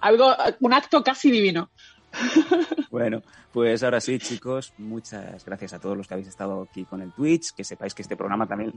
algo, 0.00 0.30
un 0.60 0.74
acto 0.74 1.02
casi 1.02 1.30
divino. 1.30 1.70
Bueno, 2.90 3.22
pues 3.52 3.82
ahora 3.82 4.00
sí, 4.00 4.18
chicos, 4.18 4.72
muchas 4.78 5.44
gracias 5.44 5.74
a 5.74 5.78
todos 5.78 5.96
los 5.96 6.06
que 6.08 6.14
habéis 6.14 6.28
estado 6.28 6.62
aquí 6.62 6.84
con 6.84 7.02
el 7.02 7.12
Twitch. 7.12 7.52
Que 7.54 7.62
sepáis 7.64 7.94
que 7.94 8.00
este 8.02 8.16
programa 8.16 8.46
también 8.46 8.72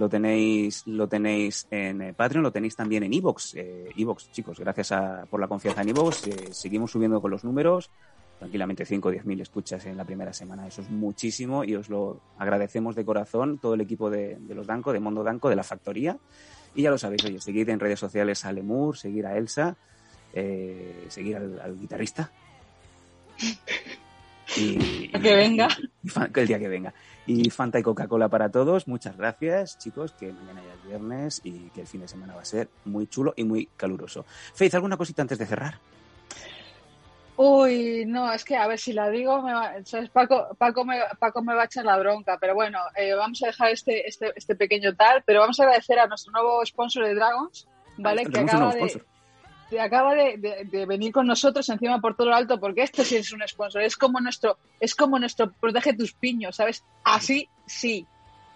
lo 0.00 0.08
tenéis, 0.08 0.86
lo 0.86 1.06
tenéis 1.08 1.66
en 1.70 2.00
eh, 2.00 2.14
Patreon, 2.14 2.42
lo 2.42 2.50
tenéis 2.50 2.74
también 2.74 3.02
en 3.02 3.12
Evox. 3.12 3.54
Eh, 3.54 3.90
Evox, 3.94 4.32
chicos, 4.32 4.58
gracias 4.58 4.94
por 5.28 5.38
la 5.38 5.46
confianza 5.46 5.82
en 5.82 5.90
Evox. 5.90 6.26
Eh, 6.26 6.48
seguimos 6.52 6.90
subiendo 6.90 7.20
con 7.20 7.30
los 7.30 7.44
números. 7.44 7.90
Tranquilamente 8.38 8.86
5 8.86 9.08
o 9.08 9.10
10 9.10 9.26
mil 9.26 9.42
escuchas 9.42 9.84
en 9.84 9.98
la 9.98 10.06
primera 10.06 10.32
semana. 10.32 10.66
Eso 10.66 10.80
es 10.80 10.88
muchísimo 10.88 11.64
y 11.64 11.76
os 11.76 11.90
lo 11.90 12.18
agradecemos 12.38 12.96
de 12.96 13.04
corazón 13.04 13.58
todo 13.58 13.74
el 13.74 13.82
equipo 13.82 14.08
de, 14.08 14.36
de 14.40 14.54
los 14.54 14.66
Danco, 14.66 14.94
de 14.94 15.00
Mondo 15.00 15.22
Danco, 15.22 15.50
de 15.50 15.56
la 15.56 15.64
factoría. 15.64 16.16
Y 16.74 16.80
ya 16.80 16.90
lo 16.90 16.96
sabéis, 16.96 17.22
oye, 17.26 17.38
seguid 17.38 17.68
en 17.68 17.78
redes 17.78 18.00
sociales 18.00 18.46
a 18.46 18.52
Lemur, 18.52 18.96
seguir 18.96 19.26
a 19.26 19.36
Elsa, 19.36 19.76
eh, 20.32 21.04
seguir 21.08 21.36
al 21.36 21.78
guitarrista. 21.78 22.32
Y, 24.56 25.08
Que 25.08 25.36
venga. 25.36 25.68
y 26.02 26.40
el 26.40 26.46
día 26.46 26.58
que 26.58 26.68
venga. 26.68 26.94
Y 27.26 27.50
Fanta 27.50 27.78
y 27.78 27.82
Coca-Cola 27.82 28.28
para 28.28 28.50
todos. 28.50 28.88
Muchas 28.88 29.16
gracias, 29.16 29.78
chicos, 29.78 30.12
que 30.12 30.32
mañana 30.32 30.62
ya 30.66 30.74
es 30.74 30.84
viernes 30.88 31.40
y 31.44 31.68
que 31.70 31.82
el 31.82 31.86
fin 31.86 32.00
de 32.00 32.08
semana 32.08 32.34
va 32.34 32.42
a 32.42 32.44
ser 32.44 32.68
muy 32.84 33.06
chulo 33.06 33.32
y 33.36 33.44
muy 33.44 33.66
caluroso. 33.76 34.24
Faith, 34.54 34.74
¿alguna 34.74 34.96
cosita 34.96 35.22
antes 35.22 35.38
de 35.38 35.46
cerrar? 35.46 35.78
Uy, 37.36 38.04
no, 38.06 38.30
es 38.32 38.44
que 38.44 38.54
a 38.56 38.66
ver 38.66 38.78
si 38.78 38.92
la 38.92 39.08
digo, 39.08 39.40
me 39.40 39.54
va- 39.54 39.72
¿sabes? 39.84 40.10
Paco, 40.10 40.48
Paco, 40.58 40.84
me, 40.84 40.98
Paco 41.18 41.42
me 41.42 41.54
va 41.54 41.62
a 41.62 41.64
echar 41.64 41.86
la 41.86 41.96
bronca, 41.96 42.36
pero 42.38 42.54
bueno, 42.54 42.78
eh, 42.96 43.14
vamos 43.14 43.42
a 43.42 43.46
dejar 43.46 43.70
este, 43.70 44.06
este, 44.06 44.32
este 44.36 44.54
pequeño 44.56 44.94
tal, 44.94 45.22
pero 45.24 45.40
vamos 45.40 45.58
a 45.58 45.62
agradecer 45.62 45.98
a 45.98 46.06
nuestro 46.06 46.32
nuevo 46.32 46.64
sponsor 46.66 47.06
de 47.06 47.14
Dragons, 47.14 47.66
¿vale? 47.96 48.26
Que 48.26 48.40
acaba 48.40 48.74
de, 48.74 49.02
de- 49.70 49.80
acaba 49.80 50.14
de, 50.14 50.36
de- 50.36 50.64
de 50.64 50.86
venir 50.86 51.12
con 51.12 51.26
nosotros 51.26 51.68
encima 51.68 52.00
por 52.00 52.16
todo 52.16 52.28
lo 52.30 52.34
alto, 52.36 52.58
porque 52.60 52.82
este 52.82 53.04
sí 53.04 53.16
es 53.16 53.32
un 53.32 53.42
sponsor, 53.46 53.82
es 53.82 53.96
como 53.96 54.20
nuestro, 54.20 54.58
es 54.80 54.94
como 54.94 55.18
nuestro 55.18 55.50
protege 55.52 55.94
tus 55.94 56.12
piños, 56.12 56.56
¿sabes? 56.56 56.84
Así 57.04 57.48
sí. 57.66 58.06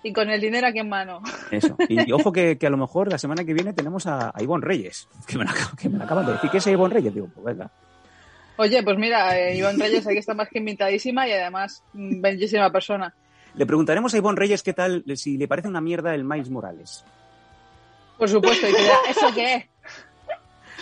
Y 0.03 0.13
con 0.13 0.29
el 0.29 0.39
dinero 0.41 0.67
aquí 0.67 0.81
en 0.81 0.89
mano. 0.91 1.23
Eso. 1.51 1.77
Y, 1.89 2.09
y 2.09 2.13
ojo 2.13 2.31
que, 2.31 2.59
que 2.59 2.67
a 2.67 2.71
lo 2.71 2.77
mejor 2.77 3.11
la 3.11 3.17
semana 3.17 3.43
que 3.45 3.55
viene 3.55 3.73
tenemos 3.73 4.07
a, 4.07 4.33
a 4.35 4.43
Ivonne 4.43 4.65
Reyes, 4.67 5.09
que 5.27 5.39
me, 5.39 5.45
la, 5.47 5.55
que 5.81 5.89
me 5.89 5.97
la 5.99 6.05
acaban 6.05 6.27
de 6.27 6.33
decir. 6.33 6.51
¿Qué 6.51 6.59
es 6.59 6.67
Ivonne 6.67 6.93
Reyes? 6.95 7.15
Digo, 7.15 7.29
pues 7.35 7.45
venga. 7.57 7.71
Oye, 8.57 8.83
pues 8.83 8.97
mira, 8.99 9.37
eh, 9.39 9.57
Iván 9.57 9.81
Reyes 9.81 10.07
aquí 10.07 10.19
está 10.19 10.33
más 10.35 10.49
que 10.49 10.59
invitadísima 10.59 11.27
y 11.27 11.33
además 11.33 11.83
mm, 11.95 12.21
bellísima 12.21 12.71
persona. 12.71 13.13
Le 13.55 13.67
preguntaremos 13.67 14.13
a 14.15 14.19
Ivonne 14.19 14.39
Reyes 14.39 14.63
qué 14.63 14.73
tal, 14.75 15.03
si 15.17 15.37
le 15.39 15.49
parece 15.49 15.69
una 15.69 15.81
mierda 15.81 16.15
el 16.15 16.23
Miles 16.25 16.51
Morales. 16.51 17.05
Por 18.19 18.29
supuesto, 18.29 18.69
y 18.69 18.73
te 18.73 19.11
¿eso 19.11 19.27
qué 19.35 19.55
es? 19.55 19.65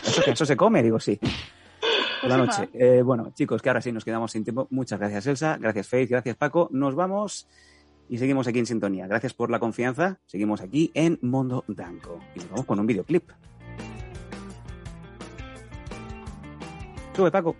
¿Eso, 0.04 0.22
¿Eso 0.26 0.46
se 0.46 0.56
come? 0.56 0.82
Digo, 0.82 0.98
sí. 1.00 1.18
Por 2.20 2.30
la 2.30 2.36
noche. 2.36 2.68
Eh, 2.72 3.02
bueno, 3.02 3.32
chicos, 3.34 3.60
que 3.62 3.68
ahora 3.68 3.80
sí 3.80 3.90
nos 3.92 4.04
quedamos 4.04 4.32
sin 4.32 4.44
tiempo. 4.44 4.68
Muchas 4.70 4.98
gracias, 4.98 5.26
Elsa. 5.26 5.58
Gracias, 5.60 5.88
Faith. 5.88 6.08
Gracias, 6.10 6.36
Paco. 6.36 6.68
Nos 6.72 6.94
vamos 6.94 7.48
y 8.08 8.18
seguimos 8.18 8.46
aquí 8.46 8.58
en 8.58 8.66
sintonía. 8.66 9.06
Gracias 9.06 9.34
por 9.34 9.50
la 9.50 9.58
confianza. 9.58 10.20
Seguimos 10.26 10.60
aquí 10.60 10.90
en 10.94 11.18
Mondo 11.22 11.64
Danco. 11.66 12.20
Y 12.34 12.40
nos 12.40 12.50
vamos 12.50 12.66
con 12.66 12.78
un 12.78 12.86
videoclip. 12.86 13.30
Sube, 17.14 17.30
Paco. 17.30 17.56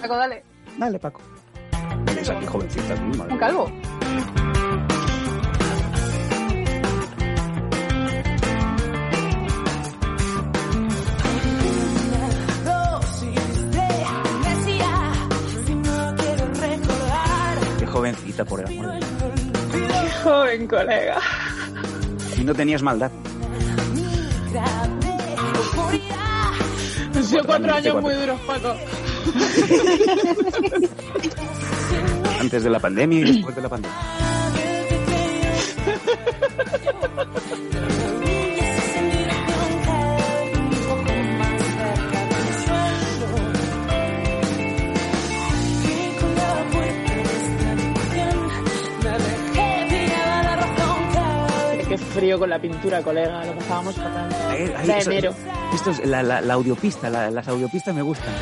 Paco, 0.00 0.16
dale. 0.16 0.42
Dale, 0.78 0.98
Paco. 0.98 1.20
Eres 2.10 2.30
aquí 2.30 2.46
jovencita, 2.46 2.94
Un 2.94 3.38
calvo. 3.38 3.70
Jovencita, 18.04 18.44
por 18.44 18.60
el 18.60 18.66
amor 18.66 18.92
de 18.92 18.98
Dios. 18.98 19.08
Qué 19.72 20.10
joven, 20.22 20.66
colega. 20.66 21.18
Y 22.36 22.44
no 22.44 22.54
tenías 22.54 22.82
maldad. 22.82 23.10
Han 27.14 27.24
sido 27.24 27.44
cuatro 27.44 27.72
años 27.72 28.02
muy 28.02 28.12
duros, 28.14 28.38
Paco. 28.46 28.74
Antes 32.40 32.64
de 32.64 32.70
la 32.70 32.78
pandemia 32.78 33.20
y 33.20 33.24
después 33.24 33.56
de 33.56 33.62
la 33.62 33.70
pandemia. 33.70 34.23
Qué 51.94 51.98
frío 51.98 52.38
con 52.40 52.50
la 52.50 52.58
pintura, 52.58 53.02
colega. 53.02 53.44
Lo 53.44 53.54
pasábamos 53.54 53.94
fatal. 53.94 54.28
Era 54.58 54.98
enero. 55.00 55.32
Esto 55.72 55.90
es 55.90 56.04
la, 56.04 56.24
la, 56.24 56.40
la 56.40 56.54
audiopista, 56.54 57.08
la- 57.08 57.30
las 57.30 57.46
audiopistas 57.46 57.94
me 57.94 58.02
gustan. 58.02 58.34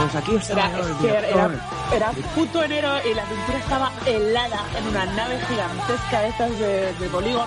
Pues 0.00 0.14
aquí 0.16 0.34
está. 0.34 0.52
Era, 0.52 0.80
es 0.80 0.86
que 1.00 1.08
era, 1.08 1.50
era, 1.94 2.10
puto 2.34 2.62
enero 2.64 2.88
y 3.08 3.14
la 3.14 3.22
pintura 3.24 3.58
estaba 3.58 3.92
helada 4.04 4.64
en 4.76 4.86
una 4.88 5.04
nave 5.06 5.38
gigantesca 5.48 6.20
de 6.22 6.28
estas 6.28 6.58
de, 6.58 6.92
de 6.94 7.08
polígono, 7.08 7.46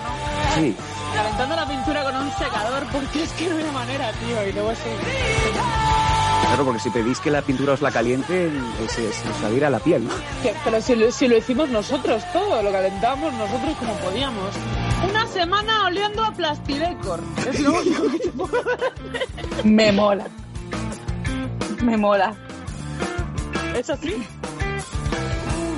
Sí, 0.54 0.74
calentando 1.14 1.54
la 1.56 1.68
pintura 1.68 2.02
con 2.02 2.16
un 2.16 2.30
secador 2.32 2.84
porque 2.90 3.22
es 3.24 3.32
que 3.32 3.48
no 3.48 3.56
había 3.56 3.72
manera, 3.72 4.12
tío. 4.12 4.48
Y 4.48 4.52
luego 4.52 4.70
eso. 4.70 4.82
claro, 6.46 6.64
porque 6.64 6.80
si 6.80 6.88
pedís 6.90 7.18
que 7.20 7.30
la 7.30 7.42
pintura 7.42 7.74
os 7.74 7.82
la 7.82 7.90
caliente, 7.90 8.46
es, 8.86 8.98
es, 8.98 9.08
es 9.24 9.36
salir 9.40 9.64
a 9.66 9.70
la 9.70 9.80
piel, 9.80 10.04
¿no? 10.06 10.14
Que- 10.42 10.54
pero 10.64 10.80
si 10.80 10.94
lo, 10.96 11.10
si 11.12 11.28
lo 11.28 11.36
hicimos 11.36 11.68
nosotros 11.68 12.22
todo, 12.32 12.62
lo 12.62 12.72
calentamos 12.72 13.32
nosotros 13.34 13.76
como 13.78 13.94
podíamos. 13.96 14.54
Una 15.08 15.26
semana 15.28 15.86
oliendo 15.86 16.24
a 16.24 16.32
plastidecor. 16.32 17.20
Es 17.48 17.60
lo 17.60 17.72
único 17.80 18.02
que 18.10 18.18
te 18.18 18.28
puedo 18.30 18.62
Me 19.64 19.92
mola. 19.92 20.26
Me 21.82 21.96
mola. 21.96 22.34
Es 23.76 23.90
así. 23.90 24.14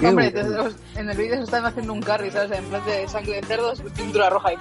Qué 0.00 0.06
Hombre, 0.06 0.30
bueno. 0.30 0.68
en 0.94 1.10
el 1.10 1.16
vídeo 1.16 1.36
se 1.38 1.42
están 1.42 1.66
haciendo 1.66 1.92
un 1.92 2.00
curry, 2.00 2.30
¿sabes? 2.30 2.56
En 2.56 2.64
plan 2.66 2.84
de 2.86 3.08
sangre 3.08 3.40
de 3.40 3.42
cerdos, 3.42 3.82
pintura 3.96 4.30
roja 4.30 4.52
y... 4.52 4.56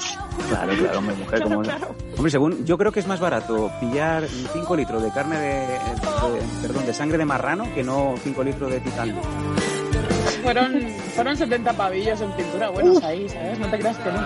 Claro, 0.50 0.74
claro, 0.74 0.98
hombre, 0.98 1.16
mujer, 1.16 1.44
como... 1.44 1.56
Hombre, 1.60 2.32
según, 2.32 2.66
yo 2.66 2.76
creo 2.80 2.92
que 2.92 3.02
es 3.02 3.06
más 3.08 3.20
barato 3.20 3.70
pillar 3.80 4.26
5 4.28 4.76
litros 4.76 5.04
de 5.04 5.12
carne 5.12 5.38
de, 5.38 5.48
de- 5.68 6.42
perdón, 6.64 6.88
de 6.88 6.94
sangre 6.96 7.20
de 7.20 7.26
marrano 7.26 7.72
que 7.76 7.84
no 7.84 8.16
5 8.24 8.44
litros 8.44 8.72
de 8.72 8.80
titán. 8.80 9.14
Fueron, 10.48 10.80
fueron 11.14 11.36
70 11.38 11.74
pavillos 11.74 12.22
en 12.22 12.32
pintura 12.32 12.70
buenos 12.70 13.04
ahí, 13.04 13.28
¿sabes? 13.28 13.60
No 13.60 13.68
te 13.68 13.80
creas 13.80 13.98
que 13.98 14.10
no. 14.12 14.22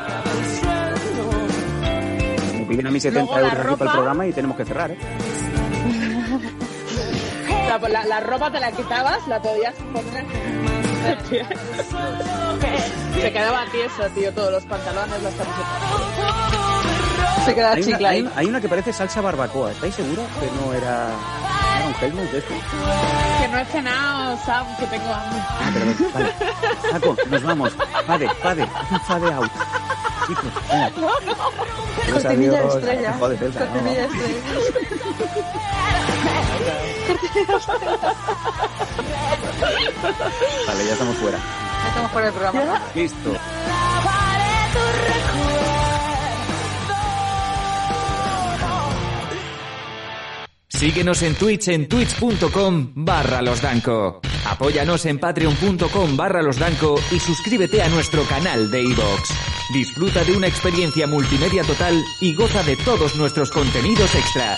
Me 2.60 2.66
piden 2.66 2.86
a 2.88 2.92
mí 2.92 3.00
70 3.00 3.26
Luego 3.26 3.40
la 3.40 3.54
euros 3.54 3.54
aquí 3.54 3.58
para 3.58 3.72
el 3.74 3.78
ropa- 3.80 3.92
programa 3.94 4.28
y 4.28 4.32
tenemos 4.34 4.56
que 4.58 4.66
cerrar, 4.66 4.92
¿eh? 4.92 4.98
La, 7.68 7.80
la- 7.90 8.06
la 8.06 8.20
ropa 8.20 8.52
te 8.52 8.60
la 8.60 8.72
quitabas, 8.72 9.28
la 9.28 9.42
podías 9.42 9.74
poner. 9.92 10.26
Se 13.20 13.32
quedaba 13.34 13.64
tieso, 13.72 14.04
tío, 14.14 14.32
todos 14.34 14.52
los 14.52 14.64
pantalones, 14.66 15.24
las 15.24 15.34
camisetas. 15.34 15.68
Se 17.46 17.56
queda 17.56 17.72
Hay 17.74 17.84
una, 17.84 18.10
hay, 18.10 18.30
hay 18.36 18.46
una 18.46 18.62
que 18.62 18.70
parece 18.70 18.94
salsa 18.94 19.22
barbacoa. 19.22 19.72
¿Estáis 19.72 19.96
seguros 19.96 20.26
que 20.40 20.46
no 20.64 20.74
era 20.74 21.08
un 21.92 22.04
Helmut 22.04 22.32
de 22.32 22.38
esto? 22.40 22.54
Que 23.42 23.48
no 23.48 23.60
he 23.60 23.66
cenado, 23.66 24.38
Sam, 24.46 24.66
que 24.78 24.86
tengo 24.88 25.14
hambre. 25.14 25.40
Ah, 25.48 25.70
pero 25.74 25.86
vale. 26.14 26.34
Paco, 26.92 27.16
nos 27.30 27.44
vamos. 27.44 27.74
Fade, 28.08 28.30
fade, 28.42 28.68
fade 29.08 29.32
out. 29.34 29.52
Chicos, 30.28 30.52
venga. 30.70 30.86
Adiós, 30.88 31.38
Cortinilla 32.12 32.52
de 32.52 32.58
adiós. 32.60 32.76
estrella. 32.76 33.14
Joder, 33.20 33.42
no. 33.42 33.60
Cortinilla 33.60 34.02
de 34.02 34.08
estrella. 34.08 35.52
Vale, 40.68 40.86
ya 40.86 40.94
estamos 40.94 41.16
fuera. 41.18 41.38
Ya 41.38 41.88
estamos 41.90 42.12
por 42.12 42.24
el 42.24 42.32
programa, 42.32 42.64
¿no? 42.66 42.80
Listo. 42.96 43.32
Síguenos 50.82 51.22
en 51.22 51.36
Twitch 51.36 51.68
en 51.68 51.88
twitch.com 51.88 52.94
barra 52.96 53.40
losdanco. 53.44 54.20
Apóyanos 54.48 55.06
en 55.06 55.20
patreon.com 55.20 56.18
barra 56.18 56.42
losdanco 56.42 56.96
y 57.12 57.20
suscríbete 57.20 57.84
a 57.84 57.90
nuestro 57.90 58.24
canal 58.24 58.72
de 58.72 58.82
iVoox. 58.82 59.30
Disfruta 59.76 60.24
de 60.24 60.36
una 60.36 60.48
experiencia 60.48 61.06
multimedia 61.06 61.64
total 61.66 62.04
y 62.20 62.34
goza 62.34 62.64
de 62.64 62.78
todos 62.78 63.16
nuestros 63.16 63.52
contenidos 63.52 64.16
extra. 64.16 64.58